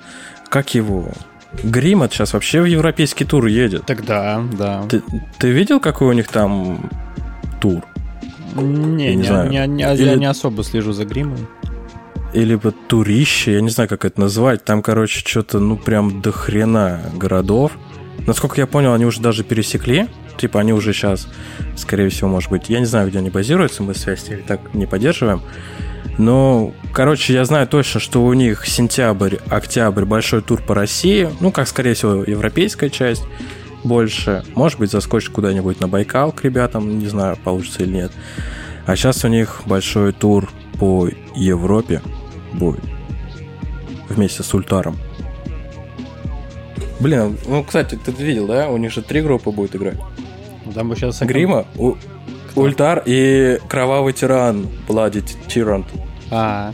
как 0.49 0.73
его, 0.73 1.11
Гримот 1.63 2.13
сейчас 2.13 2.33
вообще 2.33 2.61
в 2.61 2.65
европейский 2.65 3.25
тур 3.25 3.45
едет. 3.45 3.85
Тогда, 3.85 4.43
да. 4.57 4.83
Ты, 4.89 5.01
ты 5.39 5.49
видел, 5.49 5.79
какой 5.79 6.07
у 6.07 6.13
них 6.13 6.27
там 6.27 6.89
тур? 7.59 7.83
Не, 8.55 9.05
я 9.05 9.11
не, 9.11 9.15
не, 9.17 9.23
знаю. 9.23 9.49
не, 9.49 9.67
не, 9.67 9.93
Или... 9.93 10.03
я 10.03 10.15
не 10.15 10.25
особо 10.25 10.63
слежу 10.63 10.91
за 10.91 11.05
гримом. 11.05 11.47
Или 12.33 12.55
вот 12.55 12.75
турище, 12.87 13.53
я 13.53 13.61
не 13.61 13.69
знаю, 13.69 13.89
как 13.89 14.05
это 14.05 14.19
назвать. 14.19 14.63
Там, 14.65 14.81
короче, 14.81 15.19
что-то, 15.25 15.59
ну, 15.59 15.77
прям 15.77 16.21
до 16.21 16.31
хрена 16.31 17.01
городов. 17.15 17.71
Насколько 18.25 18.61
я 18.61 18.67
понял, 18.67 18.93
они 18.93 19.05
уже 19.05 19.21
даже 19.21 19.43
пересекли. 19.43 20.07
Типа, 20.37 20.59
они 20.59 20.73
уже 20.73 20.93
сейчас, 20.93 21.27
скорее 21.75 22.09
всего, 22.09 22.29
может 22.29 22.49
быть, 22.51 22.69
я 22.69 22.79
не 22.79 22.85
знаю, 22.85 23.09
где 23.09 23.19
они 23.19 23.29
базируются, 23.29 23.81
мы 23.81 23.95
связь 23.95 24.29
или 24.29 24.41
так 24.41 24.73
не 24.73 24.85
поддерживаем. 24.85 25.41
Ну, 26.17 26.73
короче, 26.93 27.33
я 27.33 27.45
знаю 27.45 27.67
точно, 27.67 27.99
что 27.99 28.25
у 28.25 28.33
них 28.33 28.65
сентябрь, 28.65 29.37
октябрь 29.49 30.05
большой 30.05 30.41
тур 30.41 30.61
по 30.61 30.73
России. 30.73 31.29
Ну, 31.39 31.51
как, 31.51 31.67
скорее 31.67 31.93
всего, 31.93 32.23
европейская 32.23 32.89
часть 32.89 33.23
больше. 33.83 34.43
Может 34.55 34.79
быть, 34.79 34.91
заскочит 34.91 35.29
куда-нибудь 35.29 35.79
на 35.79 35.87
Байкал 35.87 36.31
к 36.31 36.43
ребятам, 36.43 36.97
не 36.97 37.07
знаю, 37.07 37.37
получится 37.43 37.83
или 37.83 37.93
нет. 37.93 38.11
А 38.87 38.95
сейчас 38.95 39.23
у 39.25 39.27
них 39.27 39.61
большой 39.65 40.11
тур 40.11 40.49
по 40.79 41.07
Европе 41.35 42.01
будет. 42.53 42.83
Вместе 44.09 44.41
с 44.41 44.53
Ультаром. 44.53 44.97
Блин, 46.99 47.37
ну, 47.45 47.63
кстати, 47.63 47.95
ты 48.03 48.11
видел, 48.11 48.47
да? 48.47 48.69
У 48.69 48.77
них 48.77 48.91
же 48.91 49.03
три 49.03 49.21
группы 49.21 49.51
будет 49.51 49.75
играть. 49.75 49.97
Там 50.73 50.89
бы 50.89 50.95
сейчас... 50.95 51.21
Грима, 51.21 51.65
у... 51.75 51.95
Ультар 52.55 53.03
и 53.05 53.59
Кровавый 53.69 54.13
Тиран, 54.13 54.67
Bloody 54.87 55.23
Tyrant. 55.47 55.85
А. 56.31 56.73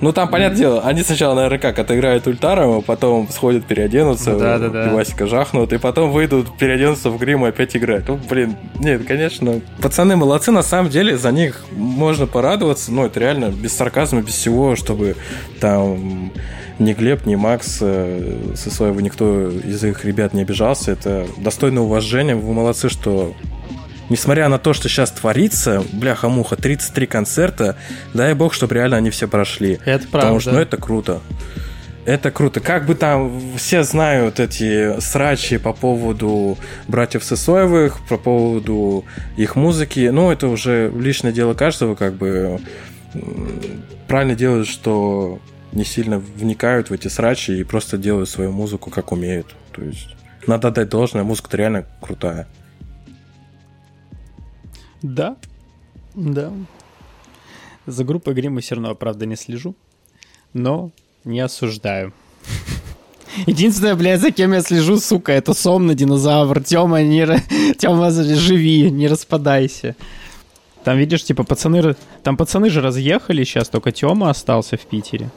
Ну, 0.00 0.12
там, 0.12 0.28
понятное 0.28 0.58
дело, 0.58 0.82
они 0.82 1.02
сначала, 1.02 1.34
наверное, 1.34 1.58
как, 1.58 1.78
отыграют 1.78 2.26
ультаром, 2.26 2.78
а 2.78 2.80
потом 2.82 3.28
сходят 3.30 3.64
переоденутся, 3.64 4.36
да, 4.36 4.58
да, 4.58 4.68
да. 4.68 4.88
пивасика 4.88 5.26
жахнут, 5.26 5.72
и 5.72 5.78
потом 5.78 6.10
выйдут, 6.10 6.56
переоденутся 6.58 7.10
в 7.10 7.18
грим 7.18 7.46
и 7.46 7.48
опять 7.48 7.76
играть. 7.76 8.08
Ну, 8.08 8.18
блин, 8.28 8.56
нет, 8.78 9.06
конечно. 9.06 9.60
Пацаны 9.80 10.16
молодцы, 10.16 10.50
на 10.50 10.62
самом 10.62 10.90
деле, 10.90 11.16
за 11.16 11.32
них 11.32 11.64
можно 11.72 12.26
порадоваться, 12.26 12.92
ну, 12.92 13.06
это 13.06 13.20
реально 13.20 13.46
без 13.46 13.72
сарказма, 13.74 14.22
без 14.22 14.34
всего, 14.34 14.76
чтобы 14.76 15.16
там 15.60 16.32
ни 16.78 16.92
Глеб, 16.94 17.26
ни 17.26 17.36
Макс 17.36 17.78
э, 17.80 18.54
со 18.54 18.70
своего 18.70 19.00
никто 19.00 19.48
из 19.50 19.82
их 19.84 20.04
ребят 20.04 20.34
не 20.34 20.42
обижался. 20.42 20.92
Это 20.92 21.26
достойно 21.38 21.82
уважения. 21.82 22.34
Вы 22.34 22.52
молодцы, 22.52 22.88
что 22.88 23.34
несмотря 24.12 24.48
на 24.48 24.58
то, 24.58 24.74
что 24.74 24.88
сейчас 24.88 25.10
творится, 25.10 25.82
бляха-муха, 25.92 26.56
33 26.56 27.06
концерта, 27.06 27.76
дай 28.14 28.34
бог, 28.34 28.52
чтобы 28.52 28.74
реально 28.74 28.98
они 28.98 29.10
все 29.10 29.26
прошли. 29.26 29.80
Это 29.84 30.06
правда. 30.06 30.10
Потому 30.12 30.40
что, 30.40 30.52
ну, 30.52 30.60
это 30.60 30.76
круто. 30.76 31.20
Это 32.04 32.30
круто. 32.30 32.60
Как 32.60 32.84
бы 32.84 32.94
там 32.94 33.56
все 33.56 33.84
знают 33.84 34.38
эти 34.38 35.00
срачи 35.00 35.56
по 35.56 35.72
поводу 35.72 36.58
братьев 36.88 37.24
Сысоевых, 37.24 38.06
по 38.08 38.18
поводу 38.18 39.04
их 39.36 39.56
музыки. 39.56 40.10
Ну, 40.12 40.30
это 40.30 40.48
уже 40.48 40.92
личное 40.94 41.32
дело 41.32 41.54
каждого, 41.54 41.94
как 41.94 42.14
бы 42.14 42.60
правильно 44.08 44.34
делают, 44.34 44.68
что 44.68 45.38
не 45.72 45.84
сильно 45.84 46.18
вникают 46.18 46.90
в 46.90 46.92
эти 46.92 47.08
срачи 47.08 47.52
и 47.52 47.64
просто 47.64 47.96
делают 47.96 48.28
свою 48.28 48.52
музыку, 48.52 48.90
как 48.90 49.12
умеют. 49.12 49.54
То 49.70 49.82
есть 49.82 50.14
надо 50.46 50.70
дать 50.70 50.88
должное, 50.90 51.22
музыка-то 51.22 51.56
реально 51.56 51.86
крутая. 52.00 52.46
Да, 55.02 55.36
да. 56.14 56.52
За 57.86 58.04
группой 58.04 58.34
Грима 58.34 58.60
все 58.60 58.76
равно, 58.76 58.94
правда, 58.94 59.26
не 59.26 59.36
слежу, 59.36 59.74
но 60.52 60.90
не 61.24 61.40
осуждаю. 61.40 62.12
Единственное, 63.46 63.96
блядь, 63.96 64.20
за 64.20 64.30
кем 64.30 64.52
я 64.52 64.60
слежу, 64.60 64.98
сука, 64.98 65.32
это 65.32 65.54
Сомна, 65.54 65.94
динозавр. 65.94 66.62
Тёма, 66.62 67.02
не... 67.02 67.26
Тёма, 67.78 68.10
живи, 68.10 68.90
не 68.90 69.08
распадайся. 69.08 69.96
Там, 70.84 70.98
видишь, 70.98 71.24
типа, 71.24 71.44
пацаны... 71.44 71.96
Там 72.22 72.36
пацаны 72.36 72.70
же 72.70 72.80
разъехали 72.80 73.44
сейчас, 73.44 73.68
только 73.68 73.90
Тёма 73.90 74.30
остался 74.30 74.76
в 74.76 74.82
Питере. 74.82 75.30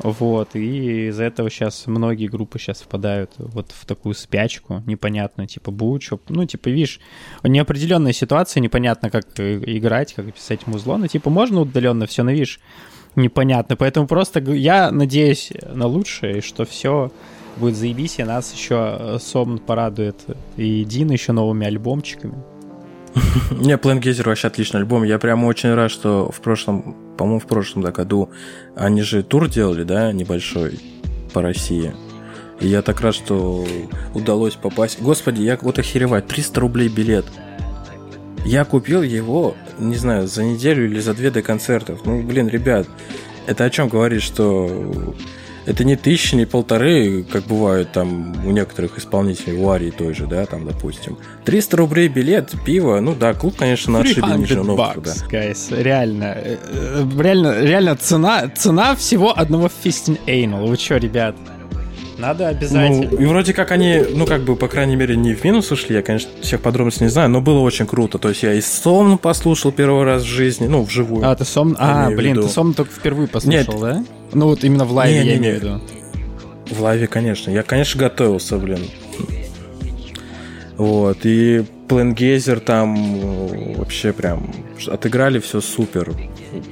Вот, 0.00 0.54
и 0.54 1.08
из-за 1.08 1.24
этого 1.24 1.48
сейчас 1.48 1.86
многие 1.86 2.26
группы 2.26 2.58
сейчас 2.58 2.82
впадают 2.82 3.30
вот 3.38 3.70
в 3.70 3.86
такую 3.86 4.14
спячку 4.14 4.82
непонятную, 4.86 5.46
типа 5.46 5.70
Бучу. 5.70 6.20
Ну, 6.28 6.44
типа, 6.44 6.68
видишь, 6.68 7.00
неопределенная 7.42 8.12
ситуация, 8.12 8.60
непонятно, 8.60 9.10
как 9.10 9.38
играть, 9.38 10.12
как 10.14 10.32
писать 10.34 10.66
музло, 10.66 10.96
но, 10.96 11.06
типа, 11.06 11.30
можно 11.30 11.60
удаленно 11.60 12.06
все, 12.06 12.22
но, 12.22 12.32
видишь, 12.32 12.60
непонятно. 13.16 13.76
Поэтому 13.76 14.06
просто 14.06 14.40
я 14.52 14.90
надеюсь 14.90 15.52
на 15.72 15.86
лучшее, 15.86 16.42
что 16.42 16.64
все 16.64 17.10
будет 17.56 17.76
заебись, 17.76 18.18
и 18.18 18.24
нас 18.24 18.52
еще 18.52 18.96
э, 18.98 19.18
Сомн 19.20 19.58
порадует 19.58 20.16
и 20.56 20.84
Дин 20.84 21.10
еще 21.10 21.32
новыми 21.32 21.66
альбомчиками. 21.66 22.34
Не, 23.50 23.78
Плангейзер 23.78 24.28
вообще 24.28 24.48
отличный 24.48 24.80
альбом. 24.80 25.04
Я 25.04 25.18
прямо 25.18 25.46
очень 25.46 25.72
рад, 25.72 25.90
что 25.90 26.30
в 26.32 26.40
прошлом, 26.40 26.96
по-моему, 27.16 27.40
в 27.40 27.46
прошлом 27.46 27.82
да, 27.82 27.92
году 27.92 28.30
они 28.74 29.02
же 29.02 29.22
тур 29.22 29.48
делали, 29.48 29.84
да, 29.84 30.12
небольшой 30.12 30.78
по 31.32 31.42
России. 31.42 31.94
И 32.60 32.68
я 32.68 32.82
так 32.82 33.00
рад, 33.00 33.14
что 33.14 33.66
удалось 34.14 34.54
попасть. 34.54 35.00
Господи, 35.00 35.42
я 35.42 35.58
вот 35.60 35.78
охеревать, 35.78 36.26
300 36.26 36.60
рублей 36.60 36.88
билет. 36.88 37.26
Я 38.44 38.64
купил 38.64 39.02
его, 39.02 39.56
не 39.78 39.96
знаю, 39.96 40.28
за 40.28 40.44
неделю 40.44 40.84
или 40.84 41.00
за 41.00 41.14
две 41.14 41.30
до 41.30 41.42
концертов. 41.42 42.00
Ну, 42.04 42.22
блин, 42.22 42.48
ребят, 42.48 42.86
это 43.46 43.64
о 43.64 43.70
чем 43.70 43.88
говорит, 43.88 44.22
что 44.22 45.14
это 45.66 45.84
не 45.84 45.96
тысячи, 45.96 46.34
не 46.34 46.46
полторы, 46.46 47.24
как 47.24 47.44
бывает 47.44 47.92
там 47.92 48.34
у 48.46 48.50
некоторых 48.50 48.98
исполнителей, 48.98 49.56
у 49.56 49.68
Арии 49.70 49.90
той 49.90 50.14
же, 50.14 50.26
да, 50.26 50.46
там, 50.46 50.66
допустим. 50.66 51.16
300 51.44 51.76
рублей 51.76 52.08
билет, 52.08 52.52
пиво, 52.64 53.00
ну 53.00 53.14
да, 53.14 53.34
клуб, 53.34 53.56
конечно, 53.56 53.94
на 53.94 54.00
отшибе 54.00 54.28
Нижнего 54.36 54.76
да. 54.76 55.12
Guys, 55.30 55.82
реально, 55.82 56.34
э, 56.36 56.56
э, 56.70 57.04
реально, 57.18 57.60
реально 57.60 57.96
цена, 57.96 58.48
цена 58.48 58.94
всего 58.94 59.36
одного 59.36 59.68
Fisting 59.68 60.18
Anal. 60.26 60.66
Вы 60.66 60.76
что, 60.76 60.96
ребят? 60.96 61.36
Надо 62.18 62.48
обязательно. 62.48 63.08
Ну, 63.10 63.18
и 63.18 63.26
вроде 63.26 63.52
как 63.52 63.72
они, 63.72 64.02
ну, 64.14 64.26
как 64.26 64.42
бы, 64.42 64.56
по 64.56 64.68
крайней 64.68 64.96
мере, 64.96 65.16
не 65.16 65.34
в 65.34 65.42
минус 65.44 65.70
ушли. 65.72 65.96
Я, 65.96 66.02
конечно, 66.02 66.30
всех 66.40 66.60
подробностей 66.60 67.06
не 67.06 67.10
знаю, 67.10 67.28
но 67.28 67.40
было 67.40 67.58
очень 67.60 67.86
круто. 67.86 68.18
То 68.18 68.28
есть 68.28 68.42
я 68.42 68.54
и 68.54 68.60
Сом 68.60 69.18
послушал 69.18 69.72
первый 69.72 70.04
раз 70.04 70.22
в 70.22 70.26
жизни, 70.26 70.66
ну, 70.66 70.82
вживую. 70.82 71.28
А, 71.28 71.34
ты 71.34 71.44
Сом... 71.44 71.76
А, 71.78 72.10
блин, 72.10 72.40
ты 72.40 72.48
Сом 72.48 72.74
только 72.74 72.92
впервые 72.92 73.28
послушал, 73.28 73.74
Нет. 73.74 73.80
да? 73.80 74.04
Ну, 74.34 74.46
вот 74.46 74.64
именно 74.64 74.84
в 74.84 74.92
лайве, 74.92 75.20
не, 75.20 75.26
я 75.26 75.32
не, 75.32 75.38
имею 75.38 75.60
в 75.60 75.62
виду. 75.62 75.80
В 76.70 76.80
лайве, 76.80 77.06
конечно. 77.06 77.50
Я, 77.50 77.62
конечно, 77.62 78.00
готовился, 78.00 78.58
блин. 78.58 78.80
Вот, 80.76 81.18
и 81.22 81.64
Пленгейзер 81.88 82.60
там 82.60 82.96
э, 82.96 83.76
вообще 83.76 84.12
прям 84.12 84.50
отыграли 84.88 85.38
все 85.38 85.60
супер. 85.60 86.12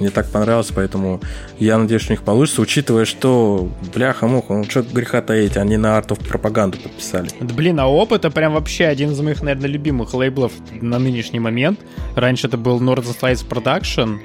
Мне 0.00 0.10
так 0.10 0.30
понравилось, 0.30 0.70
поэтому 0.74 1.20
я 1.58 1.78
надеюсь, 1.78 2.02
что 2.02 2.12
у 2.12 2.14
них 2.14 2.22
получится, 2.22 2.62
учитывая, 2.62 3.04
что 3.04 3.68
бляха-муха, 3.94 4.54
ну 4.54 4.64
что 4.64 4.82
греха 4.82 5.22
таить, 5.22 5.56
они 5.56 5.76
на 5.76 5.96
артов 5.96 6.18
пропаганду 6.18 6.78
подписали. 6.78 7.28
Да, 7.40 7.54
блин, 7.54 7.78
а 7.78 7.86
опыт 7.86 8.24
это 8.24 8.30
прям 8.30 8.54
вообще 8.54 8.86
один 8.86 9.12
из 9.12 9.20
моих, 9.20 9.42
наверное, 9.42 9.68
любимых 9.68 10.14
лейблов 10.14 10.52
на 10.80 10.98
нынешний 10.98 11.40
момент. 11.40 11.78
Раньше 12.16 12.46
это 12.46 12.56
был 12.56 12.80
Northern 12.80 13.16
Slides 13.20 13.46
Production, 13.46 14.18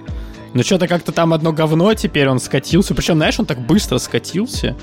Но 0.57 0.63
что-то 0.63 0.87
как-то 0.87 1.11
там 1.11 1.33
одно 1.33 1.53
говно 1.53 1.93
теперь 1.93 2.27
он 2.27 2.39
скатился. 2.39 2.95
Причем, 2.95 3.17
знаешь, 3.17 3.39
он 3.39 3.45
так 3.45 3.59
быстро 3.59 3.99
скатился. 3.99 4.75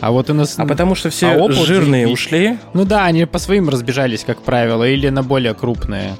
А 0.00 0.10
вот 0.10 0.28
у 0.30 0.34
нас... 0.34 0.58
А 0.58 0.66
потому 0.66 0.96
что 0.96 1.10
все 1.10 1.28
а 1.28 1.52
жирные 1.52 2.08
и... 2.08 2.12
ушли? 2.12 2.58
Ну 2.74 2.84
да, 2.84 3.04
они 3.04 3.24
по 3.24 3.38
своим 3.38 3.68
разбежались, 3.68 4.24
как 4.24 4.42
правило, 4.42 4.82
или 4.82 5.08
на 5.10 5.22
более 5.22 5.54
крупные. 5.54 6.16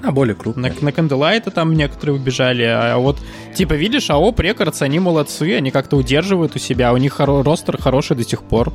А, 0.00 0.12
более 0.12 0.36
крупные. 0.36 0.72
На, 0.80 0.90
на 0.90 0.90
Candlelight 0.90 1.50
там 1.50 1.74
некоторые 1.74 2.14
убежали. 2.14 2.62
А 2.62 2.98
вот, 2.98 3.18
типа, 3.52 3.72
видишь, 3.72 4.10
АОП 4.10 4.38
Рекордс, 4.38 4.80
они 4.82 5.00
молодцы, 5.00 5.56
они 5.56 5.72
как-то 5.72 5.96
удерживают 5.96 6.54
у 6.54 6.60
себя, 6.60 6.92
у 6.92 6.98
них 6.98 7.18
хоро- 7.18 7.42
ростер 7.42 7.82
хороший 7.82 8.16
до 8.16 8.22
сих 8.22 8.44
пор. 8.44 8.72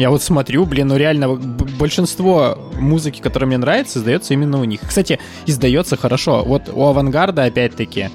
Я 0.00 0.10
вот 0.10 0.22
смотрю, 0.22 0.64
блин, 0.64 0.88
ну 0.88 0.96
реально, 0.96 1.34
большинство 1.34 2.58
музыки, 2.78 3.20
которая 3.20 3.46
мне 3.46 3.58
нравится, 3.58 3.98
издается 3.98 4.32
именно 4.32 4.58
у 4.58 4.64
них. 4.64 4.80
Кстати, 4.80 5.18
издается 5.46 5.96
хорошо. 5.96 6.42
Вот 6.42 6.70
у 6.72 6.82
Авангарда, 6.84 7.44
опять-таки, 7.44 8.08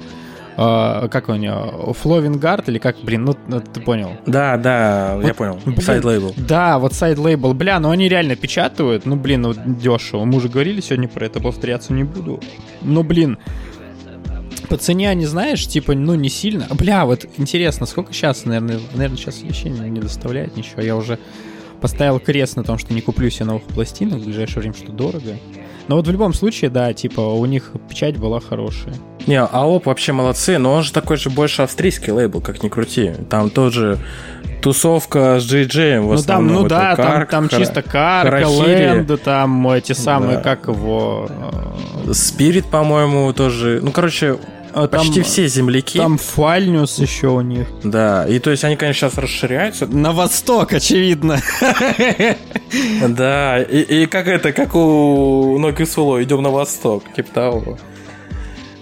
Uh, 0.58 1.10
как 1.10 1.28
у 1.28 1.34
него, 1.34 1.92
Фловингард 1.92 2.70
или 2.70 2.78
как, 2.78 2.96
блин, 3.02 3.26
ну, 3.26 3.36
ну 3.46 3.60
ты 3.60 3.78
понял. 3.78 4.12
Да, 4.24 4.56
да, 4.56 5.16
вот, 5.16 5.26
я 5.26 5.34
понял. 5.34 5.60
Сайд 5.82 6.02
лейбл. 6.02 6.32
Да, 6.38 6.78
вот 6.78 6.94
сайд 6.94 7.18
лейбл. 7.18 7.52
Бля, 7.52 7.78
ну 7.78 7.90
они 7.90 8.08
реально 8.08 8.36
печатают, 8.36 9.04
ну 9.04 9.16
блин, 9.16 9.42
ну 9.42 9.52
дешево. 9.54 10.24
Мы 10.24 10.38
уже 10.38 10.48
говорили 10.48 10.80
сегодня 10.80 11.08
про 11.08 11.26
это, 11.26 11.40
повторяться 11.40 11.92
не 11.92 12.04
буду. 12.04 12.40
Ну 12.80 13.02
блин, 13.02 13.36
по 14.70 14.78
цене 14.78 15.10
они, 15.10 15.26
знаешь, 15.26 15.66
типа, 15.66 15.94
ну, 15.94 16.14
не 16.14 16.30
сильно. 16.30 16.66
Бля, 16.70 17.04
вот 17.04 17.26
интересно, 17.36 17.84
сколько 17.84 18.14
сейчас, 18.14 18.46
наверное, 18.46 18.80
наверное, 18.94 19.18
сейчас 19.18 19.42
вообще 19.42 19.68
не, 19.68 19.90
не 19.90 20.00
доставляет 20.00 20.56
ничего. 20.56 20.80
Я 20.80 20.96
уже 20.96 21.18
поставил 21.80 22.18
крест 22.20 22.56
на 22.56 22.64
том, 22.64 22.78
что 22.78 22.92
не 22.94 23.00
куплю 23.00 23.30
себе 23.30 23.46
новых 23.46 23.64
пластинок 23.64 24.20
в 24.20 24.24
ближайшее 24.24 24.60
время, 24.60 24.74
что 24.74 24.92
дорого. 24.92 25.36
Но 25.88 25.96
вот 25.96 26.06
в 26.06 26.10
любом 26.10 26.34
случае, 26.34 26.70
да, 26.70 26.92
типа, 26.92 27.20
у 27.20 27.44
них 27.46 27.72
печать 27.88 28.16
была 28.16 28.40
хорошая. 28.40 28.94
Не, 29.26 29.40
АОП 29.40 29.86
вообще 29.86 30.12
молодцы, 30.12 30.58
но 30.58 30.72
он 30.72 30.82
же 30.82 30.92
такой 30.92 31.16
же 31.16 31.30
больше 31.30 31.62
австрийский 31.62 32.12
лейбл, 32.12 32.40
как 32.40 32.62
ни 32.62 32.68
крути. 32.68 33.12
Там 33.30 33.50
тоже 33.50 33.98
тусовка 34.62 35.38
с 35.38 35.44
Джеем 35.44 36.08
в 36.08 36.14
Ну 36.14 36.22
там, 36.22 36.46
ну 36.48 36.66
да, 36.66 36.96
карк, 36.96 37.30
там, 37.30 37.48
там 37.48 37.60
чисто 37.60 37.82
карка, 37.82 38.48
лэнда, 38.48 39.16
там 39.16 39.68
эти 39.70 39.92
самые, 39.92 40.38
да. 40.38 40.42
как 40.42 40.66
его... 40.66 41.28
Спирит, 42.12 42.66
по-моему, 42.66 43.32
тоже. 43.32 43.80
Ну, 43.82 43.92
короче, 43.92 44.38
а 44.76 44.88
Почти 44.88 45.14
там, 45.14 45.24
все 45.24 45.48
земляки. 45.48 45.98
Там 45.98 46.18
Фальнюс 46.18 46.98
еще 46.98 47.28
у 47.28 47.40
них. 47.40 47.66
Да, 47.82 48.26
и 48.28 48.38
то 48.38 48.50
есть 48.50 48.62
они, 48.62 48.76
конечно, 48.76 49.08
сейчас 49.08 49.16
расширяются. 49.18 49.86
На 49.86 50.12
восток, 50.12 50.74
очевидно. 50.74 51.40
Да, 53.08 53.62
и, 53.62 54.02
и 54.02 54.06
как 54.06 54.26
это, 54.26 54.52
как 54.52 54.74
у 54.74 55.56
Ноги 55.58 55.84
Суло, 55.84 56.22
идем 56.22 56.42
на 56.42 56.50
восток, 56.50 57.04
типа 57.14 57.32
того. 57.32 57.78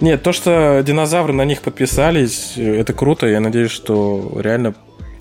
Нет, 0.01 0.23
то, 0.23 0.33
что 0.33 0.83
динозавры 0.85 1.33
на 1.33 1.45
них 1.45 1.61
подписались, 1.61 2.55
это 2.57 2.93
круто. 2.93 3.29
Я 3.29 3.39
надеюсь, 3.39 3.71
что 3.71 4.33
реально, 4.41 4.75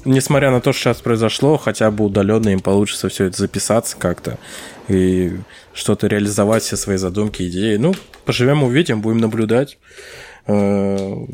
несмотря 0.06 0.50
на 0.50 0.60
то, 0.60 0.74
что 0.74 0.82
сейчас 0.82 1.02
произошло, 1.02 1.58
хотя 1.58 1.92
бы 1.92 2.06
удаленно 2.06 2.50
им 2.50 2.62
получится 2.62 3.10
все 3.10 3.26
это 3.26 3.38
записаться 3.38 3.96
как-то 4.00 4.40
и 4.88 5.34
что-то 5.74 6.08
реализовать, 6.08 6.64
все 6.64 6.78
свои 6.78 6.98
задумки, 6.98 7.48
идеи. 7.48 7.76
Ну, 7.76 7.94
поживем, 8.26 8.64
увидим, 8.64 9.02
будем 9.02 9.20
наблюдать. 9.20 9.78
Э, 10.48 11.26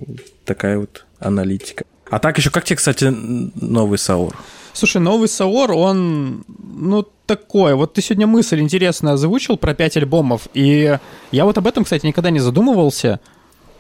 такая 0.46 0.80
вот 0.80 1.06
аналитика. 1.20 1.86
А 2.10 2.20
так 2.20 2.38
еще 2.38 2.50
как 2.50 2.64
тебе, 2.64 2.78
кстати, 2.78 3.06
новый 3.06 3.98
Саур? 3.98 4.36
Слушай, 4.74 5.02
новый 5.02 5.28
Саур, 5.28 5.72
он, 5.72 6.44
ну, 6.48 7.06
такое. 7.26 7.76
Вот 7.76 7.94
ты 7.94 8.02
сегодня 8.02 8.28
мысль 8.28 8.60
интересно 8.60 9.14
озвучил 9.14 9.58
про 9.58 9.74
пять 9.74 9.98
альбомов, 9.98 10.48
и 10.54 10.98
я 11.32 11.46
вот 11.46 11.58
об 11.58 11.68
этом, 11.68 11.84
кстати, 11.84 12.06
никогда 12.06 12.30
не 12.30 12.40
задумывался. 12.40 13.20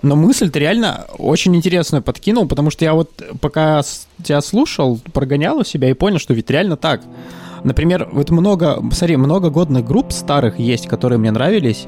Но 0.02 0.16
мысль 0.16 0.50
ты 0.50 0.60
реально 0.60 1.06
очень 1.18 1.56
интересную 1.56 2.02
подкинул, 2.02 2.48
потому 2.48 2.70
что 2.70 2.86
я 2.86 2.94
вот 2.94 3.22
пока 3.42 3.82
тебя 4.24 4.42
слушал, 4.42 5.00
прогонял 5.14 5.58
у 5.58 5.64
себя 5.64 5.90
и 5.90 5.94
понял, 5.94 6.20
что 6.20 6.34
ведь 6.34 6.50
реально 6.50 6.78
так. 6.78 7.02
Например, 7.64 8.08
вот 8.12 8.30
много, 8.30 8.82
смотри, 8.94 9.18
много 9.18 9.50
годных 9.50 9.86
групп 9.86 10.14
старых 10.14 10.60
есть, 10.60 10.88
которые 10.88 11.20
мне 11.20 11.32
нравились. 11.32 11.86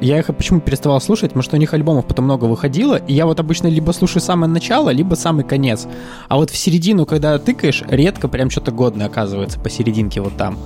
Я 0.00 0.18
их 0.18 0.26
почему 0.26 0.60
переставал 0.60 1.00
слушать, 1.00 1.30
потому 1.30 1.42
что 1.42 1.56
у 1.56 1.58
них 1.58 1.74
альбомов 1.74 2.06
потом 2.06 2.26
много 2.26 2.44
выходило, 2.44 2.96
и 2.96 3.12
я 3.12 3.26
вот 3.26 3.40
обычно 3.40 3.66
либо 3.66 3.90
слушаю 3.90 4.22
самое 4.22 4.50
начало, 4.50 4.90
либо 4.90 5.16
самый 5.16 5.44
конец. 5.44 5.88
А 6.28 6.36
вот 6.36 6.50
в 6.50 6.56
середину, 6.56 7.04
когда 7.04 7.38
тыкаешь, 7.38 7.82
редко 7.88 8.28
прям 8.28 8.48
что-то 8.48 8.70
годное 8.70 9.06
оказывается 9.06 9.58
посерединке 9.58 10.20
вот 10.20 10.36
там. 10.36 10.56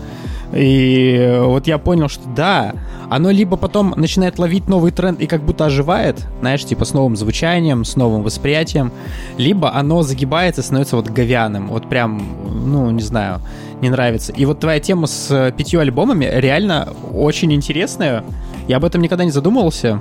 И 0.52 1.38
вот 1.40 1.66
я 1.66 1.78
понял, 1.78 2.08
что 2.08 2.28
да, 2.28 2.74
оно 3.08 3.30
либо 3.30 3.56
потом 3.56 3.94
начинает 3.96 4.38
ловить 4.38 4.68
новый 4.68 4.92
тренд 4.92 5.18
и 5.20 5.26
как 5.26 5.42
будто 5.42 5.64
оживает, 5.64 6.26
знаешь, 6.40 6.64
типа 6.64 6.84
с 6.84 6.92
новым 6.92 7.16
звучанием, 7.16 7.86
с 7.86 7.96
новым 7.96 8.22
восприятием, 8.22 8.92
либо 9.38 9.74
оно 9.74 10.02
загибается 10.02 10.62
становится 10.62 10.96
вот 10.96 11.08
говяным, 11.08 11.68
вот 11.68 11.88
прям, 11.88 12.22
ну, 12.66 12.90
не 12.90 13.02
знаю, 13.02 13.40
не 13.82 13.90
нравится. 13.90 14.32
И 14.32 14.44
вот 14.46 14.60
твоя 14.60 14.80
тема 14.80 15.06
с 15.06 15.52
пятью 15.56 15.80
альбомами 15.80 16.28
реально 16.32 16.88
очень 17.12 17.52
интересная, 17.52 18.24
я 18.68 18.78
об 18.78 18.84
этом 18.84 19.02
никогда 19.02 19.24
не 19.24 19.30
задумывался. 19.30 20.00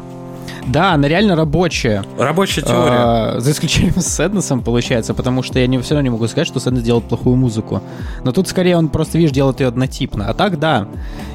Да, 0.68 0.94
она 0.94 1.08
реально 1.08 1.36
рабочая. 1.36 2.04
Рабочая 2.18 2.62
теория. 2.62 2.98
А, 3.00 3.36
за 3.40 3.52
исключением 3.52 4.00
с 4.00 4.08
Сэднесом, 4.08 4.62
получается, 4.62 5.14
потому 5.14 5.44
что 5.44 5.60
я 5.60 5.68
не, 5.68 5.80
все 5.80 5.96
равно 5.96 6.04
не 6.04 6.10
могу 6.12 6.28
сказать, 6.28 6.48
что 6.48 6.60
Сэднес 6.60 6.84
делает 6.84 7.06
плохую 7.06 7.36
музыку. 7.36 7.82
Но 8.24 8.32
тут 8.32 8.48
скорее 8.48 8.78
он 8.78 8.90
просто, 8.90 9.18
видишь, 9.18 9.32
делает 9.32 9.60
ее 9.60 9.68
однотипно. 9.68 10.28
А 10.30 10.34
так, 10.34 10.60
да, 10.60 10.88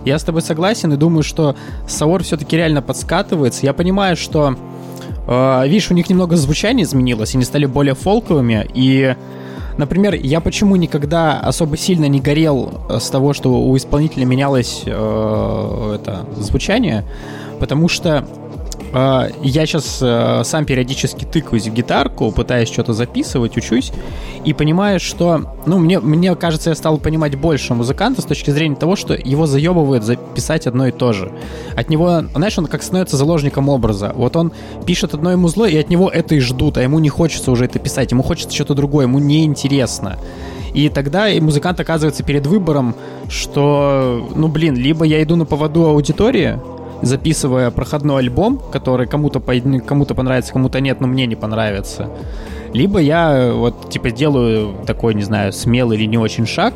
я 0.05 0.19
с 0.19 0.23
тобой 0.23 0.43
согласен 0.43 0.93
и 0.93 0.97
думаю, 0.97 1.25
что 1.25 1.57
Саор 1.89 2.23
все-таки 2.23 2.57
реально 2.57 2.83
подскатывается. 2.83 3.67
Я 3.67 3.73
понимаю, 3.73 4.17
что, 4.17 4.57
э, 5.27 5.63
видишь, 5.69 5.91
у 5.91 5.95
них 5.95 6.09
немного 6.09 6.37
звучание 6.37 6.85
изменилось, 6.85 7.35
они 7.35 7.45
стали 7.45 7.67
более 7.67 7.95
фолковыми, 7.95 8.69
и 8.75 9.17
Например, 9.79 10.15
я 10.15 10.41
почему 10.41 10.77
никогда 10.77 11.39
особо 11.41 11.77
сильно 11.77 12.07
не 12.07 12.21
горел 12.21 12.81
э, 12.89 12.99
с 12.99 13.11
того, 13.11 13.35
что 13.35 13.61
у 13.61 13.77
исполнителя 13.77 14.25
менялось 14.25 14.83
э, 14.87 15.97
это 16.01 16.27
звучание, 16.37 17.05
потому 17.61 17.89
что 17.89 18.27
я 18.99 19.67
сейчас 19.67 19.99
э, 20.01 20.43
сам 20.45 20.65
периодически 20.65 21.27
тыкаюсь 21.27 21.67
в 21.67 21.73
гитарку, 21.75 22.33
пытаюсь 22.33 22.71
что-то 22.71 22.95
записывать, 22.95 23.57
учусь, 23.59 23.93
и 24.45 24.55
понимаю, 24.55 25.01
что, 25.01 25.53
ну, 25.67 25.79
мне, 25.79 26.01
мне 26.01 26.35
кажется, 26.35 26.71
я 26.71 26.77
стал 26.77 26.97
понимать 26.97 27.37
больше 27.37 27.75
музыканта 27.75 28.23
с 28.23 28.25
точки 28.25 28.51
зрения 28.51 28.77
того, 28.77 28.97
что 28.97 29.13
его 29.13 29.47
заебывает 29.47 30.03
записать 30.03 30.67
одно 30.67 30.87
и 30.87 30.93
то 30.93 31.13
же. 31.13 31.31
От 31.77 31.91
него, 31.91 32.23
знаешь, 32.35 32.59
он 32.59 32.67
как 32.67 32.83
становится 32.83 33.19
заложником 33.19 33.69
образа. 33.69 34.13
Вот 34.15 34.35
он 34.35 34.53
пишет 34.87 35.13
одно 35.13 35.31
ему 35.33 35.49
зло, 35.49 35.67
и 35.67 35.77
от 35.77 35.91
него 35.91 36.09
это 36.09 36.35
и 36.35 36.41
ждут, 36.41 36.79
а 36.79 36.83
ему 36.83 36.99
не 36.99 37.11
хочется 37.11 37.51
уже 37.51 37.67
это 37.67 37.79
писать, 37.79 38.13
ему 38.13 38.23
хочется 38.23 38.55
что-то 38.55 38.75
другое, 38.75 39.05
ему 39.05 39.19
неинтересно. 39.19 40.17
И 40.73 40.89
тогда 40.89 41.29
и 41.29 41.41
музыкант 41.41 41.81
оказывается 41.81 42.23
перед 42.23 42.47
выбором, 42.47 42.95
что, 43.29 44.27
ну, 44.35 44.49
блин, 44.49 44.75
либо 44.75 45.05
я 45.05 45.23
иду 45.23 45.37
на 45.37 45.45
поводу 45.45 45.87
аудитории, 45.87 46.59
записывая 47.03 47.71
проходной 47.71 48.23
альбом, 48.23 48.61
который 48.73 49.07
кому-то 49.07 49.41
кому-то 49.41 50.15
понравится, 50.15 50.53
кому-то 50.53 50.81
нет, 50.81 51.01
но 51.01 51.07
мне 51.07 51.27
не 51.27 51.37
понравится. 51.37 52.09
Либо 52.73 52.99
я 52.99 53.33
э, 53.33 53.53
вот, 53.53 53.91
типа, 53.91 54.11
делаю 54.11 54.75
такой, 54.87 55.15
не 55.15 55.23
знаю, 55.23 55.53
смелый 55.53 55.97
или 55.99 56.07
не 56.07 56.19
очень 56.19 56.47
шаг, 56.47 56.75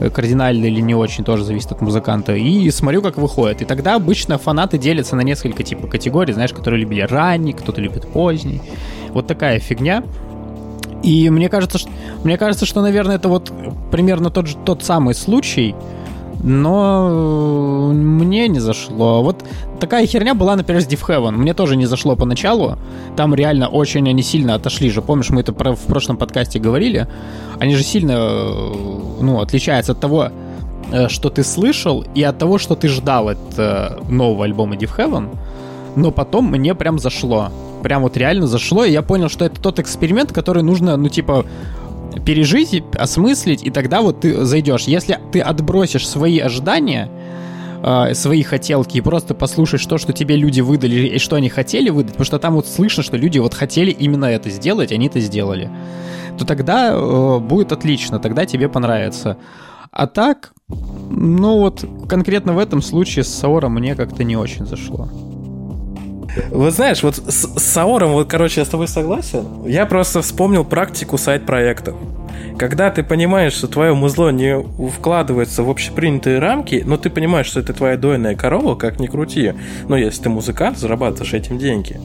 э, 0.00 0.10
кардинальный 0.10 0.68
или 0.70 0.80
не 0.80 0.94
очень, 0.94 1.24
тоже 1.24 1.44
зависит 1.44 1.70
от 1.72 1.80
музыканта, 1.80 2.34
и 2.34 2.70
смотрю, 2.70 3.02
как 3.02 3.16
выходит. 3.16 3.62
И 3.62 3.64
тогда 3.64 3.94
обычно 3.94 4.38
фанаты 4.38 4.78
делятся 4.78 5.16
на 5.16 5.20
несколько 5.20 5.62
типа 5.62 5.86
категорий, 5.86 6.32
знаешь, 6.32 6.52
которые 6.52 6.80
любили 6.80 7.02
ранний, 7.02 7.52
кто-то 7.52 7.80
любит 7.80 8.08
поздний. 8.08 8.60
Вот 9.10 9.26
такая 9.26 9.58
фигня. 9.60 10.02
И 11.02 11.30
мне 11.30 11.48
кажется, 11.48 11.78
что, 11.78 11.90
мне 12.24 12.36
кажется, 12.36 12.66
что, 12.66 12.82
наверное, 12.82 13.16
это 13.16 13.28
вот 13.28 13.52
примерно 13.90 14.30
тот, 14.30 14.46
же, 14.46 14.56
тот 14.64 14.82
самый 14.82 15.14
случай, 15.14 15.74
но 16.42 17.90
мне 17.92 18.48
не 18.48 18.60
зашло. 18.60 19.22
Вот 19.22 19.44
такая 19.78 20.06
херня 20.06 20.34
была, 20.34 20.56
например, 20.56 20.82
с 20.82 20.86
Div 20.86 21.00
Heaven. 21.06 21.32
Мне 21.32 21.54
тоже 21.54 21.76
не 21.76 21.86
зашло 21.86 22.16
поначалу. 22.16 22.78
Там 23.16 23.34
реально 23.34 23.68
очень 23.68 24.08
они 24.08 24.22
сильно 24.22 24.54
отошли 24.54 24.90
же. 24.90 25.02
Помнишь, 25.02 25.30
мы 25.30 25.40
это 25.42 25.52
в 25.52 25.86
прошлом 25.86 26.16
подкасте 26.16 26.58
говорили? 26.58 27.06
Они 27.58 27.74
же 27.74 27.82
сильно 27.82 28.14
ну, 29.20 29.40
отличаются 29.40 29.92
от 29.92 30.00
того, 30.00 30.28
э, 30.92 31.08
что 31.08 31.28
ты 31.28 31.44
слышал, 31.44 32.04
и 32.14 32.22
от 32.22 32.38
того, 32.38 32.58
что 32.58 32.74
ты 32.74 32.88
ждал 32.88 33.28
от 33.28 33.38
э, 33.58 33.98
нового 34.08 34.44
альбома 34.44 34.76
Div 34.76 34.96
Heaven. 34.96 35.36
Но 35.96 36.10
потом 36.10 36.50
мне 36.50 36.74
прям 36.74 36.98
зашло. 36.98 37.50
Прям 37.82 38.02
вот 38.02 38.16
реально 38.16 38.46
зашло, 38.46 38.84
и 38.84 38.92
я 38.92 39.02
понял, 39.02 39.28
что 39.28 39.44
это 39.44 39.60
тот 39.60 39.78
эксперимент, 39.78 40.32
который 40.32 40.62
нужно, 40.62 40.96
ну, 40.96 41.08
типа, 41.08 41.46
пережить, 42.24 42.82
осмыслить, 42.94 43.62
и 43.62 43.70
тогда 43.70 44.02
вот 44.02 44.20
ты 44.20 44.44
зайдешь. 44.44 44.84
Если 44.84 45.18
ты 45.32 45.40
отбросишь 45.40 46.08
свои 46.08 46.38
ожидания, 46.38 47.10
э, 47.82 48.14
свои 48.14 48.42
хотелки 48.42 48.98
и 48.98 49.00
просто 49.00 49.34
послушаешь 49.34 49.86
то, 49.86 49.98
что 49.98 50.12
тебе 50.12 50.36
люди 50.36 50.60
выдали 50.60 51.06
и 51.06 51.18
что 51.18 51.36
они 51.36 51.48
хотели 51.48 51.90
выдать, 51.90 52.12
потому 52.12 52.26
что 52.26 52.38
там 52.38 52.54
вот 52.54 52.66
слышно, 52.66 53.02
что 53.02 53.16
люди 53.16 53.38
вот 53.38 53.54
хотели 53.54 53.90
именно 53.90 54.26
это 54.26 54.50
сделать, 54.50 54.92
они 54.92 55.06
это 55.06 55.20
сделали, 55.20 55.70
то 56.38 56.44
тогда 56.44 56.92
э, 56.92 57.38
будет 57.38 57.72
отлично, 57.72 58.18
тогда 58.18 58.46
тебе 58.46 58.68
понравится. 58.68 59.36
А 59.90 60.06
так, 60.06 60.52
ну 60.68 61.58
вот 61.58 61.84
конкретно 62.08 62.52
в 62.52 62.58
этом 62.58 62.80
случае 62.80 63.24
с 63.24 63.28
Саора 63.28 63.68
мне 63.68 63.94
как-то 63.94 64.22
не 64.24 64.36
очень 64.36 64.66
зашло. 64.66 65.08
Вот 66.50 66.74
знаешь, 66.74 67.02
вот 67.02 67.16
с, 67.16 67.58
с 67.58 67.62
Саором, 67.62 68.12
вот, 68.12 68.28
короче, 68.28 68.60
я 68.60 68.64
с 68.64 68.68
тобой 68.68 68.88
согласен. 68.88 69.64
Я 69.66 69.86
просто 69.86 70.22
вспомнил 70.22 70.64
практику 70.64 71.18
сайт-проектов. 71.18 71.96
Когда 72.58 72.90
ты 72.90 73.02
понимаешь, 73.02 73.54
что 73.54 73.68
твое 73.68 73.94
музло 73.94 74.30
не 74.30 74.62
вкладывается 74.90 75.62
в 75.62 75.70
общепринятые 75.70 76.38
рамки, 76.38 76.82
но 76.84 76.96
ты 76.96 77.08
понимаешь, 77.08 77.46
что 77.46 77.60
это 77.60 77.72
твоя 77.72 77.96
дойная 77.96 78.34
корова, 78.34 78.74
как 78.74 79.00
ни 79.00 79.06
крути. 79.06 79.54
Но 79.88 79.96
если 79.96 80.24
ты 80.24 80.28
музыкант, 80.28 80.78
зарабатываешь 80.78 81.32
этим 81.32 81.58
деньги 81.58 81.98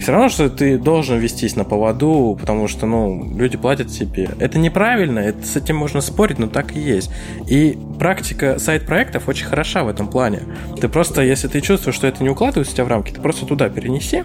все 0.00 0.12
равно, 0.12 0.28
что 0.28 0.48
ты 0.50 0.78
должен 0.78 1.18
вестись 1.18 1.56
на 1.56 1.64
поводу, 1.64 2.36
потому 2.40 2.68
что, 2.68 2.86
ну, 2.86 3.32
люди 3.36 3.56
платят 3.56 3.88
тебе. 3.88 4.30
Это 4.38 4.58
неправильно, 4.58 5.18
это, 5.18 5.46
с 5.46 5.56
этим 5.56 5.76
можно 5.76 6.00
спорить, 6.00 6.38
но 6.38 6.46
так 6.46 6.76
и 6.76 6.80
есть. 6.80 7.10
И 7.48 7.78
практика 7.98 8.58
сайт-проектов 8.58 9.28
очень 9.28 9.46
хороша 9.46 9.84
в 9.84 9.88
этом 9.88 10.08
плане. 10.08 10.40
Ты 10.80 10.88
просто, 10.88 11.22
если 11.22 11.48
ты 11.48 11.60
чувствуешь, 11.60 11.96
что 11.96 12.06
это 12.06 12.22
не 12.22 12.30
укладывается 12.30 12.72
у 12.72 12.76
тебя 12.76 12.84
в 12.84 12.88
рамки, 12.88 13.12
ты 13.12 13.20
просто 13.20 13.46
туда 13.46 13.68
перенеси 13.68 14.24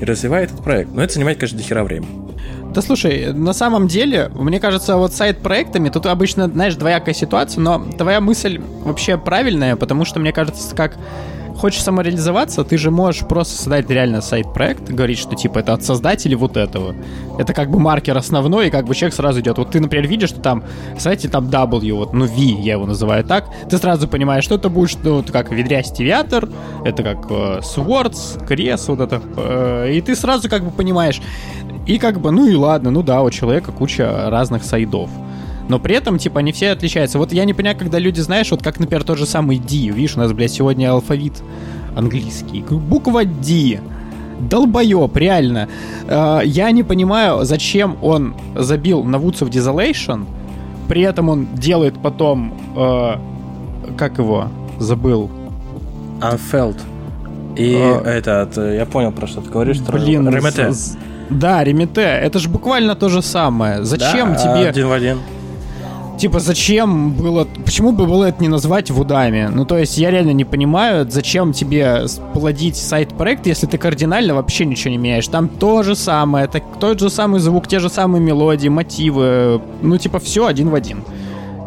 и 0.00 0.04
развивай 0.04 0.44
этот 0.44 0.62
проект. 0.62 0.92
Но 0.94 1.02
это 1.02 1.12
занимает, 1.12 1.38
конечно, 1.38 1.58
дохера 1.58 1.84
времени. 1.84 2.30
Да 2.72 2.82
слушай, 2.82 3.32
на 3.32 3.52
самом 3.52 3.88
деле, 3.88 4.30
мне 4.32 4.60
кажется, 4.60 4.96
вот 4.96 5.12
сайт-проектами 5.12 5.88
тут 5.88 6.06
обычно, 6.06 6.46
знаешь, 6.46 6.76
двоякая 6.76 7.14
ситуация, 7.14 7.60
но 7.60 7.84
твоя 7.98 8.20
мысль 8.20 8.60
вообще 8.84 9.18
правильная, 9.18 9.74
потому 9.74 10.04
что, 10.04 10.20
мне 10.20 10.32
кажется, 10.32 10.74
как 10.76 10.96
хочешь 11.60 11.82
самореализоваться, 11.82 12.64
ты 12.64 12.78
же 12.78 12.90
можешь 12.90 13.26
просто 13.26 13.54
создать 13.54 13.90
реально 13.90 14.22
сайт-проект, 14.22 14.90
говорить, 14.90 15.18
что 15.18 15.36
типа 15.36 15.58
это 15.58 15.74
от 15.74 15.84
создателей 15.84 16.34
вот 16.34 16.56
этого. 16.56 16.94
Это 17.38 17.52
как 17.52 17.70
бы 17.70 17.78
маркер 17.78 18.16
основной, 18.16 18.68
и 18.68 18.70
как 18.70 18.86
бы 18.86 18.94
человек 18.94 19.14
сразу 19.14 19.40
идет. 19.40 19.58
Вот 19.58 19.70
ты, 19.70 19.80
например, 19.80 20.08
видишь, 20.08 20.30
что 20.30 20.40
там 20.40 20.64
сайте 20.98 21.28
там 21.28 21.48
W, 21.50 21.92
вот, 21.92 22.14
ну 22.14 22.24
V, 22.24 22.62
я 22.62 22.72
его 22.72 22.86
называю 22.86 23.24
так, 23.24 23.44
ты 23.68 23.76
сразу 23.76 24.08
понимаешь, 24.08 24.44
что 24.44 24.54
это 24.54 24.70
будет, 24.70 24.90
что 24.90 25.16
вот 25.16 25.30
как 25.30 25.52
ведрястий 25.52 26.04
виатор, 26.04 26.48
это 26.84 27.02
как 27.02 27.30
э, 27.30 27.60
Swords, 27.60 28.46
Крес, 28.46 28.88
вот 28.88 29.00
это, 29.00 29.20
э, 29.36 29.92
и 29.92 30.00
ты 30.00 30.16
сразу 30.16 30.48
как 30.48 30.64
бы 30.64 30.70
понимаешь. 30.70 31.20
И 31.86 31.98
как 31.98 32.20
бы, 32.20 32.30
ну 32.30 32.46
и 32.46 32.54
ладно, 32.54 32.90
ну 32.90 33.02
да, 33.02 33.20
у 33.22 33.30
человека 33.30 33.70
куча 33.70 34.30
разных 34.30 34.64
сайдов 34.64 35.10
но 35.70 35.78
при 35.78 35.94
этом, 35.94 36.18
типа, 36.18 36.40
они 36.40 36.50
все 36.50 36.72
отличаются. 36.72 37.16
Вот 37.16 37.32
я 37.32 37.44
не 37.44 37.54
понимаю, 37.54 37.78
когда 37.78 38.00
люди, 38.00 38.18
знаешь, 38.18 38.50
вот 38.50 38.60
как, 38.60 38.80
например, 38.80 39.04
тот 39.04 39.18
же 39.18 39.24
самый 39.24 39.58
D, 39.58 39.92
видишь, 39.92 40.16
у 40.16 40.18
нас, 40.18 40.32
блядь, 40.32 40.50
сегодня 40.50 40.90
алфавит 40.90 41.44
английский. 41.94 42.64
Буква 42.68 43.24
D. 43.24 43.78
Долбоеб, 44.40 45.16
реально. 45.16 45.68
Э, 46.08 46.40
я 46.44 46.72
не 46.72 46.82
понимаю, 46.82 47.44
зачем 47.44 47.96
он 48.02 48.34
забил 48.56 49.04
на 49.04 49.16
Woods 49.16 49.42
of 49.42 49.50
Desolation, 49.50 50.24
при 50.88 51.02
этом 51.02 51.28
он 51.28 51.46
делает 51.54 51.94
потом... 52.02 52.52
Э, 52.76 53.14
как 53.96 54.18
его? 54.18 54.48
Забыл. 54.80 55.30
Unfelt. 56.20 56.78
И 57.56 57.76
а, 57.76 58.02
этот, 58.04 58.56
я 58.56 58.86
понял, 58.86 59.12
про 59.12 59.28
что 59.28 59.40
ты 59.40 59.50
говоришь. 59.50 59.78
Блин, 59.78 60.28
Ремете. 60.28 60.72
Да, 61.28 61.62
Ремете. 61.62 62.00
Это 62.00 62.40
же 62.40 62.48
буквально 62.48 62.96
то 62.96 63.08
же 63.08 63.22
самое. 63.22 63.84
Зачем 63.84 64.32
да, 64.32 64.36
тебе... 64.36 64.68
Один 64.68 64.88
в 64.88 64.92
один 64.92 65.18
типа, 66.20 66.38
зачем 66.38 67.12
было... 67.12 67.46
Почему 67.64 67.92
бы 67.92 68.06
было 68.06 68.26
это 68.26 68.42
не 68.42 68.48
назвать 68.48 68.90
вудами? 68.90 69.48
Ну, 69.52 69.64
то 69.64 69.78
есть, 69.78 69.98
я 69.98 70.10
реально 70.10 70.32
не 70.32 70.44
понимаю, 70.44 71.10
зачем 71.10 71.52
тебе 71.52 72.04
плодить 72.34 72.76
сайт-проект, 72.76 73.46
если 73.46 73.66
ты 73.66 73.78
кардинально 73.78 74.34
вообще 74.34 74.66
ничего 74.66 74.90
не 74.90 74.98
меняешь. 74.98 75.26
Там 75.28 75.48
то 75.48 75.82
же 75.82 75.96
самое, 75.96 76.44
это 76.44 76.62
тот 76.78 77.00
же 77.00 77.10
самый 77.10 77.40
звук, 77.40 77.66
те 77.66 77.78
же 77.78 77.88
самые 77.88 78.22
мелодии, 78.22 78.68
мотивы. 78.68 79.60
Ну, 79.82 79.96
типа, 79.98 80.18
все 80.18 80.46
один 80.46 80.68
в 80.68 80.74
один. 80.74 81.02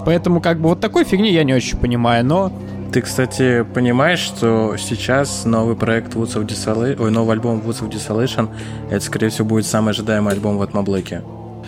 Поэтому, 0.05 0.39
как 0.39 0.59
бы, 0.59 0.69
вот 0.69 0.79
такой 0.79 1.03
фигни 1.03 1.31
я 1.31 1.43
не 1.43 1.53
очень 1.53 1.77
понимаю, 1.77 2.23
но... 2.25 2.51
Ты, 2.91 3.01
кстати, 3.01 3.65
понимаешь, 3.73 4.19
что 4.19 4.75
сейчас 4.77 5.45
новый 5.45 5.75
проект 5.75 6.13
Woods 6.13 6.35
of 6.35 6.45
Desolation, 6.45 7.01
ой, 7.01 7.09
новый 7.09 7.33
альбом 7.33 7.59
Woods 7.65 7.81
of 7.81 7.89
Desolation, 7.89 8.49
это, 8.91 9.03
скорее 9.03 9.29
всего, 9.29 9.47
будет 9.47 9.65
самый 9.65 9.91
ожидаемый 9.91 10.33
альбом 10.33 10.59
в 10.59 10.61
Atmoblake. 10.61 11.23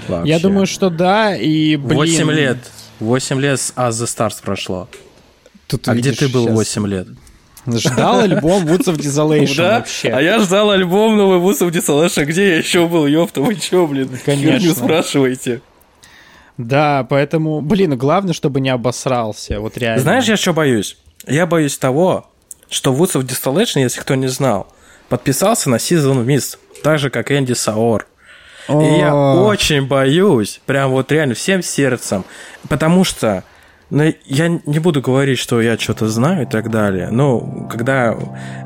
Вообще. 0.07 0.29
Я 0.29 0.39
думаю, 0.39 0.65
что 0.65 0.89
да, 0.89 1.35
и, 1.35 1.75
блин... 1.75 1.97
8 1.97 2.31
лет. 2.31 2.57
8 2.99 3.39
лет 3.39 3.59
с 3.59 3.73
As 3.75 3.91
the 3.91 4.05
Stars 4.05 4.41
прошло. 4.41 4.87
Тут 5.67 5.87
а 5.87 5.95
где 5.95 6.11
ты 6.11 6.27
был 6.27 6.45
сейчас... 6.45 6.77
8 6.77 6.87
лет? 6.87 7.07
Ждал 7.67 8.19
альбом 8.19 8.65
Woods 8.65 8.85
of 8.85 8.97
Desolation 8.97 9.57
да? 9.57 9.79
вообще. 9.79 10.09
А 10.09 10.21
я 10.21 10.39
ждал 10.39 10.69
альбом 10.69 11.17
новый 11.17 11.39
Woods 11.39 11.67
of 11.67 11.71
Desolation. 11.71 12.25
Где 12.25 12.49
я 12.49 12.57
еще 12.57 12.87
был, 12.87 13.07
ёпта, 13.07 13.41
вы 13.41 13.55
чё, 13.55 13.87
блин? 13.87 14.09
Конечно. 14.23 14.67
Не 14.67 14.73
спрашиваете. 14.73 15.61
Да, 16.57 17.05
поэтому, 17.09 17.61
блин, 17.61 17.97
главное, 17.97 18.33
чтобы 18.33 18.61
не 18.61 18.69
обосрался, 18.69 19.59
вот 19.59 19.77
реально. 19.77 20.01
Знаешь, 20.01 20.25
я 20.25 20.37
что 20.37 20.53
боюсь? 20.53 20.97
Я 21.27 21.45
боюсь 21.45 21.77
того, 21.77 22.29
что 22.69 22.93
Woods 22.93 23.19
of 23.19 23.23
Desolation, 23.23 23.81
если 23.81 23.99
кто 23.99 24.15
не 24.15 24.27
знал, 24.27 24.67
подписался 25.09 25.69
на 25.69 25.75
Season 25.75 26.23
Mist, 26.25 26.57
так 26.83 26.99
же, 26.99 27.09
как 27.09 27.31
Энди 27.31 27.53
Саор. 27.53 28.07
И 28.69 28.99
я 28.99 29.15
очень 29.15 29.85
боюсь, 29.85 30.59
прям 30.65 30.91
вот 30.91 31.11
реально 31.11 31.35
всем 31.35 31.61
сердцем, 31.61 32.25
потому 32.67 33.03
что 33.03 33.43
ну, 33.91 34.11
я 34.25 34.47
не 34.47 34.79
буду 34.79 35.01
говорить, 35.01 35.37
что 35.37 35.61
я 35.61 35.77
что-то 35.77 36.07
знаю 36.07 36.43
и 36.43 36.45
так 36.45 36.71
далее. 36.71 37.09
Но 37.11 37.67
когда 37.69 38.17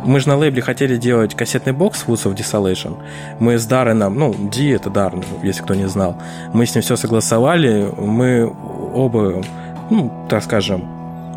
мы 0.05 0.21
же 0.21 0.29
на 0.29 0.37
лейбле 0.37 0.61
хотели 0.61 0.95
делать 0.95 1.35
кассетный 1.35 1.73
бокс 1.73 2.05
Woods 2.07 2.23
of 2.23 2.35
Desolation, 2.35 2.97
мы 3.39 3.57
с 3.57 3.65
Дарреном, 3.65 4.17
ну, 4.17 4.33
Ди 4.49 4.69
это 4.69 4.89
Даррен, 4.89 5.23
если 5.43 5.61
кто 5.61 5.75
не 5.75 5.89
знал, 5.89 6.21
мы 6.53 6.65
с 6.65 6.73
ним 6.73 6.83
все 6.83 6.95
согласовали, 6.95 7.91
мы 7.97 8.45
оба, 8.93 9.43
ну, 9.89 10.27
так 10.29 10.43
скажем, 10.43 10.87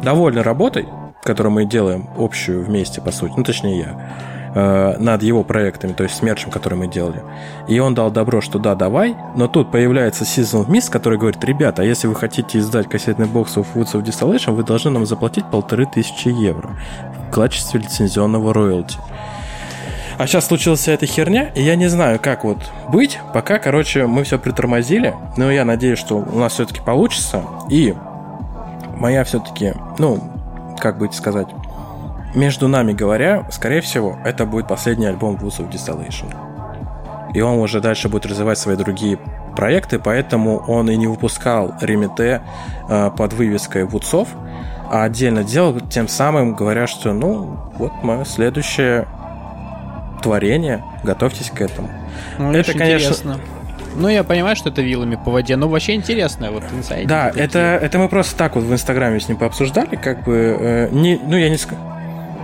довольны 0.03 0.43
работой, 0.45 0.87
которую 1.25 1.53
мы 1.53 1.65
делаем 1.65 2.09
общую 2.17 2.65
вместе, 2.65 3.01
по 3.01 3.11
сути, 3.11 3.33
ну, 3.37 3.43
точнее 3.43 3.79
я 3.79 4.32
э, 4.55 4.97
над 4.99 5.23
его 5.23 5.45
проектами, 5.45 5.93
то 5.93 6.03
есть 6.05 6.17
с 6.17 6.23
мерчем, 6.23 6.51
который 6.51 6.75
мы 6.75 6.87
делали. 6.87 7.23
И 7.69 7.79
он 7.79 7.95
дал 7.95 8.11
добро, 8.11 8.41
что 8.41 8.59
да, 8.59 8.75
давай, 8.75 9.17
но 9.37 9.49
тут 9.49 9.71
появляется 9.71 10.25
Season 10.25 10.65
of 10.65 10.69
Mist, 10.69 10.91
который 10.91 11.19
говорит, 11.19 11.43
ребята, 11.45 11.83
а 11.83 11.85
если 11.85 12.07
вы 12.07 12.15
хотите 12.15 12.59
издать 12.59 12.89
кассетный 12.89 13.27
бокс 13.27 13.57
of 13.57 13.67
Woods 13.75 13.93
of 13.95 14.03
Distillation, 14.03 14.53
вы 14.53 14.65
должны 14.65 14.91
нам 14.91 15.07
заплатить 15.07 15.45
полторы 15.51 15.87
тысячи 15.87 16.29
евро 16.29 16.71
в 17.29 17.35
качестве 17.35 17.81
лицензионного 17.81 18.53
роялти. 18.53 18.99
А 20.19 20.27
сейчас 20.27 20.47
случилась 20.47 20.87
эта 20.89 21.07
херня, 21.07 21.49
и 21.55 21.63
я 21.63 21.75
не 21.75 21.89
знаю, 21.89 22.21
как 22.23 22.45
вот 22.45 22.59
быть. 22.89 23.19
Пока, 23.33 23.59
короче, 23.59 24.07
мы 24.07 24.25
все 24.25 24.39
притормозили, 24.39 25.15
но 25.37 25.51
я 25.51 25.65
надеюсь, 25.65 25.99
что 25.99 26.17
у 26.17 26.39
нас 26.39 26.53
все-таки 26.53 26.81
получится. 26.81 27.43
И 27.69 27.95
моя 28.97 29.25
все-таки, 29.25 29.73
ну, 29.99 30.23
как 30.79 30.99
бы 30.99 31.11
сказать, 31.13 31.49
между 32.35 32.69
нами 32.69 32.93
говоря, 32.93 33.47
скорее 33.51 33.81
всего, 33.81 34.19
это 34.25 34.47
будет 34.47 34.69
последний 34.69 35.07
альбом 35.07 35.37
Woods 35.37 35.61
of 35.61 35.71
Distillation. 35.71 36.35
И 37.35 37.41
он 37.41 37.59
уже 37.59 37.81
дальше 37.81 38.09
будет 38.09 38.27
развивать 38.27 38.59
свои 38.59 38.77
другие 38.77 39.19
проекты, 39.57 39.99
поэтому 39.99 40.59
он 40.59 40.91
и 40.91 40.97
не 40.97 41.07
выпускал 41.07 41.75
ремите 41.81 42.43
э, 42.89 43.11
под 43.17 43.33
вывеской 43.33 43.85
Вудсов, 43.85 44.29
а 44.91 45.05
отдельно 45.05 45.43
делал, 45.43 45.81
тем 45.81 46.09
самым 46.09 46.55
говоря, 46.55 46.87
что 46.87 47.13
ну, 47.13 47.59
вот 47.79 47.93
мое 48.03 48.25
следующее 48.25 49.07
творение, 50.23 50.85
готовьтесь 51.03 51.51
к 51.51 51.61
этому. 51.61 51.89
Ну, 52.39 52.53
это, 52.53 52.73
конечно... 52.73 53.09
Интересно. 53.09 53.41
Ну, 53.95 54.09
я 54.09 54.25
понимаю, 54.25 54.57
что 54.57 54.71
это 54.71 54.81
вилами 54.81 55.19
по 55.23 55.31
воде, 55.31 55.57
но 55.57 55.69
вообще 55.69 55.95
интересно, 55.95 56.51
вот 56.51 56.65
инсайд. 56.73 57.07
Да, 57.07 57.31
это, 57.35 57.59
это 57.59 57.99
мы 57.99 58.09
просто 58.09 58.37
так 58.37 58.55
вот 58.55 58.65
в 58.65 58.73
Инстаграме 58.73 59.21
с 59.21 59.29
ним 59.29 59.37
пообсуждали, 59.37 59.97
как 59.97 60.25
бы, 60.25 60.57
э, 60.59 60.89
не, 60.93 61.21
ну, 61.23 61.37
я 61.37 61.51
не, 61.51 61.59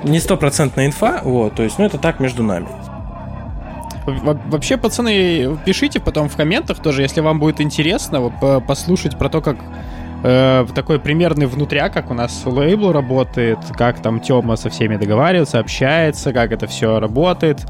не 0.05 0.20
стопроцентная 0.20 0.87
инфа, 0.87 1.20
вот, 1.25 1.55
то 1.55 1.62
есть, 1.62 1.79
ну, 1.79 1.85
это 1.85 1.99
так 1.99 2.20
между 2.20 2.43
нами. 2.43 2.69
Вообще, 4.07 4.79
пацаны, 4.79 5.59
пишите 5.66 6.01
потом 6.01 6.29
в 6.29 6.37
комментах 6.37 6.79
тоже, 6.79 7.03
если 7.03 7.20
вам 7.20 7.39
будет 7.39 7.61
интересно 7.61 8.31
послушать 8.66 9.19
про 9.19 9.29
то, 9.29 9.43
как 9.43 9.59
э, 10.25 10.66
такой 10.75 10.99
примерный 10.99 11.47
внутря, 11.47 11.91
как 11.91 12.11
у 12.11 12.15
нас 12.15 12.43
лейбл 12.47 12.93
работает, 12.93 13.59
как 13.77 14.01
там 14.01 14.20
Тёма 14.20 14.57
со 14.57 14.70
всеми 14.70 14.97
договаривается, 14.97 15.59
общается, 15.59 16.33
как 16.33 16.53
это 16.53 16.66
все 16.66 17.01
работает, 17.01 17.66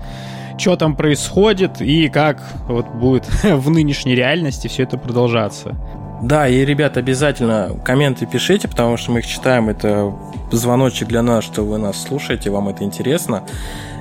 что 0.58 0.76
там 0.76 0.96
происходит 0.96 1.80
и 1.80 2.08
как 2.08 2.40
вот 2.68 2.88
будет 2.88 3.26
в 3.42 3.70
нынешней 3.70 4.14
реальности 4.14 4.68
все 4.68 4.84
это 4.84 4.96
продолжаться. 4.96 5.76
Да, 6.22 6.48
и, 6.48 6.64
ребят, 6.64 6.96
обязательно 6.96 7.76
комменты 7.84 8.26
пишите, 8.26 8.68
потому 8.68 8.96
что 8.96 9.12
мы 9.12 9.20
их 9.20 9.26
читаем. 9.26 9.68
Это 9.68 10.12
звоночек 10.50 11.08
для 11.08 11.22
нас, 11.22 11.44
что 11.44 11.62
вы 11.62 11.78
нас 11.78 12.02
слушаете, 12.02 12.50
вам 12.50 12.68
это 12.68 12.84
интересно. 12.84 13.44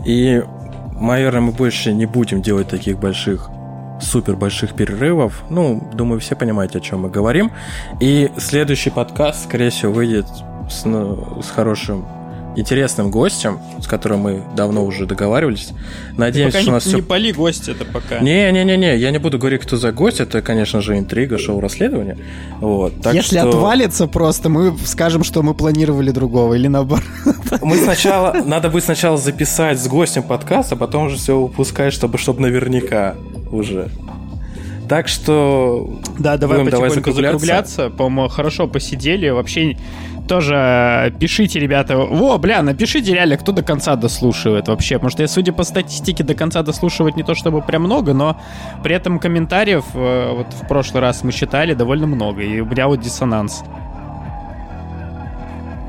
И, 0.05 0.43
наверное, 0.99 1.41
мы 1.41 1.51
больше 1.51 1.93
не 1.93 2.05
будем 2.05 2.41
делать 2.41 2.69
таких 2.69 2.97
больших 2.99 3.49
супер 4.01 4.35
больших 4.35 4.73
перерывов. 4.73 5.43
Ну, 5.49 5.89
думаю, 5.93 6.19
все 6.19 6.35
понимаете, 6.35 6.77
о 6.77 6.81
чем 6.81 7.01
мы 7.01 7.09
говорим. 7.09 7.51
И 7.99 8.31
следующий 8.37 8.89
подкаст, 8.89 9.45
скорее 9.45 9.69
всего, 9.69 9.91
выйдет 9.91 10.27
с, 10.69 10.85
ну, 10.85 11.41
с 11.41 11.49
хорошим 11.49 12.05
интересным 12.57 13.11
гостем, 13.11 13.59
с 13.81 13.87
которым 13.87 14.21
мы 14.21 14.43
давно 14.55 14.83
уже 14.83 15.05
договаривались. 15.05 15.69
Надеемся, 16.17 16.61
что 16.61 16.71
у 16.71 16.73
нас 16.73 16.85
не, 16.85 16.89
все... 16.89 16.97
не 16.97 17.03
пали 17.03 17.31
гость 17.31 17.69
это 17.69 17.85
пока. 17.85 18.19
Не-не-не, 18.19 18.97
я 18.97 19.11
не 19.11 19.19
буду 19.19 19.37
говорить, 19.37 19.61
кто 19.61 19.77
за 19.77 19.91
гость. 19.91 20.19
Это, 20.19 20.41
конечно 20.41 20.81
же, 20.81 20.97
интрига, 20.97 21.37
шоу 21.37 21.59
расследования. 21.61 22.17
Вот, 22.59 22.99
так 23.01 23.13
Если 23.13 23.37
что... 23.37 23.49
отвалится 23.49 24.07
просто, 24.07 24.49
мы 24.49 24.75
скажем, 24.85 25.23
что 25.23 25.43
мы 25.43 25.53
планировали 25.53 26.11
другого 26.11 26.55
или 26.55 26.67
наоборот. 26.67 27.05
Мы 27.61 27.77
сначала, 27.77 28.33
надо 28.43 28.69
будет 28.69 28.83
сначала 28.83 29.17
записать 29.17 29.79
с 29.79 29.87
гостем 29.87 30.23
подкаст, 30.23 30.73
а 30.73 30.75
потом 30.75 31.07
уже 31.07 31.17
все 31.17 31.39
выпускать, 31.39 31.93
чтобы, 31.93 32.17
чтобы 32.17 32.41
наверняка 32.41 33.15
уже. 33.51 33.89
Так 34.89 35.07
что... 35.07 35.99
Да, 36.17 36.37
давай 36.37 36.59
потихоньку 36.59 36.71
давай 36.71 36.89
закругляться. 36.89 37.39
закругляться. 37.39 37.89
По-моему, 37.89 38.29
хорошо 38.29 38.67
посидели. 38.67 39.29
Вообще 39.29 39.77
тоже 40.27 41.13
пишите, 41.19 41.59
ребята. 41.59 41.97
Во, 41.97 42.37
бля, 42.37 42.61
напишите 42.61 43.13
реально, 43.13 43.37
кто 43.37 43.51
до 43.51 43.63
конца 43.63 43.95
дослушивает 43.95 44.67
вообще. 44.67 44.95
Потому 44.95 45.09
что 45.09 45.23
я, 45.23 45.27
судя 45.27 45.53
по 45.53 45.63
статистике, 45.63 46.23
до 46.23 46.35
конца 46.35 46.61
дослушивать 46.61 47.15
не 47.15 47.23
то 47.23 47.33
чтобы 47.33 47.61
прям 47.61 47.83
много, 47.83 48.13
но 48.13 48.39
при 48.83 48.95
этом 48.95 49.19
комментариев 49.19 49.85
э, 49.93 50.33
вот 50.33 50.47
в 50.53 50.67
прошлый 50.67 51.01
раз 51.01 51.23
мы 51.23 51.31
считали 51.31 51.73
довольно 51.73 52.07
много. 52.07 52.41
И 52.41 52.59
у 52.59 52.65
меня 52.65 52.87
вот 52.87 52.99
диссонанс. 52.99 53.63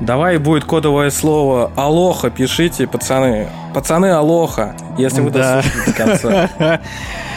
Давай 0.01 0.39
будет 0.39 0.65
кодовое 0.65 1.11
слово 1.11 1.73
«Алоха», 1.75 2.31
пишите, 2.31 2.87
пацаны. 2.87 3.49
Пацаны, 3.75 4.13
алоха, 4.13 4.77
если 4.97 5.21
вы 5.21 5.31
да. 5.31 5.57
дослушаете 5.57 5.91
до 5.91 5.97
конца. 5.97 6.81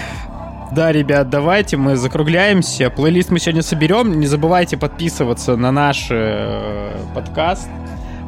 Да, 0.72 0.94
ребят, 0.94 1.30
давайте 1.30 1.76
мы 1.76 1.98
закругляемся. 1.98 2.90
Плейлист 2.90 3.30
мы 3.30 3.40
сегодня 3.40 3.62
соберем. 3.62 4.22
Не 4.22 4.26
забывайте 4.26 4.78
подписываться 4.78 5.58
на 5.58 5.70
наш 5.70 6.08
э, 6.10 6.96
подкаст. 7.14 7.68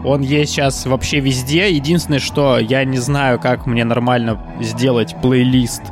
Он 0.03 0.19
есть 0.19 0.51
сейчас 0.51 0.85
вообще 0.85 1.21
везде. 1.21 1.71
Единственное, 1.71 2.19
что 2.19 2.59
я 2.59 2.83
не 2.83 2.97
знаю, 2.97 3.39
как 3.39 3.65
мне 3.65 3.85
нормально 3.85 4.37
сделать 4.59 5.15
плейлист 5.21 5.83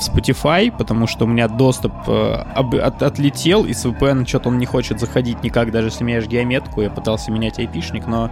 в 0.00 0.08
Spotify, 0.08 0.74
потому 0.74 1.06
что 1.06 1.26
у 1.26 1.28
меня 1.28 1.46
доступ 1.46 1.92
э, 2.06 2.42
об, 2.54 2.74
от, 2.74 3.02
отлетел, 3.02 3.66
и 3.66 3.74
с 3.74 3.84
VPN 3.84 4.26
что-то 4.26 4.48
он 4.48 4.56
не 4.56 4.64
хочет 4.64 4.98
заходить 4.98 5.42
никак, 5.42 5.70
даже 5.72 5.88
если 5.88 6.04
меняешь 6.04 6.26
геометку. 6.26 6.80
Я 6.80 6.88
пытался 6.88 7.30
менять 7.30 7.58
айпишник, 7.58 8.06
но 8.06 8.30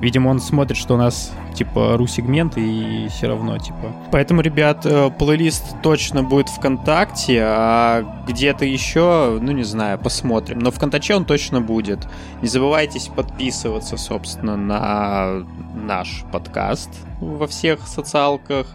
Видимо, 0.00 0.28
он 0.28 0.40
смотрит, 0.40 0.76
что 0.76 0.94
у 0.94 0.96
нас, 0.96 1.32
типа, 1.54 1.96
ру-сегмент, 1.96 2.56
и 2.56 3.08
все 3.10 3.26
равно, 3.28 3.58
типа. 3.58 3.92
Поэтому, 4.12 4.42
ребят, 4.42 4.86
э, 4.86 5.10
плейлист 5.10 5.82
точно 5.82 6.22
будет 6.22 6.48
ВКонтакте, 6.48 7.42
а 7.42 8.24
где-то 8.28 8.64
еще, 8.64 9.38
ну, 9.40 9.52
не 9.52 9.64
знаю, 9.64 9.98
посмотрим. 9.98 10.60
Но 10.60 10.70
ВКонтаче 10.70 11.16
он 11.16 11.24
точно 11.24 11.60
будет. 11.60 12.06
Не 12.42 12.48
забывайте 12.48 12.98
подписываться, 13.10 13.96
собственно, 13.96 14.56
на 14.56 15.44
наш 15.74 16.24
подкаст 16.30 16.90
во 17.20 17.46
всех 17.46 17.86
социалках. 17.88 18.68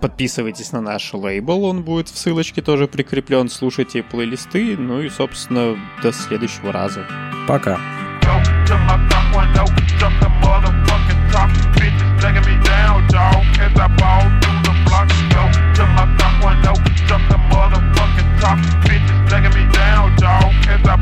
Подписывайтесь 0.00 0.72
на 0.72 0.82
наш 0.82 1.14
лейбл, 1.14 1.64
он 1.64 1.82
будет 1.82 2.08
в 2.08 2.18
ссылочке 2.18 2.60
тоже 2.60 2.86
прикреплен. 2.86 3.48
Слушайте 3.48 4.02
плейлисты, 4.02 4.76
ну 4.76 5.00
и, 5.00 5.08
собственно, 5.08 5.78
до 6.02 6.12
следующего 6.12 6.72
раза. 6.72 7.06
Пока. 7.46 7.97
To 8.68 8.76
my 8.84 9.00
top 9.08 9.34
one, 9.34 9.50
no, 9.54 9.64
jump 9.96 10.20
the 10.20 10.28
motherfucking 10.44 11.32
top. 11.32 11.48
Bitches 11.72 12.20
dragging 12.20 12.44
me 12.44 12.62
down, 12.62 13.06
dog, 13.08 13.42
as 13.64 13.72
I 13.80 13.88
ball 13.96 14.28
through 14.44 14.60
the 14.68 14.74
block. 14.84 15.08
Go 15.32 15.42
to 15.76 15.84
my 15.96 16.04
top 16.20 16.44
one, 16.44 16.60
no, 16.60 16.74
jump 17.08 17.24
the 17.30 17.38
motherfucking 17.48 18.40
top. 18.40 18.58
Bitches 18.84 19.28
dragging 19.28 19.54
me 19.56 19.64
down, 19.72 20.14
dog, 20.16 20.52
as 20.68 20.84
I 20.86 20.96